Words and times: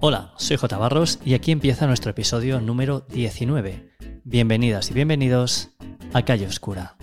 Hola, 0.00 0.32
soy 0.36 0.56
J. 0.56 0.78
Barros 0.78 1.18
y 1.24 1.34
aquí 1.34 1.50
empieza 1.50 1.88
nuestro 1.88 2.12
episodio 2.12 2.60
número 2.60 3.00
19. 3.00 3.96
Bienvenidas 4.22 4.92
y 4.92 4.94
bienvenidos 4.94 5.70
a 6.12 6.24
Calle 6.24 6.46
Oscura. 6.46 6.97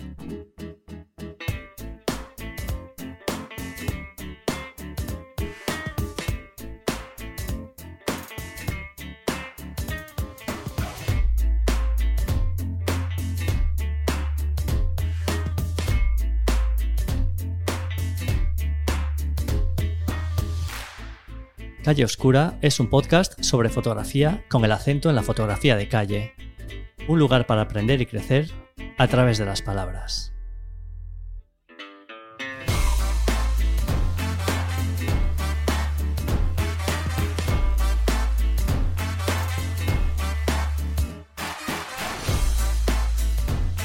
Calle 21.86 22.04
Oscura 22.04 22.58
es 22.62 22.80
un 22.80 22.90
podcast 22.90 23.40
sobre 23.44 23.68
fotografía 23.68 24.44
con 24.48 24.64
el 24.64 24.72
acento 24.72 25.08
en 25.08 25.14
la 25.14 25.22
fotografía 25.22 25.76
de 25.76 25.88
calle. 25.88 26.32
Un 27.06 27.20
lugar 27.20 27.46
para 27.46 27.60
aprender 27.60 28.00
y 28.00 28.06
crecer 28.06 28.50
a 28.98 29.06
través 29.06 29.38
de 29.38 29.44
las 29.44 29.62
palabras. 29.62 30.32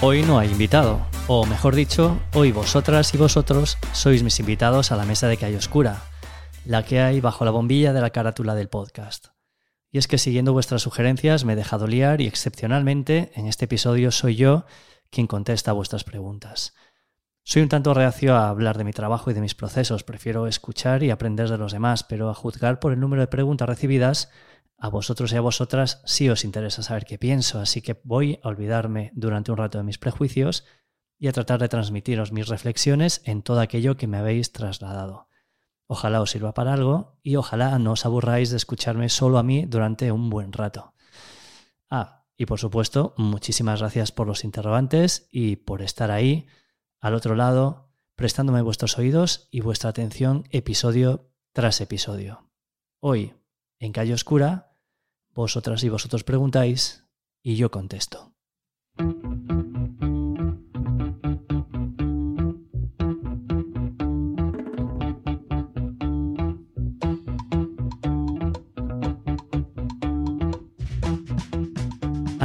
Hoy 0.01 0.23
no 0.23 0.39
hay 0.39 0.49
invitado, 0.49 1.05
o 1.27 1.45
mejor 1.45 1.75
dicho, 1.75 2.17
hoy 2.33 2.51
vosotras 2.51 3.13
y 3.13 3.19
vosotros 3.19 3.77
sois 3.91 4.23
mis 4.23 4.39
invitados 4.39 4.91
a 4.91 4.95
la 4.95 5.05
mesa 5.05 5.27
de 5.27 5.37
Calle 5.37 5.57
Oscura, 5.57 6.10
la 6.65 6.83
que 6.83 7.01
hay 7.01 7.21
bajo 7.21 7.45
la 7.45 7.51
bombilla 7.51 7.93
de 7.93 8.01
la 8.01 8.11
carátula 8.11 8.55
del 8.55 8.69
podcast. 8.69 9.27
Y 9.91 9.97
es 9.97 10.07
que 10.07 10.17
siguiendo 10.17 10.53
vuestras 10.53 10.83
sugerencias 10.83 11.43
me 11.43 11.53
he 11.53 11.55
dejado 11.55 11.87
liar 11.87 12.21
y 12.21 12.27
excepcionalmente 12.27 13.31
en 13.35 13.47
este 13.47 13.65
episodio 13.65 14.11
soy 14.11 14.35
yo 14.35 14.65
quien 15.09 15.27
contesta 15.27 15.73
vuestras 15.73 16.03
preguntas. 16.03 16.73
Soy 17.43 17.63
un 17.63 17.69
tanto 17.69 17.93
reacio 17.93 18.35
a 18.35 18.49
hablar 18.49 18.77
de 18.77 18.83
mi 18.83 18.93
trabajo 18.93 19.31
y 19.31 19.33
de 19.33 19.41
mis 19.41 19.55
procesos, 19.55 20.03
prefiero 20.03 20.45
escuchar 20.45 21.03
y 21.03 21.09
aprender 21.09 21.49
de 21.49 21.57
los 21.57 21.71
demás, 21.71 22.03
pero 22.03 22.29
a 22.29 22.35
juzgar 22.35 22.79
por 22.79 22.93
el 22.93 22.99
número 22.99 23.21
de 23.21 23.27
preguntas 23.27 23.67
recibidas, 23.67 24.29
a 24.77 24.89
vosotros 24.89 25.33
y 25.33 25.35
a 25.35 25.41
vosotras 25.41 26.01
sí 26.05 26.29
os 26.29 26.45
interesa 26.45 26.83
saber 26.83 27.05
qué 27.05 27.17
pienso, 27.17 27.59
así 27.59 27.81
que 27.81 27.99
voy 28.03 28.39
a 28.43 28.47
olvidarme 28.47 29.11
durante 29.15 29.51
un 29.51 29.57
rato 29.57 29.79
de 29.79 29.83
mis 29.83 29.97
prejuicios 29.97 30.65
y 31.17 31.27
a 31.27 31.33
tratar 31.33 31.59
de 31.59 31.69
transmitiros 31.69 32.31
mis 32.31 32.47
reflexiones 32.47 33.21
en 33.25 33.41
todo 33.41 33.59
aquello 33.59 33.97
que 33.97 34.07
me 34.07 34.17
habéis 34.17 34.51
trasladado. 34.53 35.27
Ojalá 35.93 36.21
os 36.21 36.31
sirva 36.31 36.53
para 36.53 36.71
algo 36.71 37.19
y 37.21 37.35
ojalá 37.35 37.77
no 37.77 37.91
os 37.91 38.05
aburráis 38.05 38.49
de 38.49 38.55
escucharme 38.55 39.09
solo 39.09 39.37
a 39.37 39.43
mí 39.43 39.65
durante 39.65 40.13
un 40.13 40.29
buen 40.29 40.53
rato. 40.53 40.93
Ah, 41.89 42.23
y 42.37 42.45
por 42.45 42.59
supuesto, 42.59 43.13
muchísimas 43.17 43.81
gracias 43.81 44.13
por 44.13 44.25
los 44.25 44.45
interrogantes 44.45 45.27
y 45.33 45.57
por 45.57 45.81
estar 45.81 46.09
ahí, 46.09 46.47
al 47.01 47.13
otro 47.13 47.35
lado, 47.35 47.91
prestándome 48.15 48.61
vuestros 48.61 48.97
oídos 48.97 49.49
y 49.51 49.59
vuestra 49.59 49.89
atención 49.89 50.45
episodio 50.51 51.29
tras 51.51 51.81
episodio. 51.81 52.49
Hoy, 53.01 53.33
en 53.77 53.91
Calle 53.91 54.13
Oscura, 54.13 54.77
vosotras 55.33 55.83
y 55.83 55.89
vosotros 55.89 56.23
preguntáis 56.23 57.05
y 57.43 57.57
yo 57.57 57.69
contesto. 57.69 58.30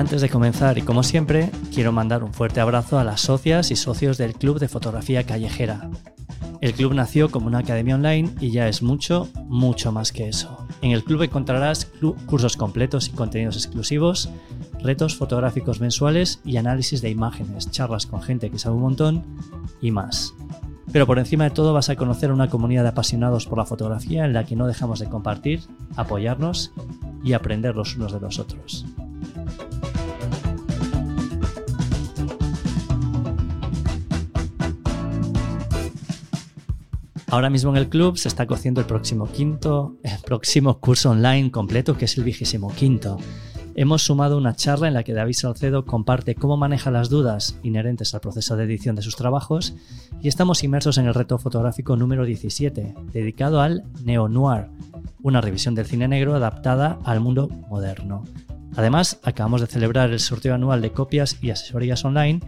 Antes 0.07 0.23
de 0.23 0.29
comenzar 0.29 0.79
y 0.79 0.83
como 0.83 1.03
siempre, 1.03 1.51
quiero 1.75 1.91
mandar 1.91 2.23
un 2.23 2.33
fuerte 2.33 2.61
abrazo 2.61 3.01
a 3.01 3.03
las 3.03 3.23
socias 3.23 3.73
y 3.73 3.75
socios 3.75 4.19
del 4.19 4.35
Club 4.35 4.61
de 4.61 4.69
Fotografía 4.69 5.25
Callejera. 5.25 5.91
El 6.61 6.75
club 6.75 6.95
nació 6.95 7.29
como 7.29 7.49
una 7.49 7.59
academia 7.59 7.97
online 7.97 8.33
y 8.39 8.53
ya 8.53 8.69
es 8.69 8.83
mucho, 8.83 9.29
mucho 9.49 9.91
más 9.91 10.13
que 10.13 10.29
eso. 10.29 10.65
En 10.81 10.93
el 10.93 11.03
club 11.03 11.23
encontrarás 11.23 11.91
cursos 12.27 12.57
completos 12.57 13.09
y 13.09 13.17
contenidos 13.17 13.57
exclusivos, 13.57 14.31
retos 14.81 15.17
fotográficos 15.17 15.81
mensuales 15.81 16.39
y 16.45 16.57
análisis 16.57 17.03
de 17.03 17.11
imágenes, 17.11 17.73
charlas 17.73 18.07
con 18.07 18.23
gente 18.23 18.49
que 18.49 18.61
sabe 18.61 18.77
un 18.77 18.83
montón 18.83 19.25
y 19.83 19.91
más. 19.91 20.35
Pero 20.93 21.09
por 21.09 21.19
encima 21.19 21.43
de 21.43 21.51
todo 21.51 21.75
vas 21.75 21.89
a 21.89 21.97
conocer 21.97 22.31
una 22.31 22.49
comunidad 22.49 22.85
de 22.85 22.91
apasionados 22.91 23.47
por 23.47 23.59
la 23.59 23.67
fotografía 23.67 24.25
en 24.25 24.35
la 24.35 24.47
que 24.47 24.55
no 24.55 24.69
dejamos 24.69 25.01
de 25.01 25.09
compartir, 25.09 25.63
apoyarnos 25.97 26.73
y 27.25 27.33
aprender 27.33 27.75
los 27.75 27.97
unos 27.97 28.13
de 28.13 28.21
los 28.21 28.39
otros. 28.39 28.87
Ahora 37.29 37.51
mismo 37.51 37.71
en 37.71 37.77
el 37.77 37.89
club 37.89 38.17
se 38.17 38.29
está 38.29 38.47
cociendo 38.47 38.81
el 38.81 38.87
próximo 38.87 39.27
quinto, 39.27 39.97
el 40.05 40.19
próximo 40.25 40.79
curso 40.79 41.11
online 41.11 41.51
completo, 41.51 41.97
que 41.97 42.05
es 42.05 42.17
el 42.19 42.25
vigésimo 42.25 42.73
quinto. 42.73 43.19
Hemos 43.75 44.03
sumado 44.03 44.39
una 44.39 44.55
charla 44.55 44.87
en 44.89 44.95
la 44.95 45.03
que 45.03 45.13
David 45.13 45.35
Salcedo 45.35 45.85
comparte 45.85 46.37
cómo 46.37 46.57
maneja 46.57 46.91
las 46.91 47.11
dudas 47.11 47.59
inherentes 47.63 48.15
al 48.15 48.21
proceso 48.21 48.57
de 48.57 48.65
edición 48.65 48.95
de 48.95 49.03
sus 49.03 49.17
trabajos 49.17 49.75
y 50.23 50.29
estamos 50.29 50.63
inmersos 50.63 50.99
en 50.99 51.07
el 51.07 51.15
reto 51.15 51.37
fotográfico 51.37 51.97
número 51.97 52.25
17, 52.25 52.95
dedicado 53.13 53.61
al 53.61 53.85
neo-noir, 54.05 54.69
una 55.21 55.41
revisión 55.41 55.75
del 55.75 55.85
cine 55.87 56.09
negro 56.09 56.35
adaptada 56.37 56.99
al 57.05 57.21
mundo 57.21 57.49
moderno. 57.69 58.25
Además, 58.77 59.19
acabamos 59.25 59.61
de 59.63 59.67
celebrar 59.67 60.11
el 60.11 60.21
sorteo 60.21 60.55
anual 60.55 60.81
de 60.81 60.93
copias 60.93 61.39
y 61.43 61.51
asesorías 61.51 62.05
online 62.05 62.41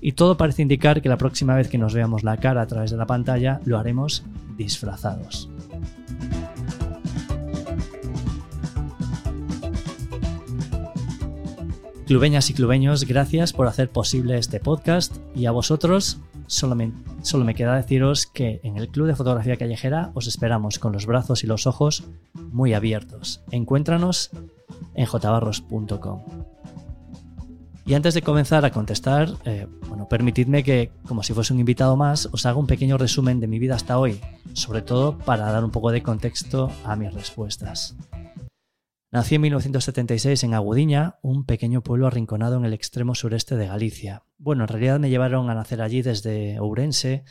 y 0.00 0.12
todo 0.12 0.36
parece 0.36 0.62
indicar 0.62 1.02
que 1.02 1.08
la 1.08 1.16
próxima 1.16 1.54
vez 1.54 1.68
que 1.68 1.78
nos 1.78 1.94
veamos 1.94 2.24
la 2.24 2.38
cara 2.38 2.62
a 2.62 2.66
través 2.66 2.90
de 2.90 2.96
la 2.96 3.06
pantalla 3.06 3.60
lo 3.64 3.78
haremos 3.78 4.24
disfrazados. 4.56 5.48
Clubeñas 12.06 12.50
y 12.50 12.54
clubeños, 12.54 13.04
gracias 13.04 13.52
por 13.52 13.68
hacer 13.68 13.88
posible 13.88 14.36
este 14.36 14.58
podcast 14.58 15.16
y 15.36 15.46
a 15.46 15.52
vosotros 15.52 16.18
solo 16.48 16.74
me, 16.74 16.90
solo 17.22 17.44
me 17.44 17.54
queda 17.54 17.76
deciros 17.76 18.26
que 18.26 18.60
en 18.64 18.76
el 18.76 18.88
Club 18.88 19.06
de 19.06 19.14
Fotografía 19.14 19.56
Callejera 19.56 20.10
os 20.14 20.26
esperamos 20.26 20.80
con 20.80 20.92
los 20.92 21.06
brazos 21.06 21.44
y 21.44 21.46
los 21.46 21.68
ojos 21.68 22.02
muy 22.34 22.74
abiertos. 22.74 23.42
Encuéntranos 23.52 24.30
en 24.94 25.06
jbarros.com. 25.06 26.22
Y 27.86 27.94
antes 27.94 28.14
de 28.14 28.22
comenzar 28.22 28.64
a 28.64 28.70
contestar, 28.70 29.30
eh, 29.44 29.66
bueno, 29.88 30.08
permitidme 30.08 30.62
que, 30.62 30.92
como 31.06 31.22
si 31.22 31.32
fuese 31.32 31.52
un 31.52 31.60
invitado 31.60 31.96
más, 31.96 32.26
os 32.32 32.46
haga 32.46 32.58
un 32.58 32.66
pequeño 32.66 32.98
resumen 32.98 33.40
de 33.40 33.48
mi 33.48 33.58
vida 33.58 33.74
hasta 33.74 33.98
hoy, 33.98 34.20
sobre 34.52 34.82
todo 34.82 35.18
para 35.18 35.50
dar 35.50 35.64
un 35.64 35.70
poco 35.70 35.90
de 35.90 36.02
contexto 36.02 36.70
a 36.84 36.94
mis 36.96 37.12
respuestas. 37.12 37.96
Nací 39.12 39.34
en 39.34 39.40
1976 39.40 40.44
en 40.44 40.54
Agudiña, 40.54 41.18
un 41.20 41.44
pequeño 41.44 41.82
pueblo 41.82 42.06
arrinconado 42.06 42.56
en 42.56 42.64
el 42.64 42.72
extremo 42.72 43.16
sureste 43.16 43.56
de 43.56 43.66
Galicia. 43.66 44.22
Bueno, 44.38 44.62
en 44.62 44.68
realidad 44.68 45.00
me 45.00 45.10
llevaron 45.10 45.50
a 45.50 45.54
nacer 45.54 45.82
allí 45.82 46.00
desde 46.00 46.60
Ourense, 46.60 47.24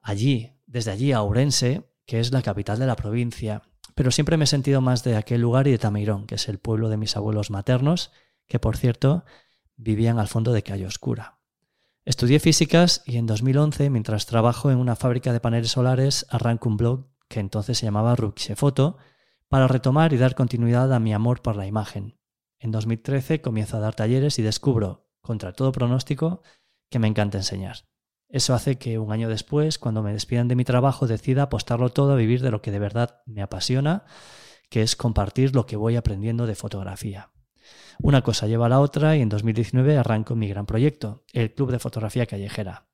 allí, 0.00 0.52
desde 0.66 0.92
allí 0.92 1.10
a 1.10 1.22
Ourense, 1.22 1.90
que 2.06 2.20
es 2.20 2.30
la 2.30 2.42
capital 2.42 2.78
de 2.78 2.86
la 2.86 2.94
provincia. 2.94 3.62
Pero 3.96 4.12
siempre 4.12 4.36
me 4.36 4.44
he 4.44 4.46
sentido 4.46 4.80
más 4.80 5.02
de 5.02 5.16
aquel 5.16 5.40
lugar 5.40 5.66
y 5.66 5.72
de 5.72 5.78
Tameirón, 5.78 6.26
que 6.26 6.36
es 6.36 6.48
el 6.48 6.58
pueblo 6.58 6.88
de 6.88 6.96
mis 6.96 7.16
abuelos 7.16 7.50
maternos, 7.50 8.12
que 8.46 8.60
por 8.60 8.76
cierto 8.76 9.24
vivían 9.82 10.18
al 10.18 10.28
fondo 10.28 10.52
de 10.52 10.62
Calle 10.62 10.86
Oscura. 10.86 11.38
Estudié 12.04 12.40
físicas 12.40 13.02
y 13.06 13.16
en 13.16 13.26
2011, 13.26 13.90
mientras 13.90 14.26
trabajo 14.26 14.70
en 14.70 14.78
una 14.78 14.96
fábrica 14.96 15.32
de 15.32 15.40
paneles 15.40 15.72
solares, 15.72 16.26
arranco 16.30 16.68
un 16.68 16.76
blog 16.76 17.06
que 17.28 17.40
entonces 17.40 17.78
se 17.78 17.86
llamaba 17.86 18.16
Ruxe 18.16 18.56
Foto 18.56 18.96
para 19.48 19.68
retomar 19.68 20.12
y 20.12 20.16
dar 20.16 20.34
continuidad 20.34 20.92
a 20.92 21.00
mi 21.00 21.12
amor 21.12 21.42
por 21.42 21.56
la 21.56 21.66
imagen. 21.66 22.18
En 22.58 22.70
2013 22.70 23.40
comienzo 23.40 23.76
a 23.76 23.80
dar 23.80 23.94
talleres 23.94 24.38
y 24.38 24.42
descubro, 24.42 25.08
contra 25.20 25.52
todo 25.52 25.72
pronóstico, 25.72 26.42
que 26.90 26.98
me 26.98 27.08
encanta 27.08 27.38
enseñar. 27.38 27.88
Eso 28.28 28.54
hace 28.54 28.78
que 28.78 28.98
un 28.98 29.12
año 29.12 29.28
después, 29.28 29.78
cuando 29.78 30.02
me 30.02 30.12
despidan 30.12 30.48
de 30.48 30.56
mi 30.56 30.64
trabajo, 30.64 31.06
decida 31.06 31.42
apostarlo 31.42 31.90
todo 31.90 32.12
a 32.12 32.16
vivir 32.16 32.40
de 32.40 32.50
lo 32.50 32.62
que 32.62 32.70
de 32.70 32.78
verdad 32.78 33.20
me 33.26 33.42
apasiona, 33.42 34.04
que 34.70 34.82
es 34.82 34.96
compartir 34.96 35.54
lo 35.54 35.66
que 35.66 35.76
voy 35.76 35.96
aprendiendo 35.96 36.46
de 36.46 36.54
fotografía. 36.54 37.31
Una 38.04 38.22
cosa 38.22 38.48
lleva 38.48 38.66
a 38.66 38.68
la 38.68 38.80
otra 38.80 39.16
y 39.16 39.20
en 39.20 39.28
2019 39.28 39.96
arranco 39.96 40.34
mi 40.34 40.48
gran 40.48 40.66
proyecto, 40.66 41.24
el 41.32 41.54
Club 41.54 41.70
de 41.70 41.78
Fotografía 41.78 42.26
Callejera. 42.26 42.88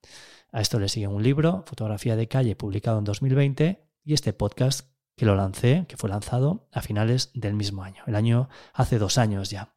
A 0.53 0.61
esto 0.61 0.79
le 0.79 0.91
sigue 0.91 1.09
un 1.09 1.23
libro, 1.23 1.65
Fotografía 1.67 2.15
de 2.15 2.29
Calle, 2.29 2.57
publicado 2.57 2.99
en 2.99 3.05
2020, 3.05 3.89
y 4.05 4.13
este 4.13 4.35
podcast 4.35 4.93
que 5.17 5.25
lo 5.25 5.35
lancé, 5.35 5.87
que 5.89 5.97
fue 5.97 6.11
lanzado 6.11 6.69
a 6.73 6.83
finales 6.83 7.31
del 7.33 7.55
mismo 7.55 7.85
año, 7.85 8.03
el 8.07 8.17
año 8.17 8.51
hace 8.75 8.99
dos 8.99 9.17
años 9.17 9.49
ya. 9.49 9.75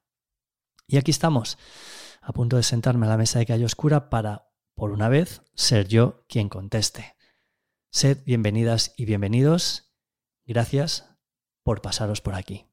Y 0.85 0.97
aquí 0.97 1.11
estamos, 1.11 1.57
a 2.21 2.33
punto 2.33 2.57
de 2.57 2.63
sentarme 2.63 3.05
a 3.05 3.09
la 3.09 3.17
mesa 3.17 3.39
de 3.39 3.45
Calle 3.45 3.63
Oscura 3.63 4.09
para, 4.09 4.51
por 4.75 4.91
una 4.91 5.07
vez, 5.07 5.43
ser 5.55 5.87
yo 5.87 6.25
quien 6.27 6.49
conteste. 6.49 7.15
Sed 7.89 8.17
bienvenidas 8.25 8.93
y 8.97 9.05
bienvenidos. 9.05 9.93
Gracias 10.45 11.09
por 11.63 11.81
pasaros 11.81 12.19
por 12.19 12.35
aquí. 12.35 12.70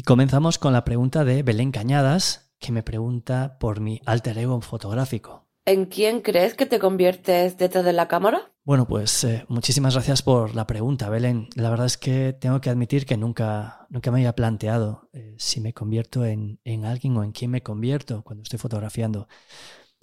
Y 0.00 0.02
comenzamos 0.02 0.56
con 0.56 0.72
la 0.72 0.82
pregunta 0.82 1.26
de 1.26 1.42
Belén 1.42 1.72
Cañadas, 1.72 2.54
que 2.58 2.72
me 2.72 2.82
pregunta 2.82 3.58
por 3.60 3.80
mi 3.80 4.00
alter 4.06 4.38
ego 4.38 4.58
fotográfico. 4.62 5.46
¿En 5.66 5.84
quién 5.84 6.22
crees 6.22 6.54
que 6.54 6.64
te 6.64 6.78
conviertes 6.78 7.58
detrás 7.58 7.84
de 7.84 7.92
la 7.92 8.08
cámara? 8.08 8.50
Bueno, 8.64 8.88
pues 8.88 9.24
eh, 9.24 9.44
muchísimas 9.48 9.92
gracias 9.92 10.22
por 10.22 10.54
la 10.54 10.66
pregunta, 10.66 11.10
Belén. 11.10 11.50
La 11.54 11.68
verdad 11.68 11.84
es 11.84 11.98
que 11.98 12.32
tengo 12.32 12.62
que 12.62 12.70
admitir 12.70 13.04
que 13.04 13.18
nunca, 13.18 13.86
nunca 13.90 14.10
me 14.10 14.20
había 14.20 14.34
planteado 14.34 15.10
eh, 15.12 15.34
si 15.36 15.60
me 15.60 15.74
convierto 15.74 16.24
en, 16.24 16.58
alguien 16.82 17.14
o 17.18 17.22
en 17.22 17.32
quién 17.32 17.50
me 17.50 17.62
convierto 17.62 18.22
cuando 18.22 18.42
estoy 18.42 18.58
fotografiando. 18.58 19.28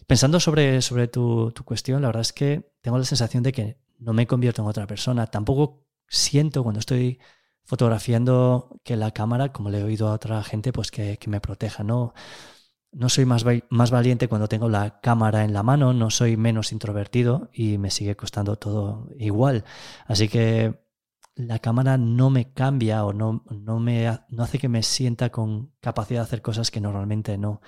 Pensando 0.05 0.39
sobre, 0.39 0.83
sobre 0.83 1.07
tu, 1.07 1.51
tu, 1.53 1.63
cuestión, 1.63 2.03
la 2.03 2.09
verdad 2.09 2.21
es 2.21 2.33
que 2.33 2.69
tengo 2.81 2.99
la 2.99 3.03
sensación 3.03 3.41
de 3.41 3.51
que 3.51 3.79
no 3.97 4.13
me 4.13 4.27
convierto 4.27 4.61
en 4.61 4.67
otra 4.67 4.85
persona. 4.85 5.25
Tampoco 5.25 5.87
siento 6.07 6.61
cuando 6.61 6.81
estoy 6.81 7.19
fotografiando 7.67 8.79
que 8.83 8.95
la 8.95 9.11
cámara, 9.11 9.51
como 9.51 9.69
le 9.69 9.79
he 9.79 9.83
oído 9.83 10.07
a 10.07 10.13
otra 10.13 10.41
gente, 10.43 10.73
pues 10.73 10.89
que, 10.89 11.17
que 11.17 11.29
me 11.29 11.41
proteja. 11.41 11.83
No, 11.83 12.13
no 12.91 13.09
soy 13.09 13.25
más, 13.25 13.45
más 13.69 13.91
valiente 13.91 14.27
cuando 14.27 14.47
tengo 14.47 14.69
la 14.69 14.99
cámara 15.01 15.43
en 15.43 15.53
la 15.53 15.61
mano, 15.61 15.93
no 15.93 16.09
soy 16.09 16.37
menos 16.37 16.71
introvertido 16.71 17.49
y 17.53 17.77
me 17.77 17.91
sigue 17.91 18.15
costando 18.15 18.55
todo 18.55 19.09
igual. 19.17 19.65
Así 20.05 20.27
que 20.29 20.79
la 21.35 21.59
cámara 21.59 21.97
no 21.97 22.29
me 22.29 22.51
cambia 22.53 23.05
o 23.05 23.13
no, 23.13 23.43
no, 23.49 23.79
me, 23.79 24.19
no 24.29 24.43
hace 24.43 24.57
que 24.57 24.69
me 24.69 24.81
sienta 24.81 25.29
con 25.29 25.71
capacidad 25.79 26.21
de 26.21 26.25
hacer 26.25 26.41
cosas 26.41 26.71
que 26.71 26.81
normalmente 26.81 27.37
no. 27.37 27.61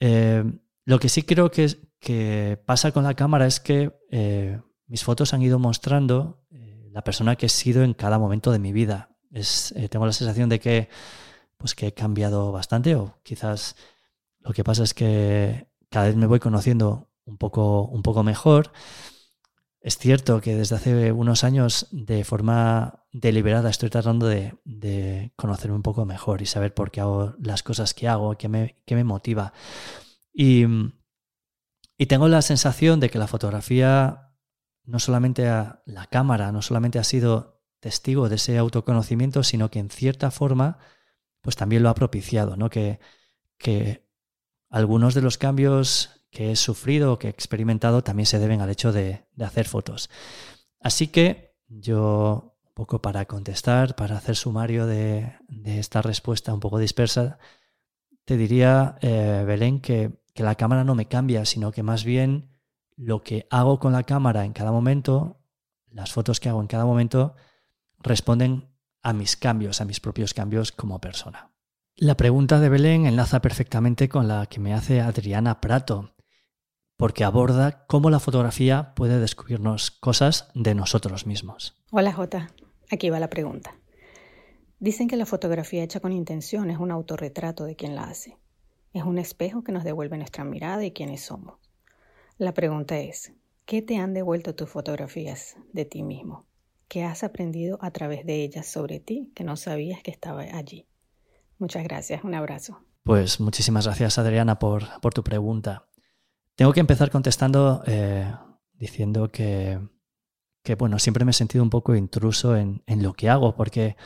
Eh, 0.00 0.44
lo 0.84 0.98
que 0.98 1.08
sí 1.08 1.22
creo 1.22 1.50
que, 1.50 1.68
que, 2.00 2.60
pasa 2.64 2.90
con 2.92 3.04
la 3.04 3.14
cámara 3.14 3.46
es 3.46 3.60
que 3.60 3.92
eh, 4.10 4.60
mis 4.86 5.04
fotos 5.04 5.34
han 5.34 5.42
ido 5.42 5.58
mostrando 5.58 6.44
eh, 6.50 6.67
la 6.92 7.02
persona 7.02 7.36
que 7.36 7.46
he 7.46 7.48
sido 7.50 7.82
en 7.82 7.94
cada 7.94 8.18
momento 8.18 8.52
de 8.52 8.58
mi 8.58 8.72
vida. 8.72 9.10
Es, 9.30 9.74
tengo 9.90 10.06
la 10.06 10.12
sensación 10.12 10.48
de 10.48 10.60
que, 10.60 10.88
pues 11.56 11.74
que 11.74 11.88
he 11.88 11.94
cambiado 11.94 12.52
bastante 12.52 12.94
o 12.94 13.18
quizás 13.22 13.76
lo 14.40 14.52
que 14.52 14.64
pasa 14.64 14.84
es 14.84 14.94
que 14.94 15.68
cada 15.90 16.06
vez 16.06 16.16
me 16.16 16.26
voy 16.26 16.38
conociendo 16.38 17.10
un 17.24 17.36
poco, 17.36 17.82
un 17.82 18.02
poco 18.02 18.22
mejor. 18.22 18.72
Es 19.80 19.96
cierto 19.98 20.40
que 20.40 20.56
desde 20.56 20.76
hace 20.76 21.12
unos 21.12 21.44
años, 21.44 21.86
de 21.92 22.24
forma 22.24 23.04
deliberada, 23.12 23.70
estoy 23.70 23.90
tratando 23.90 24.26
de, 24.26 25.32
conocerme 25.36 25.76
un 25.76 25.82
poco 25.82 26.04
mejor 26.04 26.42
y 26.42 26.46
saber 26.46 26.74
por 26.74 26.90
qué 26.90 27.00
hago 27.00 27.34
las 27.38 27.62
cosas 27.62 27.94
que 27.94 28.08
hago, 28.08 28.36
qué 28.36 28.48
me, 28.48 28.76
me 28.88 29.04
motiva. 29.04 29.52
Y, 30.32 30.64
tengo 32.08 32.28
la 32.28 32.42
sensación 32.42 33.00
de 33.00 33.10
que 33.10 33.18
la 33.18 33.26
fotografía, 33.26 34.27
no 34.88 34.98
solamente 34.98 35.42
la 35.42 36.06
cámara, 36.10 36.50
no 36.50 36.62
solamente 36.62 36.98
ha 36.98 37.04
sido 37.04 37.60
testigo 37.78 38.30
de 38.30 38.36
ese 38.36 38.56
autoconocimiento, 38.56 39.42
sino 39.42 39.70
que 39.70 39.80
en 39.80 39.90
cierta 39.90 40.30
forma, 40.30 40.78
pues 41.42 41.56
también 41.56 41.82
lo 41.82 41.90
ha 41.90 41.94
propiciado, 41.94 42.56
¿no? 42.56 42.70
Que, 42.70 42.98
que 43.58 44.08
algunos 44.70 45.12
de 45.12 45.20
los 45.20 45.36
cambios 45.36 46.24
que 46.30 46.52
he 46.52 46.56
sufrido 46.56 47.12
o 47.12 47.18
que 47.18 47.26
he 47.26 47.30
experimentado 47.30 48.02
también 48.02 48.24
se 48.24 48.38
deben 48.38 48.62
al 48.62 48.70
hecho 48.70 48.90
de, 48.90 49.26
hacer 49.38 49.68
fotos. 49.68 50.08
Así 50.80 51.08
que 51.08 51.54
yo, 51.68 52.56
un 52.64 52.72
poco 52.72 53.02
para 53.02 53.26
contestar, 53.26 53.94
para 53.94 54.16
hacer 54.16 54.36
sumario 54.36 54.86
de, 54.86 55.34
esta 55.66 56.00
respuesta 56.00 56.54
un 56.54 56.60
poco 56.60 56.78
dispersa, 56.78 57.38
te 58.24 58.38
diría, 58.38 58.96
eh, 59.02 59.44
Belén, 59.46 59.80
que, 59.80 60.22
que 60.32 60.42
la 60.42 60.54
cámara 60.54 60.82
no 60.82 60.94
me 60.94 61.08
cambia, 61.08 61.44
sino 61.44 61.72
que 61.72 61.82
más 61.82 62.04
bien 62.04 62.57
lo 62.98 63.22
que 63.22 63.46
hago 63.50 63.78
con 63.78 63.92
la 63.92 64.02
cámara 64.02 64.44
en 64.44 64.52
cada 64.52 64.72
momento, 64.72 65.40
las 65.90 66.12
fotos 66.12 66.40
que 66.40 66.48
hago 66.48 66.60
en 66.60 66.66
cada 66.66 66.84
momento, 66.84 67.36
responden 68.00 68.68
a 69.02 69.12
mis 69.12 69.36
cambios, 69.36 69.80
a 69.80 69.84
mis 69.84 70.00
propios 70.00 70.34
cambios 70.34 70.72
como 70.72 71.00
persona. 71.00 71.52
La 71.94 72.16
pregunta 72.16 72.58
de 72.60 72.68
Belén 72.68 73.06
enlaza 73.06 73.40
perfectamente 73.40 74.08
con 74.08 74.26
la 74.26 74.46
que 74.46 74.60
me 74.60 74.74
hace 74.74 75.00
Adriana 75.00 75.60
Prato, 75.60 76.16
porque 76.96 77.22
aborda 77.22 77.86
cómo 77.86 78.10
la 78.10 78.18
fotografía 78.18 78.94
puede 78.96 79.20
descubrirnos 79.20 79.92
cosas 79.92 80.48
de 80.54 80.74
nosotros 80.74 81.24
mismos. 81.24 81.76
Hola 81.92 82.12
Jota, 82.12 82.50
aquí 82.90 83.10
va 83.10 83.20
la 83.20 83.30
pregunta. 83.30 83.76
Dicen 84.80 85.06
que 85.06 85.16
la 85.16 85.26
fotografía 85.26 85.84
hecha 85.84 86.00
con 86.00 86.12
intención 86.12 86.70
es 86.70 86.78
un 86.78 86.90
autorretrato 86.90 87.64
de 87.64 87.76
quien 87.76 87.94
la 87.94 88.04
hace. 88.04 88.38
Es 88.92 89.04
un 89.04 89.18
espejo 89.18 89.62
que 89.62 89.72
nos 89.72 89.84
devuelve 89.84 90.18
nuestra 90.18 90.44
mirada 90.44 90.84
y 90.84 90.92
quiénes 90.92 91.22
somos. 91.22 91.67
La 92.38 92.54
pregunta 92.54 92.96
es, 93.00 93.32
¿qué 93.64 93.82
te 93.82 93.96
han 93.96 94.14
devuelto 94.14 94.54
tus 94.54 94.70
fotografías 94.70 95.56
de 95.72 95.84
ti 95.84 96.04
mismo? 96.04 96.46
¿Qué 96.86 97.02
has 97.02 97.24
aprendido 97.24 97.78
a 97.80 97.90
través 97.90 98.24
de 98.24 98.44
ellas 98.44 98.68
sobre 98.68 99.00
ti 99.00 99.32
que 99.34 99.42
no 99.42 99.56
sabías 99.56 100.04
que 100.04 100.12
estaba 100.12 100.42
allí? 100.42 100.86
Muchas 101.58 101.82
gracias, 101.82 102.22
un 102.22 102.36
abrazo. 102.36 102.78
Pues 103.02 103.40
muchísimas 103.40 103.86
gracias 103.86 104.18
Adriana 104.18 104.60
por, 104.60 104.84
tu 105.12 105.24
pregunta. 105.24 105.88
Tengo 106.54 106.72
que 106.72 106.78
empezar 106.78 107.10
contestando 107.10 107.82
eh, 107.88 108.32
diciendo 108.74 109.32
que, 109.32 109.80
bueno, 110.78 111.00
siempre 111.00 111.24
me 111.24 111.32
he 111.32 111.34
sentido 111.34 111.64
un 111.64 111.70
poco 111.70 111.96
intruso 111.96 112.56
en, 112.56 112.82
lo 112.86 113.14
que 113.14 113.28
hago, 113.28 113.56
porque 113.56 113.96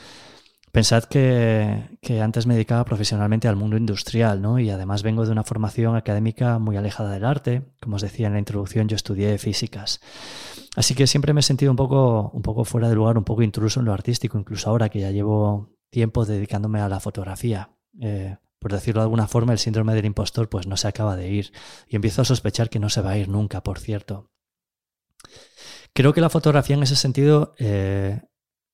pensad 0.73 1.03
que, 1.03 2.19
antes 2.19 2.47
me 2.47 2.55
dedicaba 2.55 2.83
profesionalmente 2.83 3.47
al 3.47 3.55
mundo 3.55 3.77
industrial, 3.77 4.41
¿no? 4.41 4.57
Y 4.57 4.71
además 4.71 5.03
vengo 5.03 5.23
de 5.23 5.31
una 5.31 5.43
formación 5.43 5.95
académica 5.95 6.57
muy 6.57 6.75
alejada 6.75 7.11
del 7.11 7.25
arte. 7.25 7.61
Como 7.79 7.97
os 7.97 8.01
decía 8.01 8.25
en 8.25 8.33
la 8.33 8.39
introducción, 8.39 8.89
yo 8.89 8.95
estudié 8.95 9.37
físicas. 9.37 10.01
Así 10.75 10.95
que 10.95 11.05
siempre 11.05 11.31
me 11.31 11.41
he 11.41 11.43
sentido 11.43 11.71
un 11.71 11.77
poco, 11.77 12.31
un 12.33 12.41
poco 12.41 12.65
fuera 12.65 12.89
de 12.89 12.95
lugar, 12.95 13.19
un 13.19 13.23
poco 13.23 13.43
intruso 13.43 13.79
en 13.79 13.85
lo 13.85 13.93
artístico, 13.93 14.39
incluso 14.39 14.67
ahora 14.67 14.89
que 14.89 14.99
ya 14.99 15.11
llevo 15.11 15.69
tiempo 15.91 16.25
dedicándome 16.25 16.81
a 16.81 16.89
la 16.89 16.99
fotografía. 16.99 17.69
Eh, 18.01 18.37
por 18.57 18.71
decirlo 18.71 19.01
de 19.01 19.05
alguna 19.05 19.27
forma, 19.27 19.53
el 19.53 19.59
síndrome 19.59 19.93
del 19.93 20.05
impostor 20.05 20.49
pues 20.49 20.65
no 20.65 20.75
se 20.75 20.87
acaba 20.87 21.15
de 21.15 21.29
ir 21.29 21.51
y 21.87 21.97
empiezo 21.97 22.23
a 22.23 22.25
sospechar 22.25 22.71
que 22.71 22.79
no 22.79 22.89
se 22.89 23.01
va 23.01 23.11
a 23.11 23.17
ir 23.17 23.29
nunca, 23.29 23.61
por 23.61 23.77
cierto. 23.77 24.31
Creo 25.93 26.13
que 26.13 26.21
la 26.21 26.31
fotografía 26.31 26.75
en 26.75 26.81
ese 26.81 26.95
sentido 26.95 27.53
eh, 27.59 28.23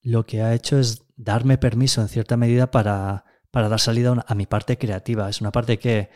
lo 0.01 0.25
que 0.25 0.41
ha 0.41 0.53
hecho 0.53 0.79
es 0.79 1.05
darme 1.15 1.57
permiso 1.57 2.01
en 2.01 2.07
cierta 2.07 2.37
medida 2.37 2.71
para, 2.71 3.25
para 3.51 3.69
dar 3.69 3.79
salida 3.79 4.25
a 4.27 4.35
mi 4.35 4.45
parte 4.45 4.77
creativa. 4.77 5.29
Es 5.29 5.41
una 5.41 5.51
parte 5.51 5.79
que, 5.79 6.09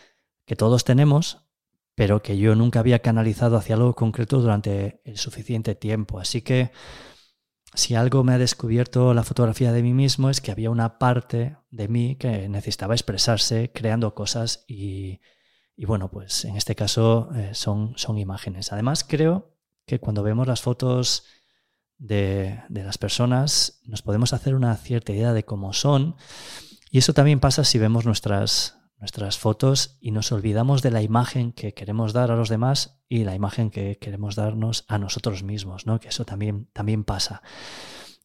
que 0.46 0.56
todos 0.56 0.84
tenemos, 0.84 1.46
pero 1.96 2.22
que 2.22 2.38
yo 2.38 2.56
nunca 2.56 2.80
había 2.80 3.00
canalizado 3.00 3.58
hacia 3.58 3.76
algo 3.76 3.94
concreto 3.96 4.40
durante 4.40 5.02
el 5.04 5.18
suficiente 5.18 5.76
tiempo. 5.76 6.20
Así 6.20 6.42
que 6.42 6.72
si 7.76 7.96
algo 7.96 8.24
me 8.24 8.34
ha 8.34 8.38
descubierto 8.38 9.14
la 9.14 9.24
fotografía 9.24 9.72
de 9.72 9.82
mí 9.82 9.94
mismo 9.94 10.30
es 10.30 10.42
que 10.42 10.52
había 10.52 10.70
una 10.70 11.00
parte 11.00 11.58
de 11.72 11.88
mí 11.88 12.16
que 12.16 12.48
necesitaba 12.48 12.94
expresarse 12.94 13.72
creando 13.74 14.14
cosas 14.14 14.64
y, 14.68 15.20
bueno, 15.78 16.12
pues 16.12 16.46
en 16.46 16.56
este 16.56 16.76
caso 16.76 17.30
eh, 17.36 17.52
son, 17.54 17.94
son 17.98 18.18
imágenes. 18.20 18.72
Además 18.72 19.04
creo 19.04 19.56
que 19.86 20.00
cuando 20.00 20.24
vemos 20.24 20.48
las 20.48 20.62
fotos 20.62 21.26
de, 21.98 22.62
de 22.70 22.84
las 22.84 22.98
personas 22.98 23.82
nos 23.86 24.02
podemos 24.02 24.34
hacer 24.34 24.56
una 24.56 24.76
cierta 24.76 25.14
idea 25.14 25.34
de 25.34 25.44
cómo 25.44 25.74
son 25.74 26.16
y 26.94 27.00
eso 27.00 27.14
también 27.14 27.40
pasa 27.40 27.64
si 27.64 27.80
vemos 27.80 28.06
nuestras, 28.06 28.78
nuestras 29.00 29.40
fotos 29.40 29.98
y 30.00 30.12
nos 30.12 30.32
olvidamos 30.32 30.84
de 30.84 30.92
la 30.92 31.02
imagen 31.02 31.52
que 31.52 31.74
queremos 31.74 32.14
dar 32.14 32.30
a 32.30 32.36
los 32.36 32.50
demás 32.50 33.04
y 33.10 33.24
la 33.24 33.34
imagen 33.34 33.72
que 33.72 33.98
queremos 33.98 34.36
darnos 34.36 34.86
a 34.88 35.00
nosotros 35.00 35.42
mismos, 35.42 35.88
¿no? 35.88 36.00
Que 36.00 36.10
eso 36.10 36.24
también, 36.24 36.70
también 36.72 37.04
pasa. 37.04 37.42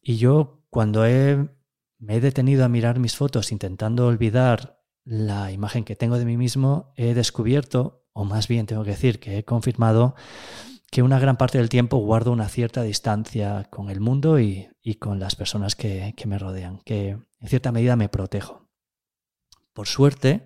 Y 0.03 0.17
yo 0.17 0.61
cuando 0.69 1.05
he, 1.07 1.49
me 1.97 2.15
he 2.15 2.21
detenido 2.21 2.63
a 2.63 2.69
mirar 2.69 2.99
mis 2.99 3.15
fotos 3.15 3.51
intentando 3.51 4.05
olvidar 4.05 4.83
la 5.03 5.51
imagen 5.51 5.83
que 5.83 5.95
tengo 5.95 6.19
de 6.19 6.25
mí 6.25 6.37
mismo, 6.37 6.93
he 6.95 7.15
descubierto, 7.15 8.05
o 8.13 8.23
más 8.23 8.47
bien 8.47 8.67
tengo 8.67 8.83
que 8.83 8.91
decir 8.91 9.19
que 9.19 9.39
he 9.39 9.43
confirmado, 9.43 10.13
que 10.91 11.03
una 11.03 11.19
gran 11.19 11.37
parte 11.37 11.57
del 11.57 11.69
tiempo 11.69 11.97
guardo 11.97 12.31
una 12.31 12.49
cierta 12.49 12.81
distancia 12.81 13.67
con 13.69 13.89
el 13.89 13.99
mundo 13.99 14.39
y, 14.39 14.69
con 14.99 15.19
las 15.19 15.35
personas 15.35 15.75
que, 15.75 16.13
que 16.17 16.27
me 16.27 16.39
rodean, 16.39 16.79
que 16.79 17.09
en 17.09 17.47
cierta 17.47 17.71
medida 17.71 17.95
me 17.95 18.09
protejo. 18.09 18.69
Por 19.73 19.87
suerte, 19.87 20.45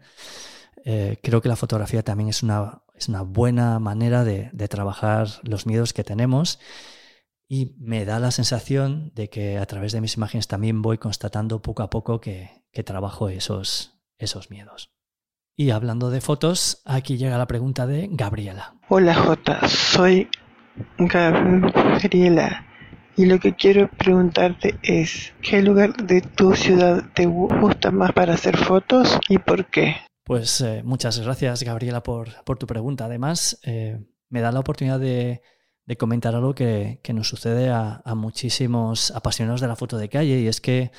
eh, 0.86 1.18
creo 1.24 1.42
que 1.42 1.50
la 1.50 1.56
fotografía 1.56 2.04
también 2.04 2.30
es 2.30 2.44
una, 2.44 2.84
es 2.94 3.08
una 3.08 3.22
buena 3.22 3.80
manera 3.80 4.24
de, 4.24 4.52
trabajar 4.68 5.28
los 5.44 5.66
miedos 5.66 5.94
que 5.94 6.04
tenemos 6.04 6.60
y 7.48 7.76
me 7.80 8.06
da 8.06 8.20
la 8.20 8.32
sensación 8.32 9.12
de 9.16 9.30
que 9.30 9.58
a 9.58 9.66
través 9.66 9.92
de 9.92 10.02
mis 10.02 10.16
imágenes 10.16 10.48
también 10.48 10.82
voy 10.82 10.98
constatando 10.98 11.62
poco 11.62 11.84
a 11.84 11.90
poco 11.90 12.20
que, 12.20 12.64
trabajo 12.86 13.30
esos, 13.30 14.00
esos 14.18 14.50
miedos. 14.50 14.93
Y 15.56 15.70
hablando 15.70 16.10
de 16.10 16.20
fotos, 16.20 16.82
aquí 16.84 17.18
llega 17.18 17.38
la 17.38 17.46
pregunta 17.46 17.86
de 17.86 18.10
Gabriela. 18.12 18.74
Hola 18.90 19.14
Jota, 19.14 19.68
soy 19.68 20.28
Gabriela. 20.98 22.66
Y 23.16 23.28
lo 23.28 23.40
que 23.40 23.54
quiero 23.54 23.88
preguntarte 23.92 24.80
es, 24.82 25.32
¿qué 25.44 25.62
lugar 25.62 25.96
de 25.96 26.22
tu 26.22 26.56
ciudad 26.56 27.04
te 27.14 27.28
gusta 27.28 27.92
más 27.92 28.14
para 28.14 28.34
hacer 28.34 28.58
fotos 28.58 29.20
y 29.30 29.38
por 29.38 29.68
qué? 29.68 29.98
Pues 30.24 30.60
eh, 30.62 30.82
muchas 30.84 31.20
gracias, 31.20 31.62
Gabriela, 31.62 32.02
por, 32.02 32.30
tu 32.58 32.66
pregunta. 32.66 33.06
Además, 33.06 33.60
eh, 33.64 34.00
me 34.30 34.42
da 34.42 34.52
la 34.52 34.60
oportunidad 34.60 35.00
de, 35.00 35.44
comentar 36.00 36.34
algo 36.34 36.56
que, 36.56 37.00
nos 37.14 37.28
sucede 37.28 37.70
a, 37.70 38.02
muchísimos 38.16 39.12
apasionados 39.12 39.62
de 39.62 39.68
la 39.68 39.76
foto 39.76 40.00
de 40.00 40.10
calle 40.10 40.40
y 40.40 40.48
es 40.48 40.60
que 40.60 40.90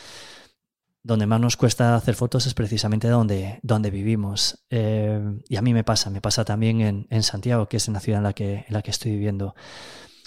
donde 1.05 1.27
más 1.27 1.39
nos 1.39 1.59
cuesta 1.59 1.95
hacer 1.95 2.15
fotos 2.15 2.47
es 2.47 2.55
precisamente 2.55 3.09
donde, 3.09 3.61
donde 3.63 3.91
vivimos. 3.91 4.65
Eh, 4.71 5.21
y 5.49 5.57
a 5.57 5.63
mí 5.63 5.75
me 5.75 5.85
pasa, 5.85 6.09
me 6.09 6.23
pasa 6.23 6.47
también 6.47 6.81
en, 6.81 7.07
en, 7.11 7.23
Santiago, 7.23 7.69
que 7.69 7.77
es 7.77 7.87
una 7.89 8.01
ciudad 8.01 8.19
en 8.19 8.25
la 8.25 8.33
que, 8.33 8.65
en 8.67 8.73
la 8.73 8.81
que 8.81 8.91
estoy 8.91 9.13
viviendo. 9.13 9.55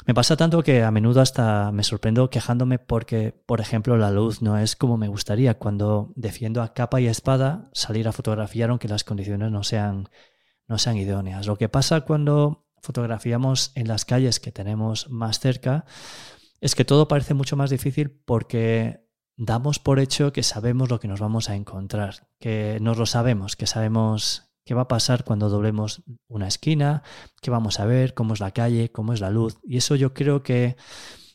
Me 0.06 0.14
pasa 0.14 0.38
tanto 0.38 0.62
que 0.62 0.84
a 0.84 0.92
menudo 0.92 1.20
hasta 1.20 1.72
me 1.72 1.84
sorprendo 1.84 2.30
quejándome 2.30 2.78
porque, 2.78 3.34
por 3.46 3.60
ejemplo, 3.60 3.98
la 3.98 4.12
luz 4.12 4.44
no 4.44 4.58
es 4.58 4.76
como 4.76 4.98
me 4.98 5.08
gustaría 5.08 5.58
cuando 5.58 6.14
defiendo 6.16 6.62
a 6.62 6.74
capa 6.74 7.02
y 7.02 7.08
espada 7.08 7.70
salir 7.74 8.08
a 8.08 8.14
fotografiar 8.14 8.70
aunque 8.70 8.88
las 8.88 9.04
condiciones 9.04 9.52
no 9.52 9.64
sean, 9.64 10.10
no 10.68 10.78
sean 10.78 10.96
idóneas. 10.96 11.48
Lo 11.48 11.58
que 11.58 11.70
pasa 11.70 12.02
cuando 12.02 12.68
fotografiamos 12.82 13.72
en 13.74 13.88
las 13.88 14.06
calles 14.06 14.40
que 14.40 14.52
tenemos 14.52 15.10
más 15.10 15.40
cerca 15.40 15.86
es 16.62 16.76
que 16.76 16.86
todo 16.86 17.08
parece 17.08 17.34
mucho 17.34 17.58
más 17.58 17.72
difícil 17.72 18.12
porque 18.12 19.07
damos 19.38 19.80
por 19.80 20.00
hecho 20.00 20.34
que 20.34 20.44
sabemos 20.44 20.90
lo 20.90 21.00
que 21.00 21.08
nos 21.08 21.20
vamos 21.20 21.50
a 21.50 21.56
encontrar, 21.56 22.28
que 22.40 22.80
nos 22.82 22.98
lo 22.98 23.06
sabemos, 23.06 23.56
que 23.56 23.68
sabemos 23.68 24.52
qué 24.66 24.74
va 24.74 24.82
a 24.82 24.88
pasar 24.88 25.24
cuando 25.24 25.48
doblemos 25.48 26.04
una 26.28 26.48
esquina, 26.48 27.04
qué 27.42 27.52
vamos 27.52 27.80
a 27.80 27.86
ver, 27.86 28.14
cómo 28.14 28.34
es 28.34 28.40
la 28.40 28.52
calle, 28.52 28.92
cómo 28.92 29.14
es 29.14 29.22
la 29.22 29.30
luz. 29.30 29.60
Y 29.64 29.78
eso 29.78 29.96
yo 29.96 30.14
creo 30.14 30.44
que, 30.44 30.76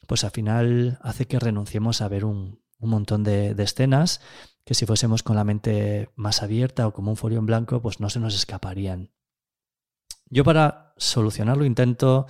pues 0.07 0.25
al 0.25 0.33
final 0.33 0.99
hace 1.01 1.27
que 1.27 1.39
renunciemos 1.39 2.03
a 2.03 2.09
ver 2.09 2.25
un, 2.25 2.61
montón 2.79 3.23
de, 3.23 3.55
escenas 3.59 4.21
que 4.65 4.75
si 4.75 4.87
fuésemos 4.87 5.23
con 5.23 5.37
la 5.37 5.45
mente 5.45 6.11
más 6.17 6.43
abierta 6.43 6.87
o 6.87 6.93
como 6.93 7.13
un 7.13 7.17
folio 7.17 7.39
en 7.39 7.47
blanco, 7.47 7.81
pues 7.81 8.01
no 8.01 8.11
se 8.11 8.21
nos 8.21 8.35
escaparían. 8.35 9.13
Yo 10.29 10.45
para 10.45 10.93
solucionarlo 10.97 11.65
intento 11.65 12.27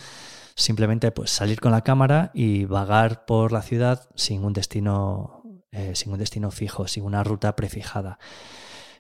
simplemente 0.54 1.10
pues 1.12 1.30
salir 1.30 1.60
con 1.60 1.72
la 1.72 1.82
cámara 1.82 2.30
y 2.34 2.66
vagar 2.66 3.24
por 3.24 3.52
la 3.52 3.62
ciudad 3.62 4.08
sin 4.14 4.44
un 4.44 4.52
destino 4.52 5.41
eh, 5.72 5.94
sin 5.94 6.12
un 6.12 6.18
destino 6.18 6.50
fijo, 6.50 6.86
sin 6.86 7.04
una 7.04 7.24
ruta 7.24 7.56
prefijada. 7.56 8.18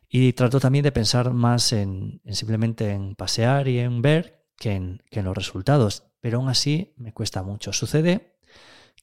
Y 0.08 0.32
trato 0.32 0.60
también 0.60 0.82
de 0.82 0.92
pensar 0.92 1.32
más 1.32 1.72
en, 1.72 2.20
simplemente 2.30 2.90
en 2.90 3.14
pasear 3.14 3.68
y 3.68 3.78
en 3.78 4.02
ver 4.02 4.46
que 4.56 4.72
en, 4.72 5.00
los 5.10 5.36
resultados, 5.36 6.04
pero 6.20 6.38
aún 6.38 6.48
así 6.48 6.94
me 6.96 7.12
cuesta 7.12 7.42
mucho. 7.42 7.72
Sucede 7.72 8.36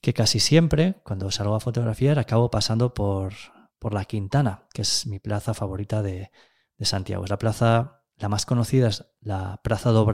que 0.00 0.14
casi 0.14 0.40
siempre, 0.40 0.96
cuando 1.04 1.30
salgo 1.30 1.54
a 1.54 1.60
fotografiar, 1.60 2.18
acabo 2.18 2.50
pasando 2.50 2.94
por, 2.94 3.34
por 3.78 3.94
la 3.94 4.04
Quintana, 4.04 4.66
que 4.72 4.82
es 4.82 5.06
mi 5.06 5.18
plaza 5.18 5.54
favorita 5.54 6.02
de, 6.02 6.30
de 6.76 6.84
Santiago. 6.84 7.24
Es 7.24 7.30
la 7.30 7.38
plaza 7.38 7.99
la 8.20 8.28
más 8.28 8.44
conocida 8.44 8.88
es 8.88 9.04
la 9.20 9.60
Plaza 9.62 9.90
do 9.90 10.06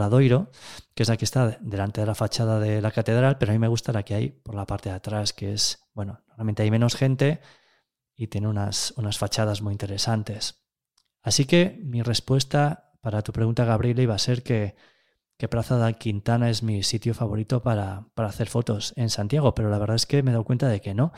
que 0.94 1.02
es 1.02 1.08
la 1.08 1.16
que 1.16 1.24
está 1.24 1.58
delante 1.60 2.00
de 2.00 2.06
la 2.06 2.14
fachada 2.14 2.60
de 2.60 2.80
la 2.80 2.92
catedral, 2.92 3.36
pero 3.36 3.50
a 3.50 3.54
mí 3.54 3.58
me 3.58 3.68
gusta 3.68 3.92
la 3.92 4.04
que 4.04 4.14
hay 4.14 4.30
por 4.30 4.54
la 4.54 4.64
parte 4.64 4.88
de 4.88 4.94
atrás, 4.94 5.32
que 5.32 5.52
es, 5.52 5.88
bueno, 5.92 6.22
normalmente 6.28 6.62
hay 6.62 6.70
menos 6.70 6.94
gente 6.94 7.40
y 8.14 8.28
tiene 8.28 8.46
unas, 8.46 8.94
unas 8.96 9.18
fachadas 9.18 9.60
muy 9.60 9.72
interesantes. 9.72 10.62
Así 11.20 11.46
que 11.46 11.80
mi 11.82 12.02
respuesta 12.02 12.92
para 13.00 13.22
tu 13.22 13.32
pregunta, 13.32 13.64
Gabriela, 13.64 14.02
iba 14.02 14.14
a 14.14 14.18
ser 14.18 14.44
que, 14.44 14.76
que 15.36 15.48
Plaza 15.48 15.76
da 15.76 15.92
Quintana 15.92 16.48
es 16.48 16.62
mi 16.62 16.84
sitio 16.84 17.12
favorito 17.12 17.62
para, 17.62 18.06
para 18.14 18.28
hacer 18.28 18.48
fotos 18.48 18.94
en 18.96 19.10
Santiago, 19.10 19.54
pero 19.54 19.68
la 19.68 19.78
verdad 19.78 19.96
es 19.96 20.06
que 20.06 20.22
me 20.22 20.30
he 20.30 20.32
dado 20.32 20.44
cuenta 20.44 20.68
de 20.68 20.80
que 20.80 20.94
no 20.94 21.12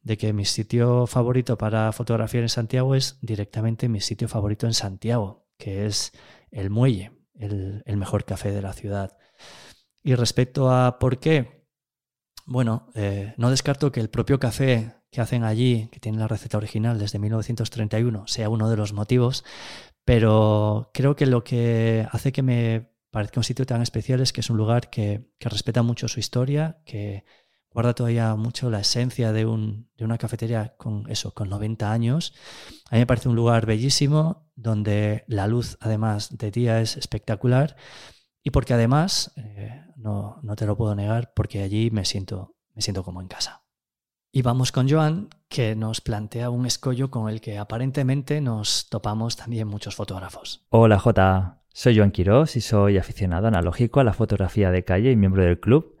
de 0.00 0.16
que 0.16 0.32
mi 0.32 0.44
sitio 0.44 1.06
favorito 1.08 1.58
para 1.58 1.90
fotografiar 1.92 2.44
en 2.44 2.48
Santiago 2.48 2.94
es 2.94 3.18
directamente 3.20 3.88
mi 3.88 4.00
sitio 4.00 4.28
favorito 4.28 4.66
en 4.66 4.72
Santiago 4.72 5.47
que 5.58 5.86
es 5.86 6.12
el 6.50 6.70
muelle, 6.70 7.12
el, 7.34 7.82
mejor 7.96 8.24
café 8.24 8.52
de 8.52 8.62
la 8.62 8.72
ciudad. 8.72 9.16
Y 10.02 10.14
respecto 10.14 10.70
a 10.72 10.98
por 10.98 11.18
qué, 11.18 11.66
bueno, 12.46 12.90
eh, 12.94 13.34
no 13.36 13.50
descarto 13.50 13.92
que 13.92 14.00
el 14.00 14.08
propio 14.08 14.38
café 14.38 14.94
que 15.10 15.20
hacen 15.20 15.44
allí, 15.44 15.88
que 15.92 16.00
tiene 16.00 16.18
la 16.18 16.28
receta 16.28 16.56
original 16.56 16.98
desde 16.98 17.18
1931, 17.18 18.26
sea 18.26 18.48
uno 18.48 18.70
de 18.70 18.76
los 18.76 18.92
motivos, 18.92 19.44
pero 20.04 20.90
creo 20.94 21.16
que 21.16 21.26
lo 21.26 21.44
que 21.44 22.06
hace 22.10 22.32
que 22.32 22.42
me 22.42 22.92
parezca 23.10 23.40
un 23.40 23.44
sitio 23.44 23.66
tan 23.66 23.82
especial 23.82 24.20
es 24.20 24.32
que 24.32 24.40
es 24.40 24.50
un 24.50 24.56
lugar 24.56 24.90
que, 24.90 25.30
que 25.38 25.48
respeta 25.48 25.82
mucho 25.82 26.08
su 26.08 26.20
historia, 26.20 26.80
que 26.84 27.24
guarda 27.78 27.94
todavía 27.94 28.34
mucho 28.34 28.70
la 28.70 28.80
esencia 28.80 29.32
de, 29.32 29.46
un, 29.46 29.88
de, 29.96 30.04
una 30.04 30.18
cafetería 30.18 30.74
con 30.76 31.08
eso, 31.08 31.32
con 31.32 31.48
90 31.48 31.92
años. 31.92 32.34
A 32.90 32.96
mí 32.96 32.98
me 32.98 33.06
parece 33.06 33.28
un 33.28 33.36
lugar 33.36 33.66
bellísimo, 33.66 34.50
donde 34.56 35.22
la 35.28 35.46
luz, 35.46 35.78
además 35.80 36.36
de 36.36 36.50
día, 36.50 36.80
es 36.80 36.96
espectacular. 36.96 37.76
Y 38.42 38.50
porque 38.50 38.74
además, 38.74 39.32
eh, 39.36 39.80
no, 39.94 40.40
no, 40.42 40.56
te 40.56 40.66
lo 40.66 40.76
puedo 40.76 40.96
negar, 40.96 41.32
porque 41.36 41.62
allí 41.62 41.92
me 41.92 42.04
siento, 42.04 42.56
me 42.74 42.82
siento 42.82 43.04
como 43.04 43.22
en 43.22 43.28
casa. 43.28 43.62
Y 44.32 44.42
vamos 44.42 44.72
con 44.72 44.90
Joan, 44.90 45.28
que 45.48 45.76
nos 45.76 46.00
plantea 46.00 46.50
un 46.50 46.66
escollo 46.66 47.12
con 47.12 47.28
el 47.28 47.40
que 47.40 47.58
aparentemente 47.58 48.40
nos 48.40 48.88
topamos 48.88 49.36
también 49.36 49.68
muchos 49.68 49.94
fotógrafos. 49.94 50.66
Hola 50.70 50.98
J, 50.98 51.62
soy 51.72 51.96
Joan 51.96 52.10
Quirós 52.10 52.56
y 52.56 52.60
soy 52.60 52.98
aficionado 52.98 53.46
analógico 53.46 54.00
a 54.00 54.04
la 54.04 54.14
fotografía 54.14 54.72
de 54.72 54.82
calle 54.84 55.12
y 55.12 55.16
miembro 55.16 55.44
del 55.44 55.60
club. 55.60 55.97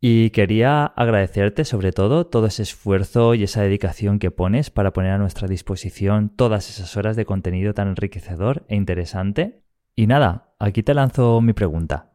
Y 0.00 0.30
quería 0.30 0.86
agradecerte 0.86 1.66
sobre 1.66 1.92
todo 1.92 2.26
todo 2.26 2.46
ese 2.46 2.62
esfuerzo 2.62 3.34
y 3.34 3.42
esa 3.42 3.62
dedicación 3.62 4.18
que 4.18 4.30
pones 4.30 4.70
para 4.70 4.94
poner 4.94 5.12
a 5.12 5.18
nuestra 5.18 5.46
disposición 5.46 6.30
todas 6.30 6.70
esas 6.70 6.96
horas 6.96 7.16
de 7.16 7.26
contenido 7.26 7.74
tan 7.74 7.88
enriquecedor 7.88 8.64
e 8.68 8.76
interesante. 8.76 9.62
Y 9.94 10.06
nada, 10.06 10.54
aquí 10.58 10.82
te 10.82 10.94
lanzo 10.94 11.42
mi 11.42 11.52
pregunta. 11.52 12.12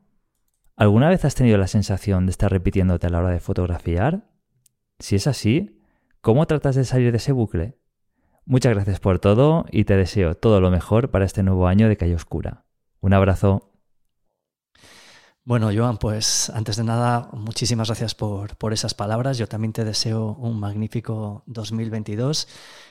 ¿Alguna 0.76 1.10
vez 1.10 1.24
has 1.26 1.36
tenido 1.36 1.60
la 1.60 1.68
sensación 1.68 2.26
de 2.26 2.32
estar 2.32 2.52
repitiéndote 2.52 3.06
a 3.06 3.10
la 3.12 3.20
hora 3.20 3.30
de 3.30 3.40
fotografiar? 3.40 4.26
Si 4.98 5.16
es 5.16 5.28
así, 5.28 5.80
¿cómo 6.22 6.48
tratas 6.48 6.76
de 6.76 6.86
salir 6.86 7.12
de 7.12 7.18
ese 7.18 7.34
bucle? 7.34 7.78
Muchas 8.46 8.74
gracias 8.74 9.00
por 9.00 9.20
todo 9.20 9.66
y 9.72 9.86
te 9.86 9.96
deseo 9.96 10.36
todo 10.36 10.60
lo 10.60 10.72
mejor 10.72 11.12
para 11.12 11.26
este 11.26 11.44
nuevo 11.44 11.68
año 11.68 11.88
de 11.88 11.98
Calle 11.98 12.16
Oscura. 12.16 12.66
Un 13.00 13.14
abrazo. 13.14 13.75
Bueno, 15.48 15.70
Joan, 15.72 15.98
pues 16.00 16.50
antes 16.50 16.76
de 16.76 16.84
nada, 16.84 17.30
muchísimas 17.34 17.88
gracias 17.90 18.16
por, 18.16 18.58
por, 18.58 18.74
esas 18.74 18.96
palabras. 18.96 19.38
Yo 19.38 19.48
también 19.48 19.74
te 19.74 19.86
deseo 19.86 20.34
un 20.40 20.60
magnífico 20.60 21.44
2022 21.46 22.48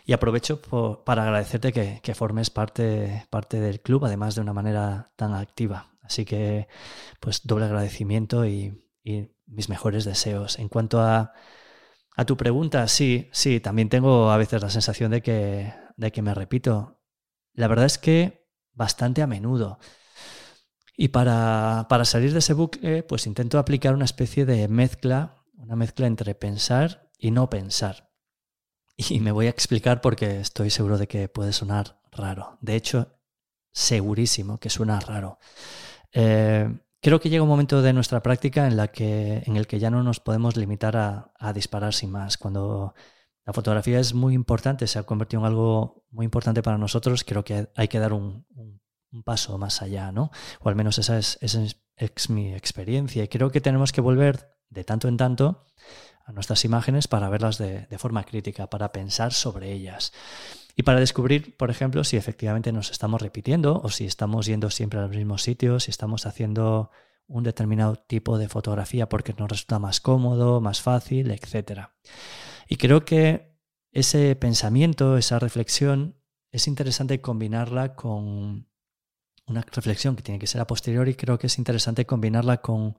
y 0.06 0.12
aprovecho 0.12 0.62
para 1.04 1.24
agradecerte 1.24 1.72
que, 1.72 2.14
formes 2.14 2.50
parte, 2.50 3.26
parte 3.28 3.58
del 3.58 3.80
club, 3.80 4.04
además 4.04 4.36
de 4.36 4.42
una 4.42 4.52
manera 4.52 5.10
tan 5.16 5.34
activa. 5.34 5.96
Así 6.02 6.24
que, 6.24 6.68
pues 7.18 7.40
doble 7.44 7.64
agradecimiento 7.64 8.46
y, 8.46 8.80
mis 9.46 9.68
mejores 9.68 10.04
deseos. 10.04 10.58
En 10.60 10.68
cuanto 10.68 11.00
a, 11.00 11.32
a, 12.16 12.24
tu 12.24 12.36
pregunta, 12.36 12.86
sí, 12.86 13.28
sí, 13.32 13.58
también 13.58 13.88
tengo 13.88 14.30
a 14.30 14.36
veces 14.36 14.62
la 14.62 14.70
sensación 14.70 15.10
de 15.10 15.22
que, 15.22 15.74
de 15.96 16.12
que 16.12 16.22
me 16.22 16.34
repito. 16.34 17.00
La 17.52 17.66
verdad 17.66 17.86
es 17.86 17.98
que 17.98 18.46
bastante 18.74 19.22
a 19.22 19.26
menudo. 19.26 19.78
Y 20.96 21.08
para, 21.08 21.86
salir 22.04 22.32
de 22.32 22.38
ese 22.38 22.54
bucle, 22.54 23.02
pues 23.02 23.26
intento 23.26 23.58
aplicar 23.58 23.94
una 23.94 24.04
especie 24.04 24.46
de 24.46 24.68
mezcla, 24.68 25.44
una 25.56 25.76
mezcla 25.76 26.06
entre 26.06 26.34
pensar 26.34 27.10
y 27.18 27.30
no 27.30 27.50
pensar. 27.50 28.12
Y 28.96 29.18
me 29.18 29.32
voy 29.32 29.46
a 29.46 29.50
explicar 29.50 30.00
porque 30.00 30.40
estoy 30.40 30.70
seguro 30.70 30.98
de 30.98 31.08
que 31.08 31.28
puede 31.28 31.52
sonar 31.52 32.00
raro. 32.12 32.58
De 32.60 32.76
hecho, 32.76 33.18
segurísimo 33.72 34.58
que 34.58 34.70
suena 34.70 35.00
raro. 35.00 35.38
Eh, 36.12 36.72
creo 37.00 37.18
que 37.18 37.28
llega 37.28 37.42
un 37.42 37.48
momento 37.48 37.82
de 37.82 37.92
nuestra 37.92 38.22
práctica 38.22 38.68
en, 38.68 38.76
la 38.76 38.88
que, 38.92 39.42
en 39.46 39.56
el 39.56 39.66
que 39.66 39.80
ya 39.80 39.90
no 39.90 40.04
nos 40.04 40.20
podemos 40.20 40.56
limitar 40.56 40.96
a, 40.96 41.52
disparar 41.52 41.92
sin 41.92 42.12
más. 42.12 42.38
Cuando 42.38 42.94
la 43.44 43.52
fotografía 43.52 43.98
es 43.98 44.14
muy 44.14 44.32
importante, 44.32 44.86
se 44.86 45.00
ha 45.00 45.02
convertido 45.02 45.40
en 45.40 45.46
algo 45.46 46.04
muy 46.10 46.24
importante 46.24 46.62
para 46.62 46.78
nosotros, 46.78 47.24
creo 47.24 47.42
que 47.44 47.68
hay 47.74 47.88
que 47.88 47.98
dar 47.98 48.12
un 48.12 48.46
paso 49.22 49.58
más 49.58 49.82
allá, 49.82 50.12
¿no? 50.12 50.30
O 50.60 50.68
al 50.68 50.76
menos 50.76 50.98
esa 50.98 51.18
es, 51.18 52.28
mi 52.28 52.54
experiencia. 52.54 53.24
Y 53.24 53.28
creo 53.28 53.50
que 53.50 53.60
tenemos 53.60 53.92
que 53.92 54.00
volver 54.00 54.56
de 54.68 54.84
tanto 54.84 55.08
en 55.08 55.16
tanto 55.16 55.64
a 56.24 56.32
nuestras 56.32 56.64
imágenes 56.64 57.06
para 57.06 57.28
verlas 57.28 57.58
de, 57.58 57.86
forma 57.98 58.24
crítica, 58.24 58.68
para 58.68 58.92
pensar 58.92 59.32
sobre 59.32 59.72
ellas. 59.72 60.12
Y 60.76 60.82
para 60.82 60.98
descubrir, 60.98 61.56
por 61.56 61.70
ejemplo, 61.70 62.02
si 62.02 62.16
efectivamente 62.16 62.72
nos 62.72 62.90
estamos 62.90 63.22
repitiendo 63.22 63.80
o 63.82 63.90
si 63.90 64.06
estamos 64.06 64.46
yendo 64.46 64.70
siempre 64.70 64.98
a 64.98 65.02
los 65.02 65.10
mismos 65.10 65.42
sitios, 65.42 65.84
si 65.84 65.90
estamos 65.90 66.26
haciendo 66.26 66.90
un 67.26 67.44
determinado 67.44 67.96
tipo 67.96 68.38
de 68.38 68.48
fotografía 68.48 69.08
porque 69.08 69.34
nos 69.38 69.48
resulta 69.48 69.78
más 69.78 70.00
cómodo, 70.00 70.60
más 70.60 70.82
fácil, 70.82 71.30
etc. 71.30 71.88
Y 72.68 72.76
creo 72.76 73.04
que 73.04 73.54
ese 73.92 74.34
pensamiento, 74.34 75.16
esa 75.16 75.38
reflexión, 75.38 76.16
es 76.50 76.66
interesante 76.68 77.20
combinarla 77.20 77.94
con 77.94 78.68
una 79.46 79.62
reflexión 79.62 80.16
que 80.16 80.22
tiene 80.22 80.38
que 80.38 80.46
ser 80.46 80.60
a 80.60 80.66
posteriori, 80.66 81.14
creo 81.14 81.38
que 81.38 81.48
es 81.48 81.58
interesante 81.58 82.06
combinarla 82.06 82.58
con 82.58 82.96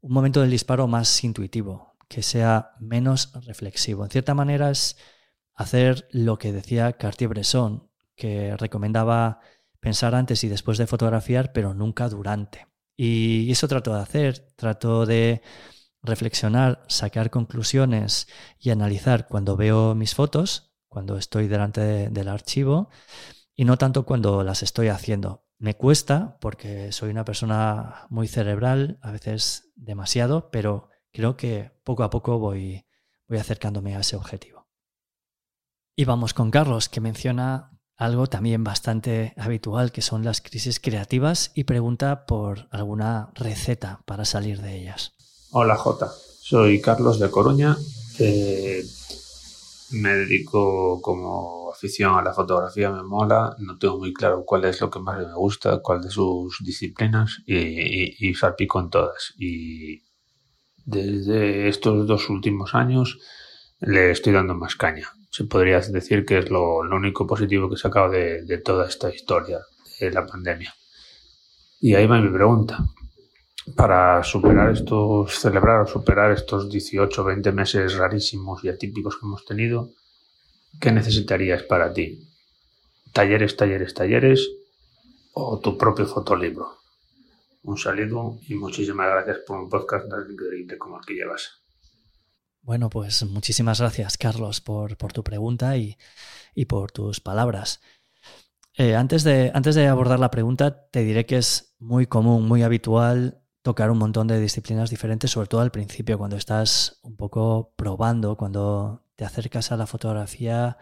un 0.00 0.12
momento 0.12 0.40
del 0.40 0.50
disparo 0.50 0.86
más 0.86 1.22
intuitivo, 1.24 1.96
que 2.08 2.22
sea 2.22 2.72
menos 2.80 3.32
reflexivo. 3.46 4.04
En 4.04 4.10
cierta 4.10 4.34
manera 4.34 4.70
es 4.70 4.96
hacer 5.54 6.08
lo 6.10 6.38
que 6.38 6.52
decía 6.52 6.92
Cartier-Bresson, 6.92 7.90
que 8.14 8.56
recomendaba 8.56 9.40
pensar 9.80 10.14
antes 10.14 10.44
y 10.44 10.48
después 10.48 10.78
de 10.78 10.86
fotografiar, 10.86 11.52
pero 11.52 11.74
nunca 11.74 12.08
durante. 12.08 12.66
Y 12.96 13.50
eso 13.50 13.68
trato 13.68 13.94
de 13.94 14.00
hacer, 14.00 14.52
trato 14.56 15.06
de 15.06 15.42
reflexionar, 16.02 16.82
sacar 16.88 17.30
conclusiones 17.30 18.28
y 18.58 18.70
analizar 18.70 19.26
cuando 19.26 19.56
veo 19.56 19.94
mis 19.94 20.14
fotos 20.14 20.70
cuando 20.90 21.16
estoy 21.16 21.46
delante 21.46 22.10
del 22.10 22.28
archivo 22.28 22.90
y 23.54 23.64
no 23.64 23.78
tanto 23.78 24.04
cuando 24.04 24.42
las 24.42 24.62
estoy 24.62 24.88
haciendo. 24.88 25.46
Me 25.60 25.76
cuesta 25.76 26.38
porque 26.40 26.90
soy 26.90 27.10
una 27.10 27.26
persona 27.26 28.06
muy 28.08 28.28
cerebral, 28.28 28.98
a 29.02 29.12
veces 29.12 29.70
demasiado, 29.76 30.50
pero 30.50 30.88
creo 31.12 31.36
que 31.36 31.70
poco 31.84 32.02
a 32.02 32.08
poco 32.08 32.38
voy, 32.38 32.86
voy 33.28 33.36
acercándome 33.36 33.94
a 33.94 34.00
ese 34.00 34.16
objetivo. 34.16 34.68
Y 35.94 36.06
vamos 36.06 36.32
con 36.32 36.50
Carlos, 36.50 36.88
que 36.88 37.02
menciona 37.02 37.78
algo 37.94 38.26
también 38.26 38.64
bastante 38.64 39.34
habitual, 39.36 39.92
que 39.92 40.00
son 40.00 40.24
las 40.24 40.40
crisis 40.40 40.80
creativas, 40.80 41.52
y 41.54 41.64
pregunta 41.64 42.24
por 42.24 42.66
alguna 42.70 43.30
receta 43.34 44.00
para 44.06 44.24
salir 44.24 44.62
de 44.62 44.78
ellas. 44.78 45.12
Hola 45.50 45.76
Jota, 45.76 46.10
soy 46.40 46.80
Carlos 46.80 47.20
de 47.20 47.30
Coruña. 47.30 47.76
Eh, 48.18 48.82
me 49.90 50.14
dedico 50.14 51.02
como 51.02 51.59
afición 51.80 52.14
a 52.14 52.22
la 52.22 52.32
fotografía, 52.32 52.90
me 52.90 53.02
mola. 53.02 53.56
No 53.58 53.78
tengo 53.78 53.98
muy 53.98 54.12
claro 54.12 54.44
cuál 54.44 54.64
es 54.66 54.80
lo 54.80 54.90
que 54.90 55.00
más 55.00 55.18
me 55.18 55.34
gusta, 55.34 55.80
cuál 55.82 56.02
de 56.02 56.10
sus 56.10 56.58
disciplinas 56.62 57.42
y, 57.46 57.56
y, 57.56 58.16
y 58.18 58.34
salpico 58.34 58.80
en 58.80 58.90
todas. 58.90 59.34
Y 59.38 60.02
desde 60.84 61.68
estos 61.68 62.06
dos 62.06 62.28
últimos 62.28 62.74
años 62.74 63.18
le 63.80 64.10
estoy 64.10 64.34
dando 64.34 64.54
más 64.54 64.76
caña. 64.76 65.08
Se 65.30 65.44
podría 65.44 65.80
decir 65.80 66.26
que 66.26 66.38
es 66.38 66.50
lo, 66.50 66.82
lo 66.82 66.96
único 66.96 67.26
positivo 67.26 67.68
que 67.68 67.76
he 67.76 67.78
sacado 67.78 68.10
de, 68.10 68.44
de 68.44 68.58
toda 68.58 68.86
esta 68.86 69.12
historia 69.14 69.60
de 69.98 70.10
la 70.10 70.26
pandemia. 70.26 70.74
Y 71.80 71.94
ahí 71.94 72.06
va 72.06 72.20
mi 72.20 72.30
pregunta 72.30 72.78
para 73.76 74.22
superar 74.22 74.70
estos, 74.70 75.38
celebrar 75.38 75.82
o 75.82 75.86
superar 75.86 76.32
estos 76.32 76.68
18, 76.70 77.24
20 77.24 77.52
meses 77.52 77.94
rarísimos 77.94 78.64
y 78.64 78.68
atípicos 78.68 79.16
que 79.16 79.26
hemos 79.26 79.44
tenido, 79.44 79.90
¿qué 80.78 80.92
necesitarías 80.92 81.62
para 81.62 81.92
ti? 81.92 82.28
¿Talleres, 83.12 83.56
talleres, 83.56 83.94
talleres 83.94 84.48
o 85.32 85.58
tu 85.58 85.76
propio 85.78 86.06
fotolibro? 86.06 86.80
Un 87.62 87.76
saludo 87.76 88.38
y 88.48 88.54
muchísimas 88.54 89.10
gracias 89.10 89.38
por 89.46 89.58
un 89.60 89.68
podcast 89.68 90.08
tan 90.08 90.30
increíble 90.30 90.78
como 90.78 90.98
el 90.98 91.04
que 91.04 91.14
llevas. 91.14 91.60
Bueno, 92.62 92.90
pues 92.90 93.22
muchísimas 93.24 93.80
gracias, 93.80 94.16
Carlos, 94.16 94.60
por, 94.60 94.96
por 94.96 95.12
tu 95.12 95.24
pregunta 95.24 95.76
y, 95.76 95.96
y, 96.54 96.66
por 96.66 96.92
tus 96.92 97.20
palabras. 97.20 97.80
Eh, 98.76 98.94
antes, 98.94 99.24
de, 99.24 99.50
antes 99.54 99.74
de 99.74 99.88
abordar 99.88 100.20
la 100.20 100.30
pregunta, 100.30 100.88
te 100.90 101.02
diré 101.02 101.26
que 101.26 101.38
es 101.38 101.74
muy 101.78 102.06
común, 102.06 102.46
muy 102.46 102.62
habitual 102.62 103.42
tocar 103.62 103.90
un 103.90 103.98
montón 103.98 104.26
de 104.26 104.40
disciplinas 104.40 104.90
diferentes, 104.90 105.30
sobre 105.30 105.48
todo 105.48 105.60
al 105.60 105.70
principio, 105.70 106.18
cuando 106.18 106.36
estás 106.36 106.98
un 107.02 107.16
poco 107.16 107.74
probando, 107.76 108.36
cuando 108.36 109.04
te 109.20 109.26
acercas 109.26 109.70
a 109.70 109.76
la 109.76 109.86
fotografía, 109.86 110.78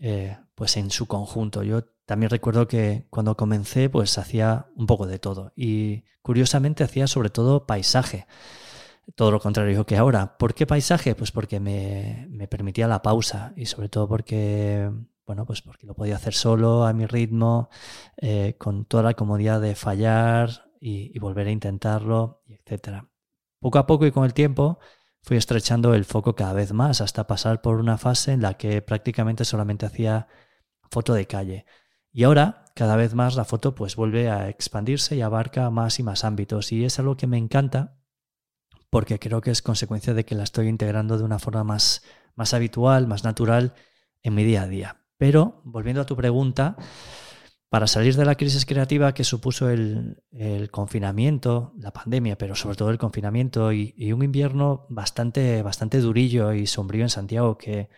eh, 0.00 0.36
pues 0.56 0.76
en 0.76 0.90
su 0.90 1.06
conjunto. 1.06 1.62
Yo 1.62 1.84
también 2.04 2.28
recuerdo 2.28 2.66
que 2.66 3.06
cuando 3.10 3.36
comencé, 3.36 3.88
pues 3.88 4.18
hacía 4.18 4.66
un 4.74 4.88
poco 4.88 5.06
de 5.06 5.20
todo 5.20 5.52
y 5.54 6.02
curiosamente 6.20 6.82
hacía 6.82 7.06
sobre 7.06 7.30
todo 7.30 7.68
paisaje. 7.68 8.26
Todo 9.14 9.30
lo 9.30 9.38
contrario 9.38 9.86
que 9.86 9.96
ahora. 9.96 10.36
¿Por 10.36 10.52
qué 10.52 10.66
paisaje? 10.66 11.14
Pues 11.14 11.30
porque 11.30 11.60
me, 11.60 12.26
me 12.28 12.48
permitía 12.48 12.88
la 12.88 13.02
pausa 13.02 13.52
y 13.54 13.66
sobre 13.66 13.88
todo 13.88 14.08
porque 14.08 14.90
bueno, 15.24 15.46
pues 15.46 15.62
porque 15.62 15.86
lo 15.86 15.94
podía 15.94 16.16
hacer 16.16 16.34
solo, 16.34 16.84
a 16.86 16.92
mi 16.92 17.06
ritmo, 17.06 17.68
eh, 18.16 18.56
con 18.58 18.84
toda 18.84 19.04
la 19.04 19.14
comodidad 19.14 19.60
de 19.60 19.76
fallar, 19.76 20.66
y, 20.80 21.16
y 21.16 21.20
volver 21.20 21.46
a 21.46 21.52
intentarlo, 21.52 22.42
etc. 22.48 23.04
Poco 23.60 23.78
a 23.78 23.86
poco 23.86 24.06
y 24.06 24.10
con 24.10 24.24
el 24.24 24.34
tiempo 24.34 24.80
fui 25.22 25.36
estrechando 25.36 25.94
el 25.94 26.04
foco 26.04 26.34
cada 26.34 26.52
vez 26.52 26.72
más 26.72 27.00
hasta 27.00 27.26
pasar 27.26 27.60
por 27.60 27.78
una 27.78 27.98
fase 27.98 28.32
en 28.32 28.42
la 28.42 28.54
que 28.54 28.82
prácticamente 28.82 29.44
solamente 29.44 29.86
hacía 29.86 30.28
foto 30.90 31.14
de 31.14 31.26
calle. 31.26 31.66
Y 32.12 32.24
ahora, 32.24 32.64
cada 32.74 32.96
vez 32.96 33.14
más, 33.14 33.36
la 33.36 33.44
foto 33.44 33.74
pues 33.74 33.96
vuelve 33.96 34.30
a 34.30 34.48
expandirse 34.48 35.16
y 35.16 35.20
abarca 35.20 35.70
más 35.70 35.98
y 35.98 36.02
más 36.02 36.24
ámbitos. 36.24 36.72
Y 36.72 36.84
es 36.84 36.98
algo 36.98 37.16
que 37.16 37.26
me 37.26 37.38
encanta 37.38 38.00
porque 38.90 39.20
creo 39.20 39.40
que 39.40 39.52
es 39.52 39.62
consecuencia 39.62 40.14
de 40.14 40.24
que 40.24 40.34
la 40.34 40.42
estoy 40.42 40.66
integrando 40.66 41.16
de 41.16 41.24
una 41.24 41.38
forma 41.38 41.62
más, 41.62 42.02
más 42.34 42.54
habitual, 42.54 43.06
más 43.06 43.22
natural 43.22 43.74
en 44.22 44.34
mi 44.34 44.42
día 44.42 44.62
a 44.62 44.66
día. 44.66 44.96
Pero, 45.16 45.60
volviendo 45.64 46.02
a 46.02 46.06
tu 46.06 46.16
pregunta, 46.16 46.76
para 47.70 47.86
salir 47.86 48.16
de 48.16 48.24
la 48.24 48.34
crisis 48.34 48.66
creativa 48.66 49.14
que 49.14 49.22
supuso 49.22 49.70
el, 49.70 50.20
confinamiento, 50.72 51.72
la 51.78 51.92
pandemia, 51.92 52.36
pero 52.36 52.56
sobre 52.56 52.76
todo 52.76 52.90
el 52.90 52.98
confinamiento 52.98 53.72
y, 53.72 54.12
un 54.12 54.24
invierno 54.24 54.86
bastante, 54.88 55.62
bastante 55.62 56.00
durillo 56.00 56.52
y 56.52 56.66
sombrío 56.66 57.04
en 57.04 57.10
Santiago 57.10 57.56
que, 57.56 57.88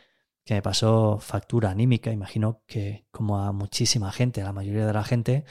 me 0.49 0.61
pasó 0.61 1.19
factura 1.19 1.71
anímica, 1.71 2.13
imagino 2.13 2.63
que 2.67 3.07
como 3.11 3.39
a 3.39 3.53
muchísima 3.53 4.13
gente, 4.13 4.43
a 4.43 4.45
la 4.45 4.53
mayoría 4.53 4.87
de 4.87 4.93
la 4.93 5.05
gente, 5.05 5.45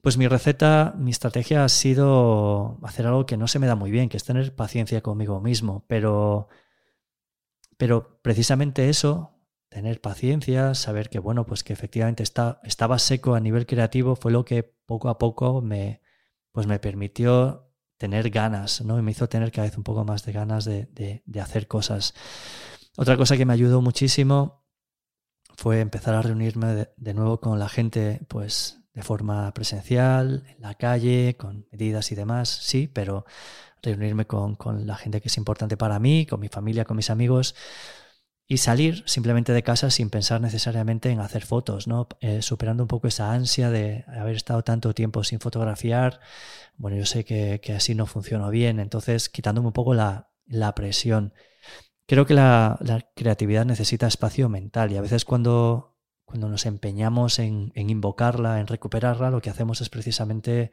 pues 0.00 0.16
mi 0.16 0.28
receta, 0.28 0.94
mi 0.96 1.10
estrategia 1.10 1.64
ha 1.64 1.68
sido 1.68 2.78
hacer 2.84 3.06
algo 3.06 3.26
que 3.26 3.36
no 3.36 3.48
se 3.48 3.58
me 3.58 3.66
da 3.66 3.74
muy 3.74 3.90
bien, 3.90 4.08
que 4.08 4.16
es 4.16 4.24
tener 4.24 4.54
paciencia 4.54 5.00
conmigo 5.00 5.40
mismo, 5.40 5.84
pero, 5.88 6.46
pero 7.76 8.20
precisamente 8.22 8.88
eso 8.88 9.33
tener 9.74 10.00
paciencia, 10.00 10.72
saber 10.76 11.10
que, 11.10 11.18
bueno, 11.18 11.46
pues 11.46 11.64
que 11.64 11.72
efectivamente 11.72 12.22
está, 12.22 12.60
estaba 12.62 12.96
seco 13.00 13.34
a 13.34 13.40
nivel 13.40 13.66
creativo 13.66 14.14
fue 14.14 14.30
lo 14.30 14.44
que 14.44 14.62
poco 14.62 15.08
a 15.08 15.18
poco 15.18 15.62
me, 15.62 16.00
pues 16.52 16.68
me 16.68 16.78
permitió 16.78 17.72
tener 17.96 18.30
ganas, 18.30 18.82
¿no? 18.82 19.00
Y 19.00 19.02
me 19.02 19.10
hizo 19.10 19.28
tener 19.28 19.50
cada 19.50 19.66
vez 19.66 19.76
un 19.76 19.82
poco 19.82 20.04
más 20.04 20.24
de 20.24 20.30
ganas 20.30 20.64
de, 20.64 20.86
de, 21.26 21.40
hacer 21.40 21.66
cosas. 21.66 22.14
Otra 22.96 23.16
cosa 23.16 23.36
que 23.36 23.46
me 23.46 23.52
ayudó 23.52 23.82
muchísimo 23.82 24.64
fue 25.56 25.80
empezar 25.80 26.14
a 26.14 26.22
reunirme 26.22 26.86
de, 26.96 27.14
nuevo 27.14 27.40
con 27.40 27.58
la 27.58 27.68
gente, 27.68 28.20
pues 28.28 28.78
de 28.92 29.02
forma 29.02 29.52
presencial, 29.54 30.44
en 30.54 30.62
la 30.62 30.74
calle, 30.74 31.36
con 31.36 31.66
medidas 31.72 32.12
y 32.12 32.14
demás, 32.14 32.48
sí, 32.48 32.86
pero 32.86 33.24
reunirme 33.82 34.28
con, 34.28 34.54
con 34.54 34.86
la 34.86 34.94
gente 34.94 35.20
que 35.20 35.26
es 35.26 35.36
importante 35.36 35.76
para 35.76 35.98
mí, 35.98 36.26
con 36.26 36.38
mi 36.38 36.48
familia, 36.48 36.84
con 36.84 36.96
mis 36.96 37.10
amigos, 37.10 37.56
y 38.46 38.58
salir 38.58 39.02
simplemente 39.06 39.52
de 39.52 39.62
casa 39.62 39.90
sin 39.90 40.10
pensar 40.10 40.40
necesariamente 40.40 41.10
en 41.10 41.20
hacer 41.20 41.44
fotos, 41.46 41.86
¿no? 41.86 42.08
Eh, 42.20 42.42
superando 42.42 42.82
un 42.84 42.88
poco 42.88 43.08
esa 43.08 43.32
ansia 43.32 43.70
de 43.70 44.04
haber 44.06 44.36
estado 44.36 44.62
tanto 44.62 44.94
tiempo 44.94 45.24
sin 45.24 45.40
fotografiar. 45.40 46.20
Bueno, 46.76 46.96
yo 46.96 47.06
sé 47.06 47.24
que, 47.24 47.60
así 47.74 47.94
no 47.94 48.06
funcionó 48.06 48.50
bien, 48.50 48.80
entonces 48.80 49.28
quitándome 49.30 49.68
un 49.68 49.72
poco 49.72 49.94
la, 49.94 50.28
presión. 50.76 51.32
Creo 52.06 52.26
que 52.26 52.34
la, 52.34 52.78
creatividad 53.16 53.64
necesita 53.64 54.06
espacio 54.06 54.48
mental 54.48 54.92
y 54.92 54.96
a 54.96 55.00
veces 55.00 55.24
cuando, 55.24 55.96
cuando 56.24 56.48
nos 56.48 56.66
empeñamos 56.66 57.38
en, 57.38 57.72
en 57.74 57.90
invocarla, 57.90 58.60
en 58.60 58.66
recuperarla, 58.66 59.30
lo 59.30 59.40
que 59.40 59.50
hacemos 59.50 59.80
es 59.80 59.88
precisamente 59.88 60.70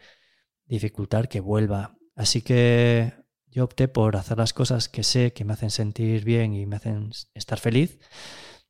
dificultar 0.66 1.30
que 1.30 1.40
vuelva. 1.40 1.98
Así 2.16 2.42
que 2.42 3.14
yo 3.52 3.66
opté 3.66 3.88
por 3.88 4.16
hacer 4.16 4.38
las 4.38 4.54
cosas 4.54 4.90
que 4.90 5.04
sé 5.04 5.34
que 5.34 5.46
me 5.46 5.54
hacen 5.54 5.72
sentir 5.72 6.24
bien 6.24 6.54
y 6.54 6.66
me 6.66 6.78
hacen 6.78 7.12
estar 7.34 7.60
feliz. 7.60 8.00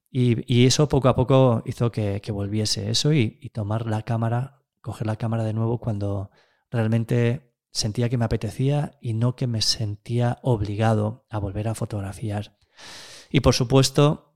Y, 0.09 0.65
eso 0.65 0.89
poco 0.89 1.07
a 1.07 1.15
poco 1.15 1.63
hizo 1.65 1.91
que, 1.91 2.21
volviese 2.31 2.89
eso 2.89 3.13
y, 3.13 3.49
tomar 3.53 3.85
la 3.85 4.01
cámara, 4.01 4.63
coger 4.81 5.07
la 5.07 5.15
cámara 5.15 5.43
de 5.43 5.53
nuevo 5.53 5.79
cuando 5.79 6.31
realmente 6.69 7.55
sentía 7.71 8.09
que 8.09 8.17
me 8.17 8.25
apetecía 8.25 8.97
y 8.99 9.13
no 9.13 9.35
que 9.35 9.47
me 9.47 9.61
sentía 9.61 10.39
obligado 10.41 11.25
a 11.29 11.37
volver 11.37 11.69
a 11.69 11.75
fotografiar. 11.75 12.57
Y 13.29 13.39
por 13.39 13.53
supuesto, 13.53 14.30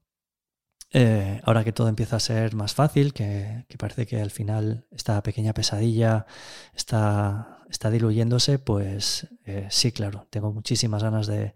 eh, 0.97 1.41
ahora 1.43 1.65
que 1.65 1.73
todo 1.73 1.89
empieza 1.89 2.15
a 2.15 2.19
ser 2.21 2.55
más 2.55 2.73
fácil, 2.73 3.11
que, 3.13 3.65
parece 3.77 4.05
que 4.07 4.21
al 4.21 4.31
final 4.31 4.87
esta 4.91 5.21
pequeña 5.23 5.53
pesadilla 5.53 6.25
está 6.73 7.59
diluyéndose, 7.91 8.59
pues 8.59 9.27
eh, 9.43 9.67
sí, 9.69 9.91
claro, 9.91 10.25
tengo 10.29 10.53
muchísimas 10.53 11.03
ganas 11.03 11.27
de, 11.27 11.53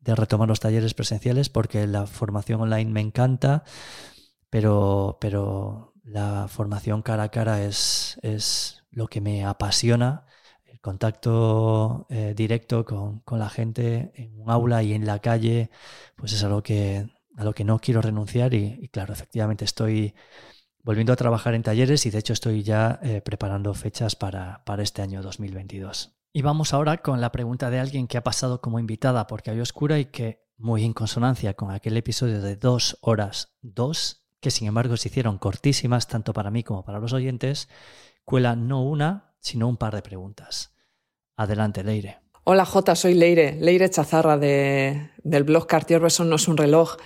retomar 0.00 0.46
los 0.46 0.60
talleres 0.60 0.94
presenciales 0.94 1.48
porque 1.48 1.88
la 1.88 2.06
formación 2.06 2.60
online 2.60 2.92
me 2.92 3.00
encanta, 3.00 3.64
pero, 4.50 5.18
la 6.04 6.46
formación 6.48 7.02
cara 7.02 7.24
a 7.24 7.30
cara 7.30 7.64
es, 7.64 8.84
lo 8.90 9.08
que 9.08 9.20
me 9.20 9.44
apasiona. 9.44 10.26
El 10.64 10.80
contacto 10.80 12.06
eh, 12.08 12.34
directo 12.36 12.84
con, 12.84 13.22
la 13.38 13.48
gente 13.50 14.12
en 14.14 14.40
un 14.40 14.50
aula 14.50 14.82
y 14.84 14.92
en 14.94 15.06
la 15.06 15.18
calle, 15.18 15.70
pues 16.16 16.32
es 16.32 16.44
algo 16.44 16.62
que, 16.62 17.15
a 17.36 17.44
lo 17.44 17.54
que 17.54 17.64
no 17.64 17.78
quiero 17.78 18.02
renunciar 18.02 18.54
y 18.54 18.88
claro, 18.88 19.12
efectivamente 19.12 19.64
estoy 19.64 20.14
volviendo 20.86 21.12
a 21.12 21.16
trabajar 21.16 21.54
en 21.54 21.64
talleres 21.64 22.06
y 22.06 22.10
de 22.10 22.18
hecho 22.18 22.32
estoy 22.32 22.62
ya 22.62 23.00
eh, 23.02 23.20
preparando 23.20 23.74
fechas 23.74 24.14
para, 24.14 24.62
para 24.64 24.84
este 24.84 25.02
año 25.02 25.20
2022. 25.20 26.16
Y 26.32 26.42
vamos 26.42 26.72
ahora 26.72 26.98
con 26.98 27.20
la 27.20 27.32
pregunta 27.32 27.70
de 27.70 27.80
alguien 27.80 28.06
que 28.06 28.18
ha 28.18 28.22
pasado 28.22 28.60
como 28.60 28.78
invitada 28.78 29.26
porque 29.26 29.50
hay 29.50 29.58
oscura 29.58 29.98
y 29.98 30.04
que, 30.04 30.46
muy 30.56 30.84
en 30.84 30.92
consonancia 30.92 31.54
con 31.54 31.72
aquel 31.72 31.96
episodio 31.96 32.40
de 32.40 32.54
dos 32.54 32.98
horas, 33.00 33.56
dos, 33.62 34.28
que 34.40 34.52
sin 34.52 34.68
embargo 34.68 34.96
se 34.96 35.08
hicieron 35.08 35.38
cortísimas 35.38 36.06
tanto 36.06 36.32
para 36.32 36.52
mí 36.52 36.62
como 36.62 36.84
para 36.84 37.00
los 37.00 37.12
oyentes, 37.12 37.68
cuela 38.24 38.54
no 38.54 38.84
una, 38.84 39.34
sino 39.40 39.66
un 39.66 39.78
par 39.78 39.92
de 39.92 40.02
preguntas. 40.02 40.72
Adelante, 41.36 41.82
Leire. 41.82 42.25
Hola 42.48 42.64
Jota, 42.64 42.94
soy 42.94 43.14
Leire, 43.14 43.56
Leire 43.60 43.90
Chazarra 43.90 44.38
de, 44.38 45.10
del 45.24 45.42
blog 45.42 45.66
Cartier 45.66 45.98
Besson 45.98 46.28
no 46.28 46.36
es 46.36 46.46
un 46.46 46.56
reloj. 46.56 46.96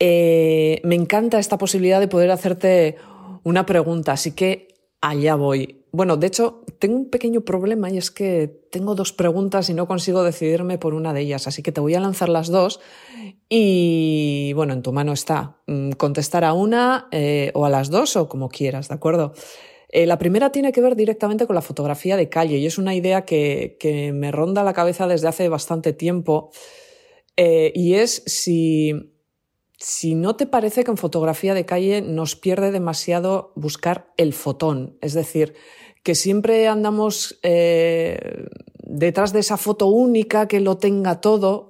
eh, 0.00 0.80
me 0.82 0.96
encanta 0.96 1.38
esta 1.38 1.56
posibilidad 1.56 2.00
de 2.00 2.08
poder 2.08 2.32
hacerte 2.32 2.96
una 3.44 3.64
pregunta, 3.64 4.10
así 4.10 4.32
que 4.32 4.74
allá 5.00 5.36
voy. 5.36 5.84
Bueno, 5.92 6.16
de 6.16 6.26
hecho, 6.26 6.64
tengo 6.80 6.96
un 6.96 7.10
pequeño 7.10 7.42
problema 7.42 7.90
y 7.90 7.98
es 7.98 8.10
que 8.10 8.48
tengo 8.72 8.96
dos 8.96 9.12
preguntas 9.12 9.70
y 9.70 9.74
no 9.74 9.86
consigo 9.86 10.24
decidirme 10.24 10.78
por 10.78 10.94
una 10.94 11.12
de 11.12 11.20
ellas, 11.20 11.46
así 11.46 11.62
que 11.62 11.70
te 11.70 11.80
voy 11.80 11.94
a 11.94 12.00
lanzar 12.00 12.28
las 12.28 12.48
dos 12.48 12.80
y 13.48 14.52
bueno, 14.54 14.72
en 14.72 14.82
tu 14.82 14.92
mano 14.92 15.12
está 15.12 15.58
mm, 15.68 15.92
contestar 15.92 16.42
a 16.42 16.54
una 16.54 17.06
eh, 17.12 17.52
o 17.54 17.66
a 17.66 17.70
las 17.70 17.88
dos 17.88 18.16
o 18.16 18.28
como 18.28 18.48
quieras, 18.48 18.88
¿de 18.88 18.96
acuerdo? 18.96 19.32
Eh, 19.88 20.06
la 20.06 20.18
primera 20.18 20.50
tiene 20.50 20.72
que 20.72 20.80
ver 20.80 20.96
directamente 20.96 21.46
con 21.46 21.54
la 21.54 21.62
fotografía 21.62 22.16
de 22.16 22.28
calle 22.28 22.58
y 22.58 22.66
es 22.66 22.78
una 22.78 22.94
idea 22.94 23.24
que, 23.24 23.76
que 23.78 24.12
me 24.12 24.32
ronda 24.32 24.64
la 24.64 24.72
cabeza 24.72 25.06
desde 25.06 25.28
hace 25.28 25.48
bastante 25.48 25.92
tiempo. 25.92 26.50
Eh, 27.36 27.72
y 27.74 27.94
es 27.94 28.22
si 28.26 29.12
si 29.78 30.14
no 30.14 30.36
te 30.36 30.46
parece 30.46 30.84
que 30.84 30.90
en 30.90 30.96
fotografía 30.96 31.52
de 31.52 31.66
calle 31.66 32.00
nos 32.00 32.34
pierde 32.34 32.70
demasiado 32.70 33.52
buscar 33.56 34.10
el 34.16 34.32
fotón, 34.32 34.96
es 35.02 35.12
decir, 35.12 35.54
que 36.02 36.14
siempre 36.14 36.66
andamos 36.66 37.38
eh, 37.42 38.46
detrás 38.78 39.34
de 39.34 39.40
esa 39.40 39.58
foto 39.58 39.88
única 39.88 40.48
que 40.48 40.60
lo 40.60 40.78
tenga 40.78 41.20
todo, 41.20 41.68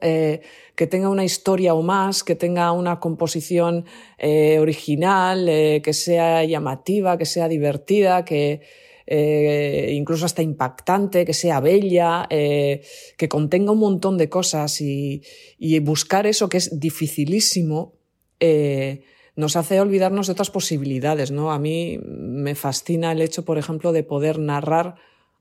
que 0.76 0.86
tenga 0.86 1.08
una 1.08 1.24
historia 1.24 1.74
o 1.74 1.82
más, 1.82 2.22
que 2.22 2.34
tenga 2.34 2.70
una 2.72 3.00
composición 3.00 3.84
eh, 4.18 4.58
original, 4.60 5.46
que 5.46 5.92
sea 5.92 6.44
llamativa, 6.44 7.18
que 7.18 7.26
sea 7.26 7.48
divertida, 7.48 8.24
que 8.24 8.60
incluso 9.08 10.26
hasta 10.26 10.42
impactante, 10.42 11.24
que 11.24 11.32
sea 11.32 11.60
bella, 11.60 12.26
que 12.28 13.28
contenga 13.28 13.70
un 13.70 13.78
montón 13.78 14.18
de 14.18 14.28
cosas 14.28 14.80
y, 14.80 15.22
y 15.58 15.78
buscar 15.78 16.26
eso 16.26 16.48
que 16.48 16.56
es 16.56 16.80
dificilísimo 16.80 17.96
eh, 18.40 19.02
nos 19.34 19.56
hace 19.56 19.80
olvidarnos 19.80 20.26
de 20.26 20.32
otras 20.32 20.50
posibilidades, 20.50 21.30
¿no? 21.30 21.52
A 21.52 21.58
mí 21.58 21.98
me 22.02 22.54
fascina 22.54 23.12
el 23.12 23.20
hecho, 23.20 23.44
por 23.44 23.58
ejemplo, 23.58 23.92
de 23.92 24.02
poder 24.02 24.38
narrar 24.38 24.96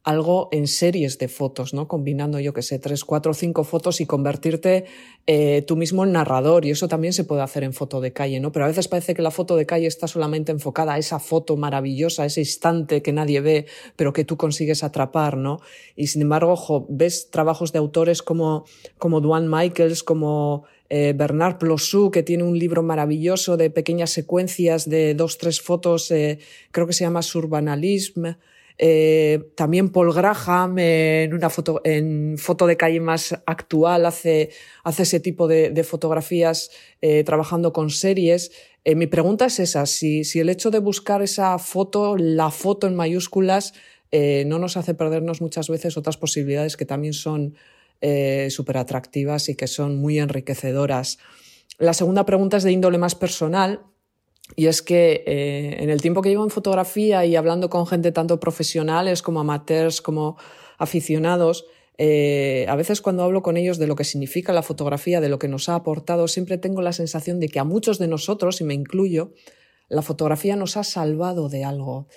algo 0.06 0.50
en 0.52 0.68
series 0.68 1.18
de 1.18 1.28
fotos, 1.28 1.74
¿no? 1.74 1.88
Combinando, 1.88 2.40
yo 2.40 2.54
que 2.54 2.62
sé, 2.62 2.78
tres, 2.78 3.04
cuatro, 3.04 3.34
cinco 3.34 3.64
fotos 3.64 4.00
y 4.02 4.06
convertirte 4.06 4.86
eh, 5.26 5.64
tú 5.66 5.76
mismo 5.76 6.04
en 6.04 6.12
narrador. 6.12 6.64
Y 6.64 6.70
eso 6.70 6.88
también 6.88 7.12
se 7.12 7.24
puede 7.24 7.42
hacer 7.42 7.64
en 7.64 7.74
foto 7.74 8.02
de 8.02 8.14
calle, 8.14 8.40
¿no? 8.40 8.52
Pero 8.52 8.66
a 8.66 8.68
veces 8.68 8.88
parece 8.88 9.16
que 9.16 9.24
la 9.24 9.32
foto 9.32 9.56
de 9.56 9.66
calle 9.66 9.88
está 9.88 10.08
solamente 10.08 10.52
enfocada 10.52 10.94
a 10.94 11.00
esa 11.00 11.20
foto 11.20 11.58
maravillosa, 11.58 12.24
ese 12.24 12.42
instante 12.42 13.02
que 13.02 13.12
nadie 13.14 13.42
ve, 13.42 13.66
pero 13.96 14.14
que 14.14 14.24
tú 14.24 14.38
consigues 14.38 14.84
atrapar, 14.84 15.38
¿no? 15.38 15.60
Y 15.96 16.06
sin 16.06 16.22
embargo, 16.22 16.52
ojo, 16.52 16.86
ves 16.88 17.32
trabajos 17.32 17.74
de 17.74 17.80
autores 17.80 18.22
como, 18.22 18.66
como 19.00 19.22
Duane 19.22 19.48
Michaels, 19.50 20.04
como 20.04 20.66
eh, 20.88 21.14
Bernard 21.18 21.58
Plossu, 21.58 22.12
que 22.12 22.22
tiene 22.22 22.44
un 22.44 22.60
libro 22.60 22.84
maravilloso 22.84 23.58
de 23.58 23.72
pequeñas 23.72 24.12
secuencias 24.12 24.88
de 24.88 25.16
dos, 25.16 25.40
tres 25.40 25.62
fotos, 25.62 26.12
eh, 26.12 26.38
creo 26.72 26.86
que 26.86 26.94
se 26.94 27.06
llama 27.06 27.24
Surbanalism. 27.24 28.36
Eh, 28.78 29.52
también 29.56 29.90
Paul 29.90 30.14
Graham 30.14 30.78
en 30.80 31.34
una 31.34 31.50
foto, 31.50 31.82
en 31.84 32.38
foto 32.38 32.68
de 32.68 32.76
calle 32.76 33.00
más 33.00 33.34
actual 33.46 34.06
hace, 34.06 34.50
hace 34.84 35.04
ese 35.04 35.20
tipo 35.20 35.48
de, 35.48 35.70
de 35.70 35.84
fotografías 35.84 36.72
trabajando 37.24 37.72
con 37.72 37.92
series. 37.92 38.52
mi 38.84 39.06
pregunta 39.06 39.46
es 39.46 39.60
esa, 39.60 39.86
si, 39.86 40.24
si 40.24 40.40
el 40.40 40.50
hecho 40.50 40.72
de 40.72 40.80
buscar 40.80 41.22
esa 41.22 41.60
foto, 41.60 42.18
la 42.18 42.50
foto 42.50 42.88
en 42.88 42.96
mayúsculas, 42.96 43.74
no 44.12 44.58
nos 44.58 44.76
hace 44.76 44.96
perdernos 44.96 45.40
muchas 45.40 45.70
veces 45.70 45.98
otras 45.98 46.18
posibilidades 46.18 46.78
que 46.78 46.86
también 46.86 47.14
son 47.14 47.56
eh, 48.02 48.50
súper 48.52 48.78
atractivas 48.78 49.48
y 49.50 49.56
que 49.56 49.68
son 49.68 49.98
muy 49.98 50.20
enriquecedoras. 50.20 51.18
La 51.80 51.94
segunda 51.94 52.26
pregunta 52.26 52.58
es 52.58 52.64
de 52.64 52.72
índole 52.72 52.98
más 52.98 53.16
personal 53.16 53.82
y 54.56 54.68
es 54.68 54.82
que 54.82 55.24
eh, 55.26 55.78
en 55.80 55.90
el 55.90 56.02
tiempo 56.02 56.22
que 56.22 56.30
llevo 56.30 56.44
en 56.44 56.50
fotografía 56.50 57.26
y 57.26 57.36
hablando 57.36 57.70
con 57.70 57.88
gente 57.88 58.12
tanto 58.12 58.40
profesionales 58.40 59.22
como 59.22 59.40
amateurs 59.40 60.02
como 60.02 60.38
aficionados, 60.78 61.66
eh, 61.98 62.66
a 62.68 62.76
veces 62.76 63.02
cuando 63.02 63.24
hablo 63.24 63.42
con 63.42 63.58
ellos 63.58 63.78
de 63.78 63.88
lo 63.88 63.96
que 63.96 64.04
significa 64.04 64.54
la 64.54 64.62
fotografía, 64.62 65.22
de 65.22 65.30
lo 65.30 65.40
que 65.40 65.48
nos 65.48 65.70
ha 65.70 65.76
aportado, 65.76 66.28
siempre 66.28 66.58
tengo 66.58 66.82
la 66.82 66.94
sensación 66.94 67.40
de 67.40 67.48
que 67.48 67.60
a 67.60 67.64
muchos 67.64 67.98
de 67.98 68.08
nosotros, 68.08 68.62
y 68.62 68.66
me 68.66 68.74
incluyo, 68.74 69.34
la 69.88 70.02
fotografía 70.02 70.56
nos 70.56 70.78
ha 70.78 70.84
salvado 70.84 71.50
de 71.50 71.64
algo 71.64 72.08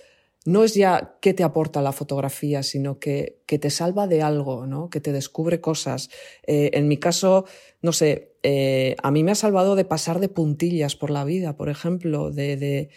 no 0.48 0.64
es 0.64 0.74
ya 0.74 1.18
qué 1.20 1.34
te 1.34 1.44
aporta 1.44 1.82
la 1.82 1.92
fotografía, 1.92 2.62
sino 2.62 2.98
que, 2.98 3.42
que 3.44 3.58
te 3.58 3.68
salva 3.68 4.06
de 4.06 4.22
algo, 4.22 4.66
¿no? 4.66 4.88
que 4.88 4.98
te 4.98 5.12
descubre 5.12 5.60
cosas. 5.60 6.08
Eh, 6.46 6.70
en 6.72 6.88
mi 6.88 6.96
caso, 6.96 7.44
no 7.82 7.92
sé, 7.92 8.27
eh, 8.42 8.96
a 9.02 9.10
mí 9.10 9.24
me 9.24 9.32
ha 9.32 9.34
salvado 9.34 9.76
de 9.76 9.84
pasar 9.84 10.20
de 10.20 10.28
puntillas 10.28 10.96
por 10.96 11.10
la 11.10 11.24
vida, 11.24 11.56
por 11.56 11.68
ejemplo, 11.68 12.30
de, 12.30 12.56
de, 12.56 12.90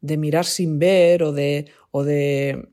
de 0.00 0.16
mirar 0.16 0.44
sin 0.44 0.78
ver 0.78 1.22
o 1.22 1.32
de, 1.32 1.66
o 1.90 2.04
de, 2.04 2.68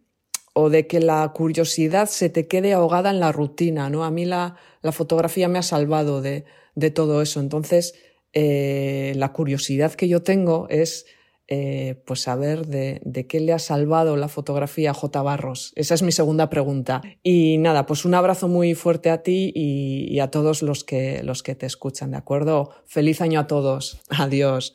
o 0.53 0.69
de 0.69 0.87
que 0.87 0.99
la 0.99 1.31
curiosidad 1.33 2.07
se 2.09 2.29
te 2.29 2.47
quede 2.47 2.73
ahogada 2.73 3.09
en 3.09 3.19
la 3.19 3.31
rutina. 3.31 3.89
¿no? 3.89 4.03
A 4.03 4.11
mí 4.11 4.25
la, 4.25 4.57
la 4.81 4.91
fotografía 4.91 5.47
me 5.47 5.59
ha 5.59 5.63
salvado 5.63 6.21
de, 6.21 6.45
todo 6.93 7.21
eso. 7.21 7.39
Entonces, 7.39 7.95
eh, 8.33 9.13
la 9.15 9.33
curiosidad 9.33 9.93
que 9.93 10.07
yo 10.07 10.23
tengo 10.23 10.67
es 10.69 11.05
eh, 11.53 12.01
pues 12.05 12.21
saber 12.21 12.65
de, 12.65 13.27
qué 13.27 13.41
le 13.41 13.51
ha 13.51 13.59
salvado 13.59 14.15
la 14.15 14.29
fotografía 14.29 14.91
a 14.91 14.93
J. 14.93 15.21
Barros. 15.21 15.73
Esa 15.75 15.95
es 15.95 16.01
mi 16.01 16.13
segunda 16.13 16.49
pregunta. 16.49 17.01
Y 17.23 17.57
nada, 17.57 17.85
pues 17.85 18.05
un 18.05 18.13
abrazo 18.13 18.47
muy 18.47 18.73
fuerte 18.73 19.09
a 19.09 19.21
ti 19.21 19.51
y, 19.53 20.17
a 20.21 20.31
todos 20.31 20.61
los 20.61 20.85
que, 20.85 21.23
los 21.23 21.43
que 21.43 21.55
te 21.55 21.65
escuchan, 21.65 22.11
¿de 22.11 22.17
acuerdo? 22.17 22.69
Feliz 22.85 23.19
año 23.19 23.41
a 23.41 23.47
todos. 23.47 23.99
Adiós. 24.09 24.73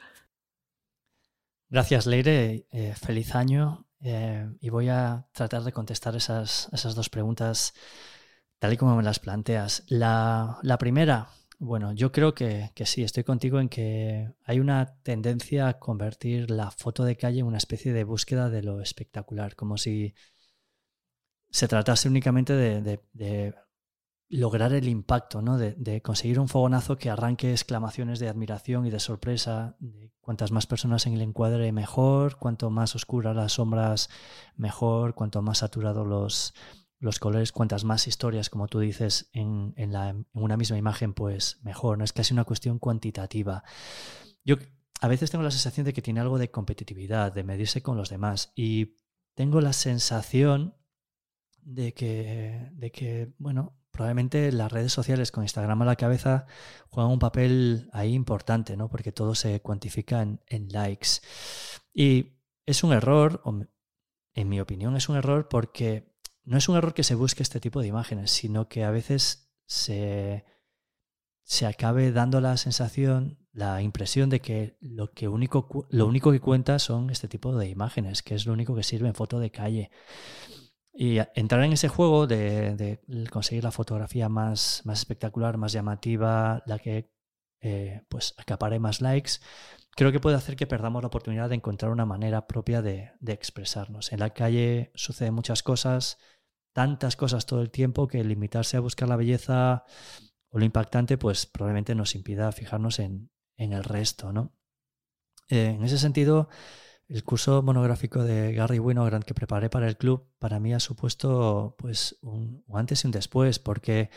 Gracias, 1.70 2.04
Leire. 2.04 2.66
Eh, 2.70 2.92
feliz 2.94 3.34
año. 3.34 3.86
Eh, 4.02 4.46
y 4.60 4.68
voy 4.68 4.90
a 4.90 5.26
tratar 5.32 5.64
de 5.64 5.72
contestar 5.72 6.14
esas, 6.14 6.68
esas 6.74 6.94
dos 6.94 7.08
preguntas 7.08 7.72
tal 8.58 8.74
y 8.74 8.76
como 8.76 8.96
me 8.96 9.02
las 9.02 9.18
planteas. 9.18 9.82
La, 9.86 10.58
la 10.60 10.76
primera, 10.76 11.28
bueno, 11.58 11.92
yo 11.92 12.12
creo 12.12 12.34
que, 12.34 12.70
sí, 12.84 13.02
estoy 13.02 13.24
contigo 13.24 13.60
en 13.60 13.68
que 13.68 14.34
hay 14.44 14.60
una 14.60 14.98
tendencia 15.02 15.68
a 15.68 15.78
convertir 15.78 16.50
la 16.50 16.70
foto 16.70 17.04
de 17.04 17.16
calle 17.16 17.40
en 17.40 17.46
una 17.46 17.56
especie 17.56 17.92
de 17.94 18.04
búsqueda 18.04 18.50
de 18.50 18.62
lo 18.62 18.80
espectacular, 18.82 19.56
como 19.56 19.78
si 19.78 20.14
se 21.50 21.66
tratase 21.66 22.08
únicamente 22.08 22.52
de, 22.52 23.54
lograr 24.28 24.74
el 24.74 24.88
impacto, 24.88 25.40
¿no? 25.40 25.56
De, 25.56 26.02
conseguir 26.02 26.40
un 26.40 26.48
fogonazo 26.48 26.98
que 26.98 27.08
arranque 27.08 27.52
exclamaciones 27.52 28.18
de 28.18 28.28
admiración 28.28 28.84
y 28.84 28.90
de 28.90 29.00
sorpresa, 29.00 29.76
de 29.78 30.12
cuantas 30.20 30.52
más 30.52 30.66
personas 30.66 31.06
en 31.06 31.14
el 31.14 31.22
encuadre 31.22 31.72
mejor, 31.72 32.36
cuanto 32.36 32.68
más 32.68 32.94
oscuras 32.94 33.34
las 33.34 33.52
sombras 33.52 34.10
mejor, 34.56 35.14
cuanto 35.14 35.40
más 35.40 35.58
saturados 35.58 36.06
los, 36.06 36.54
los 37.06 37.18
colores, 37.18 37.52
cuantas 37.52 37.84
más 37.84 38.06
historias, 38.06 38.50
como 38.50 38.68
tú 38.68 38.80
dices, 38.80 39.30
en, 39.32 39.74
una 40.34 40.56
misma 40.56 40.76
imagen, 40.76 41.14
pues 41.14 41.58
mejor. 41.62 41.96
No 41.96 42.04
es 42.04 42.12
casi 42.12 42.34
una 42.34 42.44
cuestión 42.44 42.78
cuantitativa. 42.78 43.64
Yo 44.44 44.56
a 45.00 45.08
veces 45.08 45.30
tengo 45.30 45.44
la 45.44 45.50
sensación 45.50 45.86
de 45.86 45.92
que 45.92 46.02
tiene 46.02 46.20
algo 46.20 46.38
de 46.38 46.50
competitividad, 46.50 47.32
de 47.32 47.44
medirse 47.44 47.82
con 47.82 47.96
los 47.96 48.10
demás. 48.10 48.52
Y 48.54 48.96
tengo 49.34 49.60
la 49.60 49.72
sensación 49.72 50.76
de 51.62 51.94
que, 51.94 52.70
de 52.72 52.92
que 52.92 53.32
bueno, 53.38 53.78
probablemente 53.90 54.52
las 54.52 54.70
redes 54.70 54.92
sociales 54.92 55.32
con 55.32 55.44
Instagram 55.44 55.82
a 55.82 55.86
la 55.86 55.96
cabeza 55.96 56.46
juegan 56.90 57.12
un 57.12 57.18
papel 57.18 57.88
ahí 57.92 58.12
importante, 58.12 58.76
¿no? 58.76 58.88
Porque 58.88 59.12
todo 59.12 59.34
se 59.34 59.60
cuantifica 59.62 60.22
en, 60.22 60.40
en 60.46 60.68
likes. 60.68 61.20
Y 61.94 62.36
es 62.66 62.84
un 62.84 62.92
error, 62.92 63.42
en 64.34 64.48
mi 64.48 64.60
opinión, 64.60 64.96
es 64.96 65.08
un 65.08 65.16
error 65.16 65.48
porque 65.48 66.15
no 66.46 66.56
es 66.56 66.68
un 66.68 66.76
error 66.76 66.94
que 66.94 67.02
se 67.02 67.14
busque 67.14 67.42
este 67.42 67.60
tipo 67.60 67.82
de 67.82 67.88
imágenes, 67.88 68.30
sino 68.30 68.68
que 68.68 68.84
a 68.84 68.90
veces 68.90 69.52
se, 69.66 70.44
se 71.42 71.66
acabe 71.66 72.12
dando 72.12 72.40
la 72.40 72.56
sensación, 72.56 73.38
la 73.52 73.82
impresión 73.82 74.30
de 74.30 74.40
que 74.40 74.78
lo, 74.80 75.12
que 75.12 75.28
único, 75.28 75.86
lo 75.90 76.06
único 76.06 76.30
que 76.30 76.40
cuenta 76.40 76.78
son 76.78 77.10
este 77.10 77.28
tipo 77.28 77.56
de 77.56 77.68
imágenes, 77.68 78.22
que 78.22 78.36
es 78.36 78.46
lo 78.46 78.52
único 78.52 78.76
que 78.76 78.84
sirve 78.84 79.08
en 79.08 79.14
foto 79.14 79.40
de 79.40 79.50
calle. 79.50 79.90
Y 80.92 81.18
entrar 81.34 81.62
en 81.64 81.72
ese 81.72 81.88
juego 81.88 82.26
de, 82.26 83.00
conseguir 83.30 83.64
la 83.64 83.72
fotografía 83.72 84.28
más, 84.28 84.82
más, 84.84 85.00
espectacular, 85.00 85.58
más 85.58 85.72
llamativa, 85.72 86.62
la 86.64 86.78
que 86.78 87.12
eh, 87.60 88.02
pues 88.08 88.34
acapare 88.38 88.78
más 88.78 89.00
likes, 89.00 89.32
creo 89.96 90.12
que 90.12 90.20
puede 90.20 90.36
hacer 90.36 90.56
que 90.56 90.66
perdamos 90.66 91.02
la 91.02 91.08
oportunidad 91.08 91.48
de 91.48 91.56
encontrar 91.56 91.90
una 91.90 92.06
manera 92.06 92.46
propia 92.46 92.82
de, 92.82 93.12
de 93.20 93.32
expresarnos. 93.32 94.12
En 94.12 94.20
la 94.20 94.30
calle 94.30 94.92
suceden 94.94 95.34
muchas 95.34 95.62
cosas, 95.62 96.18
tantas 96.76 97.16
cosas 97.16 97.46
todo 97.46 97.62
el 97.62 97.70
tiempo 97.70 98.06
que 98.06 98.22
limitarse 98.22 98.76
a 98.76 98.80
buscar 98.80 99.08
la 99.08 99.16
belleza 99.16 99.84
o 100.50 100.58
lo 100.58 100.64
impactante, 100.66 101.16
pues 101.16 101.46
probablemente 101.46 101.94
nos 101.94 102.14
impida 102.14 102.52
fijarnos 102.52 102.98
en, 102.98 103.30
el 103.56 103.82
resto, 103.82 104.30
¿no? 104.30 104.52
Eh, 105.48 105.68
en 105.74 105.82
ese 105.82 105.96
sentido, 105.96 106.50
el 107.08 107.24
curso 107.24 107.62
monográfico 107.62 108.24
de 108.24 108.52
Gary 108.52 108.78
Winogrand 108.78 109.24
que 109.24 109.32
preparé 109.32 109.70
para 109.70 109.88
el 109.88 109.96
club, 109.96 110.28
para 110.38 110.60
mí 110.60 110.74
ha 110.74 110.78
supuesto 110.80 111.76
pues 111.78 112.18
un, 112.20 112.62
antes 112.74 113.04
y 113.04 113.06
un 113.06 113.12
después, 113.12 113.58
porque 113.58 114.10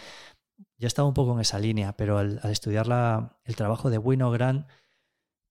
ya 0.77 0.87
estaba 0.87 1.07
un 1.07 1.13
poco 1.13 1.31
en 1.35 1.39
esa 1.39 1.59
línea, 1.59 1.95
pero 1.95 2.17
al, 2.17 2.41
estudiar 2.43 3.37
el 3.45 3.55
trabajo 3.55 3.89
de 3.89 3.99
Winogrand, 3.99 4.67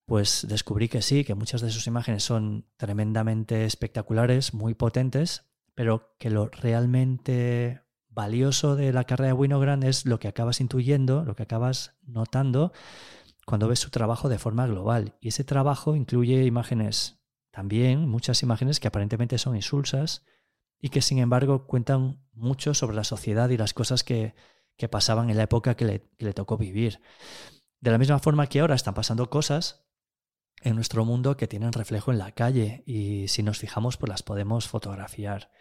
pues 0.05 0.45
descubrí 0.47 0.91
que 0.91 1.01
sí, 1.01 1.25
que 1.25 1.35
muchas 1.35 1.63
de 1.63 1.71
sus 1.71 1.87
imágenes 1.87 2.23
son 2.23 2.69
tremendamente 2.77 3.65
espectaculares, 3.65 4.53
muy 4.53 4.75
potentes, 4.75 5.48
pero 5.79 6.17
que 6.19 6.29
lo 6.29 6.49
realmente 6.49 7.83
valioso 8.09 8.75
de 8.75 8.93
la 8.93 9.05
carrera 9.05 9.29
de 9.29 9.33
Winogrand 9.33 9.85
es 9.85 10.07
lo 10.07 10.19
que 10.19 10.27
acabas 10.27 10.61
intuyendo, 10.61 11.25
lo 11.25 11.37
que 11.37 11.45
acabas 11.45 11.95
notando 12.03 12.73
cuando 13.47 13.69
ves 13.69 13.79
su 13.79 13.91
trabajo 13.91 14.29
de 14.29 14.41
forma 14.41 14.67
global. 14.67 15.15
Y 15.21 15.29
ese 15.29 15.45
trabajo 15.45 15.95
incluye 15.95 16.45
imágenes 16.45 17.21
también, 17.53 18.09
muchas 18.09 18.43
imágenes 18.43 18.81
que 18.81 18.89
aparentemente 18.89 19.39
son 19.39 19.55
insulsas 19.55 20.25
y 20.81 20.89
que 20.89 21.01
sin 21.01 21.21
embargo 21.21 21.69
cuentan 21.69 22.27
mucho 22.33 22.75
sobre 22.75 22.97
la 22.97 23.05
sociedad 23.05 23.49
y 23.51 23.57
las 23.57 23.73
cosas 23.73 24.03
que, 24.03 24.35
pasaban 24.91 25.31
en 25.31 25.37
la 25.37 25.45
época 25.45 25.77
que 25.77 25.85
le, 25.85 26.01
que 26.19 26.25
le 26.25 26.33
tocó 26.33 26.59
vivir. 26.59 27.01
De 27.79 27.93
la 27.93 27.99
misma 27.99 28.19
forma 28.19 28.49
que 28.49 28.59
ahora 28.59 28.75
están 28.75 28.95
pasando 28.95 29.31
cosas 29.31 29.87
en 30.61 30.75
nuestro 30.75 31.05
mundo 31.05 31.37
que 31.37 31.47
tienen 31.47 31.73
reflejo 31.73 32.11
en 32.11 32.19
la 32.19 32.33
calle 32.33 32.83
y 32.85 33.29
si 33.29 33.45
nos 33.45 33.59
fijamos 33.59 33.97
pues 33.97 34.11
las 34.11 34.25
podemos 34.25 34.67
fotografiar. 34.67 35.53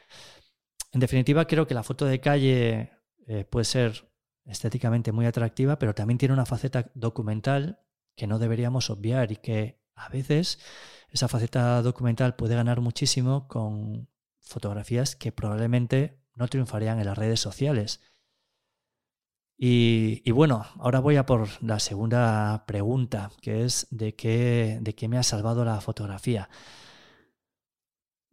En 0.98 1.02
definitiva, 1.02 1.46
creo 1.46 1.68
que 1.68 1.76
la 1.76 1.84
foto 1.84 2.06
de 2.06 2.20
calle 2.20 2.90
eh, 3.28 3.46
puede 3.48 3.66
ser 3.66 4.10
estéticamente 4.46 5.12
muy 5.12 5.28
atractiva, 5.28 5.78
pero 5.78 5.94
también 5.94 6.18
tiene 6.18 6.34
una 6.34 6.48
faceta 6.48 6.90
documental 6.96 7.84
que 8.16 8.26
no 8.26 8.40
deberíamos 8.40 8.90
obviar 8.90 9.32
y 9.32 9.36
que 9.36 9.80
a 9.94 10.10
veces 10.10 10.58
esa 11.10 11.28
faceta 11.28 11.84
documental 11.84 12.36
puede 12.36 12.56
ganar 12.56 12.82
muchísimo 12.82 13.48
con 13.48 14.10
fotografías 14.40 15.16
que 15.16 15.32
probablemente 15.32 16.20
no 16.34 16.48
triunfarían 16.48 16.98
en 16.98 17.06
las 17.06 17.18
redes 17.20 17.42
sociales. 17.42 18.02
Y, 19.56 20.32
bueno, 20.32 20.66
ahora 20.80 21.00
voy 21.00 21.18
a 21.18 21.28
por 21.28 21.48
la 21.62 21.78
segunda 21.78 22.66
pregunta, 22.66 23.30
que 23.40 23.66
es 23.66 23.86
de 23.92 24.16
qué, 24.16 24.80
de 24.82 24.96
qué 24.96 25.08
me 25.08 25.20
ha 25.20 25.24
salvado 25.24 25.64
la 25.64 25.80
fotografía. 25.80 26.50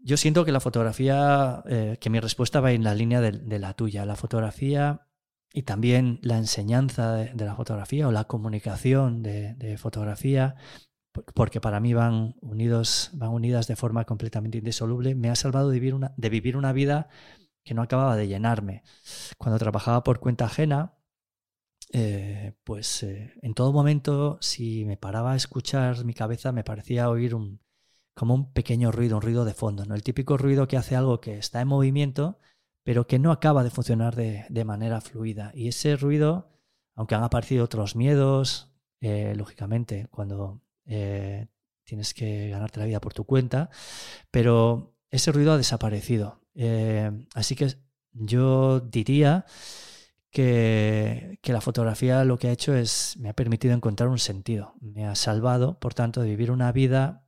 Yo 0.06 0.18
siento 0.18 0.44
que 0.44 0.52
la 0.52 0.60
fotografía, 0.60 1.62
eh, 1.66 1.96
que 1.98 2.10
mi 2.10 2.20
respuesta 2.20 2.60
va 2.60 2.72
en 2.72 2.84
la 2.84 2.94
línea 2.94 3.22
de, 3.22 3.58
la 3.58 3.72
tuya. 3.72 4.04
La 4.04 4.16
fotografía 4.16 5.08
y 5.50 5.62
también 5.62 6.18
la 6.20 6.36
enseñanza 6.36 7.14
de, 7.14 7.44
la 7.44 7.56
fotografía 7.56 8.06
o 8.06 8.12
la 8.12 8.24
comunicación 8.24 9.22
de, 9.22 9.76
fotografía, 9.78 10.56
porque 11.34 11.60
para 11.62 11.80
mí 11.80 11.94
van 11.94 12.34
unidos, 12.42 13.10
van 13.14 13.30
unidas 13.30 13.66
de 13.66 13.76
forma 13.76 14.04
completamente 14.04 14.58
indisoluble, 14.58 15.14
me 15.14 15.30
ha 15.30 15.36
salvado 15.36 15.70
de 15.70 15.74
vivir 15.80 15.94
una, 15.94 16.12
de 16.18 16.28
vivir 16.28 16.58
una 16.58 16.74
vida 16.74 17.08
que 17.64 17.72
no 17.72 17.80
acababa 17.80 18.16
de 18.16 18.28
llenarme. 18.28 18.82
Cuando 19.38 19.58
trabajaba 19.58 20.04
por 20.04 20.20
cuenta 20.20 20.44
ajena, 20.44 20.98
eh, 21.94 22.52
pues 22.64 23.02
eh, 23.04 23.32
en 23.40 23.54
todo 23.54 23.72
momento, 23.72 24.36
si 24.42 24.84
me 24.84 24.98
paraba 24.98 25.32
a 25.32 25.36
escuchar 25.36 26.04
mi 26.04 26.12
cabeza, 26.12 26.52
me 26.52 26.64
parecía 26.64 27.08
oír 27.08 27.34
un, 27.34 27.60
como 28.14 28.34
un 28.34 28.52
pequeño 28.52 28.92
ruido, 28.92 29.16
un 29.16 29.22
ruido 29.22 29.44
de 29.44 29.54
fondo, 29.54 29.84
¿no? 29.84 29.94
El 29.94 30.02
típico 30.02 30.36
ruido 30.36 30.68
que 30.68 30.76
hace 30.76 30.96
algo 30.96 31.20
que 31.20 31.38
está 31.38 31.60
en 31.60 31.68
movimiento, 31.68 32.38
pero 32.82 33.06
que 33.06 33.18
no 33.18 33.32
acaba 33.32 33.64
de 33.64 33.70
funcionar 33.70 34.14
de, 34.14 34.64
manera 34.64 35.00
fluida. 35.00 35.52
Y 35.54 35.68
ese 35.68 35.96
ruido, 35.96 36.50
aunque 36.94 37.14
han 37.14 37.24
aparecido 37.24 37.64
otros 37.64 37.96
miedos, 37.96 38.70
eh, 39.00 39.34
lógicamente, 39.36 40.08
cuando 40.10 40.60
tienes 41.84 42.14
que 42.14 42.50
ganarte 42.50 42.78
la 42.78 42.86
vida 42.86 43.00
por 43.00 43.14
tu 43.14 43.24
cuenta, 43.24 43.70
pero 44.30 44.94
ese 45.10 45.32
ruido 45.32 45.52
ha 45.52 45.58
desaparecido. 45.58 46.40
así 47.34 47.56
que 47.56 47.74
yo 48.12 48.80
diría 48.80 49.44
que, 50.30 51.38
la 51.44 51.60
fotografía 51.60 52.24
lo 52.24 52.38
que 52.38 52.48
ha 52.48 52.52
hecho 52.52 52.74
es, 52.74 53.16
me 53.18 53.28
ha 53.28 53.34
permitido 53.34 53.74
encontrar 53.74 54.08
un 54.08 54.18
sentido, 54.18 54.74
me 54.80 55.06
ha 55.06 55.14
salvado, 55.14 55.78
por 55.78 55.94
tanto, 55.94 56.22
de 56.22 56.28
vivir 56.28 56.50
una 56.50 56.72
vida 56.72 57.23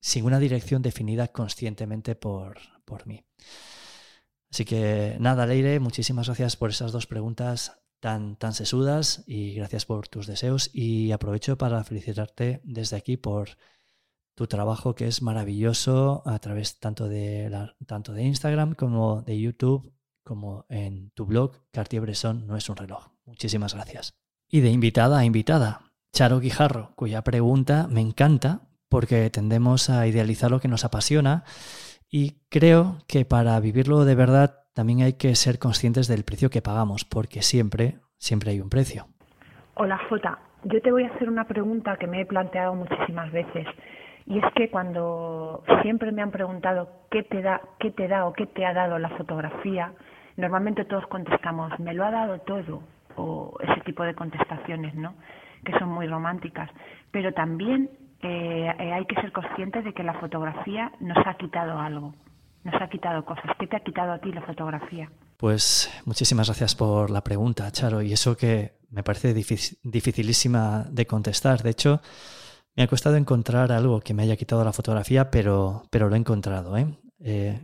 sin 0.00 0.24
una 0.24 0.38
dirección 0.38 0.82
definida 0.82 1.28
conscientemente 1.28 2.14
por, 2.14 2.58
por 2.84 3.06
mí. 3.06 3.24
Así 4.50 4.64
que 4.64 5.16
nada, 5.20 5.46
Leire, 5.46 5.80
muchísimas 5.80 6.26
gracias 6.26 6.56
por 6.56 6.70
esas 6.70 6.92
dos 6.92 7.06
preguntas 7.06 7.80
tan, 8.00 8.36
tan 8.36 8.54
sesudas 8.54 9.24
y 9.26 9.54
gracias 9.54 9.84
por 9.84 10.08
tus 10.08 10.26
deseos 10.26 10.70
y 10.72 11.12
aprovecho 11.12 11.58
para 11.58 11.84
felicitarte 11.84 12.60
desde 12.64 12.96
aquí 12.96 13.16
por 13.16 13.50
tu 14.34 14.46
trabajo 14.46 14.94
que 14.94 15.08
es 15.08 15.20
maravilloso 15.20 16.22
a 16.24 16.38
través 16.38 16.78
tanto 16.78 17.08
de, 17.08 17.50
tanto 17.86 18.12
de 18.12 18.22
Instagram 18.22 18.74
como 18.74 19.22
de 19.22 19.38
YouTube 19.38 19.92
como 20.22 20.64
en 20.68 21.10
tu 21.10 21.26
blog 21.26 21.56
Cartier-Bresson 21.72 22.46
no 22.46 22.56
es 22.56 22.68
un 22.68 22.76
reloj. 22.76 23.08
Muchísimas 23.24 23.74
gracias. 23.74 24.14
Y 24.48 24.60
de 24.60 24.70
invitada 24.70 25.18
a 25.18 25.24
invitada, 25.24 25.90
Charo 26.12 26.38
Guijarro, 26.38 26.92
cuya 26.94 27.22
pregunta 27.24 27.88
me 27.88 28.00
encanta 28.00 28.67
porque 28.88 29.30
tendemos 29.30 29.90
a 29.90 30.06
idealizar 30.06 30.50
lo 30.50 30.60
que 30.60 30.68
nos 30.68 30.84
apasiona 30.84 31.44
y 32.10 32.40
creo 32.48 32.98
que 33.06 33.24
para 33.24 33.58
vivirlo 33.60 34.04
de 34.04 34.14
verdad 34.14 34.64
también 34.74 35.02
hay 35.02 35.14
que 35.14 35.34
ser 35.34 35.58
conscientes 35.58 36.08
del 36.08 36.24
precio 36.24 36.50
que 36.50 36.62
pagamos, 36.62 37.04
porque 37.04 37.42
siempre, 37.42 37.98
siempre 38.16 38.52
hay 38.52 38.60
un 38.60 38.70
precio. 38.70 39.06
Hola 39.74 39.98
Jota, 40.08 40.38
yo 40.64 40.80
te 40.80 40.90
voy 40.92 41.04
a 41.04 41.08
hacer 41.08 41.28
una 41.28 41.44
pregunta 41.44 41.96
que 41.96 42.06
me 42.06 42.20
he 42.20 42.26
planteado 42.26 42.74
muchísimas 42.74 43.30
veces. 43.32 43.66
Y 44.26 44.38
es 44.38 44.44
que 44.54 44.70
cuando 44.70 45.64
siempre 45.82 46.12
me 46.12 46.22
han 46.22 46.30
preguntado 46.30 47.06
qué 47.10 47.22
te 47.22 47.42
da, 47.42 47.60
qué 47.78 47.90
te 47.90 48.08
da 48.08 48.26
o 48.26 48.32
qué 48.32 48.46
te 48.46 48.64
ha 48.64 48.72
dado 48.72 48.98
la 48.98 49.08
fotografía, 49.10 49.92
normalmente 50.36 50.84
todos 50.84 51.06
contestamos, 51.06 51.78
me 51.80 51.94
lo 51.94 52.04
ha 52.04 52.10
dado 52.10 52.38
todo, 52.40 52.82
o 53.16 53.58
ese 53.60 53.80
tipo 53.82 54.04
de 54.04 54.14
contestaciones, 54.14 54.94
¿no? 54.94 55.14
Que 55.64 55.72
son 55.78 55.88
muy 55.88 56.06
románticas. 56.06 56.70
Pero 57.10 57.32
también 57.32 57.90
eh, 58.22 58.72
eh, 58.78 58.92
hay 58.92 59.04
que 59.06 59.20
ser 59.20 59.32
conscientes 59.32 59.84
de 59.84 59.92
que 59.92 60.02
la 60.02 60.14
fotografía 60.20 60.92
nos 61.00 61.18
ha 61.26 61.34
quitado 61.34 61.78
algo, 61.78 62.14
nos 62.64 62.80
ha 62.80 62.88
quitado 62.88 63.24
cosas. 63.24 63.44
¿Qué 63.58 63.66
te 63.66 63.76
ha 63.76 63.80
quitado 63.80 64.12
a 64.12 64.18
ti 64.18 64.32
la 64.32 64.42
fotografía? 64.42 65.10
Pues 65.36 65.90
muchísimas 66.04 66.48
gracias 66.48 66.74
por 66.74 67.10
la 67.10 67.22
pregunta, 67.22 67.70
Charo, 67.70 68.02
y 68.02 68.12
eso 68.12 68.36
que 68.36 68.78
me 68.90 69.02
parece 69.02 69.34
dificilísima 69.34 70.84
de 70.90 71.06
contestar. 71.06 71.62
De 71.62 71.70
hecho, 71.70 72.00
me 72.74 72.82
ha 72.82 72.88
costado 72.88 73.16
encontrar 73.16 73.70
algo 73.72 74.00
que 74.00 74.14
me 74.14 74.22
haya 74.22 74.36
quitado 74.36 74.64
la 74.64 74.72
fotografía, 74.72 75.30
pero, 75.30 75.84
pero 75.90 76.08
lo 76.08 76.14
he 76.14 76.18
encontrado. 76.18 76.76
¿eh? 76.76 76.86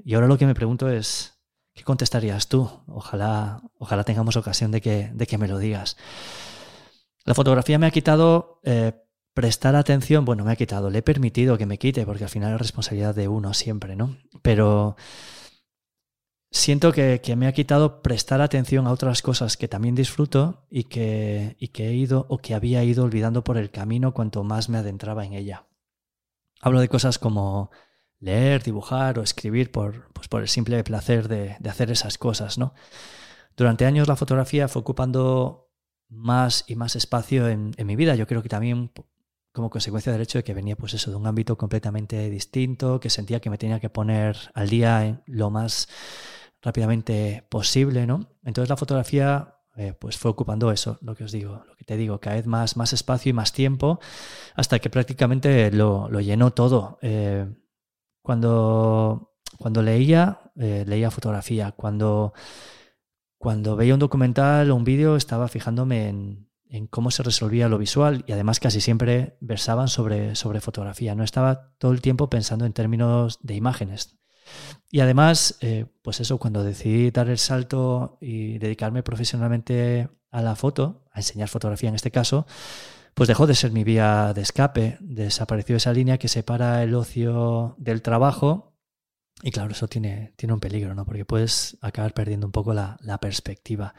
y 0.05 0.15
ahora 0.15 0.27
lo 0.27 0.37
que 0.37 0.47
me 0.47 0.55
pregunto 0.55 0.89
es, 0.89 1.35
¿Qué 1.75 1.83
contestarías 1.83 2.49
tú? 2.49 2.71
Ojalá, 2.87 3.61
ojalá 3.79 4.05
tengamos 4.05 4.37
ocasión 4.37 4.71
de 4.71 4.81
que, 4.81 5.11
de 5.13 5.27
que 5.27 5.39
me 5.39 5.49
lo 5.49 5.59
digas. 5.59 5.97
La 7.25 7.35
fotografía 7.35 7.81
me 7.81 7.87
ha 7.87 7.91
quitado 7.91 8.61
eh, 8.63 8.93
prestar 9.35 9.77
atención, 9.77 10.25
bueno, 10.25 10.45
me 10.45 10.53
ha 10.53 10.57
quitado, 10.57 10.91
le 10.91 11.01
he 11.01 11.03
permitido 11.03 11.59
que 11.59 11.67
me 11.67 11.79
quite, 11.79 12.07
porque 12.07 12.25
al 12.25 12.31
final 12.31 12.55
es 12.55 12.59
responsabilidad 12.59 13.15
de 13.15 13.29
uno 13.29 13.53
siempre, 13.53 13.97
¿no? 13.97 14.17
Pero 14.43 14.97
siento 16.51 16.93
que, 16.93 17.21
me 17.37 17.49
ha 17.49 17.53
quitado 17.53 18.01
prestar 18.01 18.41
atención 18.41 18.87
a 18.87 18.93
otras 18.93 19.23
cosas 19.23 19.57
que 19.57 19.69
también 19.69 19.97
disfruto 19.97 20.65
y 20.71 20.85
que, 20.85 21.57
y 21.59 21.69
que 21.69 21.89
he 21.89 21.95
ido 21.95 22.27
o 22.31 22.39
que 22.39 22.55
había 22.55 22.85
ido 22.85 23.05
olvidando 23.05 23.43
por 23.43 23.59
el 23.59 23.71
camino 23.71 24.15
cuanto 24.15 24.45
más 24.45 24.69
me 24.69 24.79
adentraba 24.79 25.25
en 25.27 25.35
ella. 25.35 25.67
Hablo 26.61 26.81
de 26.81 26.89
cosas 26.89 27.19
como 27.19 27.71
leer, 28.21 28.63
dibujar 28.63 29.19
o 29.19 29.23
escribir 29.23 29.71
por, 29.71 30.13
pues 30.13 30.29
por 30.29 30.43
el 30.43 30.49
simple 30.49 30.83
placer 30.85 31.29
de, 31.29 31.57
hacer 31.69 31.91
esas 31.91 32.19
cosas, 32.19 32.57
¿no? 32.57 32.73
Durante 33.57 33.85
años 33.85 34.09
la 34.09 34.17
fotografía 34.17 34.69
fue 34.69 34.81
ocupando 34.81 35.71
más 36.09 36.65
y 36.67 36.77
más 36.77 36.97
espacio 36.97 37.49
en, 37.49 37.75
mi 37.85 37.97
vida. 37.97 38.15
Yo 38.15 38.27
creo 38.27 38.43
que 38.43 38.49
también 38.49 38.91
como 39.55 39.71
consecuencia 39.71 40.13
del 40.13 40.21
hecho 40.21 40.39
de 40.39 40.45
que 40.45 40.53
venía 40.53 40.75
pues 40.75 40.95
eso 40.95 41.13
de 41.13 41.17
un 41.17 41.29
ámbito 41.29 41.57
completamente 41.57 42.29
distinto, 42.29 42.99
que 42.99 43.09
sentía 43.09 43.39
que 43.39 43.51
me 43.51 43.57
tenía 43.57 43.79
que 43.79 43.89
poner 43.89 44.37
al 44.53 44.69
día 44.69 45.23
lo 45.27 45.49
más 45.51 45.89
rápidamente 46.61 47.47
posible, 47.51 48.05
¿no? 48.05 48.27
Entonces 48.43 48.69
la 48.69 48.77
fotografía 48.77 49.61
eh, 49.77 49.95
pues 49.97 50.19
fue 50.19 50.33
ocupando 50.33 50.73
eso, 50.73 50.99
lo 51.03 51.15
que 51.15 51.23
os 51.23 51.31
digo, 51.31 51.63
lo 51.69 51.77
que 51.77 51.85
te 51.85 51.97
digo, 51.97 52.19
cada 52.19 52.35
vez 52.35 52.47
más, 52.47 52.77
más 52.77 52.93
espacio 52.93 53.31
y 53.31 53.33
más 53.33 53.53
tiempo, 53.53 54.01
hasta 54.57 54.81
que 54.81 54.91
prácticamente 54.91 55.71
lo, 55.71 56.09
llenó 56.21 56.53
todo. 56.53 56.99
Eh, 57.01 57.47
cuando, 58.23 59.37
cuando 59.57 59.83
leía, 59.83 60.51
eh, 60.57 60.85
leía 60.85 61.13
fotografía. 61.13 61.73
Cuando, 61.73 62.35
cuando 63.39 63.77
veía 63.77 63.95
un 63.95 64.01
documental 64.01 64.73
o 64.73 64.75
un 64.77 64.85
vídeo, 64.85 65.15
estaba 65.15 65.47
fijándome 65.47 66.09
en, 66.09 66.49
cómo 66.91 67.11
se 67.11 67.23
resolvía 67.23 67.69
lo 67.69 67.79
visual 67.79 68.25
y 68.27 68.33
además 68.33 68.61
casi 68.61 68.81
siempre 68.81 69.37
versaban 69.41 69.89
sobre, 69.89 70.35
sobre 70.35 70.61
fotografía. 70.61 71.15
No 71.15 71.25
estaba 71.25 71.73
todo 71.79 71.93
el 71.93 72.01
tiempo 72.01 72.29
pensando 72.29 72.67
en 72.67 72.73
términos 72.73 73.39
de 73.43 73.55
imágenes. 73.55 74.17
Y 74.91 75.01
además, 75.01 75.57
eh, 75.61 75.87
pues 76.03 76.21
eso, 76.21 76.39
cuando 76.39 76.65
decidí 76.65 77.11
dar 77.11 77.29
el 77.29 77.39
salto 77.39 78.19
y 78.21 78.59
dedicarme 78.59 79.03
profesionalmente 79.03 80.09
a 80.31 80.43
la 80.43 80.57
foto, 80.57 81.05
a 81.13 81.21
enseñar 81.21 81.49
fotografía 81.49 81.89
en 81.89 81.95
este 81.95 82.11
caso, 82.11 82.47
pues 83.15 83.29
dejó 83.29 83.47
de 83.47 83.55
ser 83.55 83.71
mi 83.71 83.85
vía 83.85 84.33
de 84.35 84.43
escape, 84.43 84.99
desapareció 85.01 85.77
esa 85.77 85.93
línea 85.93 86.19
que 86.19 86.29
separa 86.29 86.83
el 86.83 86.95
ocio 86.95 87.77
del 87.79 88.03
trabajo 88.03 88.75
y 89.43 89.51
claro, 89.51 89.73
eso 89.73 89.89
tiene, 89.89 90.33
tiene 90.37 90.55
un 90.55 90.61
peligro, 90.61 90.95
¿no? 90.95 91.05
Porque 91.05 91.25
puedes 91.25 91.77
acabar 91.81 92.15
perdiendo 92.15 92.47
un 92.47 92.53
poco 92.53 92.73
la, 92.73 92.99
perspectiva. 93.21 93.95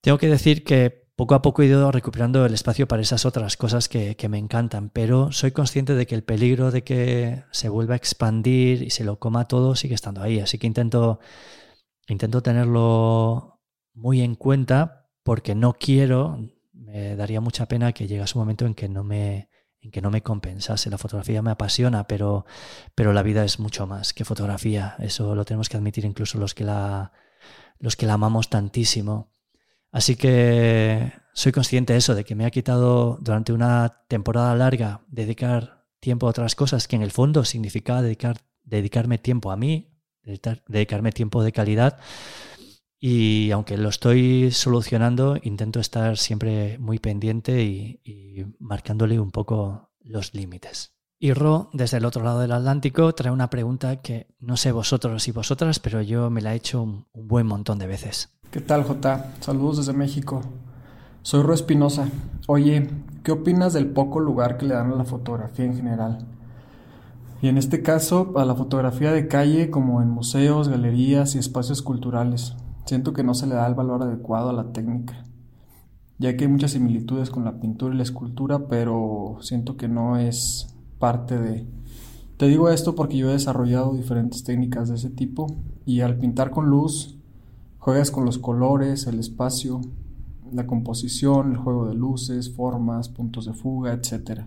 Tengo 0.00 0.18
que 0.18 0.28
decir 0.28 0.62
que 0.62 1.05
poco 1.16 1.34
a 1.34 1.42
poco 1.42 1.62
he 1.62 1.66
ido 1.66 1.90
recuperando 1.90 2.44
el 2.44 2.52
espacio 2.52 2.86
para 2.86 3.02
esas 3.02 3.24
otras 3.24 3.56
cosas 3.56 3.88
que, 3.88 4.16
me 4.28 4.38
encantan, 4.38 4.90
pero 4.90 5.32
soy 5.32 5.50
consciente 5.50 5.94
de 5.94 6.06
que 6.06 6.14
el 6.14 6.22
peligro 6.22 6.70
de 6.70 6.84
que 6.84 7.44
se 7.50 7.70
vuelva 7.70 7.94
a 7.94 7.96
expandir 7.96 8.82
y 8.82 8.90
se 8.90 9.04
lo 9.04 9.18
coma 9.18 9.48
todo 9.48 9.74
sigue 9.74 9.94
estando 9.94 10.22
ahí. 10.22 10.40
Así 10.40 10.58
que 10.58 10.66
intento, 10.66 11.18
intento 12.06 12.42
tenerlo 12.42 13.62
muy 13.94 14.20
en 14.20 14.34
cuenta 14.34 15.08
porque 15.22 15.54
no 15.54 15.72
quiero, 15.72 16.38
me 16.72 17.16
daría 17.16 17.40
mucha 17.40 17.66
pena 17.66 17.92
que 17.92 18.06
llegase 18.06 18.36
un 18.36 18.42
momento 18.42 18.66
en 18.66 18.74
que 18.74 18.88
no 18.88 19.02
me, 19.02 19.48
en 19.80 19.90
que 19.90 20.02
no 20.02 20.10
me 20.10 20.22
compensase. 20.22 20.90
La 20.90 20.98
fotografía 20.98 21.40
me 21.40 21.50
apasiona, 21.50 22.06
pero, 22.06 22.44
pero 22.94 23.14
la 23.14 23.22
vida 23.22 23.42
es 23.42 23.58
mucho 23.58 23.86
más 23.86 24.12
que 24.12 24.26
fotografía. 24.26 24.96
Eso 24.98 25.34
lo 25.34 25.46
tenemos 25.46 25.70
que 25.70 25.78
admitir 25.78 26.04
incluso 26.04 26.38
los 26.38 26.54
que 26.54 26.64
la, 26.64 27.12
los 27.78 27.96
que 27.96 28.06
la 28.06 28.14
amamos 28.14 28.50
tantísimo. 28.50 29.30
Así 29.96 30.14
que 30.14 31.10
soy 31.32 31.52
consciente 31.52 31.94
de 31.94 32.00
eso, 32.00 32.14
de 32.14 32.24
que 32.24 32.34
me 32.34 32.44
ha 32.44 32.50
quitado 32.50 33.16
durante 33.22 33.54
una 33.54 34.04
temporada 34.08 34.54
larga 34.54 35.00
dedicar 35.08 35.86
tiempo 36.00 36.26
a 36.26 36.30
otras 36.30 36.54
cosas 36.54 36.86
que 36.86 36.96
en 36.96 37.02
el 37.02 37.12
fondo 37.12 37.46
significaba 37.46 38.02
dedicar, 38.02 38.36
dedicarme 38.62 39.16
tiempo 39.16 39.50
a 39.50 39.56
mí, 39.56 39.88
dedicarme 40.22 41.12
tiempo 41.12 41.42
de 41.42 41.52
calidad. 41.52 41.98
Y 43.00 43.50
aunque 43.52 43.78
lo 43.78 43.88
estoy 43.88 44.50
solucionando, 44.50 45.38
intento 45.42 45.80
estar 45.80 46.18
siempre 46.18 46.76
muy 46.78 46.98
pendiente 46.98 47.62
y, 47.62 48.02
y 48.04 48.44
marcándole 48.58 49.18
un 49.18 49.30
poco 49.30 49.92
los 50.00 50.34
límites. 50.34 50.96
Y 51.18 51.32
Ro, 51.32 51.70
desde 51.72 51.96
el 51.96 52.04
otro 52.04 52.22
lado 52.22 52.40
del 52.40 52.52
Atlántico, 52.52 53.14
trae 53.14 53.32
una 53.32 53.48
pregunta 53.48 54.02
que 54.02 54.34
no 54.38 54.58
sé 54.58 54.70
vosotros 54.70 55.26
y 55.26 55.32
vosotras, 55.32 55.78
pero 55.78 56.02
yo 56.02 56.28
me 56.28 56.42
la 56.42 56.52
he 56.52 56.56
hecho 56.56 56.82
un, 56.82 57.06
buen 57.14 57.46
montón 57.46 57.78
de 57.78 57.86
veces. 57.86 58.35
¿Qué 58.50 58.60
tal, 58.60 58.84
J? 58.84 59.34
Saludos 59.40 59.78
desde 59.78 59.92
México. 59.92 60.40
Soy 61.22 61.42
Ro 61.42 61.52
Espinosa. 61.52 62.08
Oye, 62.46 62.88
¿qué 63.24 63.32
opinas 63.32 63.72
del 63.72 63.88
poco 63.88 64.20
lugar 64.20 64.56
que 64.56 64.66
le 64.66 64.74
dan 64.74 64.92
a 64.92 64.96
la 64.96 65.04
fotografía 65.04 65.64
en 65.64 65.74
general? 65.74 66.26
Y 67.42 67.48
en 67.48 67.58
este 67.58 67.82
caso, 67.82 68.32
a 68.36 68.44
la 68.44 68.54
fotografía 68.54 69.12
de 69.12 69.26
calle, 69.26 69.68
como 69.68 70.00
en 70.00 70.08
museos, 70.08 70.68
galerías 70.68 71.34
y 71.34 71.38
espacios 71.38 71.82
culturales. 71.82 72.54
Siento 72.86 73.12
que 73.12 73.24
no 73.24 73.34
se 73.34 73.48
le 73.48 73.56
da 73.56 73.66
el 73.66 73.74
valor 73.74 74.04
adecuado 74.04 74.50
a 74.50 74.54
la 74.54 74.72
técnica, 74.72 75.24
ya 76.18 76.36
que 76.36 76.44
hay 76.44 76.50
muchas 76.50 76.70
similitudes 76.70 77.30
con 77.30 77.44
la 77.44 77.58
pintura 77.58 77.94
y 77.94 77.98
la 77.98 78.04
escultura, 78.04 78.68
pero 78.68 79.38
siento 79.40 79.76
que 79.76 79.88
no 79.88 80.18
es 80.18 80.72
parte 81.00 81.36
de... 81.38 81.66
Te 82.36 82.46
digo 82.46 82.70
esto 82.70 82.94
porque 82.94 83.16
yo 83.16 83.28
he 83.28 83.32
desarrollado 83.32 83.94
diferentes 83.94 84.44
técnicas 84.44 84.88
de 84.88 84.94
ese 84.94 85.10
tipo 85.10 85.48
y 85.84 86.00
al 86.00 86.16
pintar 86.16 86.50
con 86.50 86.66
luz 86.66 87.15
juegas 87.86 88.10
con 88.10 88.24
los 88.24 88.38
colores, 88.38 89.06
el 89.06 89.20
espacio, 89.20 89.80
la 90.52 90.66
composición, 90.66 91.52
el 91.52 91.56
juego 91.56 91.86
de 91.86 91.94
luces, 91.94 92.52
formas, 92.52 93.08
puntos 93.08 93.46
de 93.46 93.52
fuga, 93.52 93.92
etc. 93.92 94.40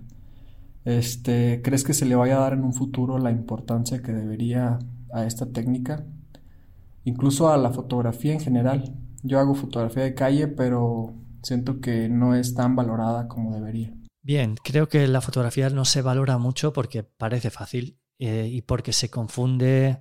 Este, 0.84 1.62
¿crees 1.64 1.86
que 1.86 1.94
se 1.94 2.06
le 2.06 2.16
vaya 2.16 2.36
a 2.36 2.42
dar 2.42 2.52
en 2.52 2.66
un 2.66 2.74
futuro 2.74 3.18
la 3.18 3.32
importancia 3.32 4.02
que 4.02 4.12
debería 4.12 4.80
a 5.14 5.24
esta 5.24 5.46
técnica? 5.46 6.06
Incluso 7.06 7.48
a 7.48 7.56
la 7.56 7.72
fotografía 7.72 8.34
en 8.34 8.42
general. 8.42 8.98
Yo 9.24 9.40
hago 9.40 9.56
fotografía 9.56 10.04
de 10.04 10.16
calle, 10.16 10.50
pero 10.50 11.14
siento 11.42 11.80
que 11.80 12.10
no 12.10 12.36
es 12.36 12.56
tan 12.56 12.76
valorada 12.76 13.30
como 13.30 13.56
debería. 13.56 13.94
Bien, 14.22 14.58
creo 14.62 14.90
que 14.90 15.08
la 15.08 15.22
fotografía 15.22 15.70
no 15.70 15.86
se 15.86 16.02
valora 16.02 16.38
mucho 16.38 16.74
porque 16.74 17.04
parece 17.04 17.52
fácil 17.52 18.02
eh, 18.20 18.50
y 18.52 18.64
porque 18.64 18.92
se 18.92 19.10
confunde 19.10 19.98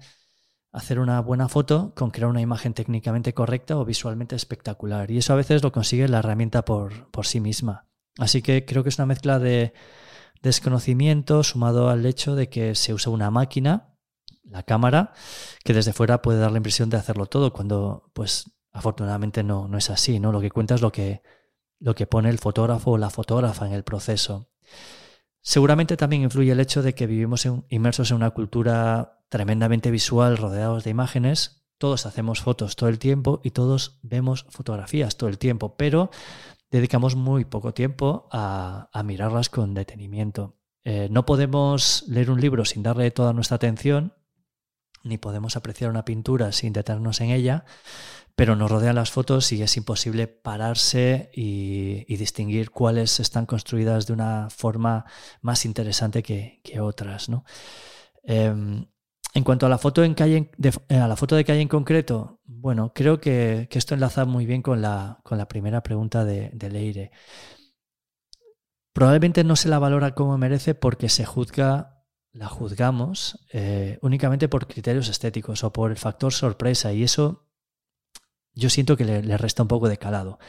hacer 0.72 0.98
una 0.98 1.20
buena 1.20 1.48
foto 1.48 1.92
con 1.94 2.10
crear 2.10 2.30
una 2.30 2.40
imagen 2.40 2.74
técnicamente 2.74 3.34
correcta 3.34 3.76
o 3.78 3.84
visualmente 3.84 4.36
espectacular. 4.36 5.10
Y 5.10 5.18
eso 5.18 5.32
a 5.32 5.36
veces 5.36 5.62
lo 5.62 5.72
consigue 5.72 6.08
la 6.08 6.18
herramienta 6.18 6.64
por, 6.64 7.10
por 7.10 7.26
sí 7.26 7.40
misma. 7.40 7.86
Así 8.18 8.42
que 8.42 8.64
creo 8.64 8.82
que 8.82 8.90
es 8.90 8.98
una 8.98 9.06
mezcla 9.06 9.38
de 9.38 9.72
desconocimiento 10.42 11.42
sumado 11.42 11.88
al 11.88 12.04
hecho 12.06 12.34
de 12.34 12.48
que 12.48 12.74
se 12.74 12.92
usa 12.94 13.12
una 13.12 13.30
máquina, 13.30 13.94
la 14.44 14.62
cámara, 14.62 15.12
que 15.64 15.74
desde 15.74 15.92
fuera 15.92 16.22
puede 16.22 16.38
dar 16.38 16.52
la 16.52 16.58
impresión 16.58 16.90
de 16.90 16.96
hacerlo 16.96 17.26
todo, 17.26 17.52
cuando 17.52 18.10
pues 18.12 18.50
afortunadamente 18.72 19.42
no, 19.42 19.68
no 19.68 19.78
es 19.78 19.90
así, 19.90 20.20
¿no? 20.20 20.32
Lo 20.32 20.40
que 20.40 20.50
cuenta 20.50 20.74
es 20.74 20.80
lo 20.80 20.92
que 20.92 21.22
lo 21.80 21.94
que 21.94 22.06
pone 22.06 22.28
el 22.28 22.38
fotógrafo 22.38 22.92
o 22.92 22.98
la 22.98 23.10
fotógrafa 23.10 23.66
en 23.66 23.72
el 23.72 23.84
proceso. 23.84 24.50
Seguramente 25.40 25.96
también 25.96 26.22
influye 26.22 26.52
el 26.52 26.60
hecho 26.60 26.82
de 26.82 26.94
que 26.94 27.06
vivimos 27.06 27.48
inmersos 27.68 28.10
en 28.10 28.16
una 28.16 28.30
cultura 28.30 29.17
tremendamente 29.28 29.90
visual, 29.90 30.36
rodeados 30.36 30.84
de 30.84 30.90
imágenes. 30.90 31.64
Todos 31.78 32.06
hacemos 32.06 32.40
fotos 32.40 32.76
todo 32.76 32.88
el 32.88 32.98
tiempo 32.98 33.40
y 33.44 33.50
todos 33.50 33.98
vemos 34.02 34.46
fotografías 34.48 35.16
todo 35.16 35.28
el 35.28 35.38
tiempo, 35.38 35.76
pero 35.76 36.10
dedicamos 36.70 37.14
muy 37.14 37.44
poco 37.44 37.72
tiempo 37.72 38.28
a, 38.32 38.90
mirarlas 39.04 39.48
con 39.48 39.74
detenimiento. 39.74 40.56
Eh, 40.84 41.08
no 41.10 41.24
podemos 41.26 42.04
leer 42.08 42.30
un 42.30 42.40
libro 42.40 42.64
sin 42.64 42.82
darle 42.82 43.10
toda 43.10 43.32
nuestra 43.32 43.56
atención, 43.56 44.14
ni 45.04 45.18
podemos 45.18 45.56
apreciar 45.56 45.90
una 45.90 46.04
pintura 46.04 46.52
sin 46.52 46.72
detenernos 46.72 47.20
en 47.20 47.30
ella, 47.30 47.64
pero 48.34 48.56
nos 48.56 48.70
rodean 48.70 48.96
las 48.96 49.10
fotos 49.10 49.50
y 49.52 49.62
es 49.62 49.76
imposible 49.76 50.28
pararse 50.28 51.30
y, 51.34 52.04
distinguir 52.16 52.70
cuáles 52.70 53.20
están 53.20 53.46
construidas 53.46 54.06
de 54.06 54.12
una 54.12 54.48
forma 54.50 55.06
más 55.40 55.64
interesante 55.64 56.22
que, 56.22 56.60
otras. 56.80 57.28
Em, 58.22 58.86
en 59.38 59.44
cuanto 59.44 59.66
a 59.66 59.68
la 59.68 59.78
foto 59.78 60.04
en 60.04 60.14
calle, 60.14 60.50
de, 60.58 60.70
eh, 60.88 60.98
de 60.98 61.60
en 61.60 61.68
concreto, 61.68 62.40
bueno, 62.44 62.92
creo 62.94 63.20
que, 63.20 63.68
esto 63.70 63.94
enlaza 63.94 64.24
muy 64.24 64.46
bien 64.46 64.62
con 64.62 64.82
la, 64.82 65.22
primera 65.48 65.82
pregunta 65.82 66.24
de, 66.24 66.70
Leire. 66.70 67.12
Probablemente 68.92 69.44
no 69.44 69.54
se 69.54 69.68
la 69.68 69.78
valora 69.78 70.14
como 70.14 70.36
merece 70.38 70.74
porque 70.74 71.08
se 71.08 71.24
juzga, 71.24 72.04
la 72.32 72.48
juzgamos 72.48 73.46
eh, 73.52 73.98
únicamente 74.02 74.48
por 74.48 74.66
criterios 74.66 75.08
estéticos 75.08 75.62
o 75.62 75.72
por 75.72 75.92
el 75.92 75.96
factor 75.96 76.32
sorpresa 76.32 76.92
y 76.92 77.04
eso 77.04 77.48
yo 78.54 78.70
siento 78.70 78.96
que 78.96 79.04
le, 79.04 79.38
resta 79.38 79.62
un 79.62 79.68
poco 79.68 79.88
de 79.88 79.98
calado. 79.98 80.40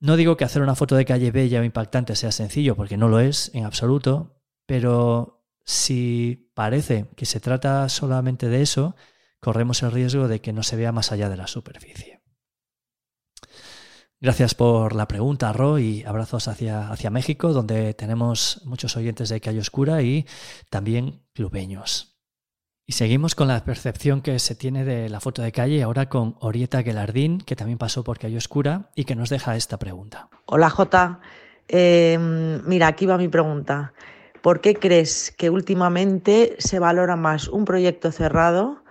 No 0.00 0.16
digo 0.16 0.36
que 0.36 0.44
hacer 0.44 0.60
una 0.60 0.74
foto 0.74 0.96
de 0.96 1.06
calle 1.06 1.30
bella 1.30 1.60
o 1.60 1.64
impactante 1.64 2.14
sea 2.14 2.30
sencillo, 2.30 2.76
porque 2.76 2.98
no 2.98 3.08
lo 3.08 3.20
es 3.20 3.50
en 3.54 3.64
absoluto, 3.64 4.42
pero 4.66 5.41
si 5.64 6.50
parece 6.54 7.08
que 7.16 7.26
se 7.26 7.40
trata 7.40 7.88
solamente 7.88 8.48
de 8.48 8.62
eso, 8.62 8.96
corremos 9.40 9.82
el 9.82 9.92
riesgo 9.92 10.28
de 10.28 10.40
que 10.40 10.52
no 10.52 10.62
se 10.62 10.76
vea 10.76 10.92
más 10.92 11.12
allá 11.12 11.28
de 11.28 11.36
la 11.36 11.46
superficie. 11.46 12.20
Gracias 14.20 14.54
por 14.54 14.94
la 14.94 15.08
pregunta, 15.08 15.52
Ro, 15.52 15.80
y 15.80 16.04
abrazos 16.04 16.46
hacia, 16.46 16.90
hacia 16.92 17.10
México, 17.10 17.52
donde 17.52 17.92
tenemos 17.92 18.60
muchos 18.64 18.96
oyentes 18.96 19.28
de 19.30 19.40
Calle 19.40 19.58
Oscura 19.58 20.00
y 20.02 20.26
también 20.70 21.26
clubeños. 21.32 22.12
Y 22.86 22.92
seguimos 22.92 23.34
con 23.34 23.48
la 23.48 23.64
percepción 23.64 24.22
que 24.22 24.38
se 24.38 24.54
tiene 24.54 24.84
de 24.84 25.08
la 25.08 25.20
foto 25.20 25.42
de 25.42 25.50
calle, 25.50 25.82
ahora 25.82 26.08
con 26.08 26.36
Orieta 26.40 26.82
Gelardín, 26.82 27.38
que 27.38 27.56
también 27.56 27.78
pasó 27.78 28.04
por 28.04 28.18
Calle 28.18 28.36
Oscura 28.36 28.90
y 28.94 29.04
que 29.04 29.16
nos 29.16 29.28
deja 29.28 29.56
esta 29.56 29.78
pregunta. 29.78 30.28
Hola 30.46 30.70
Jota, 30.70 31.20
em, 31.66 32.60
mira, 32.66 32.88
aquí 32.88 33.06
va 33.06 33.18
mi 33.18 33.28
pregunta. 33.28 33.92
¿Por 34.42 34.60
qué 34.60 34.74
crees 34.74 35.32
que 35.38 35.50
últimamente 35.50 36.56
se 36.58 36.78
valora 36.78 37.16
más 37.16 37.48
un 37.48 37.64
proyecto 37.64 38.10
cerrado 38.10 38.82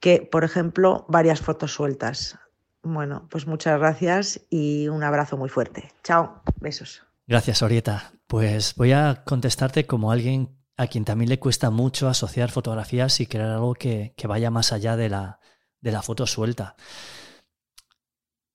que, 0.00 0.20
por 0.20 0.44
ejemplo, 0.44 1.06
varias 1.08 1.40
fotos 1.40 1.72
sueltas? 1.72 2.38
Bueno, 2.82 3.26
pues 3.30 3.46
muchas 3.46 3.78
gracias 3.78 4.40
y 4.50 4.88
un 4.88 5.02
abrazo 5.02 5.36
muy 5.36 5.48
fuerte. 5.48 5.92
Chao, 6.02 6.42
besos. 6.60 7.02
Gracias, 7.26 7.62
Orieta. 7.62 8.12
Pues 8.26 8.74
voy 8.74 8.92
a 8.92 9.22
contestarte 9.24 9.86
como 9.86 10.10
alguien 10.10 10.50
a 10.76 10.88
quien 10.88 11.04
también 11.04 11.28
le 11.28 11.38
cuesta 11.38 11.70
mucho 11.70 12.08
asociar 12.08 12.50
fotografías 12.50 13.20
y 13.20 13.26
crear 13.26 13.50
algo 13.50 13.74
que, 13.74 14.12
vaya 14.26 14.50
más 14.50 14.72
allá 14.72 14.96
de 14.96 15.08
la, 15.08 15.38
de 15.80 15.92
la 15.92 16.02
foto 16.02 16.26
suelta. 16.26 16.74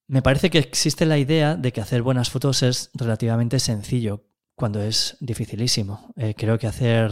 Me 0.08 0.22
parece 0.22 0.50
que 0.50 0.60
existe 0.60 1.06
la 1.06 1.18
idea 1.18 1.56
de 1.56 1.72
que 1.72 1.82
hacer 1.82 2.02
buenas 2.02 2.30
fotos 2.30 2.62
es 2.62 2.92
relativamente 2.94 3.60
sencillo, 3.60 4.29
cuando 4.60 4.84
es 4.84 5.16
dificilísimo. 5.22 6.14
Eh, 6.18 6.36
creo 6.38 6.60
que 6.60 6.68
hacer 6.68 7.12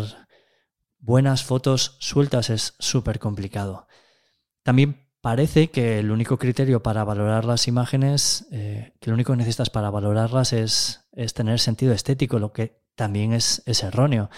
buenas 0.99 1.45
fotos 1.45 1.95
sueltas 1.99 2.49
es 2.49 2.75
súper 2.77 3.19
complicado. 3.19 3.87
También 4.63 5.07
parece 5.21 5.69
que 5.69 5.99
el 5.99 6.11
único 6.11 6.37
criterio 6.37 6.83
para 6.83 7.05
valorar 7.05 7.45
las 7.45 7.69
imágenes, 7.69 8.47
eh, 8.51 8.93
que 8.99 9.09
lo 9.09 9.13
único 9.13 9.31
que 9.31 9.37
necesitas 9.37 9.69
para 9.69 9.89
valorarlas 9.89 10.51
es, 10.51 11.07
es 11.13 11.33
tener 11.33 11.61
sentido 11.61 11.93
estético, 11.93 12.37
lo 12.37 12.51
que 12.51 12.83
también 12.95 13.31
es, 13.31 13.63
es 13.65 13.81
erróneo. 13.81 14.29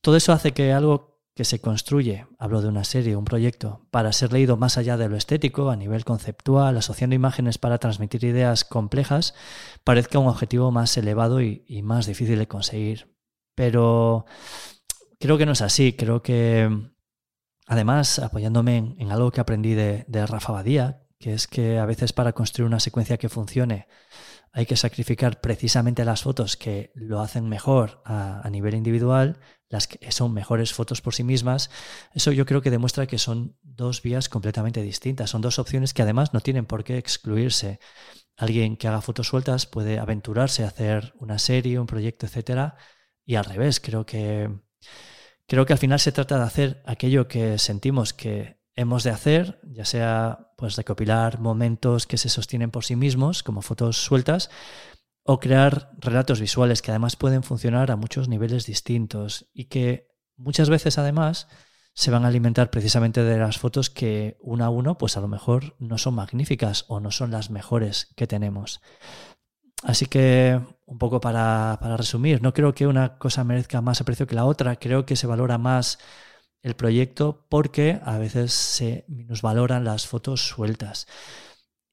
Todo 0.00 0.16
eso 0.16 0.32
hace 0.32 0.50
que 0.50 0.72
algo 0.72 1.09
que 1.40 1.46
se 1.46 1.62
construye, 1.62 2.26
hablo 2.38 2.60
de 2.60 2.68
una 2.68 2.84
serie, 2.84 3.16
un 3.16 3.24
proyecto, 3.24 3.86
para 3.90 4.12
ser 4.12 4.30
leído 4.30 4.58
más 4.58 4.76
allá 4.76 4.98
de 4.98 5.08
lo 5.08 5.16
estético, 5.16 5.70
a 5.70 5.76
nivel 5.76 6.04
conceptual, 6.04 6.76
asociando 6.76 7.16
imágenes 7.16 7.56
para 7.56 7.78
transmitir 7.78 8.24
ideas 8.24 8.62
complejas, 8.62 9.34
parezca 9.82 10.18
un 10.18 10.28
objetivo 10.28 10.70
más 10.70 10.94
elevado 10.98 11.40
y, 11.40 11.80
más 11.82 12.04
difícil 12.04 12.38
de 12.38 12.46
conseguir. 12.46 13.16
Pero 13.54 14.26
creo 15.18 15.38
que 15.38 15.46
no 15.46 15.52
es 15.52 15.62
así, 15.62 15.94
creo 15.94 16.20
que 16.22 16.68
además, 17.66 18.18
apoyándome 18.18 18.96
en, 18.98 19.10
algo 19.10 19.30
que 19.30 19.40
aprendí 19.40 19.72
de, 19.72 20.04
de 20.08 20.26
Rafa 20.26 20.52
Badía, 20.52 21.04
que 21.18 21.32
es 21.32 21.46
que 21.46 21.78
a 21.78 21.86
veces 21.86 22.12
para 22.12 22.34
construir 22.34 22.66
una 22.66 22.80
secuencia 22.80 23.16
que 23.16 23.30
funcione 23.30 23.88
hay 24.52 24.66
que 24.66 24.76
sacrificar 24.76 25.40
precisamente 25.40 26.04
las 26.04 26.22
fotos 26.22 26.56
que 26.56 26.90
lo 26.94 27.20
hacen 27.20 27.48
mejor 27.48 28.02
a, 28.04 28.48
nivel 28.50 28.74
individual, 28.74 29.38
las 29.68 29.86
que 29.86 30.10
son 30.10 30.32
mejores 30.32 30.72
fotos 30.72 31.00
por 31.00 31.14
sí 31.14 31.22
mismas, 31.22 31.70
eso 32.12 32.32
yo 32.32 32.46
creo 32.46 32.60
que 32.60 32.70
demuestra 32.70 33.06
que 33.06 33.18
son 33.18 33.56
dos 33.62 34.02
vías 34.02 34.28
completamente 34.28 34.82
distintas, 34.82 35.30
son 35.30 35.40
dos 35.40 35.58
opciones 35.58 35.94
que 35.94 36.02
además 36.02 36.34
no 36.34 36.40
tienen 36.40 36.66
por 36.66 36.82
qué 36.82 36.98
excluirse. 36.98 37.78
Alguien 38.36 38.76
que 38.76 38.88
haga 38.88 39.02
fotos 39.02 39.28
sueltas 39.28 39.66
puede 39.66 39.98
aventurarse 39.98 40.64
a 40.64 40.68
hacer 40.68 41.14
una 41.18 41.38
serie, 41.38 41.78
un 41.78 41.86
proyecto, 41.86 42.26
etcétera, 42.26 42.76
y 43.24 43.36
al 43.36 43.44
revés, 43.44 43.78
creo 43.80 44.04
que 44.06 44.50
creo 45.46 45.66
que 45.66 45.72
al 45.72 45.78
final 45.78 46.00
se 46.00 46.12
trata 46.12 46.38
de 46.38 46.44
hacer 46.44 46.82
aquello 46.86 47.28
que 47.28 47.58
sentimos 47.58 48.14
que 48.14 48.59
hemos 48.76 49.04
de 49.04 49.10
hacer, 49.10 49.60
ya 49.64 49.84
sea 49.84 50.52
pues 50.56 50.76
recopilar 50.76 51.40
momentos 51.40 52.06
que 52.06 52.18
se 52.18 52.28
sostienen 52.28 52.70
por 52.70 52.84
sí 52.84 52.96
mismos, 52.96 53.42
como 53.42 53.62
fotos 53.62 53.96
sueltas, 53.96 54.50
o 55.24 55.38
crear 55.38 55.90
relatos 55.98 56.40
visuales 56.40 56.82
que 56.82 56.90
además 56.90 57.16
pueden 57.16 57.42
funcionar 57.42 57.90
a 57.90 57.96
muchos 57.96 58.28
niveles 58.28 58.66
distintos 58.66 59.48
y 59.52 59.66
que 59.66 60.08
muchas 60.36 60.70
veces 60.70 60.98
además 60.98 61.48
se 61.94 62.10
van 62.10 62.24
a 62.24 62.28
alimentar 62.28 62.70
precisamente 62.70 63.22
de 63.22 63.38
las 63.38 63.58
fotos 63.58 63.90
que 63.90 64.38
uno 64.40 64.64
a 64.64 64.70
uno 64.70 64.96
pues 64.96 65.16
a 65.16 65.20
lo 65.20 65.28
mejor 65.28 65.76
no 65.78 65.98
son 65.98 66.14
magníficas 66.14 66.84
o 66.88 67.00
no 67.00 67.10
son 67.10 67.30
las 67.30 67.50
mejores 67.50 68.12
que 68.16 68.26
tenemos. 68.26 68.80
Así 69.82 70.06
que 70.06 70.60
un 70.84 70.98
poco 70.98 71.20
para, 71.20 71.78
para 71.80 71.96
resumir, 71.96 72.42
no 72.42 72.52
creo 72.52 72.74
que 72.74 72.86
una 72.86 73.18
cosa 73.18 73.44
merezca 73.44 73.80
más 73.80 74.00
aprecio 74.00 74.26
que 74.26 74.34
la 74.34 74.44
otra, 74.44 74.76
creo 74.76 75.06
que 75.06 75.16
se 75.16 75.26
valora 75.26 75.58
más 75.58 75.98
el 76.62 76.74
proyecto 76.74 77.46
porque 77.48 78.00
a 78.04 78.18
veces 78.18 78.52
se 78.52 79.04
minusvaloran 79.08 79.84
las 79.84 80.06
fotos 80.06 80.46
sueltas. 80.46 81.06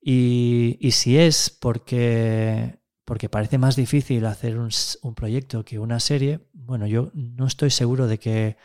Y, 0.02 0.78
y 0.80 0.92
si 0.92 1.18
es 1.18 1.50
porque, 1.50 2.80
porque 3.06 3.30
parece 3.30 3.58
más 3.58 3.76
difícil 3.76 4.26
hacer 4.26 4.58
un, 4.58 4.70
un, 5.02 5.16
proyecto 5.16 5.66
que 5.66 5.80
una 5.80 6.00
serie, 6.00 6.48
bueno, 6.54 6.88
yo 6.88 7.12
no 7.14 7.48
estoy 7.48 7.72
seguro 7.72 8.08
de 8.08 8.20
que 8.20 8.58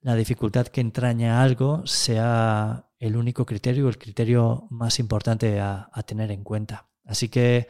la 0.00 0.14
dificultad 0.14 0.66
que 0.66 0.80
entraña 0.80 1.42
algo 1.42 1.86
sea 1.86 2.90
el 2.98 3.16
único 3.16 3.46
criterio, 3.46 3.88
el 3.88 3.98
criterio 3.98 4.66
más 4.70 4.98
importante 4.98 5.60
a, 5.60 5.90
tener 6.06 6.30
en 6.30 6.44
cuenta. 6.44 6.88
Así 7.04 7.28
que 7.28 7.68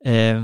eh, 0.00 0.40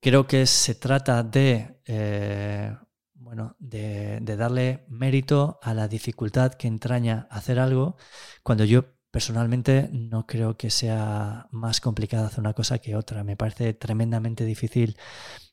creo 0.00 0.26
que 0.26 0.46
se 0.46 0.74
trata 0.74 1.22
de 1.22 1.80
eh, 1.86 2.74
bueno, 3.22 3.56
de, 3.58 4.20
darle 4.20 4.84
mérito 4.88 5.58
a 5.62 5.74
la 5.74 5.88
dificultad 5.88 6.54
que 6.54 6.68
entraña 6.68 7.26
hacer 7.30 7.58
algo, 7.58 7.96
cuando 8.42 8.64
yo 8.64 8.84
personalmente 9.10 9.90
no 9.92 10.26
creo 10.26 10.56
que 10.56 10.70
sea 10.70 11.46
más 11.50 11.80
complicado 11.80 12.26
hacer 12.26 12.40
una 12.40 12.54
cosa 12.54 12.78
que 12.78 12.96
otra. 12.96 13.24
Me 13.24 13.36
parece 13.36 13.74
tremendamente 13.74 14.44
difícil 14.44 14.96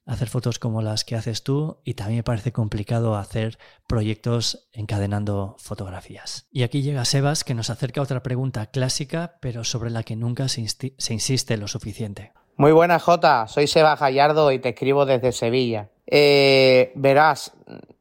hacer 0.05 0.29
fotos 0.29 0.57
como 0.59 0.81
las 0.81 1.03
que 1.03 1.15
haces 1.15 1.43
tú 1.43 1.81
y 1.83 1.93
también 1.93 2.19
me 2.19 2.23
parece 2.23 2.51
complicado 2.51 3.15
hacer 3.15 3.59
proyectos 3.85 4.69
encadenando 4.71 5.55
fotografías. 5.59 6.47
Y 6.51 6.63
aquí 6.63 6.81
llega 6.81 7.05
Sebas 7.05 7.43
que 7.43 7.53
nos 7.53 7.69
acerca 7.69 8.01
otra 8.01 8.23
pregunta 8.23 8.67
clásica, 8.67 9.37
pero 9.41 9.63
sobre 9.63 9.91
la 9.91 10.03
que 10.03 10.15
nunca 10.15 10.47
se, 10.47 10.65
se 10.67 11.13
insiste 11.13 11.57
lo 11.57 11.67
suficiente. 11.67 12.31
Muy 12.55 12.71
buenas, 12.71 13.03
Jota. 13.03 13.47
Soy 13.47 13.67
Sebas 13.67 13.99
Gallardo 13.99 14.51
y 14.51 14.59
te 14.59 14.69
escribo 14.69 15.05
desde 15.05 15.31
Sevilla. 15.31 15.89
Eh, 16.11 16.91
verás, 16.95 17.53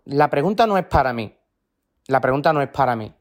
la 0.07 0.31
pregunta 0.31 0.67
no 0.67 0.79
es 0.79 0.87
para 0.87 1.13
mí. 1.13 1.37
La 2.07 2.21
pregunta 2.21 2.53
no 2.53 2.63
es 2.63 2.69
para 2.69 2.97
mí. 2.97 3.13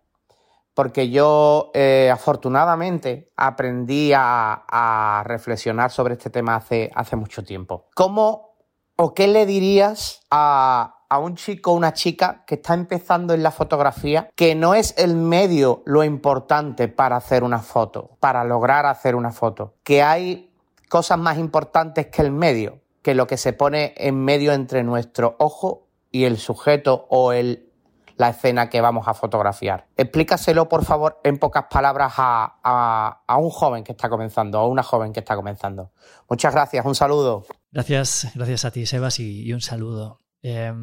Porque 0.73 1.09
yo, 1.09 1.71
eh, 1.73 2.09
afortunadamente, 2.13 3.31
aprendí 3.35 4.13
a, 4.15 5.23
reflexionar 5.25 5.91
sobre 5.91 6.13
este 6.13 6.29
tema 6.29 6.55
hace, 6.55 6.89
hace 6.95 7.15
mucho 7.15 7.43
tiempo. 7.43 7.88
¿Cómo 7.95 8.55
o 8.95 9.13
qué 9.13 9.27
le 9.27 9.45
dirías 9.45 10.21
a, 10.31 11.03
a 11.09 11.19
un 11.19 11.35
chico 11.35 11.71
o 11.71 11.75
una 11.75 11.93
chica 11.93 12.43
que 12.45 12.55
está 12.55 12.73
empezando 12.73 13.33
en 13.33 13.43
la 13.43 13.51
fotografía, 13.51 14.29
que 14.35 14.55
no 14.55 14.73
es 14.73 14.93
el 14.97 15.15
medio 15.15 15.81
lo 15.85 16.03
importante 16.03 16.88
para 16.88 17.17
hacer 17.17 17.43
una 17.43 17.59
foto, 17.59 18.11
para 18.19 18.43
lograr 18.43 18.85
hacer 18.85 19.15
una 19.15 19.31
foto, 19.31 19.75
que 19.83 20.01
hay 20.03 20.51
cosas 20.89 21.17
más 21.17 21.38
importantes 21.38 22.07
que 22.07 22.21
el 22.21 22.31
medio, 22.31 22.79
que 23.07 23.15
lo 23.15 23.25
que 23.25 23.37
se 23.37 23.53
pone 23.53 23.93
en 23.95 24.21
medio 24.21 24.51
entre 24.51 24.83
nuestro 24.83 25.37
ojo 25.39 25.87
y 26.11 26.25
el 26.25 26.37
sujeto 26.37 27.07
o 27.09 27.31
el, 27.31 27.71
la 28.17 28.31
escena 28.31 28.69
que 28.69 28.81
vamos 28.81 29.07
a 29.07 29.13
fotografiar. 29.13 29.87
Explícaselo, 29.95 30.67
por 30.67 30.83
favor, 30.83 31.21
en 31.23 31.37
pocas 31.37 31.67
palabras 31.71 32.15
a, 32.17 33.23
a, 33.25 33.37
un 33.37 33.49
joven 33.49 33.85
que 33.85 33.93
está 33.93 34.09
comenzando, 34.09 34.59
a 34.59 34.67
una 34.67 34.83
joven 34.83 35.13
que 35.13 35.21
está 35.21 35.37
comenzando. 35.37 35.93
Muchas 36.29 36.53
gracias, 36.53 36.85
un 36.85 36.95
saludo. 36.95 37.45
Gracias, 37.71 38.29
gracias 38.35 38.65
a 38.65 38.71
ti, 38.71 38.85
Sebas, 38.85 39.21
y, 39.21 39.53
un 39.53 39.61
saludo. 39.61 40.19
Eh, 40.41 40.73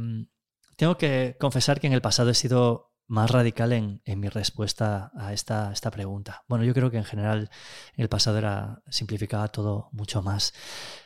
tengo 0.76 0.96
que 0.96 1.36
confesar 1.38 1.78
que 1.78 1.88
en 1.88 1.92
el 1.92 2.00
pasado 2.00 2.30
he 2.30 2.34
sido 2.34 2.93
más 3.06 3.30
radical 3.30 3.72
en, 3.72 4.02
en 4.04 4.20
mi 4.20 4.28
respuesta 4.28 5.10
a 5.16 5.32
esta, 5.32 5.72
esta, 5.72 5.90
pregunta. 5.90 6.44
Bueno, 6.48 6.64
yo 6.64 6.74
creo 6.74 6.90
que 6.90 6.96
en 6.96 7.04
general 7.04 7.50
en 7.96 8.02
el 8.02 8.08
pasado 8.08 8.38
era 8.38 8.82
simplificaba 8.88 9.48
todo 9.48 9.88
mucho 9.92 10.22
más. 10.22 10.54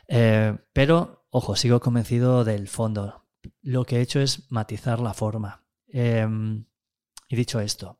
Eh, 0.07 0.57
pero, 0.73 1.25
ojo, 1.29 1.55
sigo 1.55 1.79
convencido 1.79 2.43
del 2.43 2.67
fondo. 2.67 3.27
Lo 3.61 3.85
que 3.85 3.97
he 3.97 4.01
hecho 4.01 4.19
es 4.19 4.49
matizar 4.51 4.99
la 4.99 5.13
forma. 5.13 5.65
Eh, 5.91 6.27
y 7.31 7.35
dicho 7.35 7.59
esto, 7.59 7.99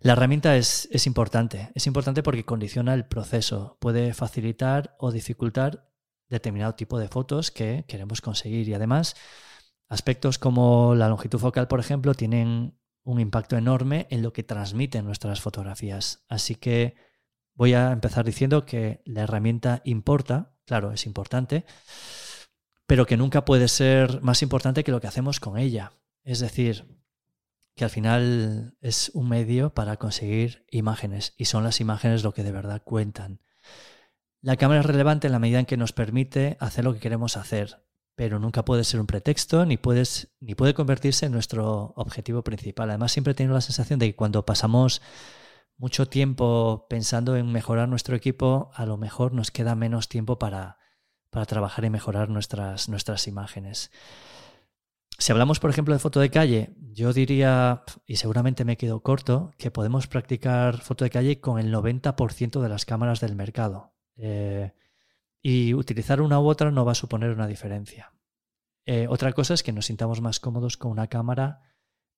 la 0.00 0.12
herramienta 0.12 0.54
es, 0.56 0.86
es 0.92 1.06
importante. 1.06 1.70
Es 1.74 1.86
importante 1.86 2.22
porque 2.22 2.44
condiciona 2.44 2.92
el 2.92 3.06
proceso. 3.06 3.78
Puede 3.80 4.12
facilitar 4.12 4.94
o 4.98 5.10
dificultar 5.10 5.88
determinado 6.28 6.74
tipo 6.74 6.98
de 6.98 7.08
fotos 7.08 7.50
que 7.50 7.86
queremos 7.88 8.20
conseguir. 8.20 8.68
Y 8.68 8.74
además, 8.74 9.16
aspectos 9.88 10.38
como 10.38 10.94
la 10.94 11.08
longitud 11.08 11.38
focal, 11.38 11.68
por 11.68 11.80
ejemplo, 11.80 12.12
tienen 12.12 12.78
un 13.06 13.20
impacto 13.20 13.56
enorme 13.56 14.08
en 14.10 14.22
lo 14.22 14.32
que 14.32 14.42
transmiten 14.42 15.04
nuestras 15.04 15.40
fotografías. 15.40 16.24
Así 16.28 16.56
que 16.56 16.96
voy 17.54 17.72
a 17.72 17.92
empezar 17.92 18.24
diciendo 18.24 18.66
que 18.66 19.00
la 19.04 19.22
herramienta 19.22 19.80
importa, 19.84 20.56
claro, 20.66 20.90
es 20.90 21.06
importante, 21.06 21.64
pero 22.86 23.06
que 23.06 23.16
nunca 23.16 23.44
puede 23.44 23.68
ser 23.68 24.20
más 24.22 24.42
importante 24.42 24.82
que 24.82 24.90
lo 24.90 25.00
que 25.00 25.06
hacemos 25.06 25.38
con 25.38 25.56
ella. 25.56 25.92
Es 26.24 26.40
decir, 26.40 27.00
que 27.76 27.84
al 27.84 27.90
final 27.90 28.76
es 28.80 29.12
un 29.14 29.28
medio 29.28 29.72
para 29.72 29.98
conseguir 29.98 30.66
imágenes 30.70 31.32
y 31.36 31.44
son 31.44 31.62
las 31.62 31.80
imágenes 31.80 32.24
lo 32.24 32.34
que 32.34 32.42
de 32.42 32.52
verdad 32.52 32.82
cuentan. 32.84 33.40
La 34.40 34.56
cámara 34.56 34.80
es 34.80 34.86
relevante 34.86 35.28
en 35.28 35.32
la 35.32 35.38
medida 35.38 35.60
en 35.60 35.66
que 35.66 35.76
nos 35.76 35.92
permite 35.92 36.56
hacer 36.58 36.84
lo 36.84 36.92
que 36.92 37.00
queremos 37.00 37.36
hacer, 37.36 37.85
pero 38.16 38.38
nunca 38.38 38.64
puede 38.64 38.82
ser 38.82 38.98
un 38.98 39.06
pretexto 39.06 39.66
ni, 39.66 39.76
puedes, 39.76 40.34
ni 40.40 40.54
puede 40.54 40.74
convertirse 40.74 41.26
en 41.26 41.32
nuestro 41.32 41.92
objetivo 41.96 42.42
principal. 42.42 42.88
Además, 42.88 43.12
siempre 43.12 43.32
he 43.32 43.34
tenido 43.34 43.54
la 43.54 43.60
sensación 43.60 43.98
de 43.98 44.06
que 44.06 44.16
cuando 44.16 44.44
pasamos 44.44 45.02
mucho 45.76 46.08
tiempo 46.08 46.86
pensando 46.88 47.36
en 47.36 47.52
mejorar 47.52 47.88
nuestro 47.88 48.16
equipo, 48.16 48.70
a 48.74 48.86
lo 48.86 48.96
mejor 48.96 49.32
nos 49.32 49.50
queda 49.50 49.74
menos 49.74 50.08
tiempo 50.08 50.38
para, 50.38 50.78
para 51.30 51.44
trabajar 51.44 51.84
y 51.84 51.90
mejorar 51.90 52.30
nuestras, 52.30 52.88
nuestras 52.88 53.28
imágenes. 53.28 53.90
Si 55.18 55.32
hablamos, 55.32 55.60
por 55.60 55.70
ejemplo, 55.70 55.94
de 55.94 56.00
foto 56.00 56.18
de 56.20 56.30
calle, 56.30 56.74
yo 56.78 57.12
diría, 57.12 57.84
y 58.06 58.16
seguramente 58.16 58.64
me 58.64 58.78
quedo 58.78 59.00
corto, 59.00 59.52
que 59.58 59.70
podemos 59.70 60.06
practicar 60.06 60.80
foto 60.80 61.04
de 61.04 61.10
calle 61.10 61.40
con 61.40 61.58
el 61.58 61.72
90% 61.72 62.60
de 62.60 62.68
las 62.68 62.86
cámaras 62.86 63.20
del 63.20 63.34
mercado. 63.34 63.94
Eh, 64.16 64.72
y 65.48 65.74
utilizar 65.74 66.20
una 66.20 66.40
u 66.40 66.48
otra 66.48 66.72
no 66.72 66.84
va 66.84 66.90
a 66.90 66.96
suponer 66.96 67.30
una 67.30 67.46
diferencia. 67.46 68.12
Eh, 68.84 69.06
otra 69.08 69.32
cosa 69.32 69.54
es 69.54 69.62
que 69.62 69.72
nos 69.72 69.86
sintamos 69.86 70.20
más 70.20 70.40
cómodos 70.40 70.76
con 70.76 70.90
una 70.90 71.06
cámara 71.06 71.62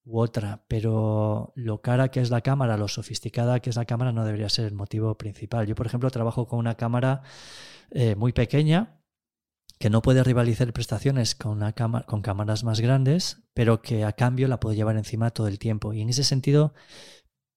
u 0.06 0.18
otra, 0.18 0.64
pero 0.66 1.52
lo 1.54 1.82
cara 1.82 2.08
que 2.08 2.20
es 2.20 2.30
la 2.30 2.40
cámara, 2.40 2.78
lo 2.78 2.88
sofisticada 2.88 3.60
que 3.60 3.68
es 3.68 3.76
la 3.76 3.84
cámara 3.84 4.12
no 4.12 4.24
debería 4.24 4.48
ser 4.48 4.64
el 4.64 4.72
motivo 4.72 5.18
principal. 5.18 5.66
Yo, 5.66 5.74
por 5.74 5.84
ejemplo, 5.84 6.10
trabajo 6.10 6.46
con 6.46 6.58
una 6.58 6.76
cámara 6.76 7.20
eh, 7.90 8.14
muy 8.14 8.32
pequeña 8.32 9.02
que 9.78 9.90
no 9.90 10.00
puede 10.00 10.24
rivalizar 10.24 10.72
prestaciones 10.72 11.34
con, 11.34 11.52
una 11.52 11.74
cámara, 11.74 12.06
con 12.06 12.22
cámaras 12.22 12.64
más 12.64 12.80
grandes, 12.80 13.42
pero 13.52 13.82
que 13.82 14.06
a 14.06 14.12
cambio 14.14 14.48
la 14.48 14.58
puedo 14.58 14.74
llevar 14.74 14.96
encima 14.96 15.32
todo 15.32 15.48
el 15.48 15.58
tiempo. 15.58 15.92
Y 15.92 16.00
en 16.00 16.08
ese 16.08 16.24
sentido, 16.24 16.72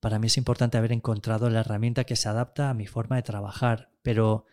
para 0.02 0.20
mí 0.20 0.28
es 0.28 0.36
importante 0.36 0.78
haber 0.78 0.92
encontrado 0.92 1.50
la 1.50 1.62
herramienta 1.62 2.04
que 2.04 2.18
se 2.18 2.28
adapta 2.28 2.70
a 2.70 2.74
mi 2.74 2.88
forma 2.88 3.16
de 3.16 3.24
trabajar, 3.24 3.94
pero 4.02 4.48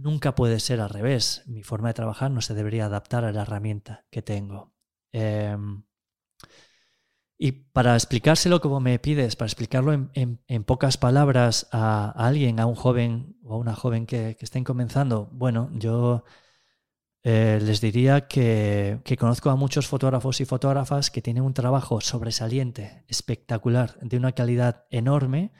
nunca 0.00 0.34
puede 0.34 0.60
ser 0.60 0.80
al 0.80 0.90
revés. 0.90 1.42
Mi 1.46 1.62
forma 1.62 1.88
de 1.88 1.94
trabajar 1.94 2.30
no 2.30 2.40
se 2.40 2.54
debería 2.54 2.86
adaptar 2.86 3.24
a 3.24 3.32
la 3.32 3.42
herramienta 3.42 4.04
que 4.10 4.22
tengo. 4.22 4.72
Eh, 5.12 5.56
y 7.42 7.52
para 7.52 7.94
explicárselo 7.94 8.60
como 8.60 8.80
me 8.80 8.98
pides, 8.98 9.34
para 9.34 9.46
explicarlo 9.46 9.94
en, 9.94 10.64
pocas 10.64 10.98
palabras 10.98 11.68
a, 11.72 12.10
alguien, 12.10 12.60
a 12.60 12.66
un 12.66 12.74
joven 12.74 13.38
o 13.42 13.54
a 13.54 13.56
una 13.56 13.74
joven 13.74 14.04
que, 14.04 14.36
que 14.38 14.44
estén 14.44 14.62
comenzando, 14.62 15.30
bueno, 15.32 15.70
yo 15.72 16.24
eh, 17.22 17.58
les 17.62 17.80
diría 17.80 18.28
que, 18.28 19.00
que, 19.04 19.16
conozco 19.16 19.48
a 19.48 19.56
muchos 19.56 19.86
fotógrafos 19.86 20.42
y 20.42 20.44
fotógrafas 20.44 21.10
que 21.10 21.22
tienen 21.22 21.42
un 21.42 21.54
trabajo 21.54 22.02
sobresaliente, 22.02 23.04
espectacular, 23.08 23.98
de 24.00 24.18
una 24.18 24.32
calidad 24.32 24.84
enorme 24.90 25.52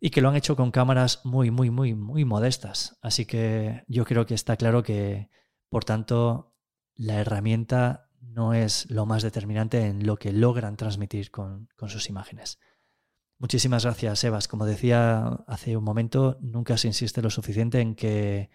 y 0.00 0.10
que 0.10 0.20
lo 0.20 0.28
han 0.28 0.36
hecho 0.36 0.56
con 0.56 0.70
cámaras 0.70 1.24
muy, 1.24 1.50
muy, 1.50 1.70
muy, 1.70 1.94
muy 1.94 2.24
modestas. 2.24 2.98
Así 3.02 3.26
que 3.26 3.84
yo 3.88 4.04
creo 4.04 4.26
que 4.26 4.34
está 4.34 4.56
claro 4.56 4.82
que, 4.82 5.30
por 5.68 5.84
tanto, 5.84 6.54
la 6.94 7.20
herramienta 7.20 8.10
no 8.20 8.54
es 8.54 8.90
lo 8.90 9.06
más 9.06 9.22
determinante 9.22 9.86
en 9.86 10.06
lo 10.06 10.16
que 10.16 10.32
logran 10.32 10.76
transmitir 10.76 11.30
con, 11.30 11.68
sus 11.86 12.08
imágenes. 12.08 12.58
Muchísimas 13.38 13.84
gracias, 13.84 14.18
Sebas. 14.18 14.48
Como 14.48 14.66
decía 14.66 15.26
hace 15.46 15.76
un 15.76 15.84
momento, 15.84 16.38
nunca 16.40 16.76
se 16.78 16.88
insiste 16.88 17.22
lo 17.22 17.30
suficiente 17.30 17.80
en 17.80 17.94
que 17.94 18.50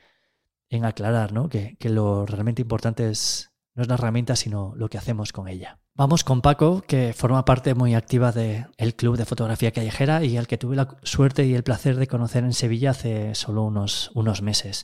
en 0.70 0.86
aclarar 0.86 1.34
¿no? 1.34 1.50
que, 1.50 1.76
que 1.78 1.90
lo 1.90 2.26
realmente 2.26 2.62
importante 2.62 3.10
es 3.10 3.52
no 3.74 3.84
es 3.84 3.88
la 3.88 3.96
herramienta, 3.96 4.36
sino 4.36 4.74
lo 4.76 4.90
que 4.90 4.98
hacemos 4.98 5.32
con 5.32 5.48
ella. 5.48 5.81
Vamos 6.02 6.24
con 6.24 6.42
Paco, 6.42 6.82
que 6.88 7.14
forma 7.14 7.46
parte 7.46 7.76
muy 7.76 7.94
activa 7.94 8.32
del 8.32 8.96
Club 8.96 9.18
de 9.18 9.26
Fotografía 9.26 9.70
Callejera 9.70 10.26
y 10.26 10.36
al 10.36 10.48
que 10.48 10.58
tuve 10.58 10.76
la 10.76 10.98
suerte 11.04 11.46
y 11.46 11.54
el 11.54 11.62
placer 11.62 11.96
de 11.96 12.08
conocer 12.08 12.44
en 12.44 12.54
Sevilla 12.54 12.90
hace 12.90 13.36
solo 13.36 13.62
unos, 13.62 14.10
unos 14.16 14.42
meses. 14.42 14.84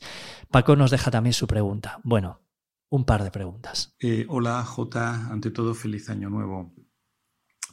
Paco 0.52 0.76
nos 0.76 0.92
deja 0.92 1.10
también 1.10 1.34
su 1.34 1.48
pregunta. 1.48 2.00
Bueno, 2.04 2.42
un 2.90 3.04
par 3.04 3.24
de 3.24 3.32
preguntas. 3.32 3.96
Eh, 4.00 4.28
hola, 4.30 4.64
J. 4.64 5.32
Ante 5.32 5.50
todo, 5.50 5.74
feliz 5.74 6.08
año 6.12 6.30
nuevo. 6.30 6.76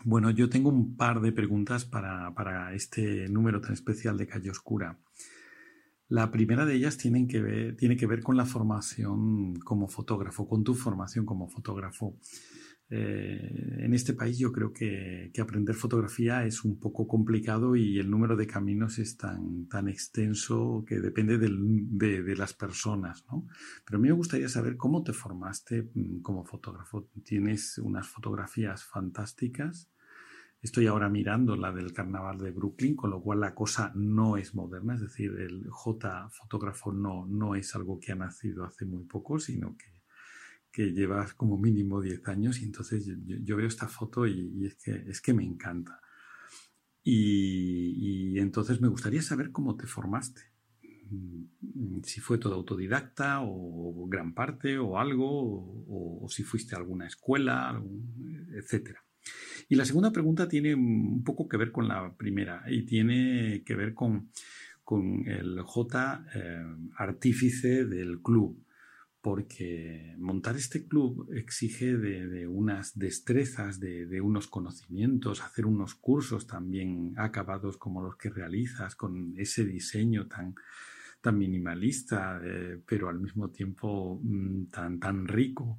Bueno, 0.04 0.30
yo 0.30 0.48
tengo 0.48 0.70
un 0.70 0.96
par 0.96 1.20
de 1.20 1.30
preguntas 1.30 1.84
para, 1.84 2.34
para 2.34 2.72
este 2.72 3.28
número 3.28 3.60
tan 3.60 3.74
especial 3.74 4.16
de 4.16 4.26
Calle 4.26 4.48
Oscura. 4.48 4.98
La 6.08 6.30
primera 6.30 6.64
de 6.64 6.76
ellas 6.76 6.96
tiene 6.96 7.26
que, 7.26 7.42
ver, 7.42 7.76
tiene 7.76 7.98
que 7.98 8.06
ver 8.06 8.22
con 8.22 8.38
la 8.38 8.46
formación 8.46 9.56
como 9.56 9.88
fotógrafo, 9.88 10.48
con 10.48 10.64
tu 10.64 10.74
formación 10.74 11.26
como 11.26 11.46
fotógrafo. 11.46 12.16
Eh, 12.96 13.80
en 13.80 13.92
este 13.92 14.14
país 14.14 14.38
yo 14.38 14.52
creo 14.52 14.72
que, 14.72 15.32
aprender 15.40 15.74
fotografía 15.74 16.44
es 16.44 16.64
un 16.64 16.78
poco 16.78 17.08
complicado 17.08 17.74
y 17.74 17.98
el 17.98 18.08
número 18.08 18.36
de 18.36 18.46
caminos 18.46 19.00
es 19.00 19.16
tan, 19.16 19.66
tan 19.66 19.88
extenso 19.88 20.84
que 20.86 21.00
depende 21.00 21.36
de, 21.38 22.22
de, 22.22 22.36
las 22.36 22.54
personas. 22.54 23.24
¿no? 23.28 23.48
Pero 23.84 23.98
a 23.98 24.00
mí 24.00 24.08
me 24.08 24.14
gustaría 24.14 24.48
saber 24.48 24.76
cómo 24.76 25.02
te 25.02 25.12
formaste 25.12 25.90
mm, 25.92 26.20
como 26.20 26.44
fotógrafo. 26.44 27.08
Tienes 27.24 27.78
unas 27.78 28.06
fotografías 28.06 28.84
fantásticas 28.84 29.90
Estoy 30.64 30.86
ahora 30.86 31.10
mirando 31.10 31.56
la 31.56 31.70
del 31.72 31.92
carnaval 31.92 32.38
de 32.38 32.50
Brooklyn, 32.50 32.96
con 32.96 33.10
lo 33.10 33.20
cual 33.20 33.40
la 33.40 33.54
cosa 33.54 33.92
no 33.94 34.38
es 34.38 34.54
moderna, 34.54 34.94
es 34.94 35.02
decir, 35.02 35.38
el 35.38 35.68
J 35.68 36.30
fotógrafo 36.30 36.90
no, 36.90 37.26
no 37.26 37.54
es 37.54 37.76
algo 37.76 38.00
que 38.00 38.12
ha 38.12 38.14
nacido 38.14 38.64
hace 38.64 38.86
muy 38.86 39.04
poco, 39.04 39.38
sino 39.38 39.76
que, 39.76 39.84
que 40.74 40.92
lleva 40.92 41.24
como 41.36 41.56
mínimo 41.56 42.00
10 42.00 42.26
años 42.26 42.60
y 42.60 42.64
entonces 42.64 43.08
yo, 43.24 43.56
veo 43.56 43.68
esta 43.68 43.86
foto 43.86 44.26
y, 44.26 44.66
es, 44.66 44.74
que, 44.74 45.04
es 45.08 45.20
que 45.20 45.32
me 45.32 45.44
encanta. 45.44 46.00
Y, 47.04 48.36
entonces 48.40 48.80
me 48.80 48.88
gustaría 48.88 49.22
saber 49.22 49.52
cómo 49.52 49.76
te 49.76 49.86
formaste. 49.86 50.42
Mm, 51.10 52.00
si 52.02 52.20
fue 52.20 52.38
todo 52.38 52.54
autodidacta 52.54 53.42
o 53.42 54.08
gran 54.08 54.34
parte 54.34 54.76
o 54.78 54.98
algo, 54.98 55.28
o, 55.86 56.24
o 56.24 56.28
si 56.28 56.42
fuiste 56.42 56.74
a 56.74 56.78
alguna 56.78 57.06
escuela, 57.06 57.80
etcétera. 58.52 59.04
Y 59.68 59.76
la 59.76 59.84
segunda 59.84 60.10
pregunta 60.10 60.48
tiene 60.48 60.74
un 60.74 61.22
poco 61.22 61.48
que 61.48 61.56
ver 61.56 61.70
con 61.70 61.86
la 61.86 62.16
primera 62.16 62.64
y 62.68 62.84
tiene 62.84 63.62
que 63.64 63.76
ver 63.76 63.94
con, 63.94 64.30
con 64.82 65.24
el 65.28 65.60
J 65.62 66.26
eh, 66.34 66.64
artífice 66.96 67.84
del 67.84 68.20
club, 68.20 68.60
porque 69.24 70.14
montar 70.18 70.54
este 70.54 70.86
club 70.86 71.30
exige 71.32 71.96
de, 71.96 72.46
unas 72.46 72.98
destrezas, 72.98 73.80
de, 73.80 74.20
unos 74.20 74.48
conocimientos, 74.48 75.40
hacer 75.40 75.64
unos 75.64 75.94
cursos 75.94 76.46
también 76.46 77.14
acabados 77.16 77.78
como 77.78 78.02
los 78.02 78.16
que 78.16 78.28
realizas, 78.28 78.94
con 78.94 79.32
ese 79.38 79.64
diseño 79.64 80.26
tan, 80.26 80.54
tan 81.22 81.38
minimalista, 81.38 82.38
eh, 82.44 82.82
pero 82.86 83.08
al 83.08 83.18
mismo 83.18 83.48
tiempo 83.48 84.20
mm, 84.22 84.66
tan, 84.66 85.00
tan 85.00 85.26
rico. 85.26 85.78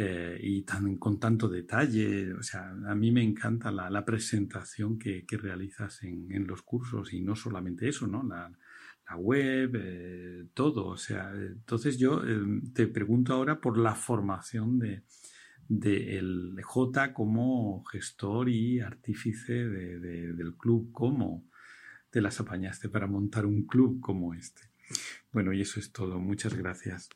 Eh, 0.00 0.38
y 0.40 0.62
tan, 0.62 0.98
con 0.98 1.18
tanto 1.18 1.48
detalle. 1.48 2.32
O 2.34 2.44
sea, 2.44 2.70
a 2.70 2.94
mí 2.94 3.10
me 3.10 3.24
encanta 3.24 3.72
la, 3.72 3.90
la 3.90 4.04
presentación 4.04 4.96
que, 4.96 5.26
que 5.26 5.36
realizas 5.36 6.04
en, 6.04 6.30
en, 6.30 6.46
los 6.46 6.62
cursos 6.62 7.12
y 7.12 7.20
no 7.20 7.34
solamente 7.34 7.88
eso, 7.88 8.06
¿no? 8.06 8.22
La 9.08 9.16
web, 9.16 9.72
eh, 9.74 10.46
todo. 10.54 10.86
O 10.86 10.96
sea, 10.96 11.30
entonces 11.34 11.98
yo 11.98 12.22
eh, 12.24 12.40
te 12.74 12.86
pregunto 12.86 13.34
ahora 13.34 13.60
por 13.60 13.78
la 13.78 13.94
formación 13.94 14.78
de, 14.78 15.02
el 15.68 16.60
J 16.62 17.12
como 17.12 17.84
gestor 17.84 18.48
y 18.48 18.80
artífice 18.80 19.52
de, 19.52 19.98
del 19.98 20.56
club. 20.56 20.90
¿Cómo 20.92 21.44
te 22.10 22.20
las 22.20 22.40
apañaste 22.40 22.88
para 22.88 23.06
montar 23.06 23.46
un 23.46 23.66
club 23.66 24.00
como 24.00 24.34
este? 24.34 24.62
Bueno, 25.32 25.52
y 25.52 25.60
eso 25.60 25.80
es 25.80 25.92
todo. 25.92 26.18
Muchas 26.18 26.54
gracias. 26.54 27.08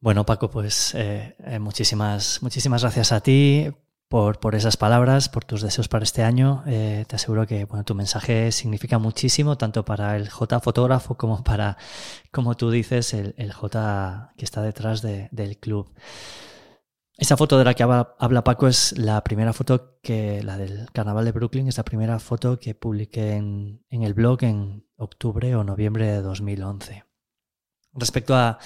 Bueno, 0.00 0.26
Paco, 0.26 0.50
pues 0.50 0.94
eh, 0.96 1.36
eh, 1.38 1.58
muchísimas, 1.60 2.42
muchísimas 2.42 2.82
gracias 2.82 3.12
a 3.12 3.20
ti 3.20 3.70
por, 4.12 4.40
por, 4.40 4.54
esas 4.54 4.76
palabras, 4.76 5.30
por 5.30 5.46
tus 5.46 5.62
deseos 5.62 5.88
para 5.88 6.04
este 6.04 6.22
año. 6.22 6.62
Eh, 6.66 7.06
te 7.08 7.16
aseguro 7.16 7.46
que 7.46 7.64
bueno, 7.64 7.82
tu 7.82 7.94
mensaje 7.94 8.52
significa 8.52 8.98
muchísimo, 8.98 9.56
tanto 9.56 9.86
para 9.86 10.16
el 10.16 10.28
J 10.28 10.60
fotógrafo 10.60 11.14
como 11.14 11.42
para, 11.42 11.78
como 12.30 12.54
tú 12.54 12.70
dices, 12.70 13.14
el, 13.14 13.34
el 13.38 13.54
J 13.54 14.34
que 14.36 14.44
está 14.44 14.60
detrás 14.60 15.00
de, 15.00 15.30
del 15.32 15.56
club. 15.56 15.90
Esa 17.16 17.38
foto 17.38 17.56
de 17.56 17.64
la 17.64 17.72
que 17.72 17.84
habla, 17.84 18.14
habla, 18.18 18.44
Paco 18.44 18.68
es 18.68 18.98
la 18.98 19.24
primera 19.24 19.54
foto 19.54 19.98
que, 20.02 20.42
la 20.42 20.58
del 20.58 20.90
Carnaval 20.92 21.24
de 21.24 21.32
Brooklyn, 21.32 21.68
es 21.68 21.78
la 21.78 21.84
primera 21.86 22.18
foto 22.18 22.58
que 22.60 22.74
publiqué 22.74 23.32
en, 23.36 23.82
en 23.88 24.02
el 24.02 24.12
blog 24.12 24.44
en 24.44 24.86
octubre 24.96 25.56
o 25.56 25.64
noviembre 25.64 26.04
de 26.04 26.20
2011. 26.20 27.11
Respecto 27.94 28.34
a 28.34 28.58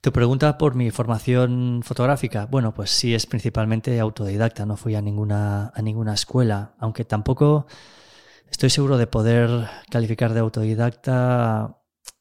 tu 0.00 0.12
pregunta 0.12 0.58
por 0.58 0.74
mi 0.74 0.90
formación 0.90 1.82
fotográfica, 1.84 2.46
bueno, 2.46 2.74
pues 2.74 2.90
sí 2.90 3.14
es 3.14 3.26
principalmente 3.26 4.00
autodidacta, 4.00 4.66
no 4.66 4.76
fui 4.76 4.96
a 4.96 5.00
ninguna, 5.00 5.72
a 5.74 5.82
ninguna 5.82 6.14
escuela, 6.14 6.74
aunque 6.78 7.04
tampoco 7.04 7.66
estoy 8.50 8.70
seguro 8.70 8.98
de 8.98 9.06
poder 9.06 9.68
calificar 9.90 10.34
de 10.34 10.40
autodidacta 10.40 11.78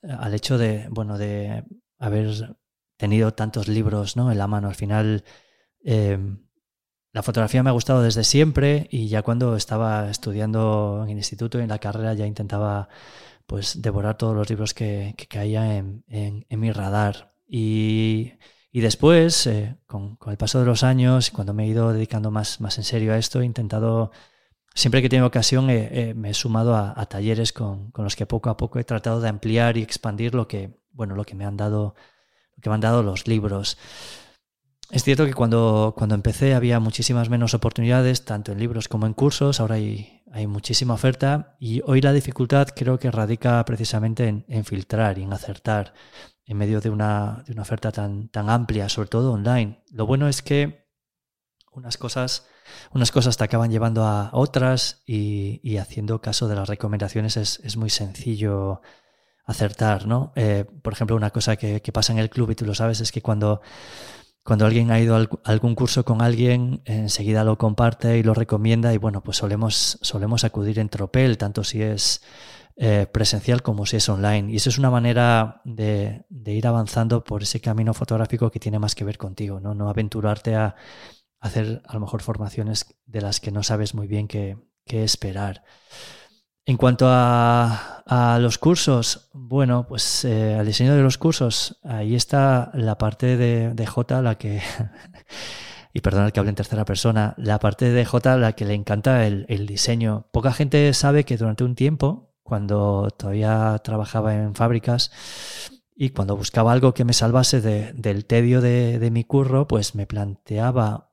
al 0.08 0.34
hecho 0.34 0.58
de, 0.58 0.88
bueno, 0.92 1.18
de 1.18 1.64
haber 1.98 2.56
tenido 2.98 3.34
tantos 3.34 3.68
libros 3.68 4.16
¿no? 4.16 4.32
en 4.32 4.38
la 4.38 4.48
mano. 4.48 4.68
Al 4.68 4.76
final, 4.76 5.24
eh, 5.84 6.20
la 7.14 7.24
fotografía 7.24 7.64
me 7.64 7.70
ha 7.70 7.74
gustado 7.74 8.02
desde 8.02 8.24
siempre 8.24 8.88
y 8.92 9.08
ya 9.08 9.22
cuando 9.22 9.56
estaba 9.56 10.10
estudiando 10.10 11.02
en 11.04 11.12
el 11.12 11.18
instituto 11.18 11.60
y 11.60 11.64
en 11.64 11.70
la 11.70 11.80
carrera 11.80 12.14
ya 12.14 12.26
intentaba 12.26 12.90
pues 13.46 13.82
devorar 13.82 14.18
todos 14.18 14.36
los 14.36 14.50
libros 14.50 14.74
que, 14.74 15.14
que 15.18 15.28
caían 15.28 16.04
en, 16.08 16.46
en, 16.50 16.60
mi 16.60 16.72
radar. 16.72 17.36
Y, 17.48 18.34
y 18.72 18.82
después, 18.82 19.48
eh, 19.48 19.78
con, 19.86 20.16
con, 20.16 20.32
el 20.32 20.38
paso 20.38 20.60
de 20.60 20.66
los 20.66 20.84
años, 20.84 21.32
cuando 21.32 21.54
me 21.54 21.66
he 21.66 21.68
ido 21.68 21.94
dedicando 21.94 22.32
más, 22.32 22.62
más 22.62 22.78
en 22.78 22.84
serio 22.84 23.14
a 23.14 23.18
esto, 23.18 23.42
he 23.42 23.46
intentado, 23.46 24.12
siempre 24.74 25.02
que 25.02 25.10
tengo 25.10 25.28
ocasión, 25.28 25.68
me 25.68 26.30
he 26.30 26.34
sumado 26.34 26.76
a, 26.76 26.94
a 27.00 27.06
talleres 27.06 27.54
con, 27.54 27.92
con, 27.92 28.04
los 28.06 28.16
que 28.16 28.26
poco 28.26 28.50
a 28.50 28.58
poco 28.58 28.80
he 28.80 28.84
tratado 28.84 29.22
de 29.22 29.30
ampliar 29.30 29.78
y 29.78 29.84
expandir 29.84 30.34
lo 30.36 30.48
que, 30.48 30.80
bueno, 30.92 31.16
lo 31.16 31.26
que 31.26 31.36
me 31.36 31.46
han 31.46 31.58
dado, 31.58 31.96
lo 32.56 32.62
que 32.62 32.70
me 32.70 32.76
han 32.76 32.82
dado 32.82 33.04
los 33.04 33.28
libros. 33.28 33.78
Es 34.94 35.04
cierto 35.04 35.26
que 35.26 35.34
cuando, 35.34 35.96
cuando 35.98 36.14
empecé 36.14 36.54
había 36.54 36.80
muchísimas 36.80 37.28
menos 37.28 37.56
oportunidades, 37.56 38.26
tanto 38.26 38.52
en 38.52 38.60
libros 38.60 38.88
como 38.88 39.08
en 39.08 39.14
cursos, 39.14 39.60
ahora 39.60 39.76
hay, 39.76 40.22
hay 40.34 40.48
muchísima 40.48 40.96
oferta 40.96 41.56
y 41.60 41.82
hoy 41.86 42.02
la 42.02 42.12
dificultad 42.12 42.70
creo 42.76 42.98
que 42.98 43.12
radica 43.12 43.64
precisamente 43.66 44.44
en, 44.48 44.66
filtrar 44.66 45.20
y 45.20 45.24
en 45.24 45.32
acertar 45.32 45.94
en 46.46 46.58
medio 46.58 46.82
de 46.82 46.90
una, 46.90 47.44
de 47.46 47.54
una, 47.54 47.62
oferta 47.62 47.92
tan, 47.92 48.30
tan 48.30 48.50
amplia, 48.50 48.90
sobre 48.90 49.10
todo 49.10 49.32
online. 49.32 49.84
Lo 49.92 50.08
bueno 50.08 50.28
es 50.28 50.42
que 50.42 50.88
unas 51.72 51.98
cosas, 51.98 52.48
unas 52.92 53.12
cosas 53.12 53.38
te 53.38 53.44
acaban 53.44 53.70
llevando 53.70 54.06
a 54.06 54.32
otras 54.34 55.04
y, 55.06 55.60
y 55.64 55.78
haciendo 55.78 56.20
caso 56.20 56.48
de 56.48 56.56
las 56.56 56.68
recomendaciones 56.68 57.38
es, 57.38 57.60
es 57.60 57.78
muy 57.78 57.92
sencillo 57.92 58.82
acertar, 59.46 60.08
¿no? 60.08 60.34
Eh, 60.36 60.66
por 60.82 60.94
ejemplo, 60.94 61.16
una 61.16 61.30
cosa 61.30 61.58
que, 61.58 61.82
que 61.82 61.92
pasa 61.92 62.12
en 62.12 62.18
el 62.18 62.32
club 62.32 62.50
y 62.50 62.56
tú 62.56 62.66
lo 62.66 62.74
sabes 62.74 63.02
es 63.02 63.12
que 63.12 63.22
cuando 63.22 63.62
cuando 64.44 64.66
alguien 64.66 64.92
ha 64.92 65.00
ido 65.00 65.16
a 65.16 65.28
algún 65.46 65.74
curso 65.74 66.04
con 66.04 66.22
alguien, 66.22 66.82
enseguida 66.86 67.44
lo 67.44 67.58
comparte 67.58 68.18
y 68.18 68.24
lo 68.24 68.34
recomienda 68.34 68.94
y 68.94 68.98
bueno, 68.98 69.24
pues 69.24 69.38
solemos, 69.38 69.98
solemos 70.02 70.44
acudir 70.44 70.80
en 70.80 70.90
tropel, 70.90 71.38
tanto 71.38 71.64
si 71.64 71.82
es 71.82 72.22
eh, 72.76 73.08
presencial 73.12 73.62
como 73.62 73.86
si 73.86 73.98
es 73.98 74.10
online. 74.10 74.52
Y 74.52 74.58
eso 74.58 74.70
es 74.70 74.78
una 74.78 74.90
manera 74.90 75.62
de, 75.64 76.26
ir 76.30 76.68
avanzando 76.68 77.24
por 77.24 77.44
ese 77.44 77.62
camino 77.62 77.94
fotográfico 77.94 78.52
que 78.52 78.60
tiene 78.60 78.80
más 78.80 78.96
que 78.96 79.06
ver 79.06 79.18
contigo, 79.18 79.60
¿no? 79.60 79.76
No 79.76 79.90
aventurarte 79.90 80.56
a 80.56 80.76
hacer 81.40 81.82
a 81.86 81.94
lo 81.94 82.00
mejor 82.02 82.22
formaciones 82.22 82.86
de 83.06 83.22
las 83.22 83.40
que 83.40 83.52
no 83.52 83.64
sabes 83.64 83.94
muy 83.94 84.08
bien 84.08 84.28
qué, 84.28 84.58
qué 84.86 85.04
esperar. 85.04 85.64
En 86.66 86.78
cuanto 86.78 87.08
a, 87.10 87.94
a 88.06 88.40
los 88.40 88.58
cursos, 88.58 89.30
bueno, 89.34 89.86
pues 89.88 90.26
eh, 90.26 90.56
al 90.56 90.66
diseño 90.66 90.96
de 90.96 91.02
los 91.02 91.18
cursos, 91.18 91.80
ahí 91.84 92.16
está 92.16 92.72
la 92.74 92.98
parte 92.98 93.38
de, 93.38 93.74
de 93.74 93.86
J, 93.86 94.22
la 94.22 94.38
que, 94.38 94.62
y 95.94 96.02
perdonad 96.02 96.32
que 96.32 96.40
hable 96.40 96.50
en 96.50 96.56
tercera 96.56 96.86
persona, 96.86 97.34
la 97.38 97.60
parte 97.60 97.92
de 97.92 98.06
J, 98.06 98.38
la 98.38 98.54
que 98.54 98.66
le 98.66 98.74
encanta 98.74 99.26
el, 99.28 99.68
diseño. 99.68 100.28
Poca 100.32 100.54
gente 100.54 100.94
sabe 100.94 101.24
que 101.24 101.38
durante 101.38 101.64
un 101.64 101.76
tiempo, 101.76 102.34
cuando 102.44 103.10
todavía 103.18 103.80
trabajaba 103.84 104.34
en 104.34 104.56
fábricas, 104.56 105.12
y 105.96 106.10
cuando 106.10 106.36
buscaba 106.36 106.72
algo 106.72 106.94
que 106.94 107.06
me 107.06 107.14
salvase 107.14 107.62
de, 107.62 107.94
del 107.94 108.26
tedio 108.26 108.62
de, 108.62 109.00
de, 109.00 109.12
mi 109.12 109.24
curro, 109.24 109.68
pues 109.68 109.96
me 109.96 110.08
planteaba 110.08 111.12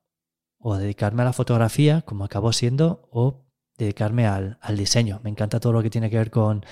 o 0.58 0.76
dedicarme 0.76 1.22
a 1.22 1.26
la 1.26 1.32
fotografía, 1.34 2.02
como 2.02 2.24
acabó 2.24 2.52
siendo, 2.52 3.08
o 3.10 3.49
dedicarme 3.84 4.26
al, 4.26 4.58
al, 4.60 4.76
diseño. 4.76 5.20
Me 5.22 5.30
encanta 5.30 5.60
todo 5.60 5.72
lo 5.72 5.82
que 5.82 5.90
tiene 5.90 6.10
que 6.10 6.16
ver 6.16 6.30
con, 6.30 6.64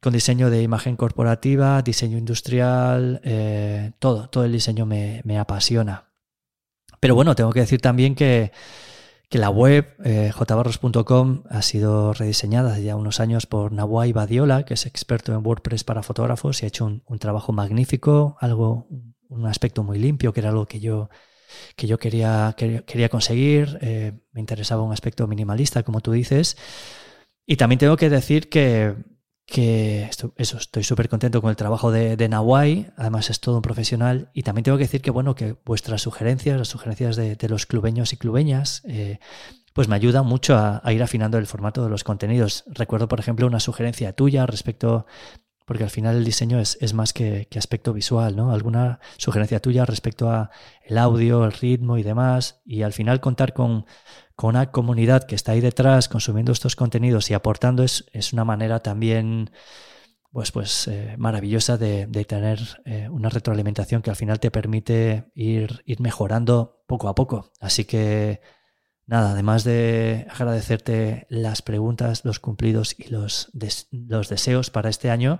con 0.00 0.12
diseño 0.12 0.50
de 0.50 0.62
imagen 0.62 0.96
corporativa, 0.96 1.82
diseño 1.82 2.18
industrial, 2.18 3.20
eh, 3.24 3.92
todo, 3.98 4.28
todo 4.28 4.44
el 4.44 4.52
diseño 4.52 4.86
me, 4.86 5.20
me, 5.24 5.38
apasiona. 5.38 6.10
Pero 7.00 7.14
bueno, 7.14 7.34
tengo 7.34 7.52
que 7.52 7.60
decir 7.60 7.80
también 7.80 8.14
que, 8.14 8.52
que 9.28 9.38
la 9.38 9.50
web 9.50 9.96
eh, 10.04 10.32
jbarros.com 10.32 11.42
ha 11.50 11.62
sido 11.62 12.12
rediseñada 12.12 12.72
hace 12.72 12.84
ya 12.84 12.96
unos 12.96 13.20
años 13.20 13.46
por 13.46 13.72
Nawai 13.72 14.12
Badiola, 14.12 14.64
que 14.64 14.74
es 14.74 14.86
experto 14.86 15.32
en 15.32 15.44
WordPress 15.44 15.84
para 15.84 16.02
fotógrafos 16.02 16.62
y 16.62 16.66
ha 16.66 16.68
hecho 16.68 16.84
un, 16.84 17.02
un 17.06 17.18
trabajo 17.18 17.52
magnífico, 17.52 18.36
algo, 18.40 18.86
un 19.28 19.46
aspecto 19.46 19.82
muy 19.82 19.98
limpio, 19.98 20.32
que 20.32 20.40
era 20.40 20.50
algo 20.50 20.66
que 20.66 20.80
yo 20.80 21.08
que 21.76 21.86
yo 21.86 21.98
quería, 21.98 22.54
quería, 22.56 23.08
conseguir. 23.08 23.78
Eh, 23.82 24.12
me 24.32 24.40
interesaba 24.40 24.82
un 24.82 24.92
aspecto 24.92 25.26
minimalista, 25.26 25.82
como 25.82 26.00
tú 26.00 26.12
dices. 26.12 26.56
Y 27.46 27.56
también 27.56 27.78
tengo 27.78 27.96
que 27.96 28.10
decir 28.10 28.48
que, 28.48 28.94
que 29.46 30.10
eso, 30.10 30.32
estoy 30.36 30.82
súper 30.82 31.08
contento 31.08 31.40
con 31.40 31.50
el 31.50 31.56
trabajo 31.56 31.90
de, 31.92 32.16
de 32.16 32.28
Nawai, 32.28 32.92
además 32.96 33.30
es 33.30 33.40
todo 33.40 33.56
un 33.56 33.62
profesional. 33.62 34.30
Y 34.34 34.42
también 34.42 34.64
tengo 34.64 34.78
que 34.78 34.84
decir 34.84 35.02
que, 35.02 35.10
bueno, 35.10 35.34
que 35.34 35.56
vuestras 35.64 36.02
sugerencias, 36.02 36.58
las 36.58 36.68
sugerencias 36.68 37.16
de, 37.16 37.36
de 37.36 37.48
los 37.48 37.66
clubeños 37.66 38.12
y 38.12 38.16
clubeñas, 38.16 38.82
eh, 38.86 39.18
pues 39.76 39.88
me 39.88 39.94
ayudan 39.94 40.24
mucho 40.24 40.56
a, 40.56 40.80
ir 40.90 41.02
afinando 41.02 41.36
el 41.36 41.46
formato 41.46 41.84
de 41.84 41.90
los 41.90 42.02
contenidos. 42.02 42.64
Recuerdo, 42.66 43.08
por 43.08 43.20
ejemplo, 43.20 43.46
una 43.46 43.60
sugerencia 43.60 44.14
tuya 44.14 44.46
respecto 44.46 45.04
porque 45.66 45.84
al 45.84 45.90
final 45.90 46.16
el 46.16 46.24
diseño 46.24 46.58
es, 46.58 46.78
es 46.80 46.94
más 46.94 47.12
que, 47.12 47.48
que, 47.50 47.58
aspecto 47.58 47.92
visual, 47.92 48.36
¿no? 48.36 48.52
Alguna 48.52 49.00
sugerencia 49.18 49.60
tuya 49.60 49.84
respecto 49.84 50.30
a 50.30 50.50
el 50.84 50.96
audio, 50.96 51.44
el 51.44 51.52
ritmo 51.52 51.98
y 51.98 52.02
demás, 52.02 52.62
y 52.64 52.82
al 52.82 52.92
final 52.92 53.20
contar 53.20 53.52
con, 53.52 53.84
con 54.36 54.50
una 54.50 54.70
comunidad 54.70 55.24
que 55.24 55.34
está 55.34 55.52
ahí 55.52 55.60
detrás 55.60 56.08
consumiendo 56.08 56.52
estos 56.52 56.76
contenidos 56.76 57.30
y 57.30 57.34
aportando 57.34 57.82
es, 57.82 58.06
es 58.12 58.32
una 58.32 58.44
manera 58.44 58.80
también 58.80 59.50
pues, 60.30 60.52
pues 60.52 60.86
eh, 60.86 61.16
maravillosa 61.18 61.78
de, 61.78 62.06
de 62.06 62.24
tener 62.24 62.60
eh, 62.84 63.08
una 63.10 63.28
retroalimentación 63.28 64.02
que 64.02 64.10
al 64.10 64.16
final 64.16 64.38
te 64.38 64.50
permite 64.50 65.32
ir, 65.34 65.82
ir 65.84 66.00
mejorando 66.00 66.84
poco 66.86 67.08
a 67.08 67.14
poco. 67.14 67.50
Así 67.58 67.86
que 67.86 68.40
Nada, 69.08 69.32
además 69.32 69.62
de 69.62 70.26
agradecerte 70.28 71.28
las 71.30 71.62
preguntas, 71.62 72.24
los 72.24 72.40
cumplidos 72.40 72.96
y 72.98 73.08
los, 73.08 73.52
los 73.92 74.28
deseos 74.28 74.70
para 74.70 74.90
este 74.90 75.10
año, 75.10 75.38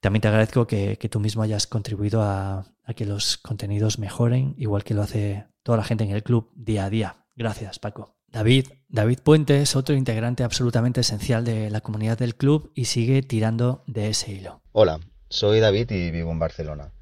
también 0.00 0.22
te 0.22 0.28
agradezco 0.28 0.66
que, 0.66 0.98
que 0.98 1.08
tú 1.08 1.20
mismo 1.20 1.42
hayas 1.42 1.68
contribuido 1.68 2.22
a, 2.22 2.66
a, 2.84 2.94
que 2.94 3.06
los 3.06 3.36
contenidos 3.38 4.00
mejoren, 4.00 4.56
igual 4.58 4.82
que 4.82 4.94
lo 4.94 5.02
hace 5.02 5.46
toda 5.62 5.78
la 5.78 5.84
gente 5.84 6.02
en 6.02 6.10
el 6.10 6.24
club 6.24 6.50
día 6.56 6.86
a 6.86 6.90
día. 6.90 7.26
Gracias, 7.36 7.78
Paco. 7.78 8.16
David, 8.26 8.66
David 8.88 9.20
Puente 9.22 9.62
es 9.62 9.76
otro 9.76 9.94
integrante 9.94 10.42
absolutamente 10.42 11.02
esencial 11.02 11.44
de 11.44 11.70
la 11.70 11.80
comunidad 11.80 12.18
del 12.18 12.34
club 12.34 12.72
y 12.74 12.86
sigue 12.86 13.22
tirando 13.22 13.84
de 13.86 14.08
ese 14.08 14.32
hilo. 14.32 14.62
Hola, 14.72 14.98
soy 15.28 15.60
David 15.60 15.90
y 15.92 16.10
vivo 16.10 16.32
en 16.32 16.40
Barcelona. 16.40 16.92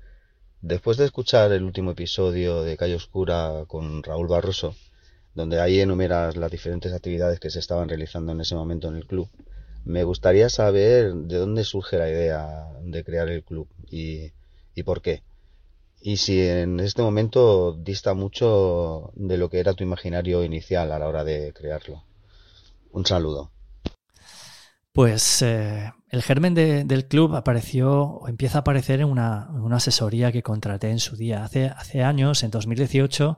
Después 0.61 0.99
de 0.99 1.07
escuchar 1.07 1.51
el 1.53 1.63
último 1.63 1.93
episodio 1.93 2.63
de 2.63 2.77
Calle 2.77 2.95
Oscura 2.95 3.65
con 3.67 4.03
Raúl 4.03 4.29
Barroso, 4.29 4.77
donde 5.35 5.61
ahí 5.61 5.81
enumeras 5.81 6.37
las 6.37 6.51
diferentes 6.51 6.93
actividades 6.93 7.41
que 7.41 7.51
se 7.51 7.59
estaban 7.59 7.89
realizando 7.89 8.33
en 8.33 8.41
ese 8.41 8.55
momento 8.55 8.89
en 8.89 8.97
el 8.97 9.07
club. 9.07 9.29
Me 9.85 10.05
gustaría 10.05 10.49
saber 10.49 11.13
de 11.13 11.37
dónde 11.37 11.65
surge 11.65 11.99
la 11.99 12.09
idea 12.09 12.69
de 12.83 13.05
crear 13.05 13.29
el 13.29 13.43
club 13.45 13.69
y, 13.91 14.33
y 14.75 14.83
por 14.83 15.03
qué. 15.03 15.23
Y 16.01 16.19
si 16.19 16.41
en 16.41 16.81
este 16.81 17.03
momento 17.03 17.73
dista 17.73 18.15
mucho 18.15 19.11
de 19.15 19.39
lo 19.39 19.49
que 19.49 19.59
era 19.59 19.75
tu 19.75 19.85
imaginario 19.85 20.45
inicial 20.45 20.93
a 20.93 20.99
la 20.99 21.09
hora 21.09 21.25
de 21.25 21.53
crearlo. 21.53 22.05
Un 22.93 23.07
saludo. 23.07 23.51
Pues 24.93 25.43
eh, 25.43 25.91
el 26.11 26.23
germen 26.23 26.55
de, 26.55 26.85
del 26.85 27.09
club 27.09 27.35
apareció 27.35 28.03
o 28.03 28.29
empieza 28.29 28.59
a 28.59 28.61
aparecer 28.61 29.01
en 29.01 29.09
una, 29.09 29.49
una, 29.51 29.77
asesoría 29.77 30.31
que 30.31 30.45
contraté 30.45 30.91
en 30.91 31.01
su 31.01 31.17
día. 31.17 31.43
Hace, 31.43 31.67
hace 31.67 32.05
años, 32.05 32.45
en 32.45 32.53
2018, 32.53 33.37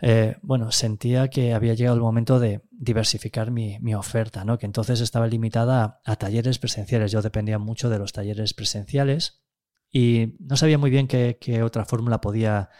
eh, 0.00 0.36
bueno, 0.42 0.70
sentía 0.70 1.28
que 1.28 1.54
había 1.54 1.74
llegado 1.74 1.96
el 1.96 2.02
momento 2.02 2.38
de 2.38 2.62
diversificar 2.70 3.50
mi, 3.50 3.94
oferta, 3.94 4.44
¿no? 4.44 4.58
que 4.58 4.66
entonces 4.66 5.00
estaba 5.00 5.26
limitada 5.26 6.00
a, 6.04 6.16
talleres 6.16 6.58
presenciales. 6.58 7.10
Yo 7.10 7.20
dependía 7.20 7.58
mucho 7.58 7.90
de 7.90 7.98
los 7.98 8.12
talleres 8.12 8.54
presenciales 8.54 9.42
y 9.90 10.36
no 10.38 10.56
sabía 10.56 10.78
muy 10.78 10.90
bien 10.90 11.08
qué, 11.08 11.62
otra 11.64 11.84
fórmula 11.84 12.20
podía, 12.20 12.70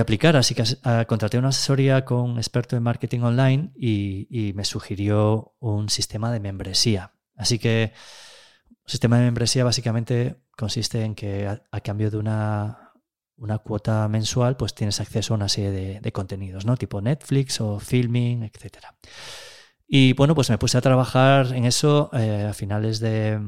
aplicar, 0.00 0.36
así 0.36 0.54
que 0.54 0.62
contraté 1.06 1.38
una 1.38 1.48
asesoría 1.48 2.04
con 2.04 2.20
un 2.20 2.36
experto 2.36 2.76
en 2.76 2.82
marketing 2.82 3.20
online 3.20 3.72
y, 3.74 4.52
me 4.54 4.64
sugirió 4.64 5.54
un 5.58 5.88
sistema 5.88 6.30
de 6.30 6.40
membresía. 6.40 7.12
Así 7.34 7.58
que 7.58 7.92
un 8.70 8.90
sistema 8.90 9.18
de 9.18 9.24
membresía 9.24 9.64
básicamente 9.64 10.36
consiste 10.56 11.02
en 11.02 11.14
que 11.14 11.48
a 11.48 11.80
cambio 11.80 12.10
de 12.10 12.18
una 12.18 12.87
una 13.38 13.58
cuota 13.58 14.06
mensual, 14.08 14.56
pues 14.56 14.74
tienes 14.74 15.00
acceso 15.00 15.32
a 15.32 15.36
una 15.36 15.48
serie 15.48 16.00
de, 16.00 16.12
contenidos, 16.12 16.66
¿no? 16.66 16.76
Tipo 16.76 17.00
Netflix 17.00 17.60
o 17.60 17.78
filming, 17.78 18.42
etc. 18.42 18.78
Y 19.86 20.12
bueno, 20.14 20.34
pues 20.34 20.50
me 20.50 20.58
puse 20.58 20.76
a 20.76 20.80
trabajar 20.80 21.54
en 21.54 21.64
eso 21.64 22.10
eh, 22.12 22.46
a 22.48 22.52
finales 22.52 23.00
de 23.00 23.40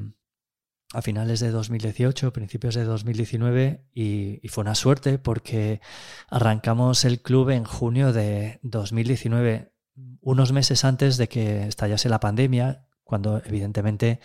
a 0.92 1.02
finales 1.02 1.38
de 1.38 1.52
2018, 1.52 2.32
principios 2.32 2.74
de 2.74 2.82
2019, 2.82 3.86
y, 3.94 4.40
y, 4.42 4.48
fue 4.48 4.62
una 4.62 4.74
suerte 4.74 5.18
porque 5.18 5.80
arrancamos 6.28 7.04
el 7.04 7.22
club 7.22 7.50
en 7.50 7.62
junio 7.62 8.12
de 8.12 8.58
2019, 8.62 9.72
unos 10.20 10.50
meses 10.50 10.84
antes 10.84 11.16
de 11.16 11.28
que 11.28 11.68
estallase 11.68 12.08
la 12.08 12.18
pandemia, 12.18 12.88
cuando 13.10 13.42
evidentemente 13.44 14.20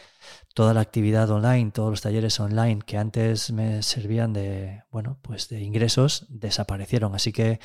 toda 0.53 0.75
la 0.75 0.81
actividad 0.81 1.29
online, 1.31 1.71
todos 1.71 1.89
los 1.89 2.01
talleres 2.01 2.39
online 2.39 2.79
que 2.86 2.97
antes 2.97 3.51
me 3.51 3.81
servían 3.81 4.31
de, 4.31 4.83
bueno, 4.91 5.17
pues 5.23 5.49
de 5.49 5.59
ingresos 5.61 6.27
desaparecieron. 6.29 7.15
Así 7.15 7.33
que 7.33 7.59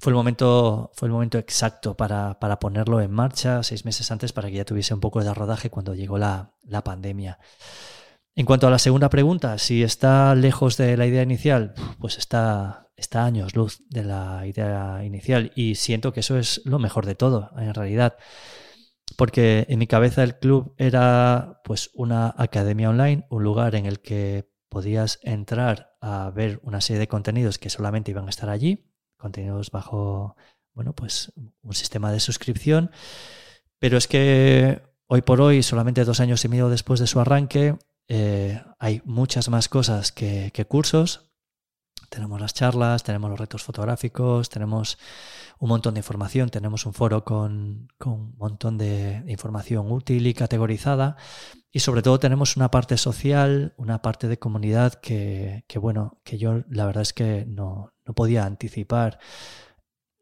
fue 0.00 0.10
el 0.10 0.16
momento, 0.16 0.90
fue 0.94 1.06
el 1.06 1.12
momento 1.12 1.36
exacto 1.36 1.96
para, 1.96 2.40
para 2.40 2.58
ponerlo 2.58 3.02
en 3.02 3.12
marcha 3.12 3.62
seis 3.62 3.84
meses 3.84 4.10
antes 4.10 4.32
para 4.32 4.48
que 4.48 4.56
ya 4.56 4.64
tuviese 4.64 4.94
un 4.94 5.00
poco 5.00 5.22
de 5.22 5.34
rodaje 5.34 5.68
cuando 5.68 5.94
llegó 5.94 6.16
la, 6.16 6.54
la 6.62 6.82
pandemia. 6.82 7.38
En 8.34 8.46
cuanto 8.46 8.66
a 8.68 8.70
la 8.70 8.78
segunda 8.78 9.10
pregunta, 9.10 9.58
si 9.58 9.82
está 9.82 10.34
lejos 10.34 10.78
de 10.78 10.96
la 10.96 11.06
idea 11.06 11.22
inicial, 11.22 11.74
pues 11.98 12.16
está, 12.16 12.88
está 12.96 13.24
años 13.24 13.54
luz 13.54 13.82
de 13.90 14.04
la 14.04 14.46
idea 14.46 15.04
inicial 15.04 15.52
y 15.54 15.74
siento 15.74 16.12
que 16.12 16.20
eso 16.20 16.38
es 16.38 16.62
lo 16.64 16.78
mejor 16.78 17.04
de 17.04 17.16
todo, 17.16 17.50
en 17.58 17.74
realidad 17.74 18.16
porque 19.16 19.66
en 19.68 19.78
mi 19.78 19.86
cabeza 19.86 20.22
el 20.22 20.38
club 20.38 20.74
era 20.76 21.60
pues 21.64 21.90
una 21.94 22.34
academia 22.36 22.90
online, 22.90 23.26
un 23.30 23.42
lugar 23.42 23.74
en 23.74 23.86
el 23.86 24.00
que 24.00 24.50
podías 24.68 25.18
entrar 25.22 25.96
a 26.00 26.30
ver 26.30 26.60
una 26.62 26.80
serie 26.80 27.00
de 27.00 27.08
contenidos 27.08 27.58
que 27.58 27.70
solamente 27.70 28.10
iban 28.10 28.26
a 28.26 28.30
estar 28.30 28.48
allí, 28.48 28.92
contenidos 29.16 29.70
bajo, 29.70 30.36
bueno, 30.74 30.94
pues 30.94 31.32
un 31.62 31.74
sistema 31.74 32.12
de 32.12 32.20
suscripción, 32.20 32.90
pero 33.78 33.96
es 33.96 34.08
que 34.08 34.82
hoy 35.06 35.22
por 35.22 35.40
hoy, 35.40 35.62
solamente 35.62 36.04
dos 36.04 36.20
años 36.20 36.44
y 36.44 36.48
medio 36.48 36.68
después 36.68 37.00
de 37.00 37.06
su 37.06 37.20
arranque, 37.20 37.76
eh, 38.08 38.62
hay 38.78 39.02
muchas 39.04 39.48
más 39.48 39.68
cosas 39.68 40.12
que, 40.12 40.50
que 40.52 40.64
cursos, 40.64 41.27
tenemos 42.08 42.40
las 42.40 42.54
charlas, 42.54 43.02
tenemos 43.02 43.30
los 43.30 43.38
retos 43.38 43.62
fotográficos, 43.62 44.48
tenemos 44.48 44.98
un 45.58 45.68
montón 45.68 45.94
de 45.94 46.00
información, 46.00 46.48
tenemos 46.48 46.86
un 46.86 46.94
foro 46.94 47.24
con, 47.24 47.88
con, 47.98 48.12
un 48.12 48.36
montón 48.38 48.78
de 48.78 49.22
información 49.26 49.90
útil 49.92 50.26
y 50.26 50.34
categorizada. 50.34 51.16
Y 51.70 51.80
sobre 51.80 52.02
todo 52.02 52.18
tenemos 52.18 52.56
una 52.56 52.70
parte 52.70 52.96
social, 52.96 53.74
una 53.76 54.00
parte 54.00 54.28
de 54.28 54.38
comunidad 54.38 54.94
que, 54.94 55.64
que 55.68 55.78
bueno, 55.78 56.18
que 56.24 56.38
yo 56.38 56.62
la 56.70 56.86
verdad 56.86 57.02
es 57.02 57.12
que 57.12 57.44
no, 57.46 57.92
no 58.06 58.14
podía 58.14 58.44
anticipar 58.44 59.18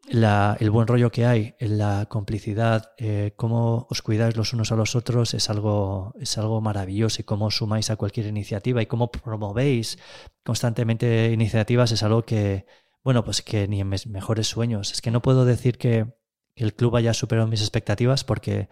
la, 0.08 0.56
el 0.60 0.70
buen 0.70 0.86
rollo 0.86 1.10
que 1.10 1.26
hay, 1.26 1.54
la 1.58 2.06
complicidad, 2.06 2.92
eh, 2.98 3.32
cómo 3.36 3.86
os 3.90 4.02
cuidáis 4.02 4.36
los 4.36 4.52
unos 4.52 4.72
a 4.72 4.76
los 4.76 4.94
otros 4.94 5.34
es 5.34 5.50
algo, 5.50 6.14
es 6.20 6.38
algo 6.38 6.60
maravilloso 6.60 7.20
y 7.20 7.24
cómo 7.24 7.50
sumáis 7.50 7.90
a 7.90 7.96
cualquier 7.96 8.26
iniciativa 8.26 8.82
y 8.82 8.86
cómo 8.86 9.10
promovéis 9.10 9.98
constantemente 10.44 11.32
iniciativas 11.32 11.92
es 11.92 12.02
algo 12.02 12.24
que, 12.24 12.66
bueno, 13.02 13.24
pues 13.24 13.42
que 13.42 13.66
ni 13.68 13.80
en 13.80 13.88
mis 13.88 14.06
mejores 14.06 14.46
sueños. 14.46 14.92
Es 14.92 15.02
que 15.02 15.10
no 15.10 15.22
puedo 15.22 15.44
decir 15.44 15.78
que, 15.78 16.06
que 16.54 16.64
el 16.64 16.74
club 16.74 16.96
haya 16.96 17.14
superado 17.14 17.48
mis 17.48 17.60
expectativas 17.60 18.24
porque, 18.24 18.68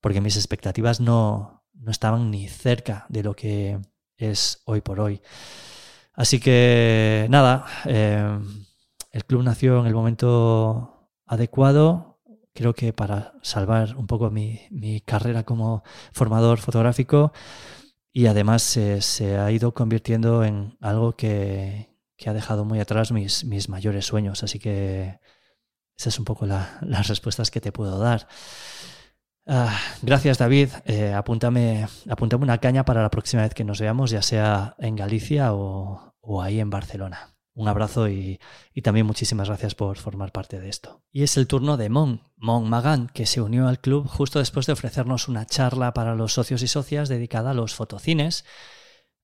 porque 0.00 0.20
mis 0.20 0.36
expectativas 0.36 1.00
no, 1.00 1.64
no 1.74 1.90
estaban 1.90 2.30
ni 2.30 2.48
cerca 2.48 3.06
de 3.08 3.22
lo 3.22 3.34
que 3.34 3.78
es 4.16 4.62
hoy 4.64 4.80
por 4.80 5.00
hoy. 5.00 5.20
Así 6.14 6.40
que 6.40 7.26
nada, 7.30 7.66
eh, 7.86 8.38
el 9.10 9.24
club 9.24 9.42
nació 9.42 9.80
en 9.80 9.86
el 9.86 9.94
momento 9.94 11.10
adecuado, 11.26 12.20
creo 12.54 12.74
que 12.74 12.92
para 12.92 13.34
salvar 13.42 13.96
un 13.96 14.06
poco 14.06 14.30
mi, 14.30 15.00
carrera 15.04 15.44
como 15.44 15.82
formador 16.12 16.58
fotográfico 16.58 17.32
y 18.12 18.26
además 18.26 18.62
se 18.62 19.38
ha 19.38 19.50
ido 19.50 19.72
convirtiendo 19.74 20.44
en 20.44 20.76
algo 20.80 21.12
que, 21.16 21.88
ha 22.26 22.32
dejado 22.34 22.64
muy 22.64 22.80
atrás 22.80 23.12
mis, 23.12 23.44
mis 23.44 23.68
mayores 23.68 24.04
sueños. 24.06 24.42
Así 24.42 24.58
que 24.58 25.20
esas 25.96 26.14
son 26.14 26.22
un 26.22 26.24
poco 26.26 26.46
las 26.46 27.08
respuestas 27.08 27.50
que 27.50 27.60
te 27.60 27.72
puedo 27.72 27.98
dar. 27.98 28.26
Ah, 29.46 29.76
gracias, 30.02 30.38
David. 30.38 30.68
Eh, 30.84 31.12
apúntame, 31.12 31.86
apúntame 32.08 32.44
una 32.44 32.58
caña 32.58 32.84
para 32.84 33.02
la 33.02 33.10
próxima 33.10 33.42
vez 33.42 33.54
que 33.54 33.64
nos 33.64 33.80
veamos, 33.80 34.10
ya 34.10 34.22
sea 34.22 34.76
en 34.78 34.96
Galicia 34.96 35.52
o, 35.54 36.42
ahí 36.42 36.60
en 36.60 36.70
Barcelona. 36.70 37.34
Un 37.54 37.68
abrazo 37.68 38.08
y, 38.08 38.40
también 38.82 39.06
muchísimas 39.06 39.48
gracias 39.48 39.74
por 39.74 39.98
formar 39.98 40.32
parte 40.32 40.60
de 40.60 40.68
esto. 40.68 41.02
Y 41.10 41.22
es 41.22 41.36
el 41.36 41.46
turno 41.46 41.76
de 41.76 41.88
Mon, 41.88 42.22
Mon 42.36 42.68
Magan, 42.68 43.08
que 43.12 43.26
se 43.26 43.40
unió 43.40 43.68
al 43.68 43.80
club 43.80 44.06
justo 44.06 44.38
después 44.38 44.66
de 44.66 44.72
ofrecernos 44.72 45.28
una 45.28 45.46
charla 45.46 45.92
para 45.92 46.14
los 46.14 46.32
socios 46.32 46.62
y 46.62 46.68
socias 46.68 47.08
dedicada 47.08 47.50
a 47.50 47.54
los 47.54 47.74
fotocines, 47.74 48.44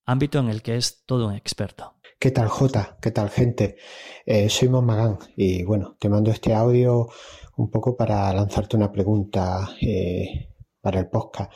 ámbito 0.04 0.38
en 0.38 0.48
el 0.48 0.62
que 0.62 0.76
es 0.76 1.04
todo 1.06 1.28
un 1.28 1.34
experto. 1.34 1.94
¿Qué 2.18 2.30
tal, 2.30 2.48
Jota? 2.48 2.96
¿Qué 3.00 3.10
tal, 3.10 3.30
gente? 3.30 3.76
Eh, 4.24 4.48
soy 4.48 4.68
Mon 4.68 4.86
Magán 4.86 5.18
y 5.36 5.64
bueno, 5.64 5.96
te 5.98 6.08
mando 6.08 6.30
este 6.30 6.54
audio 6.54 7.08
un 7.56 7.70
poco 7.70 7.96
para 7.96 8.32
lanzarte 8.32 8.76
una 8.76 8.90
pregunta 8.90 9.70
eh, 9.80 10.54
para 10.80 11.00
el 11.00 11.08
podcast. 11.08 11.52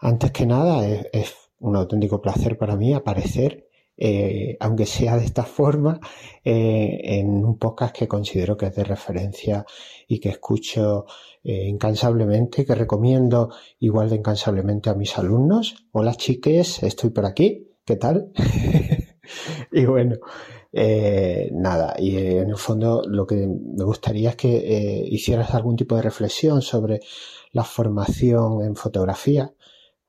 Antes 0.00 0.32
que 0.32 0.46
nada, 0.46 0.86
es, 0.86 1.34
un 1.58 1.76
auténtico 1.76 2.20
placer 2.20 2.58
para 2.58 2.76
mí 2.76 2.92
aparecer, 2.92 3.70
eh, 3.96 4.56
aunque 4.60 4.86
sea 4.86 5.16
de 5.16 5.24
esta 5.24 5.44
forma, 5.44 6.00
eh, 6.44 7.00
en 7.02 7.44
un 7.44 7.58
podcast 7.58 7.96
que 7.96 8.08
considero 8.08 8.56
que 8.56 8.66
es 8.66 8.74
de 8.74 8.84
referencia 8.84 9.64
y 10.08 10.20
que 10.20 10.30
escucho 10.30 11.06
incansablemente, 11.46 12.64
que 12.64 12.74
recomiendo 12.74 13.50
igual 13.78 14.08
de 14.08 14.16
incansablemente 14.16 14.88
a 14.88 14.94
mis 14.94 15.18
alumnos. 15.18 15.74
Hola 15.92 16.14
chiques, 16.14 16.82
estoy 16.82 17.10
por 17.10 17.26
aquí. 17.26 17.68
¿Qué 17.84 17.96
tal? 17.96 18.32
y 19.72 19.84
bueno, 19.84 20.16
eh, 20.76 21.50
nada, 21.52 21.94
y 21.98 22.16
eh, 22.16 22.38
en 22.38 22.50
el 22.50 22.56
fondo 22.56 23.04
lo 23.06 23.28
que 23.28 23.46
me 23.46 23.84
gustaría 23.84 24.30
es 24.30 24.36
que 24.36 24.56
eh, 24.56 25.04
hicieras 25.08 25.54
algún 25.54 25.76
tipo 25.76 25.94
de 25.94 26.02
reflexión 26.02 26.62
sobre 26.62 26.98
la 27.52 27.62
formación 27.62 28.60
en 28.64 28.74
fotografía, 28.74 29.53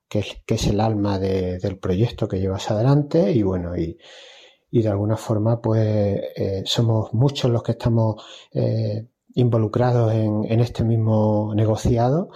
que 0.08 0.20
es, 0.20 0.42
que 0.46 0.54
el 0.54 0.80
alma 0.80 1.18
del 1.18 1.78
proyecto 1.78 2.28
que 2.28 2.40
llevas 2.40 2.70
adelante 2.70 3.32
y 3.32 3.42
bueno, 3.42 3.76
y, 3.76 3.98
y 4.70 4.82
de 4.82 4.88
alguna 4.88 5.16
forma 5.16 5.60
pues 5.60 6.20
somos 6.64 7.12
muchos 7.14 7.50
los 7.50 7.62
que 7.62 7.72
estamos 7.72 8.24
involucrados 9.34 10.12
en, 10.14 10.44
en, 10.44 10.60
este 10.60 10.84
mismo 10.84 11.52
negociado 11.54 12.30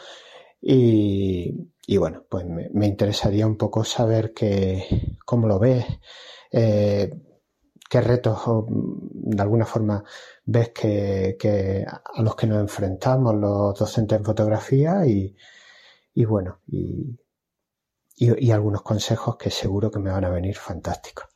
y, 0.61 1.71
y 1.87 1.97
bueno, 1.97 2.25
pues 2.29 2.47
me, 2.47 2.69
me, 2.73 2.87
interesaría 2.87 3.47
un 3.47 3.57
poco 3.57 3.83
saber 3.83 4.33
que, 4.33 5.17
cómo 5.25 5.49
lo 5.49 5.59
ves. 5.59 5.85
Eh, 6.53 7.11
qué 7.89 8.01
retos 8.01 8.39
de 8.69 9.43
alguna 9.43 9.67
forma 9.67 10.05
ves 10.45 10.69
que, 10.69 11.85
a 11.89 12.23
los 12.23 12.37
que 12.37 12.47
nos 12.47 12.61
enfrentamos 12.61 13.35
los 13.35 13.77
docentes 13.77 14.19
en 14.19 14.25
fotografía 14.25 15.05
y, 15.05 15.35
bueno, 16.25 16.61
y, 16.69 17.19
algunos 18.51 18.83
consejos 18.83 19.37
que 19.37 19.51
seguro 19.51 19.91
que 19.91 19.99
me 19.99 20.11
van 20.11 20.25
a 20.25 20.31
venir 20.31 20.57
fantásticos. 20.57 21.27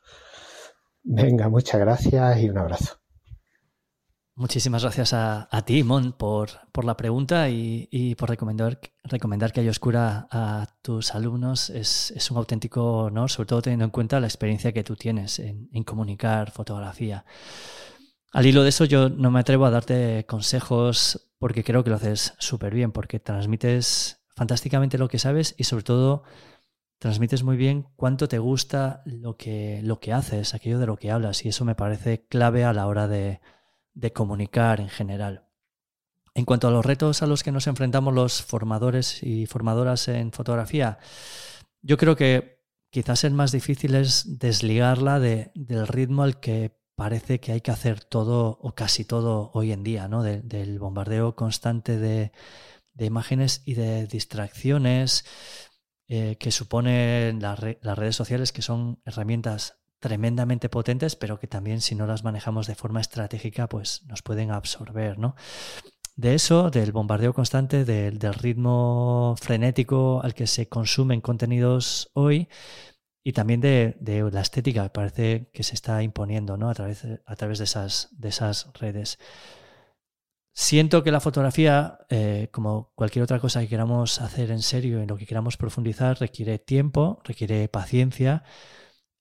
Venga, 1.02 1.48
muchas 1.48 1.80
gracias 1.80 2.38
y 2.40 2.48
un 2.48 2.58
abrazo. 2.58 2.98
Muchísimas 4.36 4.82
gracias 4.82 5.12
a, 5.12 5.62
ti, 5.64 5.84
Mon, 5.84 6.12
por, 6.12 6.50
por 6.72 6.84
la 6.84 6.96
pregunta 6.96 7.48
y, 7.50 8.16
por 8.16 8.28
recomendar, 8.28 8.80
recomendar 9.04 9.52
que 9.52 9.60
haya 9.60 9.70
oscura 9.70 10.26
a 10.28 10.66
tus 10.82 11.14
alumnos. 11.14 11.70
Es, 11.70 12.12
un 12.32 12.38
auténtico 12.38 13.04
honor, 13.04 13.30
sobre 13.30 13.46
todo 13.46 13.62
teniendo 13.62 13.84
en 13.84 13.92
cuenta 13.92 14.18
la 14.18 14.26
experiencia 14.26 14.72
que 14.72 14.82
tú 14.82 14.96
tienes 14.96 15.38
en, 15.38 15.84
comunicar 15.84 16.50
fotografía. 16.50 17.24
Al 18.32 18.46
hilo 18.46 18.64
de 18.64 18.70
eso, 18.70 18.84
yo 18.86 19.08
no 19.08 19.30
me 19.30 19.38
atrevo 19.38 19.66
a 19.66 19.70
darte 19.70 20.26
consejos 20.26 21.30
porque 21.38 21.62
creo 21.62 21.84
que 21.84 21.90
lo 21.90 21.96
haces 21.96 22.34
súper 22.38 22.74
bien, 22.74 22.90
porque 22.90 23.20
transmites 23.20 24.24
fantásticamente 24.34 24.98
lo 24.98 25.06
que 25.06 25.20
sabes 25.20 25.54
y 25.58 25.62
sobre 25.62 25.84
todo 25.84 26.24
transmites 27.04 27.42
muy 27.42 27.56
bien 27.56 27.86
cuánto 27.96 28.28
te 28.28 28.38
gusta 28.38 29.02
lo 29.04 29.36
que, 29.36 29.80
lo 29.82 30.00
que 30.00 30.12
haces, 30.12 30.54
aquello 30.54 30.78
de 30.78 30.86
lo 30.86 30.96
que 30.96 31.10
hablas 31.10 31.44
y 31.44 31.50
eso 31.50 31.64
me 31.64 31.74
parece 31.74 32.26
clave 32.26 32.64
a 32.64 32.72
la 32.72 32.86
hora 32.86 33.08
de 33.08 33.40
de 33.94 34.12
comunicar 34.12 34.80
en 34.80 34.88
general. 34.88 35.48
En 36.34 36.44
cuanto 36.44 36.68
a 36.68 36.70
los 36.70 36.84
retos 36.84 37.22
a 37.22 37.26
los 37.26 37.42
que 37.42 37.52
nos 37.52 37.68
enfrentamos 37.68 38.12
los 38.12 38.42
formadores 38.42 39.22
y 39.22 39.46
formadoras 39.46 40.08
en 40.08 40.32
fotografía, 40.32 40.98
yo 41.80 41.96
creo 41.96 42.16
que 42.16 42.64
quizás 42.90 43.24
el 43.24 43.34
más 43.34 43.52
difícil 43.52 43.94
es 43.94 44.38
desligarla 44.38 45.20
del 45.20 45.86
ritmo 45.86 46.24
al 46.24 46.40
que 46.40 46.76
parece 46.96 47.40
que 47.40 47.52
hay 47.52 47.60
que 47.60 47.70
hacer 47.70 48.04
todo 48.04 48.58
o 48.60 48.74
casi 48.74 49.04
todo 49.04 49.50
hoy 49.54 49.72
en 49.72 49.84
día, 49.84 50.08
¿no? 50.08 50.22
del 50.22 50.78
bombardeo 50.78 51.36
constante 51.36 51.98
de, 51.98 52.32
imágenes 52.98 53.62
y 53.64 53.74
de 53.74 54.06
distracciones 54.06 55.24
eh, 56.08 56.36
que 56.38 56.50
suponen 56.50 57.40
las 57.40 57.58
redes 57.58 58.16
sociales, 58.16 58.52
que 58.52 58.62
son 58.62 59.00
herramientas 59.04 59.78
tremendamente 60.00 60.68
potentes, 60.68 61.16
pero 61.16 61.40
que 61.40 61.46
también 61.46 61.80
si 61.80 61.94
no 61.94 62.06
las 62.06 62.24
manejamos 62.24 62.66
de 62.66 62.74
forma 62.74 63.00
estratégica, 63.00 63.68
pues 63.68 64.02
nos 64.06 64.20
pueden 64.20 64.50
absorber, 64.50 65.18
¿no? 65.18 65.34
De 66.16 66.34
eso, 66.34 66.70
del 66.70 66.92
bombardeo 66.92 67.32
constante, 67.32 67.84
del, 67.84 68.20
ritmo 68.34 69.34
frenético 69.40 70.20
al 70.22 70.34
que 70.34 70.46
se 70.46 70.68
consumen 70.68 71.20
contenidos 71.20 72.10
hoy 72.14 72.48
y 73.24 73.32
también 73.32 73.60
de, 73.60 73.96
la 74.30 74.42
estética 74.42 74.92
parece 74.92 75.50
que 75.52 75.62
se 75.62 75.74
está 75.74 76.02
imponiendo 76.02 76.56
¿no? 76.56 76.68
a, 76.68 76.74
través, 76.74 77.04
a 77.24 77.36
través 77.36 77.58
de, 77.58 77.64
esas, 77.64 78.08
de 78.12 78.28
esas 78.28 78.70
redes. 78.74 79.18
Siento 80.56 81.02
que 81.02 81.10
la 81.10 81.20
fotografía, 81.20 81.98
eh, 82.08 82.48
como 82.52 82.92
cualquier 82.94 83.24
otra 83.24 83.40
cosa 83.40 83.60
que 83.60 83.68
queramos 83.68 84.20
hacer 84.20 84.50
en 84.52 84.62
serio, 84.62 85.02
en 85.02 85.08
lo 85.08 85.16
que 85.16 85.26
queramos 85.26 85.56
profundizar, 85.56 86.18
requiere 86.20 86.58
tiempo, 86.58 87.20
requiere 87.24 87.68
paciencia, 87.68 88.44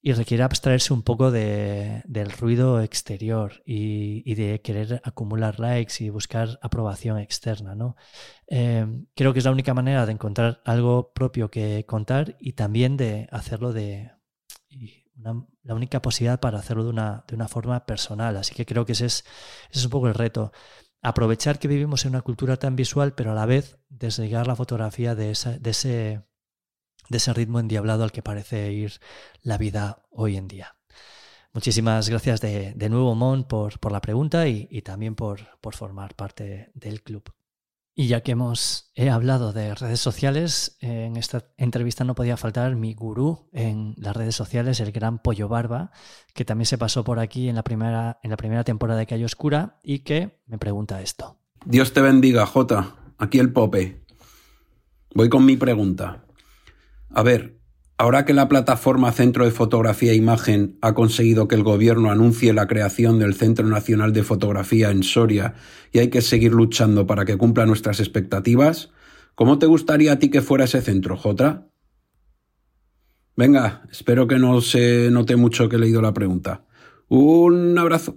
y 0.06 0.12
requiere 0.12 0.42
abstraerse 0.42 0.92
un 0.92 1.02
poco 1.02 1.30
de, 1.30 2.02
del 2.04 2.30
ruido 2.30 2.82
exterior 2.82 3.62
y, 3.64 4.34
de 4.34 4.60
querer 4.60 5.00
acumular 5.02 5.58
likes 5.58 6.04
y 6.04 6.10
buscar 6.10 6.58
aprobación 6.60 7.18
externa. 7.18 7.74
¿no? 7.74 7.96
Em, 8.46 9.06
creo 9.14 9.32
que 9.32 9.38
es 9.38 9.46
la 9.46 9.50
única 9.50 9.72
manera 9.72 10.04
de 10.04 10.12
encontrar 10.12 10.60
algo 10.66 11.10
propio 11.14 11.50
que 11.50 11.86
contar 11.86 12.36
y 12.38 12.52
también 12.52 12.98
de 12.98 13.28
hacerlo 13.32 13.72
de... 13.72 14.12
la 15.62 15.74
única 15.74 16.02
posibilidad 16.02 16.38
para 16.38 16.58
hacerlo 16.58 16.84
de 16.84 16.90
una, 16.90 17.24
de 17.26 17.34
una 17.34 17.48
forma 17.48 17.86
personal. 17.86 18.36
Así 18.36 18.54
que 18.54 18.66
creo 18.66 18.84
que 18.84 18.92
ese 18.92 19.06
es, 19.06 19.24
ese 19.70 19.78
es 19.78 19.84
un 19.86 19.90
poco 19.90 20.08
el 20.08 20.14
reto. 20.14 20.52
Aprovechar 21.04 21.60
que 21.60 21.68
vivimos 21.68 22.04
en 22.04 22.10
una 22.10 22.22
cultura 22.22 22.56
tan 22.56 22.74
visual, 22.74 23.14
pero 23.14 23.30
a 23.30 23.34
la 23.34 23.46
vez 23.46 23.78
desligar 23.88 24.48
la 24.48 24.56
fotografía 24.56 25.14
de, 25.14 25.30
esa, 25.30 25.58
de 25.58 25.70
ese 25.70 26.22
de 27.08 27.18
ese 27.18 27.32
ritmo 27.32 27.60
endiablado 27.60 28.04
al 28.04 28.12
que 28.12 28.22
parece 28.22 28.72
ir 28.72 29.00
la 29.42 29.58
vida 29.58 30.02
hoy 30.10 30.36
en 30.36 30.48
día. 30.48 30.76
Muchísimas 31.52 32.08
gracias 32.08 32.40
de, 32.40 32.88
nuevo, 32.88 33.14
Mon, 33.14 33.44
por, 33.44 33.78
por 33.78 33.92
la 33.92 34.00
pregunta 34.00 34.48
y, 34.48 34.82
también 34.82 35.14
por, 35.14 35.58
por, 35.60 35.74
formar 35.74 36.14
parte 36.14 36.72
del 36.74 37.02
club. 37.02 37.32
Y 37.96 38.08
ya 38.08 38.22
que 38.22 38.32
hemos 38.32 38.90
he 38.96 39.08
hablado 39.08 39.52
de 39.52 39.74
redes 39.74 40.00
sociales, 40.00 40.76
en 40.80 41.16
esta 41.16 41.44
entrevista 41.56 42.02
no 42.02 42.16
podía 42.16 42.36
faltar 42.36 42.74
mi 42.74 42.92
gurú 42.92 43.48
en 43.52 43.94
las 43.98 44.16
redes 44.16 44.34
sociales, 44.34 44.80
el 44.80 44.90
gran 44.90 45.20
Pollo 45.20 45.48
Barba, 45.48 45.92
que 46.34 46.44
también 46.44 46.66
se 46.66 46.76
pasó 46.76 47.04
por 47.04 47.20
aquí 47.20 47.48
en 47.48 47.54
la 47.54 47.62
primera, 47.62 48.18
en 48.24 48.30
la 48.30 48.36
primera 48.36 48.64
temporada 48.64 48.98
de 48.98 49.06
Calle 49.06 49.24
Oscura 49.24 49.78
y 49.84 50.00
que 50.00 50.42
me 50.46 50.58
pregunta 50.58 51.02
esto. 51.02 51.38
Dios 51.64 51.92
te 51.92 52.00
bendiga, 52.00 52.46
Jota. 52.46 52.96
Aquí 53.16 53.38
el 53.38 53.52
Pope. 53.52 54.04
Voy 55.14 55.28
con 55.28 55.44
mi 55.44 55.56
pregunta. 55.56 56.24
A 57.10 57.22
ver, 57.22 57.60
ahora 57.98 58.24
que 58.24 58.32
la 58.32 58.48
plataforma 58.48 59.12
Centro 59.12 59.44
de 59.44 59.50
Fotografía 59.50 60.12
e 60.12 60.16
Imagen 60.16 60.78
ha 60.82 60.94
conseguido 60.94 61.48
que 61.48 61.54
el 61.54 61.62
gobierno 61.62 62.10
anuncie 62.10 62.52
la 62.52 62.66
creación 62.66 63.18
del 63.18 63.34
Centro 63.34 63.66
Nacional 63.66 64.12
de 64.12 64.24
Fotografía 64.24 64.90
en 64.90 65.02
Soria 65.02 65.54
y 65.92 65.98
hay 66.00 66.10
que 66.10 66.22
seguir 66.22 66.52
luchando 66.52 67.06
para 67.06 67.24
que 67.24 67.36
cumpla 67.38 67.66
nuestras 67.66 68.00
expectativas, 68.00 68.90
¿cómo 69.34 69.58
te 69.58 69.66
gustaría 69.66 70.12
a 70.12 70.18
ti 70.18 70.30
que 70.30 70.42
fuera 70.42 70.64
ese 70.64 70.82
centro, 70.82 71.16
Jota? 71.16 71.68
Venga, 73.36 73.82
espero 73.90 74.26
que 74.26 74.38
no 74.38 74.60
se 74.60 75.10
note 75.10 75.36
mucho 75.36 75.68
que 75.68 75.76
he 75.76 75.80
leído 75.80 76.00
la 76.00 76.14
pregunta. 76.14 76.64
Un 77.08 77.76
abrazo. 77.78 78.16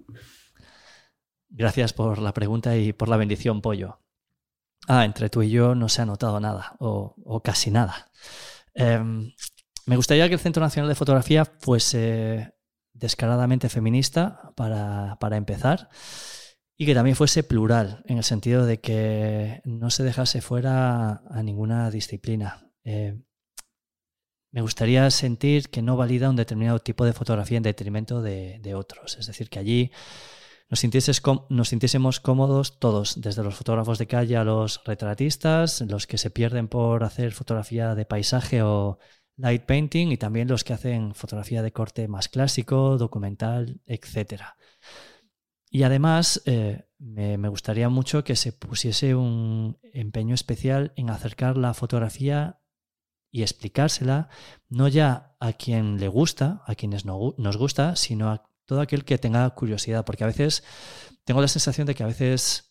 Gracias 1.49 1.93
por 1.93 2.19
la 2.19 2.33
pregunta 2.33 2.77
y 2.77 2.93
por 2.93 3.09
la 3.09 3.17
bendición, 3.17 3.61
Pollo. 3.61 3.99
Ah, 4.87 5.05
entre 5.05 5.29
tú 5.29 5.41
y 5.41 5.49
yo 5.49 5.75
no 5.75 5.89
se 5.89 6.03
ha 6.03 6.05
notado 6.05 6.39
nada, 6.39 6.75
o, 6.79 7.15
o 7.25 7.41
casi 7.41 7.71
nada. 7.71 8.11
Em, 8.75 9.33
me 9.87 9.95
gustaría 9.95 10.27
que 10.27 10.33
el 10.33 10.39
Centro 10.39 10.61
Nacional 10.61 10.89
de 10.89 10.95
Fotografía 10.95 11.45
fuese 11.45 12.53
descaradamente 12.93 13.69
feminista 13.69 14.51
para, 14.55 15.17
para 15.19 15.37
empezar 15.37 15.89
y 16.77 16.85
que 16.85 16.93
también 16.93 17.15
fuese 17.15 17.41
plural, 17.43 18.03
en 18.05 18.17
el 18.17 18.23
sentido 18.25 18.65
de 18.65 18.81
que 18.81 19.61
no 19.63 19.89
se 19.89 20.03
dejase 20.03 20.41
fuera 20.41 21.21
a 21.29 21.41
ninguna 21.41 21.89
disciplina. 21.89 22.69
Eh, 22.83 23.17
me 24.51 24.61
gustaría 24.61 25.09
sentir 25.09 25.69
que 25.69 25.81
no 25.81 25.95
valida 25.95 26.29
un 26.29 26.35
determinado 26.35 26.79
tipo 26.79 27.05
de 27.05 27.13
fotografía 27.13 27.57
en 27.57 27.63
detrimento 27.63 28.21
de, 28.21 28.75
otros. 28.75 29.17
Es 29.17 29.27
decir, 29.27 29.49
que 29.49 29.59
allí 29.59 29.91
nos, 30.69 30.83
nos, 31.49 31.69
sintiésemos 31.69 32.19
cómodos 32.19 32.77
todos, 32.79 33.21
desde 33.21 33.43
los 33.43 33.55
fotógrafos 33.55 33.99
de 33.99 34.07
calle 34.07 34.35
a 34.35 34.43
los 34.43 34.81
retratistas, 34.85 35.79
los 35.81 36.07
que 36.07 36.17
se 36.17 36.29
pierden 36.29 36.67
por 36.67 37.05
hacer 37.05 37.31
fotografía 37.31 37.95
de 37.95 38.05
paisaje 38.05 38.61
o 38.61 38.99
light 39.37 39.63
painting 39.63 40.11
y 40.11 40.17
también 40.17 40.47
los 40.47 40.63
que 40.63 40.73
hacen 40.73 41.13
fotografía 41.13 41.61
de 41.61 41.71
corte 41.71 42.07
más 42.07 42.27
clásico, 42.27 42.97
documental, 42.97 43.81
etcétera. 43.85 44.57
Y 45.69 45.83
además, 45.83 46.41
eh, 46.45 46.87
me, 46.97 47.49
gustaría 47.49 47.89
mucho 47.89 48.23
que 48.23 48.35
se 48.35 48.53
pusiese 48.53 49.15
un 49.15 49.77
empeño 49.93 50.33
especial 50.33 50.93
en 50.95 51.09
acercar 51.09 51.57
la 51.57 51.73
fotografía 51.73 52.61
y 53.29 53.41
explicársela, 53.41 54.29
no 54.69 54.87
ya 54.87 55.35
a 55.39 55.53
quien 55.53 55.99
le 55.99 56.07
gusta, 56.07 56.63
a 56.65 56.75
quienes 56.75 57.05
no, 57.05 57.35
nos 57.37 57.57
gusta, 57.57 57.95
sino 57.95 58.31
a 58.31 58.49
todo 58.65 58.81
aquel 58.81 59.05
que 59.05 59.17
tenga 59.17 59.49
curiosidad, 59.51 60.05
porque 60.05 60.23
a 60.23 60.27
veces 60.27 60.63
tengo 61.25 61.41
la 61.41 61.47
sensación 61.47 61.85
de 61.85 61.93
que 61.93 62.03
a 62.03 62.07
veces 62.07 62.66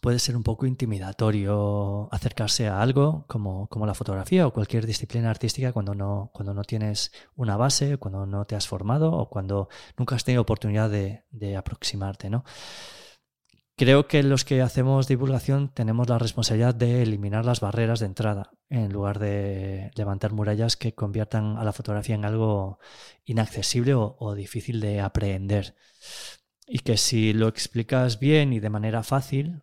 puede 0.00 0.18
ser 0.18 0.36
un 0.36 0.42
poco 0.42 0.66
intimidatorio 0.66 2.08
acercarse 2.12 2.68
a 2.68 2.80
algo 2.80 3.24
como, 3.28 3.68
como, 3.68 3.86
la 3.86 3.94
fotografía 3.94 4.46
o 4.46 4.52
cualquier 4.52 4.86
disciplina 4.86 5.30
artística 5.30 5.72
cuando 5.72 5.94
no, 5.94 6.30
cuando 6.32 6.54
no 6.54 6.64
tienes 6.64 7.12
una 7.36 7.56
base, 7.56 7.96
cuando 7.98 8.26
no 8.26 8.44
te 8.44 8.56
has 8.56 8.66
formado 8.68 9.12
o 9.12 9.28
cuando 9.28 9.68
nunca 9.96 10.16
has 10.16 10.24
tenido 10.24 10.42
oportunidad 10.42 10.90
de, 10.90 11.24
de 11.30 11.56
aproximarte, 11.56 12.30
¿no? 12.30 12.44
Creo 13.76 14.06
que 14.06 14.22
los 14.22 14.44
que 14.44 14.62
hacemos 14.62 15.08
divulgación 15.08 15.68
tenemos 15.74 16.08
la 16.08 16.18
responsabilidad 16.18 16.76
de 16.76 17.02
eliminar 17.02 17.44
las 17.44 17.58
barreras 17.58 17.98
de 17.98 18.06
entrada 18.06 18.52
en 18.70 18.92
lugar 18.92 19.18
de 19.18 19.90
levantar 19.96 20.32
murallas 20.32 20.76
que 20.76 20.94
conviertan 20.94 21.58
a 21.58 21.64
la 21.64 21.72
fotografía 21.72 22.14
en 22.14 22.24
algo 22.24 22.78
inaccesible 23.24 23.94
o, 23.94 24.34
difícil 24.36 24.80
de 24.80 25.00
aprehender. 25.00 25.74
Y 26.68 26.80
que 26.80 26.96
si 26.96 27.32
lo 27.32 27.48
explicas 27.48 28.20
bien 28.20 28.52
y 28.52 28.60
de 28.60 28.70
manera 28.70 29.02
fácil, 29.02 29.62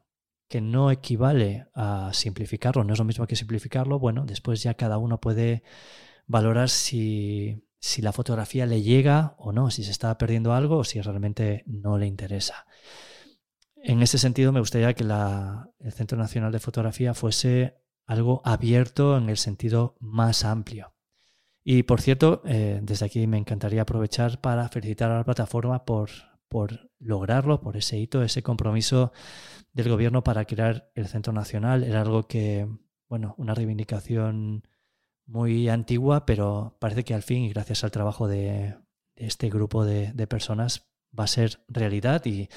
que 0.51 0.59
no 0.59 0.91
equivale 0.91 1.67
a 1.73 2.11
simplificarlo, 2.13 2.83
no 2.83 2.91
es 2.91 2.99
lo 2.99 3.05
mismo 3.05 3.25
que 3.25 3.37
simplificarlo, 3.37 3.99
bueno, 3.99 4.25
después 4.25 4.61
ya 4.61 4.73
cada 4.73 4.97
uno 4.97 5.21
puede 5.21 5.63
valorar 6.27 6.67
si, 6.67 7.63
la 7.99 8.11
fotografía 8.11 8.65
le 8.65 8.81
llega 8.81 9.33
o 9.37 9.53
no, 9.53 9.71
si 9.71 9.85
se 9.85 9.91
está 9.91 10.17
perdiendo 10.17 10.53
algo 10.53 10.79
o 10.79 10.83
si 10.83 10.99
realmente 10.99 11.63
no 11.67 11.97
le 11.97 12.05
interesa. 12.05 12.65
En 13.77 14.01
ese 14.01 14.17
sentido, 14.17 14.51
me 14.51 14.59
gustaría 14.59 14.93
que 14.93 15.05
el 15.05 15.93
Centro 15.93 16.17
Nacional 16.17 16.51
de 16.51 16.59
Fotografía 16.59 17.13
fuese 17.13 17.77
algo 18.05 18.41
abierto 18.43 19.17
en 19.17 19.29
el 19.29 19.37
sentido 19.37 19.95
más 20.01 20.43
amplio. 20.43 20.93
Y 21.63 21.83
por 21.83 22.01
cierto, 22.01 22.41
eh, 22.43 22.81
desde 22.83 23.05
aquí 23.05 23.25
me 23.25 23.37
encantaría 23.37 23.83
aprovechar 23.83 24.41
para 24.41 24.67
felicitar 24.67 25.11
a 25.11 25.17
la 25.17 25.23
plataforma 25.23 25.85
por, 25.85 26.09
por 26.51 26.91
lograrlo, 26.99 27.61
por 27.61 27.77
ese 27.77 27.97
hito, 27.97 28.21
ese 28.21 28.43
compromiso 28.43 29.13
del 29.71 29.87
gobierno 29.87 30.21
para 30.23 30.43
crear 30.43 30.91
el 30.95 31.07
Centro 31.07 31.31
Nacional. 31.31 31.85
Era 31.85 32.01
algo 32.01 32.27
que, 32.27 32.67
bueno, 33.07 33.33
una 33.37 33.55
reivindicación 33.55 34.67
muy 35.25 35.69
antigua, 35.69 36.25
pero 36.25 36.77
parece 36.79 37.05
que 37.05 37.13
al 37.13 37.23
fin, 37.23 37.43
y 37.43 37.49
gracias 37.49 37.85
al 37.85 37.91
trabajo 37.91 38.27
de, 38.27 38.75
este 39.15 39.49
grupo 39.49 39.85
de, 39.85 40.27
personas, 40.27 40.91
va 41.17 41.23
a 41.23 41.27
ser 41.27 41.63
realidad 41.69 42.25
y 42.25 42.49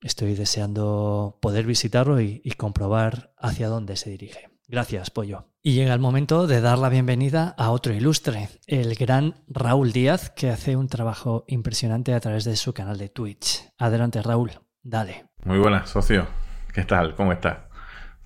estoy 0.00 0.34
deseando 0.34 1.38
poder 1.42 1.66
visitarlo 1.66 2.22
y, 2.22 2.40
y 2.42 2.52
comprobar 2.52 3.34
hacia 3.36 3.68
dónde 3.68 3.96
se 3.96 4.08
dirige. 4.10 4.57
Gracias, 4.70 5.10
Pollo. 5.10 5.46
Y 5.62 5.72
llega 5.72 5.94
el 5.94 6.00
momento 6.00 6.46
de 6.46 6.60
dar 6.60 6.76
la 6.76 6.90
bienvenida 6.90 7.54
a 7.56 7.70
otro 7.70 7.94
ilustre, 7.94 8.50
el 8.66 8.96
gran 8.96 9.36
Raúl 9.48 9.92
Díaz, 9.92 10.28
que 10.28 10.50
hace 10.50 10.76
un 10.76 10.88
trabajo 10.88 11.46
impresionante 11.48 12.12
a 12.12 12.20
través 12.20 12.44
de 12.44 12.54
su 12.54 12.74
canal 12.74 12.98
de 12.98 13.08
Twitch. 13.08 13.66
Adelante, 13.78 14.20
Raúl, 14.20 14.50
dale. 14.82 15.24
Muy 15.42 15.58
buenas, 15.58 15.88
socio. 15.88 16.26
¿Qué 16.74 16.84
tal? 16.84 17.14
¿Cómo 17.14 17.32
estás? 17.32 17.60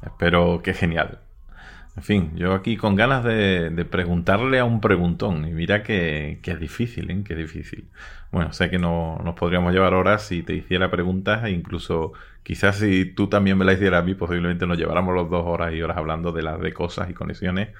Espero 0.03 0.62
que 0.64 0.74
genial. 0.74 1.20
En 1.95 2.03
fin, 2.03 2.32
yo 2.34 2.55
aquí 2.55 2.76
con 2.76 2.97
ganas 2.97 3.22
de, 3.22 3.86
preguntarle 3.88 4.59
a 4.59 4.64
un 4.64 4.80
preguntón. 4.80 5.47
Y 5.47 5.53
mira 5.53 5.84
que, 5.84 6.40
es 6.43 6.61
difícil, 6.61 7.09
¿eh? 7.11 7.22
Que 7.22 7.36
difícil. 7.36 7.88
Bueno, 8.32 8.53
sé 8.53 8.68
que 8.68 8.80
no 8.80 9.20
nos 9.22 9.36
podríamos 9.36 9.72
llevar 9.72 9.95
horas 9.95 10.26
si 10.26 10.43
te 10.43 10.55
hiciera 10.55 10.90
preguntas 10.90 11.45
e 11.45 11.51
incluso 11.51 12.14
quizás 12.43 12.76
si 12.76 13.05
tú 13.05 13.28
también 13.28 13.59
me 13.59 13.64
la 13.64 13.72
hicieras 13.72 14.03
a 14.03 14.05
mí, 14.05 14.14
posiblemente 14.14 14.66
nos 14.66 14.78
lleváramos 14.78 15.14
los 15.14 15.30
dos 15.30 15.45
horas 15.47 15.72
y 15.72 15.82
horas 15.82 15.97
hablando 15.97 16.32
de 16.32 16.43
las 16.43 16.61
de 16.61 16.72
cosas 16.72 17.11
y 17.11 17.14
conexiones 17.14 17.70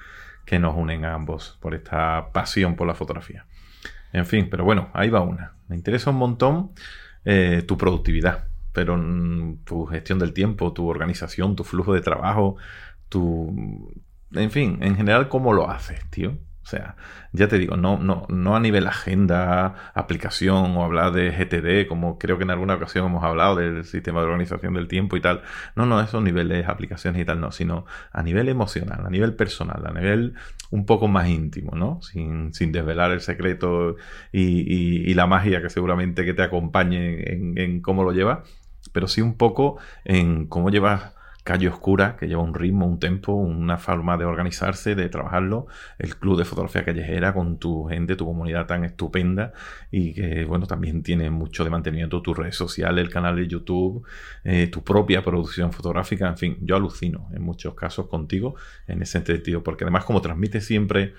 que 0.45 0.59
nos 0.59 0.77
unen 0.77 1.05
a 1.05 1.15
ambos 1.15 1.59
por 1.61 1.75
esta 1.75 2.33
pasión 2.33 2.77
por 2.77 2.87
la 2.87 2.95
fotografía. 2.95 3.47
En 4.13 4.27
fin, 4.27 4.49
pero 4.51 4.65
bueno, 4.65 4.91
ahí 4.93 5.09
va 5.09 5.21
una. 5.21 5.55
Me 5.69 5.77
interesa 5.77 6.11
un 6.11 6.17
montón 6.17 6.73
eh, 7.25 7.63
tu 7.67 7.77
productividad 7.77 8.53
pero 8.73 8.99
tu 9.65 9.87
gestión 9.87 10.19
del 10.19 10.33
tiempo, 10.33 10.73
tu 10.73 10.89
organización, 10.89 11.57
tu 11.57 11.65
flujo 11.65 11.95
de 11.95 12.01
trabajo, 12.01 12.57
tu... 13.09 13.93
En 14.33 14.51
fin, 14.51 14.79
en 14.81 14.97
general, 14.97 15.29
¿cómo 15.29 15.53
lo 15.53 15.71
haces, 15.71 16.09
tío? 16.11 16.39
O 16.63 16.67
sea, 16.67 16.97
ya 17.33 17.49
te 17.49 17.59
digo, 17.59 17.77
no, 17.77 17.99
no, 17.99 18.27
no 18.29 18.55
a 18.55 18.61
nivel 18.61 18.87
agenda, 18.87 19.91
aplicación 19.95 20.77
o 20.77 20.85
hablar 20.85 21.13
de 21.13 21.31
GTD, 21.31 21.89
como 21.89 22.19
creo 22.19 22.39
que 22.39 22.45
en 22.45 22.51
alguna 22.51 22.75
ocasión 22.75 23.07
hemos 23.07 23.25
hablado 23.25 23.57
del 23.57 23.85
sistema 23.85 24.21
de 24.21 24.27
organización 24.27 24.75
del 24.75 24.87
tiempo 24.87 25.17
y 25.17 25.21
tal. 25.21 25.43
No, 25.75 25.87
no, 25.87 26.01
esos 26.01 26.23
niveles, 26.23 26.69
aplicaciones 26.69 27.21
y 27.21 27.25
tal, 27.25 27.41
no, 27.41 27.51
sino 27.51 27.85
a 28.13 28.23
nivel 28.23 28.49
emocional, 28.49 29.05
a 29.05 29.11
nivel 29.11 29.35
personal, 29.35 29.85
a 29.85 29.93
nivel 29.93 30.35
un 30.71 30.87
poco 30.87 31.09
más 31.09 31.29
íntimo, 31.29 31.77
¿no? 31.77 32.01
Sin, 32.03 32.55
sin 32.55 32.71
desvelar 32.71 33.11
el 33.11 33.21
secreto 33.21 33.97
y, 34.33 35.13
la 35.15 35.27
magia 35.27 35.61
que 35.61 35.69
seguramente 35.69 36.25
que 36.25 36.33
te 36.33 36.43
acompañe 36.43 37.33
en, 37.33 37.59
en 37.59 37.83
cómo 37.83 38.03
lo 38.03 38.13
llevas 38.13 38.49
pero 38.93 39.09
sí 39.09 39.21
un 39.21 39.37
poco 39.37 39.79
en 40.05 40.47
cómo 40.47 40.71
llevas 40.71 41.13
Calle 41.45 41.69
Oscura, 41.69 42.17
que 42.17 42.29
lleva 42.29 42.43
un 42.43 42.55
ritmo, 42.55 42.87
un 42.87 43.01
tempo, 43.01 43.33
una 43.33 43.77
forma 43.77 44.17
de 44.17 44.25
organizarse, 44.25 44.95
de 44.95 45.09
trabajarlo, 45.09 45.67
el 45.99 46.17
club 46.17 46.39
de 46.39 46.45
fotografía 46.45 46.85
callejera 46.85 47.35
con 47.35 47.59
tu 47.59 47.85
gente, 47.87 48.15
tu 48.15 48.25
comunidad 48.25 48.67
tan 48.67 48.85
estupenda 48.85 49.53
y 49.91 50.15
que, 50.15 50.45
bueno, 50.45 50.67
también 50.67 51.03
tiene 51.03 51.31
mucho 51.31 51.65
de 51.65 51.71
mantenimiento 51.71 52.23
tus 52.23 52.37
redes 52.37 52.55
sociales, 52.55 53.05
el 53.05 53.11
canal 53.11 53.35
de 53.37 53.49
YouTube, 53.49 54.07
eh, 54.45 54.69
tu 54.69 54.85
propia 54.85 55.25
producción 55.25 55.73
fotográfica, 55.73 56.29
en 56.29 56.39
fin, 56.39 56.59
yo 56.61 56.77
alucino 56.77 57.29
en 57.35 57.43
muchos 57.43 57.75
casos 57.75 58.07
contigo 58.07 58.55
en 58.87 59.03
ese 59.03 59.25
sentido, 59.25 59.65
porque 59.65 59.83
además 59.83 60.05
como 60.05 60.23
transmite 60.23 60.61
siempre 60.61 61.15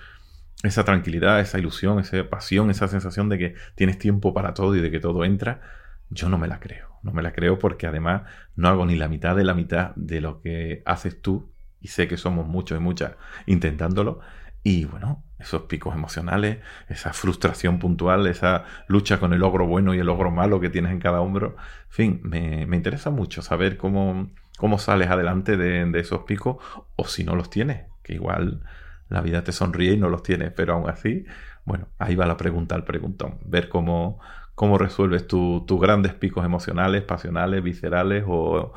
esa 0.62 0.84
tranquilidad, 0.84 1.40
esa 1.40 1.58
ilusión, 1.58 1.98
esa 1.98 2.30
pasión, 2.30 2.70
esa 2.70 2.88
sensación 2.88 3.28
de 3.28 3.38
que 3.38 3.54
tienes 3.74 3.98
tiempo 3.98 4.32
para 4.32 4.54
todo 4.54 4.74
y 4.74 4.80
de 4.80 4.90
que 4.90 5.00
todo 5.00 5.24
entra, 5.24 5.60
yo 6.08 6.30
no 6.30 6.38
me 6.38 6.48
la 6.48 6.60
creo. 6.60 6.93
No 7.04 7.12
me 7.12 7.22
la 7.22 7.32
creo 7.32 7.58
porque 7.58 7.86
además 7.86 8.22
no 8.56 8.68
hago 8.68 8.86
ni 8.86 8.96
la 8.96 9.08
mitad 9.08 9.36
de 9.36 9.44
la 9.44 9.54
mitad 9.54 9.94
de 9.94 10.20
lo 10.20 10.40
que 10.40 10.82
haces 10.86 11.20
tú 11.20 11.52
y 11.80 11.88
sé 11.88 12.08
que 12.08 12.16
somos 12.16 12.46
muchos 12.46 12.78
y 12.78 12.80
muchas 12.80 13.12
intentándolo. 13.46 14.20
Y 14.62 14.86
bueno, 14.86 15.22
esos 15.38 15.62
picos 15.62 15.94
emocionales, 15.94 16.58
esa 16.88 17.12
frustración 17.12 17.78
puntual, 17.78 18.26
esa 18.26 18.64
lucha 18.88 19.20
con 19.20 19.34
el 19.34 19.40
logro 19.40 19.66
bueno 19.66 19.94
y 19.94 19.98
el 19.98 20.06
logro 20.06 20.30
malo 20.30 20.58
que 20.58 20.70
tienes 20.70 20.92
en 20.92 21.00
cada 21.00 21.20
hombro. 21.20 21.56
En 21.58 21.90
fin, 21.90 22.20
me, 22.24 22.62
interesa 22.62 23.10
mucho 23.10 23.42
saber 23.42 23.76
cómo, 23.76 24.30
cómo 24.56 24.78
sales 24.78 25.10
adelante 25.10 25.58
de, 25.58 25.84
de, 25.84 26.00
esos 26.00 26.22
picos 26.22 26.56
o 26.96 27.04
si 27.04 27.24
no 27.24 27.36
los 27.36 27.50
tienes, 27.50 27.84
que 28.02 28.14
igual 28.14 28.62
la 29.10 29.20
vida 29.20 29.44
te 29.44 29.52
sonríe 29.52 29.92
y 29.92 29.98
no 29.98 30.08
los 30.08 30.22
tienes, 30.22 30.50
pero 30.52 30.72
aún 30.72 30.88
así, 30.88 31.26
bueno, 31.66 31.88
ahí 31.98 32.14
va 32.14 32.24
la 32.24 32.38
pregunta 32.38 32.74
al 32.74 32.84
preguntón, 32.84 33.38
ver 33.44 33.68
cómo, 33.68 34.18
cómo 34.54 34.78
resuelves 34.78 35.26
tus 35.26 35.80
grandes 35.80 36.14
picos 36.14 36.44
emocionales, 36.44 37.02
pasionales, 37.02 37.62
viscerales 37.62 38.24
o, 38.26 38.72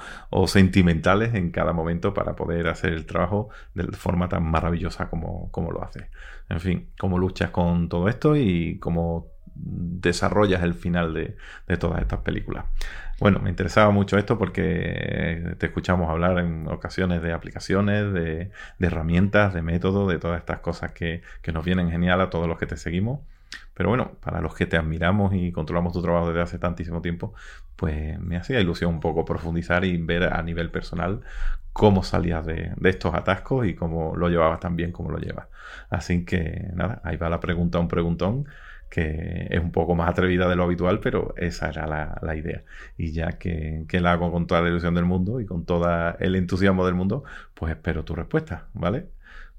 sentimentales 0.48 1.34
en 1.36 1.52
cada 1.52 1.74
momento 1.74 2.14
para 2.14 2.36
poder 2.36 2.68
hacer 2.68 2.94
el 2.94 3.06
trabajo 3.06 3.50
de 3.74 3.86
forma 3.96 4.30
tan 4.30 4.44
maravillosa 4.44 5.10
como, 5.10 5.52
como 5.52 5.72
lo 5.72 5.84
haces. 5.84 6.06
En 6.50 6.60
fin, 6.60 6.90
cómo 7.00 7.18
luchas 7.18 7.52
con 7.52 7.90
todo 7.90 8.10
esto 8.10 8.36
y 8.36 8.80
cómo 8.80 9.28
desarrollas 9.60 10.64
el 10.64 10.74
final 10.74 11.14
de, 11.14 11.78
todas 11.78 12.02
estas 12.02 12.20
películas. 12.20 12.66
Bueno, 13.20 13.40
me 13.40 13.50
interesaba 13.50 13.90
mucho 13.92 14.18
esto 14.18 14.38
porque 14.38 15.56
te 15.58 15.66
escuchamos 15.66 16.10
hablar 16.10 16.38
en 16.38 16.68
ocasiones 16.68 17.24
de 17.24 17.34
aplicaciones, 17.34 18.14
de, 18.14 18.52
herramientas, 18.80 19.54
de 19.54 19.64
métodos, 19.64 20.10
de 20.10 20.20
todas 20.20 20.40
estas 20.40 20.60
cosas 20.60 20.92
que, 20.92 21.24
que 21.42 21.52
nos 21.52 21.66
vienen 21.66 21.90
genial 21.90 22.22
a 22.22 22.30
todos 22.30 22.48
los 22.48 22.60
que 22.60 22.68
te 22.68 22.78
seguimos 22.78 23.22
Pero 23.74 23.90
bueno, 23.90 24.14
para 24.22 24.42
los 24.42 24.56
que 24.56 24.66
te 24.66 24.78
admiramos 24.78 25.34
y 25.34 25.52
controlamos 25.52 25.94
tu 25.94 26.02
trabajo 26.02 26.28
desde 26.28 26.42
hace 26.42 26.60
tantísimo 26.60 27.02
tiempo, 27.02 27.34
pues 27.76 28.20
me 28.20 28.38
hacía 28.38 28.60
ilusión 28.60 28.96
un 28.96 29.00
poco 29.00 29.24
profundizar 29.24 29.86
y 29.86 29.98
ver 29.98 30.34
a 30.34 30.42
nivel 30.42 30.72
personal 30.72 31.22
cómo 31.74 32.02
salías 32.04 32.46
de, 32.46 32.74
estos 32.86 33.14
atascos 33.14 33.68
y 33.68 33.76
cómo 33.76 34.16
lo 34.16 34.30
llevabas 34.30 34.60
tan 34.60 34.76
bien 34.76 34.92
como 34.92 35.12
lo 35.12 35.20
llevas. 35.20 35.48
Así 35.92 36.26
que 36.26 36.72
nada, 36.74 37.02
ahí 37.04 37.18
va 37.18 37.30
la 37.30 37.40
pregunta, 37.40 37.78
un 37.80 37.88
preguntón 37.88 38.48
que 38.90 39.48
es 39.50 39.60
un 39.60 39.72
poco 39.72 39.96
más 39.96 40.10
atrevida 40.10 40.48
de 40.48 40.56
lo 40.56 40.64
habitual, 40.64 41.00
pero 41.00 41.34
esa 41.38 41.70
era 41.70 41.86
la, 41.86 42.36
idea. 42.36 42.64
Y 42.98 43.12
ya 43.12 43.34
que, 43.34 43.86
la 43.92 44.14
hago 44.14 44.32
con 44.32 44.48
toda 44.48 44.62
la 44.62 44.70
ilusión 44.70 44.96
del 44.96 45.06
mundo 45.06 45.40
y 45.40 45.46
con 45.46 45.66
todo 45.66 45.88
el 46.20 46.36
entusiasmo 46.36 46.86
del 46.86 46.96
mundo, 46.96 47.24
pues 47.54 47.72
espero 47.72 48.04
tu 48.06 48.16
respuesta, 48.16 48.68
¿vale? 48.74 49.10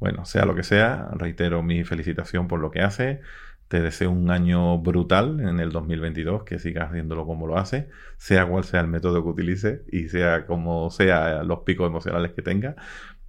Bueno, 0.00 0.24
sea 0.24 0.44
lo 0.44 0.54
que 0.54 0.62
sea, 0.62 1.08
reitero 1.12 1.62
mi 1.62 1.84
felicitación 1.84 2.48
por 2.48 2.60
lo 2.60 2.70
que 2.70 2.80
hace. 2.80 3.20
Te 3.68 3.80
deseo 3.80 4.10
un 4.10 4.30
año 4.30 4.78
brutal 4.78 5.40
en 5.40 5.60
el 5.60 5.70
2022, 5.70 6.44
que 6.44 6.58
sigas 6.58 6.88
haciéndolo 6.88 7.26
como 7.26 7.46
lo 7.46 7.58
hace, 7.58 7.90
sea 8.16 8.46
cual 8.46 8.64
sea 8.64 8.80
el 8.80 8.88
método 8.88 9.22
que 9.22 9.28
utilice 9.28 9.84
y 9.92 10.08
sea 10.08 10.46
como 10.46 10.90
sea 10.90 11.42
los 11.42 11.60
picos 11.60 11.86
emocionales 11.86 12.32
que 12.32 12.42
tenga. 12.42 12.76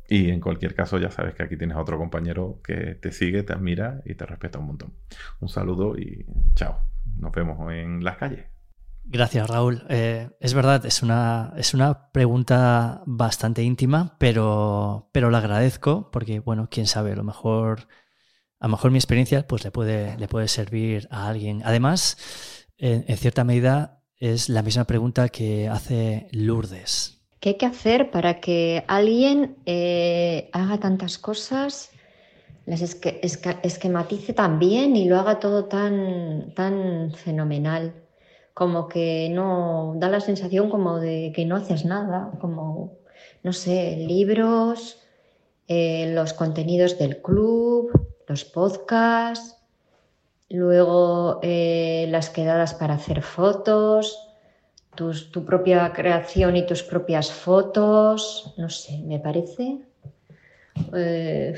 Y 0.08 0.32
en 0.32 0.40
cualquier 0.40 0.74
caso, 0.74 0.98
ya 0.98 1.12
sabes 1.12 1.36
que 1.36 1.44
aquí 1.44 1.56
tienes 1.56 1.78
a 1.78 1.82
otro 1.82 1.98
compañero 1.98 2.62
que 2.64 2.96
te 2.96 3.12
sigue, 3.12 3.44
te 3.44 3.54
admira 3.54 4.02
y 4.06 4.16
te 4.16 4.26
respeta 4.26 4.58
un 4.58 4.66
montón. 4.66 4.94
Un 5.40 5.50
saludo 5.50 5.98
y 5.98 6.26
chao. 6.56 6.80
Nos 7.18 7.32
vemos 7.32 7.72
en 7.72 8.04
las 8.04 8.18
calles. 8.18 8.46
Gracias, 9.12 9.50
Raúl. 9.50 9.84
Eh, 9.90 10.30
es 10.40 10.54
verdad, 10.54 10.86
es 10.86 11.04
una, 11.04 11.54
es 11.58 11.74
una 11.74 12.12
pregunta 12.12 13.02
bastante 13.06 13.64
íntima, 13.64 14.16
pero, 14.20 15.10
pero 15.12 15.30
la 15.30 15.40
agradezco 15.40 16.12
porque, 16.12 16.40
bueno, 16.40 16.70
quién 16.72 16.86
sabe, 16.86 17.14
a 17.14 17.16
lo 17.16 17.24
mejor 17.24 17.88
a 18.60 18.68
lo 18.68 18.72
mejor 18.72 18.92
mi 18.92 18.98
experiencia 18.98 19.48
pues, 19.48 19.64
le, 19.64 19.72
puede, 19.72 20.18
le 20.18 20.28
puede 20.28 20.48
servir 20.48 21.08
a 21.12 21.28
alguien. 21.30 21.62
Además, 21.64 22.18
en, 22.78 23.04
cierta 23.18 23.44
medida 23.44 24.02
es 24.18 24.50
la 24.50 24.62
misma 24.62 24.86
pregunta 24.86 25.30
que 25.30 25.70
hace 25.70 26.28
Lourdes. 26.32 27.22
¿Qué 27.40 27.50
hay 27.50 27.56
que 27.56 27.66
hacer 27.66 28.12
para 28.12 28.42
que 28.42 28.84
alguien 28.88 29.56
eh, 29.66 30.50
haga 30.52 30.78
tantas 30.78 31.18
cosas, 31.18 31.92
las 32.66 32.82
esquematice 32.82 34.34
tan 34.34 34.60
bien 34.60 34.98
y 34.98 35.08
lo 35.08 35.18
haga 35.18 35.40
todo 35.40 35.66
tan, 35.66 36.54
tan 36.54 37.14
fenomenal? 37.14 37.94
Como 38.54 38.90
que 38.90 39.30
no 39.32 39.94
da 39.96 40.10
la 40.10 40.20
sensación 40.20 40.70
como 40.70 41.00
de 41.00 41.32
que 41.34 41.46
no 41.46 41.56
haces 41.56 41.86
nada, 41.86 42.32
como, 42.42 42.98
no 43.42 43.54
sé, 43.54 43.96
libros, 43.96 45.00
eh, 45.70 46.12
los 46.14 46.34
contenidos 46.34 47.00
del 47.00 47.22
club, 47.22 47.92
los 48.30 48.46
podcasts, 48.46 49.58
luego 50.50 51.40
eh, 51.42 52.06
las 52.10 52.30
quedadas 52.30 52.76
para 52.76 52.94
hacer 52.94 53.24
fotos, 53.24 54.30
tu 54.96 55.46
propia 55.46 55.92
creación 55.94 56.56
y 56.56 56.66
tus 56.66 56.84
propias 56.84 57.32
fotos, 57.32 58.54
no 58.58 58.70
sé, 58.70 59.00
me 59.00 59.20
parece 59.20 59.80
eh, 60.94 61.56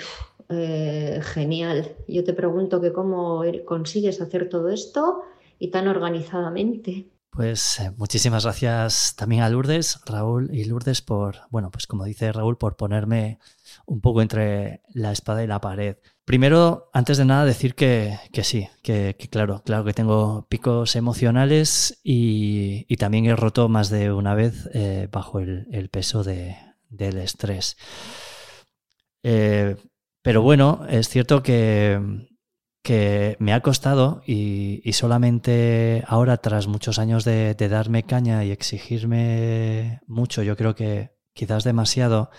eh, 0.50 1.20
genial. 1.22 1.96
Yo 2.08 2.24
te 2.24 2.34
pregunto 2.34 2.80
que 2.80 2.94
cómo 2.94 3.44
consigues 3.66 4.22
hacer 4.22 4.48
todo 4.48 4.70
esto 4.70 5.24
y 5.60 5.70
tan 5.70 5.88
organizadamente. 5.88 7.08
Pues 7.32 7.82
muchísimas 7.96 8.44
gracias 8.44 9.16
también 9.16 9.42
a 9.42 9.50
Lourdes, 9.50 10.02
Raúl 10.06 10.50
y 10.54 10.66
Lourdes 10.66 11.02
por, 11.02 11.38
bueno, 11.50 11.72
pues 11.72 11.88
como 11.88 12.04
dice 12.04 12.30
Raúl, 12.34 12.58
por 12.58 12.76
ponerme 12.76 13.40
un 13.86 14.02
poco 14.02 14.22
entre 14.22 14.82
la 14.94 15.14
espada 15.14 15.42
y 15.42 15.48
la 15.48 15.62
pared. 15.62 15.96
Primero, 16.26 16.90
antes 16.92 17.18
de 17.18 17.24
nada, 17.24 17.46
decir 17.46 17.74
que, 17.74 18.20
sí, 18.44 18.68
que, 18.84 19.16
claro, 19.30 19.64
claro 19.64 19.86
que 19.86 19.94
tengo 19.94 20.46
picos 20.50 20.98
emocionales 20.98 22.02
y, 22.04 22.86
también 22.98 23.26
he 23.26 23.36
roto 23.36 23.70
más 23.70 23.90
de 23.90 24.12
una 24.12 24.36
vez 24.36 24.70
eh, 24.74 25.08
bajo 25.10 25.40
el, 25.40 25.90
peso 25.90 26.24
del 26.26 27.18
estrés. 27.18 27.78
Eh, 29.24 29.78
pero 30.22 30.42
bueno, 30.42 30.86
es 30.90 31.08
cierto 31.08 31.42
que, 31.42 32.28
que 32.84 33.38
me 33.40 33.54
ha 33.54 33.62
costado 33.62 34.22
y, 34.26 34.82
solamente 34.94 36.04
ahora, 36.08 36.38
tras 36.38 36.68
muchos 36.68 37.00
años 37.00 37.24
de, 37.26 37.54
de 37.54 37.70
darme 37.70 38.04
caña 38.04 38.44
y 38.44 38.52
exigirme 38.52 40.02
mucho, 40.08 40.44
yo 40.44 40.58
creo 40.58 40.76
que 40.76 41.12
quizás 41.34 41.64
demasiado, 41.64 42.30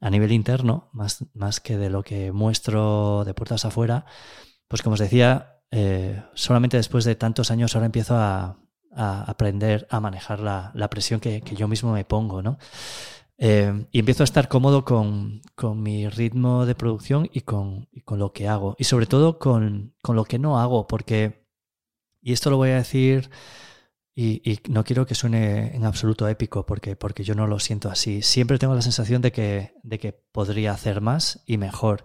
a 0.00 0.10
nivel 0.10 0.32
interno, 0.32 0.90
más, 0.92 1.24
más 1.32 1.60
que 1.60 1.78
de 1.78 1.88
lo 1.88 2.02
que 2.02 2.32
muestro 2.32 3.24
de 3.24 3.34
puertas 3.34 3.64
afuera, 3.64 4.04
pues 4.66 4.82
como 4.82 4.94
os 4.94 5.00
decía, 5.00 5.60
eh, 5.70 6.22
solamente 6.34 6.76
después 6.76 7.04
de 7.04 7.14
tantos 7.14 7.50
años 7.50 7.74
ahora 7.74 7.86
empiezo 7.86 8.16
a, 8.16 8.58
aprender 8.94 9.86
a 9.90 10.00
manejar 10.00 10.40
la, 10.40 10.88
presión 10.90 11.18
que, 11.18 11.40
yo 11.56 11.66
mismo 11.66 11.92
me 11.92 12.04
pongo, 12.04 12.42
¿no? 12.42 12.58
Eh, 13.44 13.86
y 13.90 13.98
empiezo 13.98 14.22
a 14.22 14.30
estar 14.30 14.48
cómodo 14.48 14.84
con, 14.84 15.42
mi 15.74 16.08
ritmo 16.08 16.64
de 16.64 16.76
producción 16.76 17.28
y 17.32 17.40
con, 17.40 17.88
con, 18.04 18.20
lo 18.20 18.32
que 18.32 18.46
hago. 18.46 18.76
Y 18.78 18.84
sobre 18.84 19.06
todo 19.06 19.40
con, 19.40 19.96
con 20.00 20.14
lo 20.14 20.24
que 20.24 20.38
no 20.38 20.60
hago, 20.60 20.86
porque, 20.86 21.44
y 22.20 22.32
esto 22.34 22.50
lo 22.50 22.56
voy 22.56 22.70
a 22.70 22.76
decir 22.76 23.30
y, 24.14 24.60
no 24.68 24.84
quiero 24.84 25.06
que 25.06 25.16
suene 25.16 25.74
en 25.74 25.84
absoluto 25.84 26.28
épico 26.28 26.64
porque, 26.64 26.94
porque 26.94 27.24
yo 27.24 27.34
no 27.34 27.48
lo 27.48 27.58
siento 27.58 27.90
así. 27.90 28.22
Siempre 28.22 28.58
tengo 28.58 28.76
la 28.76 28.82
sensación 28.82 29.22
de 29.22 29.32
que, 29.32 29.74
de 29.82 29.98
que 29.98 30.12
podría 30.12 30.70
hacer 30.70 31.00
más 31.00 31.42
y 31.44 31.58
mejor. 31.58 32.04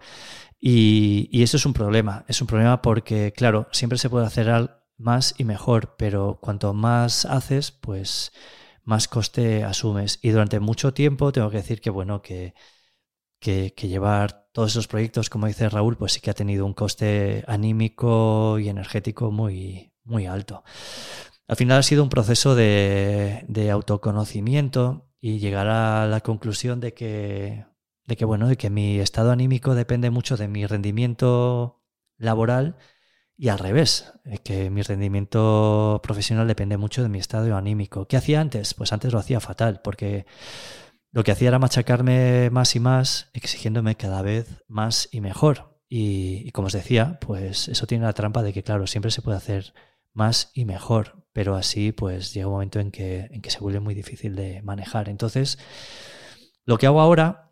Y, 0.59 1.29
y, 1.31 1.43
eso 1.43 1.57
es 1.57 1.67
un 1.67 1.73
problema. 1.73 2.25
Es 2.27 2.41
un 2.41 2.47
problema 2.47 2.81
porque, 2.81 3.31
claro, 3.31 3.67
siempre 3.71 3.99
se 3.99 4.09
puede 4.09 4.25
hacer 4.25 4.71
más 4.97 5.35
y 5.38 5.43
mejor, 5.43 5.97
pero 5.99 6.39
cuanto 6.41 6.73
más 6.73 7.25
haces, 7.25 7.71
pues 7.71 8.31
más 8.88 9.09
coste 9.09 9.65
asumes. 9.65 10.19
Y 10.21 10.29
durante 10.29 10.59
mucho 10.61 10.93
tiempo 10.93 11.31
tengo 11.33 11.49
que 11.49 11.57
decir 11.57 11.81
que, 11.81 11.89
bueno, 11.89 12.21
que, 12.21 12.53
que, 13.39 13.73
llevar 13.88 14.47
todos 14.53 14.71
esos 14.71 14.88
proyectos, 14.88 15.29
como 15.29 15.47
dice 15.47 15.69
Raúl, 15.69 15.97
pues 15.97 16.13
sí 16.13 16.21
que 16.21 16.31
ha 16.31 16.33
tenido 16.33 16.65
un 16.65 16.73
coste 16.73 17.43
anímico 17.47 18.57
y 18.59 18.69
energético 18.69 19.29
muy, 19.29 19.93
muy 20.05 20.25
alto. 20.25 20.63
Al 21.47 21.57
final 21.57 21.79
ha 21.79 21.83
sido 21.83 22.01
un 22.01 22.09
proceso 22.09 22.55
de, 22.55 23.69
autoconocimiento 23.71 25.09
y 25.19 25.39
llegar 25.39 25.67
a 25.67 26.07
la 26.07 26.21
conclusión 26.21 26.79
de 26.79 26.93
que, 26.93 27.65
de 28.05 28.15
que, 28.15 28.25
bueno, 28.25 28.47
de 28.47 28.55
que 28.55 28.69
mi 28.69 28.99
estado 28.99 29.31
anímico 29.31 29.75
depende 29.75 30.11
mucho 30.11 30.38
de 30.38 30.47
mi 30.47 30.65
rendimiento 30.65 31.83
laboral 32.17 32.77
y 33.38 33.49
al 33.49 33.59
revés, 33.59 34.11
que 34.43 34.69
mi 34.69 34.81
rendimiento 34.81 35.99
profesional 36.03 36.47
depende 36.47 36.77
mucho 36.77 37.03
de 37.03 37.09
mi 37.09 37.19
estado 37.19 37.55
anímico. 37.55 38.07
¿Qué 38.07 38.17
hacía 38.17 38.41
antes? 38.41 38.73
Pues 38.73 38.91
antes 38.93 39.13
lo 39.13 39.19
hacía 39.19 39.39
fatal, 39.39 39.81
porque 39.83 40.25
lo 41.11 41.23
que 41.23 41.31
hacía 41.31 41.49
era 41.49 41.59
machacarme 41.59 42.49
más 42.49 42.75
y 42.75 42.79
más, 42.79 43.29
exigiéndome 43.33 43.95
cada 43.95 44.21
vez 44.23 44.63
más 44.67 45.07
y 45.11 45.21
mejor. 45.21 45.79
Y, 45.88 46.47
y 46.47 46.51
como 46.51 46.67
os 46.67 46.73
decía, 46.73 47.19
pues 47.21 47.67
eso 47.67 47.88
tiene 47.88 48.05
la 48.05 48.13
trampa 48.13 48.41
de 48.41 48.53
que, 48.53 48.63
claro, 48.63 48.88
siempre 48.88 49.11
se 49.11 49.21
puede 49.21 49.38
hacer 49.38 49.73
más 50.17 50.49
y 50.55 50.65
mejor, 50.65 51.23
pero 51.31 51.55
así 51.55 51.91
pues 51.91 52.33
llega 52.33 52.47
un 52.47 52.53
momento 52.53 52.79
en 52.79 52.89
que, 52.91 53.29
en 53.31 53.41
que 53.41 53.51
se 53.51 53.59
vuelve 53.59 53.79
muy 53.79 53.93
difícil 53.93 54.35
de 54.35 54.63
manejar. 54.63 55.09
Entonces, 55.09 55.59
lo 56.65 56.79
que 56.79 56.88
hago 56.88 56.99
ahora 56.99 57.47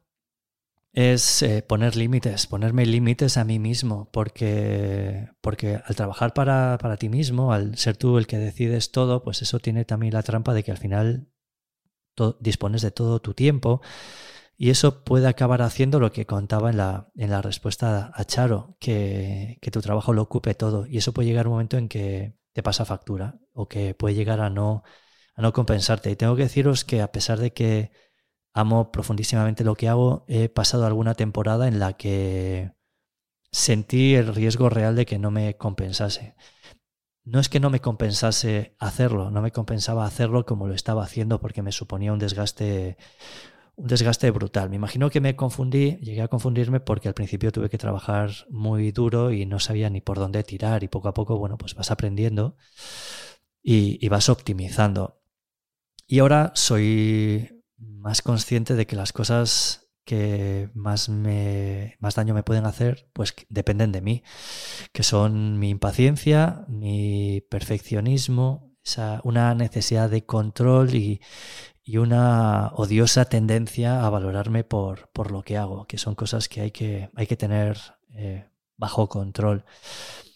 es 0.95 1.41
eh, 1.41 1.61
poner 1.61 1.97
límites, 1.97 2.47
ponerme 2.47 2.85
límites 2.85 3.35
a 3.35 3.43
mí 3.43 3.59
mismo, 3.59 4.09
porque, 4.11 5.27
porque 5.41 5.81
al 5.85 5.95
trabajar 5.95 6.33
para, 6.33 6.77
para, 6.81 6.95
ti 6.95 7.09
mismo, 7.09 7.51
al 7.51 7.77
ser 7.77 7.97
tú 7.97 8.17
el 8.17 8.27
que 8.27 8.37
decides 8.37 8.91
todo, 8.91 9.21
pues 9.21 9.41
eso 9.41 9.59
tiene 9.59 9.83
también 9.83 10.13
la 10.13 10.23
trampa 10.23 10.53
de 10.53 10.63
que 10.63 10.71
al 10.71 10.77
final 10.77 11.27
dispones 12.39 12.81
de 12.81 12.91
todo 12.91 13.19
tu 13.19 13.33
tiempo 13.33 13.81
y 14.57 14.69
eso 14.69 15.03
puede 15.03 15.27
acabar 15.27 15.61
haciendo 15.61 15.99
lo 15.99 16.13
que 16.13 16.25
contaba 16.25 16.69
en 16.69 16.77
la, 16.77 17.11
en 17.15 17.29
la 17.29 17.41
respuesta 17.41 18.11
a 18.15 18.23
Charo, 18.23 18.77
que, 18.79 19.57
que 19.61 19.71
tu 19.71 19.81
trabajo 19.81 20.13
lo 20.13 20.21
ocupe 20.21 20.55
todo 20.55 20.87
y 20.87 20.97
eso 20.97 21.13
puede 21.13 21.27
llegar 21.27 21.47
un 21.47 21.53
momento 21.53 21.77
en 21.77 21.89
que 21.89 22.37
te 22.53 22.63
pasa 22.63 22.85
factura 22.85 23.37
o 23.51 23.67
que 23.67 23.95
puede 23.95 24.15
llegar 24.15 24.39
a 24.39 24.49
no, 24.49 24.83
a 25.35 25.41
no 25.41 25.51
compensarte. 25.51 26.09
Y 26.09 26.15
tengo 26.15 26.37
que 26.37 26.43
deciros 26.43 26.85
que 26.85 27.01
a 27.01 27.11
pesar 27.11 27.39
de 27.39 27.51
que 27.51 27.91
amo 28.55 28.91
profundísimamente 28.91 29.63
lo 29.63 29.75
que 29.75 29.87
hago, 29.87 30.25
he 30.27 30.49
pasado 30.49 30.87
alguna 30.87 31.13
temporada 31.13 31.67
en 31.67 31.77
la 31.77 31.93
que 31.93 32.71
sentí 33.51 34.15
el 34.15 34.33
riesgo 34.33 34.69
real 34.69 34.95
de 34.95 35.05
que 35.05 35.19
no 35.19 35.29
me 35.29 35.55
compensase. 35.57 36.35
No 37.23 37.39
es 37.39 37.49
que 37.49 37.59
no 37.59 37.69
me 37.69 37.81
compensase 37.81 38.75
hacerlo, 38.79 39.29
no 39.29 39.41
me 39.41 39.51
compensaba 39.51 40.05
hacerlo 40.05 40.45
como 40.45 40.67
lo 40.67 40.73
estaba 40.73 41.03
haciendo 41.03 41.39
porque 41.39 41.61
me 41.61 41.71
suponía 41.71 42.13
un 42.13 42.19
desgaste 42.19 42.97
un 43.75 43.87
desgaste 43.87 44.31
brutal. 44.31 44.69
Me 44.69 44.77
imagino 44.77 45.09
que 45.09 45.21
me 45.21 45.35
confundí, 45.35 45.97
llegué 45.97 46.21
a 46.21 46.27
confundirme 46.27 46.79
porque 46.79 47.07
al 47.07 47.13
principio 47.13 47.51
tuve 47.51 47.69
que 47.69 47.77
trabajar 47.77 48.31
muy 48.49 48.91
duro 48.91 49.31
y 49.31 49.45
no 49.45 49.59
sabía 49.59 49.89
ni 49.89 50.01
por 50.01 50.17
dónde 50.17 50.43
tirar 50.43 50.83
y 50.83 50.87
poco 50.87 51.09
a 51.09 51.13
poco, 51.13 51.37
bueno, 51.37 51.57
pues 51.57 51.75
vas 51.75 51.91
aprendiendo 51.91 52.55
y, 53.61 54.07
vas 54.09 54.29
optimizando. 54.29 55.21
Y 56.07 56.19
ahora 56.19 56.51
soy 56.55 57.54
más 58.05 58.21
consciente 58.21 58.75
de 58.75 58.85
que 58.85 58.95
las 58.95 59.11
cosas 59.11 59.89
que 60.05 60.69
más, 60.75 61.09
me, 61.09 61.97
más 61.99 62.13
daño 62.13 62.35
me 62.35 62.43
pueden 62.43 62.67
hacer, 62.67 63.09
pues 63.13 63.33
dependen 63.49 63.91
de 63.91 64.01
mí, 64.01 64.23
que 64.93 65.01
son 65.01 65.57
mi 65.57 65.71
impaciencia, 65.71 66.65
mi 66.67 67.41
perfeccionismo, 67.49 68.75
una 69.23 69.55
necesidad 69.55 70.11
de 70.11 70.23
control 70.23 70.93
y, 70.93 71.19
una 71.97 72.71
odiosa 72.75 73.25
tendencia 73.25 74.05
a 74.05 74.09
valorarme 74.09 74.63
por, 74.63 75.09
por, 75.11 75.31
lo 75.31 75.43
que 75.43 75.57
hago, 75.57 75.85
que 75.85 75.97
son 75.97 76.15
cosas 76.15 76.47
que 76.47 76.61
hay 76.61 76.71
que, 76.71 77.09
hay 77.15 77.27
que 77.27 77.37
tener 77.37 77.77
eh, 78.15 78.45
bajo 78.77 79.09
control. 79.09 79.65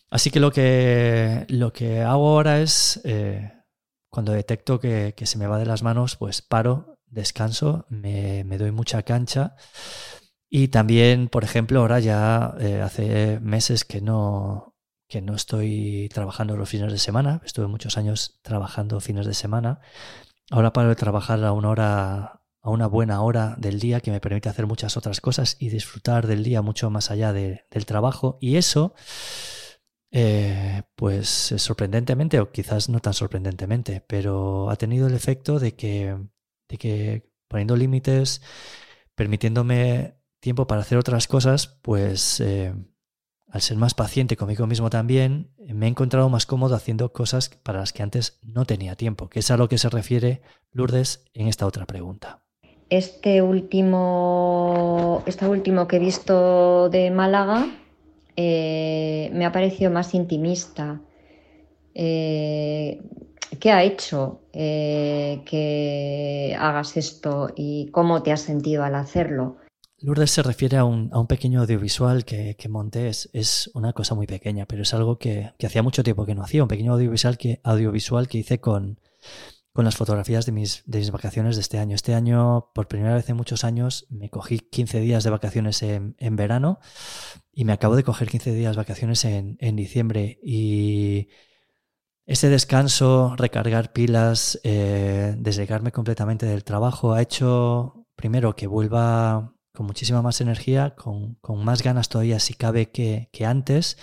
Así 0.09 0.32
que 0.32 0.39
lo 0.39 0.51
que, 0.51 1.45
lo 1.49 1.72
que 1.74 2.01
hago 2.01 2.30
ahora 2.30 2.61
es, 2.61 3.01
eh, 3.03 3.51
cuando 4.09 4.32
detecto 4.32 4.80
que, 4.80 5.13
se 5.24 5.38
me 5.38 5.47
va 5.47 5.59
de 5.59 5.65
las 5.65 5.84
manos, 5.84 6.15
pues 6.15 6.41
paro, 6.41 6.98
descanso, 7.10 7.86
me, 7.89 8.43
doy 8.57 8.72
mucha 8.72 9.03
cancha. 9.03 9.55
Y 10.49 10.70
también, 10.70 11.30
por 11.30 11.43
ejemplo, 11.43 11.82
ahora 11.82 11.99
ya 11.99 12.55
eh, 12.60 12.82
hace 12.82 13.39
meses 13.39 13.86
que 13.86 14.01
no, 14.01 14.76
que 15.07 15.22
no 15.22 15.36
estoy 15.36 16.10
trabajando 16.14 16.55
los 16.55 16.70
fines 16.70 16.91
de 16.91 16.99
semana. 16.99 17.41
Estuve 17.43 17.68
muchos 17.68 17.97
años 17.97 18.39
trabajando 18.43 18.99
fines 18.99 19.26
de 19.26 19.34
semana. 19.34 19.82
Ahora 20.51 20.72
paro 20.72 20.89
de 20.89 20.95
trabajar 20.95 21.43
a 21.43 21.51
una 21.51 21.70
hora, 21.70 22.41
a 22.62 22.70
una 22.70 22.88
buena 22.88 23.22
hora 23.22 23.55
del 23.57 23.80
día 23.80 24.01
que 24.01 24.12
me 24.12 24.20
permite 24.20 24.49
hacer 24.49 24.68
muchas 24.68 24.97
otras 24.97 25.20
cosas 25.20 25.57
y 25.60 25.70
disfrutar 25.70 26.28
del 26.28 26.43
día 26.43 26.62
mucho 26.62 26.89
más 26.91 27.12
allá 27.12 27.34
del 27.34 27.86
trabajo. 27.86 28.38
Y 28.39 28.57
eso, 28.57 28.93
eh, 30.12 30.84
pues 30.95 31.28
sorprendentemente, 31.57 32.39
o 32.39 32.51
quizás 32.51 32.89
no 32.89 32.99
tan 32.99 33.14
sorprendentemente, 33.14 34.01
pero 34.07 34.70
ha 34.70 34.76
tenido 34.76 35.07
el 35.07 35.16
efecto 35.16 35.60
de 35.60 35.76
que 35.76 36.18
de 36.70 36.78
que 36.78 37.30
poniendo 37.47 37.76
límites, 37.76 38.41
permitiéndome 39.15 40.15
tiempo 40.39 40.67
para 40.67 40.82
hacer 40.82 40.97
otras 40.97 41.28
cosas, 41.28 41.80
pues 41.82 42.39
eh, 42.39 42.74
al 43.47 43.61
ser 43.61 43.78
más 43.78 43.93
paciente 43.93 44.38
conmigo 44.38 44.67
mismo 44.67 44.89
también, 44.89 45.51
me 45.57 45.88
he 45.88 45.89
encontrado 45.89 46.30
más 46.30 46.45
cómodo 46.45 46.76
haciendo 46.76 47.11
cosas 47.11 47.49
para 47.49 47.80
las 47.80 47.91
que 47.91 48.03
antes 48.03 48.39
no 48.43 48.65
tenía 48.65 48.95
tiempo, 48.95 49.28
que 49.28 49.39
es 49.39 49.51
a 49.51 49.57
lo 49.57 49.67
que 49.67 49.78
se 49.78 49.89
refiere 49.89 50.41
Lourdes 50.72 51.26
en 51.34 51.47
esta 51.47 51.65
otra 51.65 51.86
pregunta. 51.86 52.43
Este 52.89 53.41
último, 53.41 55.24
este 55.26 55.47
último 55.47 55.88
que 55.88 55.97
he 55.97 55.99
visto 55.99 56.89
de 56.89 57.11
Málaga 57.11 57.67
eh, 58.36 59.30
me 59.34 59.45
ha 59.45 59.51
parecido 59.51 59.91
más 59.91 60.13
intimista. 60.13 61.01
Eh, 62.01 63.01
¿Qué 63.59 63.71
ha 63.71 63.83
hecho 63.83 64.43
eh, 64.53 65.41
que 65.45 66.55
hagas 66.57 66.95
esto 66.95 67.49
y 67.57 67.91
cómo 67.91 68.23
te 68.23 68.31
has 68.31 68.39
sentido 68.39 68.85
al 68.85 68.95
hacerlo? 68.95 69.57
Lourdes 69.97 70.31
se 70.31 70.41
refiere 70.41 70.77
a 70.77 70.85
un, 70.85 71.09
pequeño 71.27 71.59
audiovisual 71.59 72.23
que, 72.23 72.55
monté. 72.69 73.09
Es, 73.09 73.69
una 73.73 73.91
cosa 73.91 74.15
muy 74.15 74.27
pequeña, 74.27 74.65
pero 74.65 74.83
es 74.83 74.93
algo 74.93 75.17
que, 75.17 75.51
hacía 75.61 75.83
mucho 75.83 76.01
tiempo 76.01 76.25
que 76.25 76.35
no 76.35 76.43
hacía. 76.43 76.63
Un 76.63 76.69
pequeño 76.69 76.93
audiovisual 76.93 77.37
que, 77.37 77.59
audiovisual 77.65 78.29
que 78.29 78.37
hice 78.37 78.61
con, 78.61 79.01
las 79.75 79.97
fotografías 79.97 80.45
de 80.45 80.53
mis, 80.53 80.83
de 80.85 80.99
mis, 80.99 81.11
vacaciones 81.11 81.57
de 81.57 81.63
este 81.63 81.79
año. 81.79 81.95
Este 81.95 82.15
año, 82.15 82.71
por 82.73 82.87
primera 82.87 83.15
vez 83.15 83.29
en 83.29 83.35
muchos 83.35 83.65
años, 83.65 84.07
me 84.09 84.29
cogí 84.29 84.59
15 84.59 85.01
días 85.01 85.25
de 85.25 85.31
vacaciones 85.31 85.83
en, 85.83 86.15
verano 86.37 86.79
y 87.51 87.65
me 87.65 87.73
acabo 87.73 87.97
de 87.97 88.03
coger 88.03 88.29
15 88.29 88.53
días 88.53 88.77
de 88.77 88.77
vacaciones 88.77 89.25
en, 89.25 89.57
en 89.59 89.75
diciembre. 89.75 90.39
Y 90.41 91.27
ese 92.30 92.47
descanso, 92.47 93.36
recargar 93.38 93.91
pilas, 93.91 94.59
eh, 94.63 95.34
desligarme 95.39 95.91
completamente 95.91 96.45
del 96.45 96.63
trabajo 96.63 97.13
ha 97.13 97.23
hecho, 97.23 98.05
primero, 98.15 98.55
que 98.55 98.67
vuelva 98.67 99.55
con 99.73 99.88
muchísima 99.88 100.21
más 100.21 100.39
energía, 100.39 100.93
con, 100.93 101.39
más 101.63 101.82
ganas 101.82 102.07
todavía 102.07 102.39
si 102.39 102.53
cabe 102.53 102.91
que, 102.91 103.30
antes, 103.43 103.97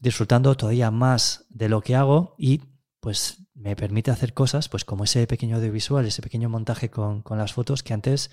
disfrutando 0.00 0.54
todavía 0.54 0.90
más 0.90 1.46
de 1.48 1.70
lo 1.70 1.80
que 1.80 1.96
hago 1.96 2.34
y 2.36 2.60
pues 3.00 3.38
me 3.54 3.74
permite 3.74 4.10
hacer 4.10 4.34
cosas, 4.34 4.68
pues 4.68 4.84
como 4.84 5.04
ese 5.04 5.26
pequeño 5.26 5.56
audiovisual, 5.56 6.04
ese 6.04 6.20
pequeño 6.20 6.50
montaje 6.50 6.90
con, 6.90 7.24
las 7.30 7.54
fotos 7.54 7.82
que 7.82 7.94
antes 7.94 8.30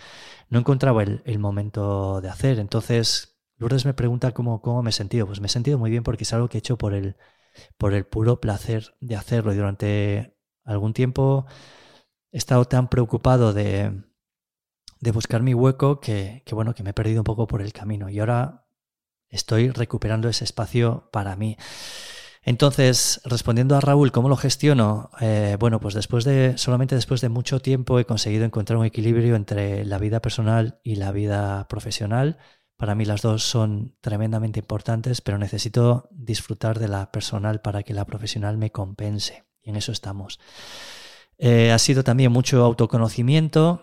no 0.49 0.59
encontraba 0.59 1.01
el, 1.01 1.39
momento 1.39 2.19
de 2.19 2.27
hacer. 2.27 2.59
Entonces, 2.59 3.37
Lourdes 3.55 3.85
me 3.85 3.93
pregunta 3.93 4.33
cómo, 4.33 4.61
cómo 4.61 4.83
me 4.83 4.89
he 4.89 4.93
sentido. 4.93 5.27
Pues 5.27 5.39
me 5.39 5.47
he 5.47 5.49
sentido 5.49 5.77
muy 5.77 5.91
bien 5.91 6.03
porque 6.03 6.23
es 6.25 6.33
algo 6.33 6.49
que 6.49 6.57
he 6.57 6.59
hecho 6.59 6.77
por 6.77 6.93
el, 6.93 7.15
por 7.77 7.93
el 7.93 8.05
puro 8.05 8.39
placer 8.39 8.95
de 8.99 9.15
hacerlo. 9.15 9.53
Y 9.53 9.57
durante 9.57 10.37
algún 10.63 10.93
tiempo 10.93 11.45
he 12.31 12.37
estado 12.37 12.65
tan 12.65 12.89
preocupado 12.89 13.53
de, 13.53 14.03
de 14.99 15.11
buscar 15.11 15.41
mi 15.41 15.53
hueco 15.53 15.99
que, 15.99 16.43
bueno, 16.51 16.73
que 16.73 16.83
me 16.83 16.91
he 16.91 16.93
perdido 16.93 17.21
un 17.21 17.25
poco 17.25 17.47
por 17.47 17.61
el 17.61 17.73
camino. 17.73 18.09
Y 18.09 18.19
ahora 18.19 18.65
estoy 19.29 19.69
recuperando 19.69 20.29
ese 20.29 20.43
espacio 20.43 21.09
para 21.11 21.35
mí. 21.35 21.57
Entonces, 22.41 23.21
respondiendo 23.25 23.75
a 23.75 23.81
Raúl, 23.81 24.11
¿cómo 24.11 24.29
lo 24.29 24.37
gestiono? 24.37 25.11
Eh, 25.19 25.57
bueno, 25.59 25.79
pues 25.79 25.93
después 25.93 26.23
de, 26.23 26.57
solamente 26.57 26.95
después 26.95 27.21
de 27.21 27.29
mucho 27.29 27.59
tiempo 27.59 27.99
he 27.99 28.05
conseguido 28.05 28.45
encontrar 28.45 28.77
un 28.77 28.85
equilibrio 28.85 29.35
entre 29.35 29.85
la 29.85 29.99
vida 29.99 30.21
personal 30.21 30.79
y 30.83 30.95
la 30.95 31.11
vida 31.11 31.67
profesional. 31.67 32.37
Para 32.79 32.95
mí 32.95 33.03
las 33.03 33.21
dos 33.21 33.43
son 33.43 33.97
tremendamente 33.99 34.61
importantes, 34.61 35.19
pero 35.19 35.37
necesito 35.37 36.07
disfrutar 36.11 36.79
de 36.79 36.87
la 36.87 37.11
personal 37.11 37.59
para 37.59 37.83
que 37.83 37.93
la 37.93 38.05
profesional 38.05 38.57
me 38.57 38.71
compense. 38.71 39.43
Y 39.61 39.71
en 39.71 39.75
eso 39.75 39.91
estamos. 39.91 40.39
Eh, 41.37 41.73
ha 41.73 41.77
sido 41.77 42.05
también 42.05 42.31
mucho 42.31 42.63
autoconocimiento. 42.63 43.81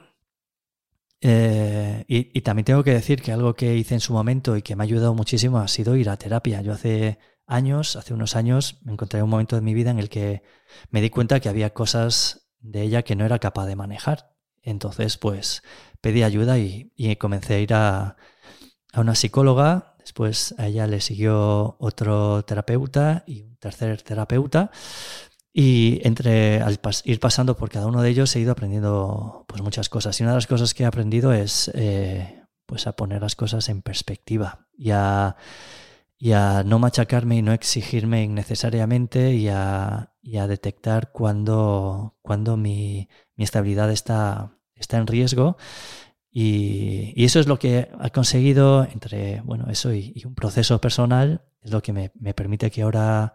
Eh, 1.20 2.06
y, 2.08 2.40
también 2.40 2.64
tengo 2.64 2.82
que 2.82 2.94
decir 2.94 3.20
que 3.20 3.32
algo 3.32 3.52
que 3.52 3.76
hice 3.76 3.92
en 3.92 4.00
su 4.00 4.14
momento 4.14 4.56
y 4.56 4.62
que 4.62 4.74
me 4.76 4.82
ha 4.82 4.86
ayudado 4.86 5.12
muchísimo 5.12 5.58
ha 5.58 5.68
sido 5.68 5.94
ir 5.94 6.08
a 6.08 6.16
terapia. 6.16 6.62
Yo 6.62 6.72
hace 6.72 7.18
años, 7.46 7.96
hace 7.96 8.14
unos 8.14 8.34
años, 8.34 8.78
me 8.82 8.92
encontré 8.92 9.18
en 9.18 9.24
un 9.24 9.30
momento 9.30 9.56
de 9.56 9.62
mi 9.62 9.74
vida 9.74 9.90
en 9.90 9.98
el 9.98 10.08
que 10.08 10.42
me 10.88 11.02
di 11.02 11.10
cuenta 11.10 11.40
que 11.40 11.50
había 11.50 11.74
cosas 11.74 12.48
de 12.60 12.80
ella 12.80 13.02
que 13.02 13.14
no 13.14 13.26
era 13.26 13.40
capaz 13.40 13.66
de 13.66 13.76
manejar. 13.76 14.32
Entonces, 14.62 15.18
pues 15.18 15.62
pedí 16.00 16.22
ayuda 16.22 16.56
y 16.58 17.16
comencé 17.16 17.56
a 17.56 17.60
ir 17.60 17.74
a, 17.74 18.16
a 18.96 19.02
una 19.02 19.14
psicóloga, 19.14 19.94
después 19.98 20.54
a 20.56 20.68
ella 20.68 20.86
le 20.86 21.02
siguió 21.02 21.76
otro 21.78 22.42
terapeuta 22.44 23.24
y 23.26 23.42
un 23.42 23.56
tercer 23.56 24.00
terapeuta. 24.00 24.70
Y 25.52 26.00
entre 26.02 26.62
al 26.62 26.78
ir 27.04 27.20
pasando 27.20 27.56
por 27.56 27.68
cada 27.70 27.86
uno 27.86 28.00
de 28.00 28.08
ellos 28.08 28.34
he 28.34 28.40
ido 28.40 28.52
aprendiendo 28.52 29.44
pues 29.46 29.60
muchas 29.60 29.90
cosas. 29.90 30.18
Y 30.18 30.22
una 30.22 30.32
de 30.32 30.38
las 30.38 30.46
cosas 30.46 30.72
que 30.72 30.82
he 30.82 30.86
aprendido 30.86 31.32
es 31.32 31.70
eh, 31.74 32.42
pues 32.64 32.86
a 32.86 32.92
poner 32.96 33.20
las 33.20 33.36
cosas 33.36 33.68
en 33.68 33.82
perspectiva 33.82 34.66
y 34.76 34.90
a, 34.92 35.36
y 36.18 36.32
a, 36.32 36.62
no 36.64 36.78
machacarme 36.78 37.36
y 37.36 37.42
no 37.42 37.52
exigirme 37.52 38.22
innecesariamente 38.22 39.34
y 39.34 39.48
a, 39.48 40.14
y 40.22 40.38
a 40.38 40.46
detectar 40.46 41.12
cuando, 41.12 42.16
cuando 42.22 42.56
mi, 42.56 43.08
mi 43.34 43.44
estabilidad 43.44 43.90
está, 43.90 44.58
está 44.74 44.96
en 44.96 45.06
riesgo 45.06 45.58
y, 46.38 47.24
eso 47.24 47.40
es 47.40 47.46
lo 47.46 47.58
que 47.58 47.88
ha 47.98 48.10
conseguido 48.10 48.84
entre, 48.84 49.40
bueno, 49.40 49.70
eso 49.70 49.94
y, 49.94 50.22
un 50.26 50.34
proceso 50.34 50.78
personal, 50.82 51.46
es 51.62 51.70
lo 51.70 51.80
que 51.80 51.94
me, 51.94 52.10
permite 52.34 52.70
que 52.70 52.82
ahora 52.82 53.32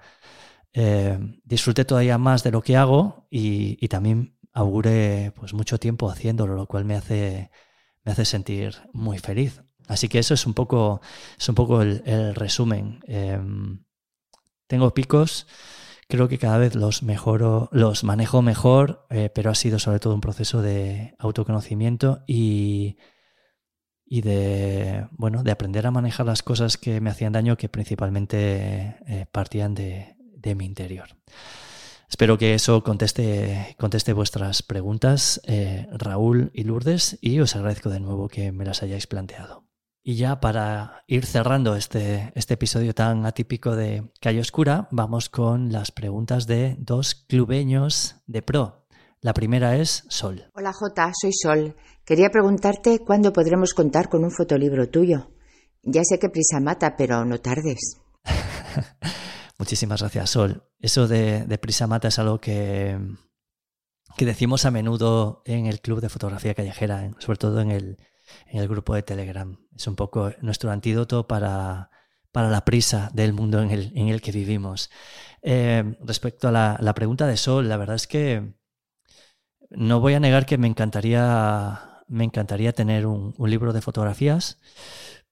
eh, 0.72 1.18
disfrute 1.44 1.84
todavía 1.84 2.20
más 2.20 2.44
de 2.44 2.52
lo 2.52 2.62
que 2.62 2.78
hago 2.78 3.26
y, 3.32 3.88
también 3.88 4.38
augure 4.54 5.34
pues 5.36 5.56
mucho 5.56 5.80
tiempo 5.80 6.12
haciéndolo, 6.12 6.54
lo 6.54 6.68
cual 6.68 6.86
me 6.86 6.94
hace, 6.94 7.50
me 8.04 8.12
hace 8.12 8.24
sentir 8.24 8.76
muy 8.94 9.18
feliz. 9.18 9.64
Así 9.88 10.08
que 10.08 10.20
eso 10.20 10.36
es 10.36 10.46
un 10.46 10.54
poco, 10.54 11.02
es 11.40 11.50
un 11.50 11.56
poco 11.56 11.82
el, 11.82 12.36
resumen. 12.36 13.00
Em, 13.08 13.84
tengo 14.68 14.94
picos, 14.94 15.48
creo 16.12 16.28
que 16.28 16.38
cada 16.38 16.58
vez 16.58 16.76
los 16.76 17.04
mejoro, 17.04 17.70
los 17.72 18.04
manejo 18.04 18.42
mejor, 18.42 19.08
eh, 19.10 19.30
pero 19.34 19.50
ha 19.50 19.56
sido 19.56 19.80
sobre 19.80 20.00
todo 20.00 20.14
un 20.14 20.20
proceso 20.20 20.62
de 20.62 21.16
autoconocimiento 21.18 22.22
y, 22.28 22.98
y 24.06 24.20
de 24.20 25.08
bueno, 25.12 25.42
de 25.42 25.52
aprender 25.52 25.88
a 25.88 25.92
manejar 25.92 26.26
las 26.26 26.44
cosas 26.44 26.78
que 26.78 27.00
me 27.00 27.10
hacían 27.10 27.32
daño, 27.32 27.56
que 27.56 27.70
principalmente 27.70 28.98
eh, 29.08 29.26
partían 29.32 29.74
de, 29.74 30.18
mi 30.54 30.66
interior. 30.66 31.16
Espero 32.10 32.38
que 32.38 32.56
eso 32.56 32.84
conteste, 32.84 33.78
conteste 33.80 34.12
vuestras 34.12 34.64
preguntas, 34.64 35.40
eh, 35.46 35.88
Raúl 35.94 36.52
y 36.54 36.66
Lourdes, 36.66 37.20
y 37.22 37.40
os 37.40 37.56
agradezco 37.56 37.90
de 37.90 38.02
nuevo 38.02 38.28
que 38.28 38.52
me 38.52 38.66
las 38.66 38.84
hayáis 38.84 39.08
planteado. 39.08 39.71
Y 40.04 40.16
ya 40.16 40.40
para 40.40 41.04
ir 41.06 41.28
cerrando 41.28 41.76
este, 41.76 42.32
este 42.34 42.56
episodio 42.56 42.96
tan 42.96 43.28
atípico 43.28 43.76
de 43.76 44.12
Calle 44.20 44.40
Oscura, 44.40 44.88
vamos 44.90 45.30
con 45.30 45.72
las 45.72 45.92
preguntas 45.92 46.48
de 46.48 46.76
dos 46.80 47.14
clubeños 47.14 48.16
de 48.26 48.42
pro. 48.42 48.88
La 49.20 49.36
primera 49.36 49.76
es 49.76 50.04
Sol. 50.10 50.50
Hola 50.56 50.74
Jota, 50.74 51.12
soy 51.14 51.32
Sol. 51.34 51.76
Quería 52.04 52.32
preguntarte 52.32 52.98
cuándo 53.06 53.32
podremos 53.32 53.76
contar 53.76 54.10
con 54.10 54.24
un 54.24 54.32
fotolibro 54.32 54.90
tuyo. 54.90 55.30
Ya 55.84 56.02
sé 56.04 56.18
que 56.18 56.30
prisa 56.30 56.60
mata, 56.60 56.96
pero 56.98 57.24
no 57.24 57.40
tardes. 57.40 57.98
Muchísimas 59.60 60.02
gracias, 60.02 60.32
Sol. 60.32 60.64
Eso 60.80 61.08
de, 61.08 61.46
de 61.46 61.58
prisa 61.60 61.86
mata 61.86 62.08
es 62.08 62.18
algo 62.18 62.40
que, 62.40 62.98
que 64.18 64.26
decimos 64.26 64.66
a 64.66 64.72
menudo 64.72 65.44
en 65.46 65.68
el 65.68 65.80
Club 65.80 66.02
de 66.02 66.10
Fotografía 66.10 66.56
Callejera, 66.56 67.12
sobre 67.20 67.38
todo 67.38 67.62
en 67.62 67.70
el, 67.70 67.98
en 68.48 68.60
el 68.60 68.68
grupo 68.68 68.96
de 68.96 69.04
Telegram. 69.04 69.58
Es 69.76 69.88
un 69.88 69.96
poco 69.96 70.32
nuestro 70.42 70.72
antídoto 70.72 71.28
para, 71.28 71.90
para 72.32 72.50
la 72.50 72.66
prisa 72.66 73.10
del 73.14 73.34
mundo 73.34 73.62
en 73.62 73.72
el, 73.72 73.92
en 73.96 74.10
el 74.10 74.22
que 74.22 74.32
vivimos. 74.32 74.90
Eh, 75.42 75.96
respecto 76.02 76.48
a 76.48 76.52
la, 76.52 76.78
la, 76.82 76.94
pregunta 76.94 77.28
de 77.28 77.38
Sol, 77.38 77.68
la 77.68 77.78
verdad 77.78 77.96
es 77.96 78.08
que 78.08 78.54
no 79.70 80.00
voy 80.00 80.14
a 80.14 80.20
negar 80.20 80.46
que 80.46 80.58
me 80.58 80.68
encantaría, 80.68 82.04
me 82.08 82.24
encantaría 82.24 82.74
tener 82.74 83.06
un, 83.06 83.34
un 83.38 83.50
libro 83.50 83.74
de 83.74 83.82
fotografías, 83.82 84.60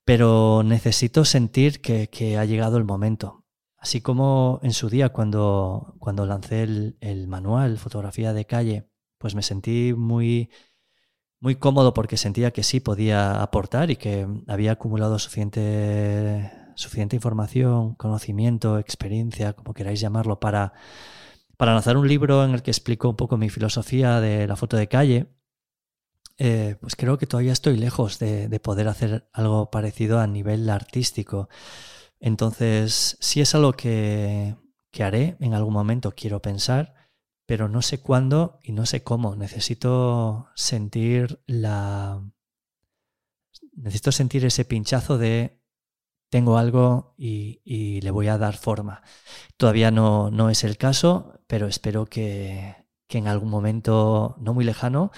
pero 0.06 0.64
necesito 0.64 1.26
sentir 1.26 1.82
que, 1.82 2.10
que, 2.10 2.38
ha 2.38 2.46
llegado 2.46 2.78
el 2.78 2.86
momento. 2.86 3.46
Así 3.78 4.02
como 4.02 4.60
en 4.64 4.74
su 4.74 4.90
día 4.90 5.10
cuando, 5.10 5.96
cuando 6.00 6.26
lancé 6.26 6.64
el, 6.64 6.98
el 7.00 7.28
manual 7.28 7.78
Fotografía 7.78 8.34
de 8.34 8.46
calle, 8.46 8.90
pues 9.18 9.36
me 9.36 9.44
sentí 9.44 9.94
muy 9.96 10.50
muy 11.40 11.56
cómodo 11.56 11.94
porque 11.94 12.18
sentía 12.18 12.52
que 12.52 12.64
sí 12.64 12.80
podía 12.80 13.42
aportar 13.42 13.92
y 13.92 13.96
que 13.96 14.28
había 14.48 14.74
acumulado 14.74 15.20
suficiente, 15.20 16.52
suficiente 16.76 17.16
información, 17.16 17.96
conocimiento, 17.96 18.78
experiencia, 18.78 19.54
como 19.54 19.74
queráis 19.74 20.02
llamarlo, 20.02 20.40
para, 20.40 20.74
para 21.58 21.74
lanzar 21.74 21.98
un 21.98 22.08
libro 22.08 22.44
en 22.44 22.52
el 22.52 22.62
que 22.62 22.72
explico 22.72 23.10
un 23.10 23.16
poco 23.16 23.38
mi 23.38 23.50
filosofía 23.50 24.20
de 24.20 24.48
la 24.48 24.56
foto 24.56 24.78
de 24.78 24.88
calle. 24.88 25.28
Eh, 26.38 26.78
pues 26.80 26.96
creo 26.96 27.18
que 27.18 27.28
todavía 27.28 27.52
estoy 27.52 27.78
lejos 27.78 28.18
de, 28.20 28.48
de, 28.48 28.60
poder 28.62 28.88
hacer 28.88 29.30
algo 29.34 29.70
parecido 29.72 30.20
a 30.20 30.28
nivel 30.28 30.70
artístico. 30.70 31.50
Entonces, 32.22 33.18
sí 33.20 33.42
es 33.42 33.56
algo 33.56 33.74
que, 33.74 34.56
que 34.92 35.04
haré 35.04 35.38
en 35.42 35.54
algún 35.54 35.74
momento, 35.74 36.14
quiero 36.16 36.42
pensar 36.42 36.99
pero 37.50 37.68
no 37.68 37.82
sé 37.82 38.00
cuándo 38.00 38.60
y 38.62 38.74
no 38.74 38.86
sé 38.86 39.02
cómo. 39.02 39.36
Necesito 39.36 40.50
sentir 40.54 41.42
la. 41.48 42.22
Necesito 43.74 44.12
sentir 44.12 44.46
ese 44.46 44.66
pinchazo 44.66 45.18
de 45.18 45.60
tengo 46.30 46.60
algo 46.60 47.16
y, 47.18 48.02
le 48.02 48.12
voy 48.12 48.28
a 48.28 48.38
dar 48.38 48.56
forma. 48.56 49.02
Todavía 49.58 49.90
no, 49.90 50.30
no 50.30 50.52
es 50.52 50.64
el 50.64 50.78
caso, 50.78 51.42
pero 51.48 51.66
espero 51.66 52.06
que, 52.06 52.76
que, 53.08 53.18
en 53.18 53.28
algún 53.28 53.50
momento 53.50 54.36
no 54.38 54.54
muy 54.54 54.64
lejano 54.64 55.10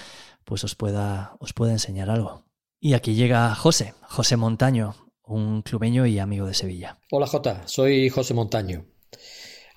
pues 0.46 0.64
os 0.64 0.74
pueda, 0.76 1.36
os 1.42 1.52
pueda 1.52 1.74
enseñar 1.74 2.10
algo. 2.10 2.46
Y 2.80 2.94
aquí 2.94 3.14
llega 3.14 3.54
José, 3.56 3.94
José 4.04 4.38
Montaño, 4.38 4.96
un 5.26 5.64
clubeño 5.64 6.06
y 6.06 6.18
amigo 6.18 6.48
de 6.48 6.54
Sevilla. 6.54 6.98
Hola 7.12 7.28
Jota, 7.28 7.68
soy 7.68 8.08
José 8.08 8.34
Montaño. 8.34 8.86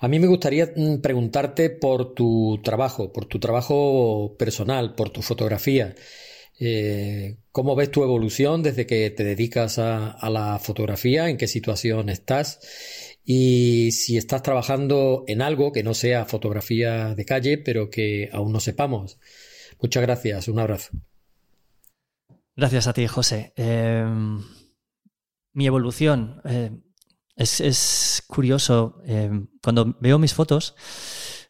A 0.05 0.07
mí 0.07 0.19
me 0.19 0.27
gustaría 0.27 0.71
mm, 0.75 0.97
preguntarte 0.97 1.71
por 1.71 2.13
tu 2.13 2.61
trabajo, 2.63 3.11
por 3.11 3.25
tu 3.25 3.39
trabajo 3.39 4.35
personal, 4.37 4.93
por 4.93 5.09
tu 5.09 5.23
fotografía. 5.23 5.95
Eh, 6.59 7.37
¿Cómo 7.51 7.75
ves 7.75 7.89
tu 7.89 8.03
evolución 8.03 8.61
desde 8.61 8.85
que 8.85 9.09
te 9.09 9.23
dedicas 9.23 9.79
a, 9.79 10.29
la 10.29 10.59
fotografía? 10.59 11.27
¿En 11.27 11.37
qué 11.37 11.47
situación 11.47 12.09
estás? 12.09 12.59
Y 13.23 13.93
si 13.93 14.15
estás 14.15 14.43
trabajando 14.43 15.23
en 15.25 15.41
algo 15.41 15.71
que 15.71 15.81
no 15.81 15.95
sea 15.95 16.25
fotografía 16.25 17.15
de 17.15 17.25
calle, 17.25 17.57
pero 17.57 17.89
que 17.89 18.29
aún 18.31 18.51
no 18.51 18.59
sepamos. 18.59 19.17
Muchas 19.81 20.03
gracias, 20.03 20.47
un 20.47 20.59
abrazo. 20.59 20.91
Gracias 22.55 22.85
a 22.85 22.93
ti, 22.93 23.07
José. 23.07 23.53
Eh, 23.55 24.05
mi 25.53 25.65
evolución. 25.65 26.41
Eh, 26.45 26.69
es, 27.35 28.23
curioso, 28.27 29.01
eh, 29.05 29.29
cuando 29.61 29.95
veo 29.99 30.19
mis 30.19 30.33
fotos, 30.33 30.75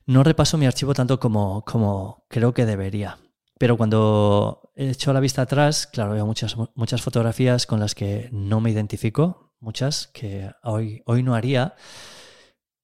no 0.06 0.24
repaso 0.24 0.58
mi 0.58 0.66
archivo 0.66 0.94
tanto 0.94 1.20
como, 1.20 1.64
como 1.64 2.26
creo 2.30 2.54
que 2.54 2.66
debería. 2.66 3.18
Pero 3.58 3.78
cuando 3.78 4.72
he 4.76 4.90
hecho 4.90 5.14
la 5.14 5.20
vista 5.20 5.44
atrás, 5.44 5.88
claro, 5.88 6.14
veo 6.14 6.26
muchas, 6.26 6.56
muchas 6.76 7.02
fotografías 7.02 7.66
con 7.66 7.80
las 7.80 7.96
que 7.96 8.30
no 8.32 8.60
me 8.60 8.72
identifico, 8.72 9.54
muchas 9.60 10.08
que 10.08 10.52
hoy, 10.64 11.02
hoy 11.06 11.24
no 11.24 11.36
haría. 11.36 11.76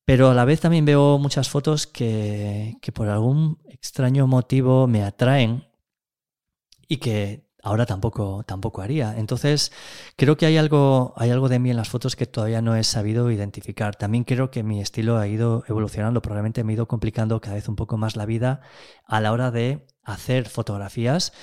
Pero 0.05 0.29
a 0.29 0.33
la 0.33 0.45
vez 0.45 0.61
también 0.61 0.85
veo 0.85 1.17
muchas 1.19 1.49
fotos 1.49 1.87
que, 1.87 2.77
que 2.81 2.91
por 2.91 3.09
algún 3.09 3.59
extraño 3.69 4.27
motivo 4.27 4.87
me 4.87 5.03
atraen 5.03 5.67
y 6.87 6.97
que 6.97 7.50
ahora 7.63 7.85
tampoco, 7.85 8.43
tampoco 8.43 8.81
haría. 8.81 9.15
Entonces, 9.17 9.71
creo 10.15 10.37
que 10.37 10.45
hay 10.45 10.57
algo, 10.57 11.13
hay 11.17 11.29
algo 11.29 11.49
de 11.49 11.59
mí 11.59 11.69
en 11.69 11.77
las 11.77 11.89
fotos 11.89 12.15
que 12.15 12.25
todavía 12.25 12.61
no 12.61 12.75
he 12.75 12.83
sabido 12.83 13.31
identificar. 13.31 13.95
También 13.95 14.23
creo 14.23 14.51
que 14.51 14.63
mi 14.63 14.81
estilo 14.81 15.17
ha 15.17 15.27
ido 15.27 15.63
evolucionando, 15.67 16.21
probablemente 16.21 16.63
me 16.63 16.73
he 16.73 16.75
ido 16.75 16.87
complicando 16.87 17.39
cada 17.41 17.55
vez 17.55 17.67
un 17.67 17.75
poco 17.75 17.97
más 17.97 18.15
la 18.15 18.25
vida 18.25 18.61
a 19.05 19.21
la 19.21 19.31
hora 19.31 19.51
de 19.51 19.87
hacer 20.03 20.47
fotografías, 20.49 21.33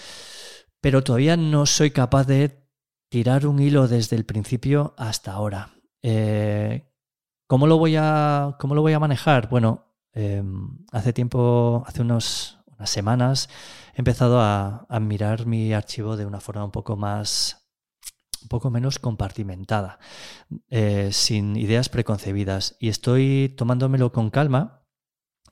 pero 0.80 1.02
todavía 1.02 1.36
no 1.36 1.66
soy 1.66 1.90
capaz 1.90 2.26
de 2.26 2.68
tirar 3.08 3.46
un 3.46 3.60
hilo 3.60 3.88
desde 3.88 4.16
el 4.16 4.24
principio 4.24 4.94
hasta 4.96 5.32
ahora. 5.32 5.70
Eh, 6.02 6.92
¿cómo, 7.46 7.66
lo 7.66 7.78
voy 7.78 7.96
a, 7.96 8.56
¿Cómo 8.60 8.74
lo 8.74 8.82
voy 8.82 8.92
a 8.92 8.98
manejar? 8.98 9.48
Bueno, 9.48 9.86
em, 10.12 10.84
hace 10.92 11.12
tiempo, 11.12 11.84
hace 11.86 12.02
unos, 12.02 12.58
unas 12.66 12.90
semanas, 12.90 13.48
he 13.98 14.00
empezado 14.00 14.40
a, 14.40 14.86
mirar 15.00 15.44
mi 15.44 15.72
archivo 15.74 16.16
de 16.16 16.24
una 16.24 16.38
forma 16.38 16.64
un 16.64 16.70
poco 16.70 16.96
más 16.96 17.68
un 18.40 18.48
poco 18.48 18.70
menos 18.70 19.00
compartimentada, 19.00 19.98
eh, 20.70 21.08
sin 21.10 21.56
ideas 21.56 21.88
preconcebidas. 21.88 22.76
Y 22.78 22.90
estoy 22.90 23.52
tomándomelo 23.56 24.12
con 24.12 24.30
calma 24.30 24.84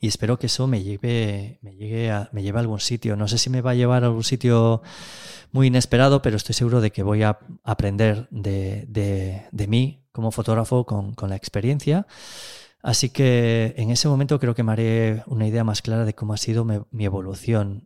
y 0.01 0.07
espero 0.07 0.39
que 0.39 0.47
eso 0.47 0.69
me 0.69 0.85
lleve, 0.85 1.59
me, 1.61 1.75
llegue 1.75 2.13
a, 2.13 2.31
me 2.33 2.45
lleve 2.45 2.59
a 2.59 2.61
algún 2.61 2.79
sitio. 2.79 3.17
No 3.17 3.27
sé 3.27 3.39
si 3.39 3.51
me 3.51 3.63
va 3.63 3.73
a 3.73 3.75
llevar 3.75 4.05
a 4.05 4.07
algún 4.07 4.23
sitio 4.23 4.81
muy 5.51 5.67
inesperado, 5.67 6.23
pero 6.23 6.37
estoy 6.37 6.55
seguro 6.55 6.81
de 6.81 6.93
que 6.93 7.03
voy 7.03 7.25
a 7.25 7.41
aprender 7.65 8.29
de, 8.31 9.67
mí 9.67 10.07
como 10.13 10.31
fotógrafo 10.31 10.87
con, 10.87 11.15
con, 11.15 11.31
la 11.31 11.37
experiencia. 11.37 12.07
Así 12.81 13.09
que 13.09 13.75
en 13.77 13.91
ese 13.91 14.07
momento 14.07 14.39
creo 14.39 14.55
que 14.55 14.63
me 14.63 14.71
haré 14.71 15.25
una 15.27 15.49
idea 15.49 15.65
más 15.65 15.83
clara 15.83 16.05
de 16.05 16.15
cómo 16.15 16.35
ha 16.35 16.37
sido 16.37 16.65
mi 16.65 17.05
evolución 17.05 17.86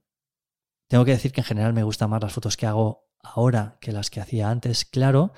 tengo 0.90 1.04
que 1.04 1.12
decir 1.12 1.30
que 1.32 1.40
en 1.40 1.44
general 1.44 1.72
me 1.72 1.84
gustan 1.84 2.10
más 2.10 2.20
las 2.20 2.32
fotos 2.32 2.56
que 2.56 2.66
hago 2.66 3.08
ahora 3.22 3.78
que 3.80 3.92
las 3.92 4.10
que 4.10 4.20
hacía 4.20 4.50
antes, 4.50 4.84
claro, 4.84 5.32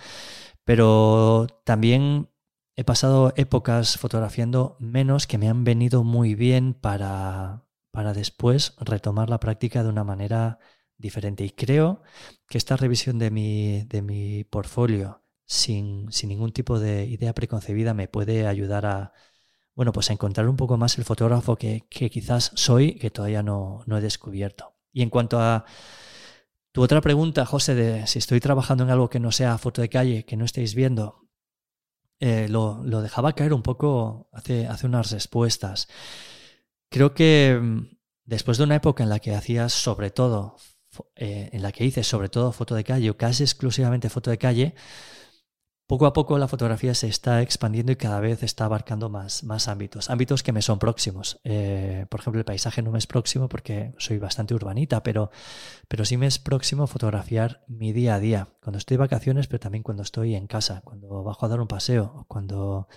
pero 0.64 1.46
también 1.64 2.30
he 2.74 2.84
pasado 2.84 3.34
épocas 3.36 3.98
fotografiando 3.98 4.76
menos 4.80 5.26
que 5.26 5.36
me 5.36 5.50
han 5.50 5.64
venido 5.64 6.04
muy 6.04 6.34
bien 6.34 6.72
para, 6.72 7.66
para 7.90 8.14
después 8.14 8.74
retomar 8.80 9.28
la 9.28 9.40
práctica 9.40 9.82
de 9.82 9.90
una 9.90 10.04
manera 10.04 10.58
diferente. 10.96 11.44
Y 11.44 11.50
creo 11.50 12.02
que 12.48 12.56
esta 12.56 12.76
revisión 12.78 13.18
de 13.18 13.30
mi, 13.30 13.82
de 13.84 14.00
mi 14.00 14.44
portfolio 14.44 15.22
sin, 15.44 16.10
sin, 16.12 16.30
ningún 16.30 16.52
tipo 16.52 16.78
de 16.80 17.04
idea 17.04 17.34
preconcebida 17.34 17.92
me 17.92 18.08
puede 18.08 18.46
ayudar 18.46 18.86
a, 18.86 19.12
bueno, 19.74 19.92
pues 19.92 20.08
a 20.10 20.14
encontrar 20.14 20.48
un 20.48 20.56
poco 20.56 20.78
más 20.78 20.98
el 20.98 21.04
fotógrafo 21.04 21.56
que, 21.56 21.86
que 21.90 22.10
quizás 22.10 22.52
soy, 22.54 22.94
que 22.94 23.10
todavía 23.10 23.42
no, 23.42 23.82
no 23.86 23.98
he 23.98 24.00
descubierto. 24.00 24.72
Y 24.92 25.02
en 25.02 25.10
cuanto 25.10 25.40
a 25.40 25.64
tu 26.72 26.82
otra 26.82 27.00
pregunta, 27.00 27.44
José, 27.46 27.74
de 27.74 28.06
si 28.06 28.18
estoy 28.18 28.40
trabajando 28.40 28.84
en 28.84 28.90
algo 28.90 29.10
que 29.10 29.20
no 29.20 29.32
sea 29.32 29.58
foto 29.58 29.82
de 29.82 29.88
calle, 29.88 30.24
que 30.24 30.36
no 30.36 30.44
estéis 30.44 30.74
viendo, 30.74 31.28
eh, 32.18 32.48
lo, 32.48 32.82
dejaba 33.02 33.34
caer 33.34 33.52
un 33.52 33.62
poco 33.62 34.28
hace, 34.32 34.66
hace 34.66 34.86
unas 34.86 35.10
respuestas. 35.10 35.88
Creo 36.88 37.14
que 37.14 37.58
mm, 37.60 37.96
después 38.24 38.58
de 38.58 38.64
una 38.64 38.76
época 38.76 39.02
en 39.02 39.08
la 39.08 39.18
que 39.18 39.34
hacías 39.34 39.72
sobre 39.72 40.10
todo, 40.10 40.56
eh, 41.16 41.50
en 41.52 41.62
la 41.62 41.72
que 41.72 41.84
hice 41.84 42.04
sobre 42.04 42.28
todo 42.28 42.52
foto 42.52 42.74
de 42.74 42.84
calle 42.84 43.10
o 43.10 43.16
casi 43.16 43.42
exclusivamente 43.42 44.08
foto 44.08 44.30
de 44.30 44.38
calle, 44.38 44.74
poco 45.86 46.06
a 46.06 46.12
poco 46.12 46.38
la 46.38 46.48
fotografía 46.48 46.94
se 46.94 47.08
está 47.08 47.42
expandiendo 47.42 47.92
y 47.92 47.96
cada 47.96 48.20
vez 48.20 48.42
está 48.42 48.64
abarcando 48.64 49.10
más, 49.10 49.44
más 49.44 49.68
ámbitos, 49.68 50.10
ámbitos 50.10 50.42
que 50.42 50.52
me 50.52 50.62
son 50.62 50.78
próximos. 50.78 51.40
Eh, 51.44 52.06
por 52.08 52.20
ejemplo, 52.20 52.38
el 52.38 52.44
paisaje 52.44 52.82
no 52.82 52.92
me 52.92 52.98
es 52.98 53.06
próximo 53.06 53.48
porque 53.48 53.92
soy 53.98 54.18
bastante 54.18 54.54
urbanita, 54.54 55.02
pero, 55.02 55.30
pero 55.88 56.04
sí 56.04 56.16
me 56.16 56.26
es 56.26 56.38
próximo 56.38 56.86
fotografiar 56.86 57.64
mi 57.68 57.92
día 57.92 58.14
a 58.14 58.20
día, 58.20 58.48
cuando 58.62 58.78
estoy 58.78 58.96
de 58.96 59.00
vacaciones, 59.00 59.48
pero 59.48 59.60
también 59.60 59.82
cuando 59.82 60.02
estoy 60.02 60.34
en 60.34 60.46
casa, 60.46 60.82
cuando 60.84 61.22
bajo 61.24 61.46
a 61.46 61.48
dar 61.48 61.60
un 61.60 61.68
paseo, 61.68 62.24
cuando 62.28 62.88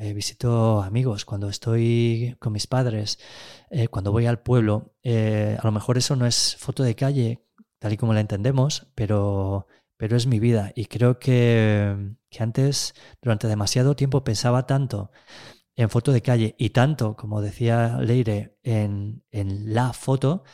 eh, 0.00 0.12
visito 0.12 0.82
amigos, 0.82 1.24
cuando 1.24 1.48
estoy 1.48 2.36
con 2.40 2.52
mis 2.52 2.66
padres, 2.66 3.18
eh, 3.70 3.88
cuando 3.88 4.10
voy 4.10 4.26
al 4.26 4.42
pueblo. 4.42 4.94
a 5.04 5.64
lo 5.64 5.72
mejor 5.72 5.98
eso 5.98 6.16
no 6.16 6.26
es 6.26 6.56
foto 6.58 6.82
de 6.82 6.94
calle, 6.96 7.46
tal 7.78 7.92
y 7.92 7.96
como 7.96 8.14
la 8.14 8.20
entendemos, 8.20 8.88
pero 8.94 9.66
pero 10.02 10.16
es 10.16 10.26
mi 10.26 10.40
vida 10.40 10.72
y 10.74 10.86
creo 10.86 11.20
que, 11.20 11.94
antes, 12.40 12.94
durante 13.20 13.48
demasiado 13.48 13.96
tiempo, 13.96 14.24
pensaba 14.24 14.66
tanto 14.66 15.10
en 15.76 15.90
foto 15.90 16.12
de 16.12 16.22
calle 16.22 16.54
y 16.58 16.70
tanto, 16.70 17.16
como 17.16 17.40
decía 17.40 17.98
Leire, 18.00 18.58
en, 18.62 19.24
en 19.30 19.74
la 19.74 19.92
foto, 19.92 20.44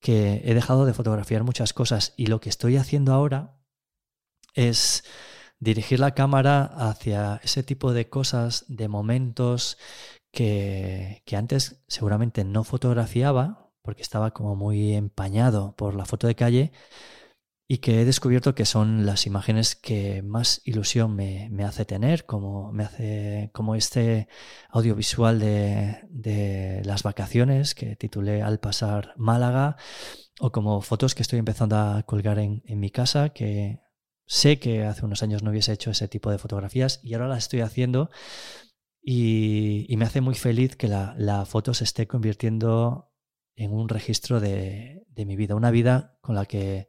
que 0.00 0.42
he 0.44 0.54
dejado 0.54 0.86
de 0.86 0.94
fotografiar 0.94 1.44
muchas 1.44 1.72
cosas. 1.72 2.14
Y 2.16 2.26
lo 2.26 2.40
que 2.40 2.48
estoy 2.48 2.76
haciendo 2.76 3.12
ahora 3.12 3.58
es 4.54 5.04
dirigir 5.60 6.00
la 6.00 6.14
cámara 6.14 6.62
hacia 6.64 7.40
ese 7.42 7.62
tipo 7.62 7.92
de 7.92 8.08
cosas, 8.08 8.64
de 8.68 8.88
momentos 8.88 9.78
que, 10.32 11.22
que, 11.26 11.36
antes 11.36 11.82
seguramente 11.88 12.44
no 12.44 12.64
fotografiaba 12.64 13.68
porque 13.82 14.02
estaba 14.02 14.32
como 14.32 14.54
muy 14.54 14.94
empañado 14.94 15.74
por 15.74 15.94
la 15.94 16.04
foto 16.04 16.26
de 16.26 16.34
calle, 16.34 16.72
y 17.68 17.78
que 17.78 18.00
he 18.00 18.04
descubierto 18.04 18.54
que 18.54 18.64
son 18.64 19.04
las 19.06 19.26
imágenes 19.26 19.76
que 19.76 20.22
más 20.22 20.62
ilusión 20.64 21.14
me, 21.14 21.64
hace 21.64 21.84
tener, 21.84 22.24
como, 22.24 22.72
me 22.72 22.84
hace, 22.84 23.50
como 23.52 23.74
este 23.74 24.26
audiovisual 24.70 25.38
de, 25.38 26.00
de, 26.08 26.82
las 26.84 27.02
vacaciones 27.02 27.74
que 27.74 27.94
titulé 27.94 28.42
Al 28.42 28.58
pasar 28.58 29.12
Málaga, 29.16 29.76
o 30.40 30.50
como 30.50 30.80
fotos 30.80 31.14
que 31.14 31.22
estoy 31.22 31.38
empezando 31.38 31.76
a 31.76 32.02
colgar 32.04 32.38
en, 32.38 32.62
en 32.64 32.80
mi 32.80 32.90
casa, 32.90 33.30
que 33.30 33.80
sé 34.26 34.58
que 34.58 34.84
hace 34.84 35.04
unos 35.04 35.22
años 35.22 35.42
no 35.42 35.50
hubiese 35.50 35.72
hecho 35.72 35.90
ese 35.90 36.08
tipo 36.08 36.30
de 36.30 36.38
fotografías 36.38 37.00
y 37.02 37.14
ahora 37.14 37.28
las 37.28 37.44
estoy 37.44 37.60
haciendo 37.60 38.10
y, 39.10 39.94
me 39.96 40.04
hace 40.04 40.20
muy 40.20 40.34
feliz 40.34 40.76
que 40.76 40.86
la, 40.86 41.44
foto 41.46 41.72
se 41.72 41.84
esté 41.84 42.06
convirtiendo 42.06 43.10
en 43.56 43.72
un 43.72 43.88
registro 43.88 44.38
de, 44.38 45.06
mi 45.16 45.34
vida, 45.34 45.54
una 45.54 45.70
vida 45.70 46.18
con 46.20 46.34
la 46.34 46.44
que 46.44 46.88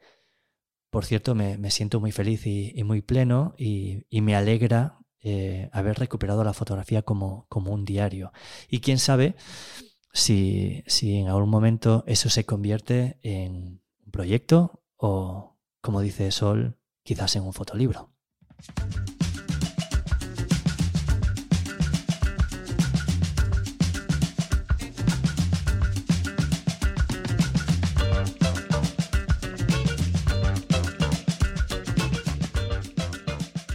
por 0.89 1.05
cierto, 1.05 1.35
me, 1.35 1.71
siento 1.71 1.99
muy 1.99 2.11
feliz 2.11 2.45
y, 2.45 2.83
muy 2.83 3.01
pleno 3.01 3.53
y, 3.57 4.05
me 4.09 4.35
alegra 4.35 4.99
eh, 5.21 5.69
haber 5.71 5.99
recuperado 5.99 6.43
la 6.43 6.53
fotografía 6.53 7.01
como, 7.01 7.45
como, 7.49 7.71
un 7.71 7.85
diario. 7.85 8.31
Y 8.69 8.79
quién 8.79 8.99
sabe 8.99 9.35
si, 10.13 10.83
si 10.87 11.17
en 11.17 11.27
algún 11.27 11.49
momento 11.49 12.03
eso 12.07 12.29
se 12.29 12.45
convierte 12.45 13.19
en 13.21 13.81
un 14.05 14.11
proyecto 14.11 14.83
o, 14.97 15.57
como 15.81 16.01
dice 16.01 16.31
Sol, 16.31 16.77
quizás 17.03 17.35
en 17.35 17.43
un 17.43 17.53
fotolibro. 17.53 18.11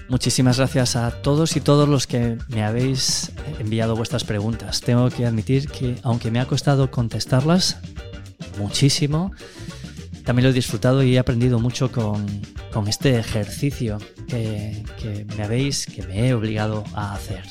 Muchísimas 0.08 0.58
gracias 0.58 0.96
a 0.96 1.10
todos 1.10 1.56
y 1.56 1.60
todos 1.60 1.88
los 1.88 2.06
que 2.06 2.36
me 2.48 2.62
habéis 2.62 3.32
enviado 3.58 3.96
vuestras 3.96 4.24
preguntas. 4.24 4.80
Tengo 4.80 5.08
que 5.08 5.24
admitir 5.24 5.68
que 5.68 5.96
aunque 6.02 6.30
me 6.30 6.40
ha 6.40 6.46
costado 6.46 6.90
contestarlas 6.90 7.78
muchísimo, 8.58 9.32
también 10.24 10.44
lo 10.44 10.50
he 10.50 10.54
disfrutado 10.54 11.02
y 11.02 11.16
he 11.16 11.18
aprendido 11.18 11.58
mucho 11.58 11.90
con, 11.90 12.26
este 12.88 13.18
ejercicio 13.18 13.98
que, 14.28 14.84
que 14.98 15.24
me 15.36 15.44
habéis, 15.44 15.86
que 15.86 16.02
me 16.02 16.28
he 16.28 16.34
obligado 16.34 16.84
a 16.94 17.14
hacer. 17.14 17.44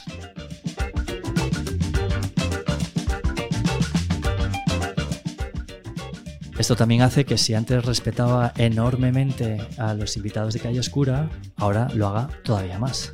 Esto 6.64 6.78
también 6.78 7.02
hace 7.02 7.26
que 7.26 7.38
si 7.38 7.56
antes 7.56 7.84
respetaba 7.84 8.54
enormemente 8.56 9.58
a 9.78 9.94
los 9.94 10.16
invitados 10.16 10.54
de 10.54 10.62
Calle 10.62 10.80
Oscura, 10.80 11.30
ahora 11.58 11.90
lo 11.94 12.08
haga 12.08 12.30
todavía 12.46 12.80
más. 12.80 13.12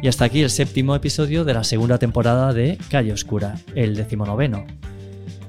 Y 0.00 0.06
hasta 0.06 0.26
aquí 0.26 0.42
el 0.42 0.50
séptimo 0.50 0.94
episodio 0.94 1.44
de 1.44 1.54
la 1.54 1.64
segunda 1.64 1.98
temporada 1.98 2.52
de 2.52 2.78
Calle 2.88 3.12
Oscura, 3.12 3.56
el 3.74 3.96
decimonoveno. 3.96 4.64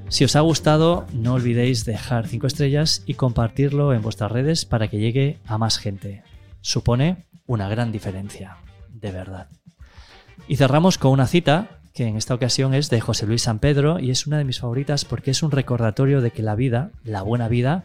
Si 0.07 0.23
os 0.23 0.35
ha 0.35 0.39
gustado, 0.39 1.05
no 1.13 1.35
olvidéis 1.35 1.85
dejar 1.85 2.27
5 2.27 2.47
estrellas 2.47 3.03
y 3.05 3.13
compartirlo 3.13 3.93
en 3.93 4.01
vuestras 4.01 4.31
redes 4.31 4.65
para 4.65 4.87
que 4.87 4.97
llegue 4.97 5.37
a 5.45 5.59
más 5.59 5.77
gente. 5.77 6.23
Supone 6.61 7.27
una 7.45 7.69
gran 7.69 7.91
diferencia, 7.91 8.57
de 8.89 9.11
verdad. 9.11 9.49
Y 10.47 10.55
cerramos 10.55 10.97
con 10.97 11.11
una 11.11 11.27
cita 11.27 11.79
que 11.93 12.07
en 12.07 12.15
esta 12.15 12.33
ocasión 12.33 12.73
es 12.73 12.89
de 12.89 13.01
José 13.01 13.25
Luis 13.27 13.43
San 13.43 13.59
Pedro 13.59 13.99
y 13.99 14.11
es 14.11 14.25
una 14.25 14.37
de 14.37 14.45
mis 14.45 14.59
favoritas 14.59 15.05
porque 15.05 15.31
es 15.31 15.43
un 15.43 15.51
recordatorio 15.51 16.21
de 16.21 16.31
que 16.31 16.43
la 16.43 16.55
vida, 16.55 16.91
la 17.03 17.21
buena 17.21 17.47
vida, 17.47 17.83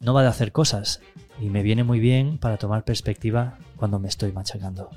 no 0.00 0.12
va 0.12 0.22
de 0.22 0.28
hacer 0.28 0.52
cosas 0.52 1.00
y 1.40 1.50
me 1.50 1.62
viene 1.62 1.84
muy 1.84 1.98
bien 1.98 2.38
para 2.38 2.58
tomar 2.58 2.84
perspectiva 2.84 3.58
cuando 3.76 3.98
me 3.98 4.08
estoy 4.08 4.32
machacando. 4.32 4.90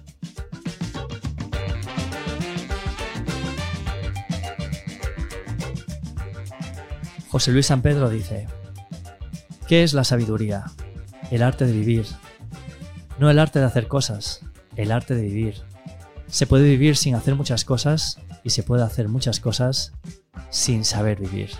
José 7.29 7.51
Luis 7.51 7.67
San 7.67 7.81
Pedro 7.81 8.09
dice, 8.09 8.47
¿qué 9.67 9.83
es 9.83 9.93
la 9.93 10.03
sabiduría? 10.03 10.65
El 11.29 11.43
arte 11.43 11.65
de 11.65 11.73
vivir. 11.73 12.05
No 13.19 13.29
el 13.29 13.39
arte 13.39 13.59
de 13.59 13.65
hacer 13.65 13.87
cosas, 13.87 14.41
el 14.75 14.91
arte 14.91 15.13
de 15.13 15.23
vivir. 15.23 15.66
Se 16.27 16.45
puede 16.45 16.65
vivir 16.65 16.97
sin 16.97 17.15
hacer 17.15 17.35
muchas 17.35 17.65
cosas 17.65 18.19
y 18.43 18.49
se 18.49 18.63
puede 18.63 18.83
hacer 18.83 19.07
muchas 19.07 19.39
cosas 19.39 19.93
sin 20.49 20.85
saber 20.85 21.19
vivir. 21.19 21.51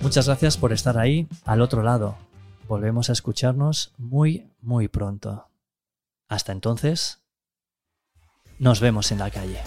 Muchas 0.00 0.26
gracias 0.26 0.56
por 0.56 0.72
estar 0.72 0.96
ahí, 0.96 1.28
al 1.44 1.60
otro 1.60 1.82
lado. 1.82 2.16
Volvemos 2.66 3.10
a 3.10 3.12
escucharnos 3.12 3.92
muy, 3.98 4.50
muy 4.62 4.88
pronto. 4.88 5.48
Hasta 6.28 6.52
entonces, 6.52 7.20
nos 8.58 8.80
vemos 8.80 9.12
en 9.12 9.18
la 9.18 9.30
calle. 9.30 9.60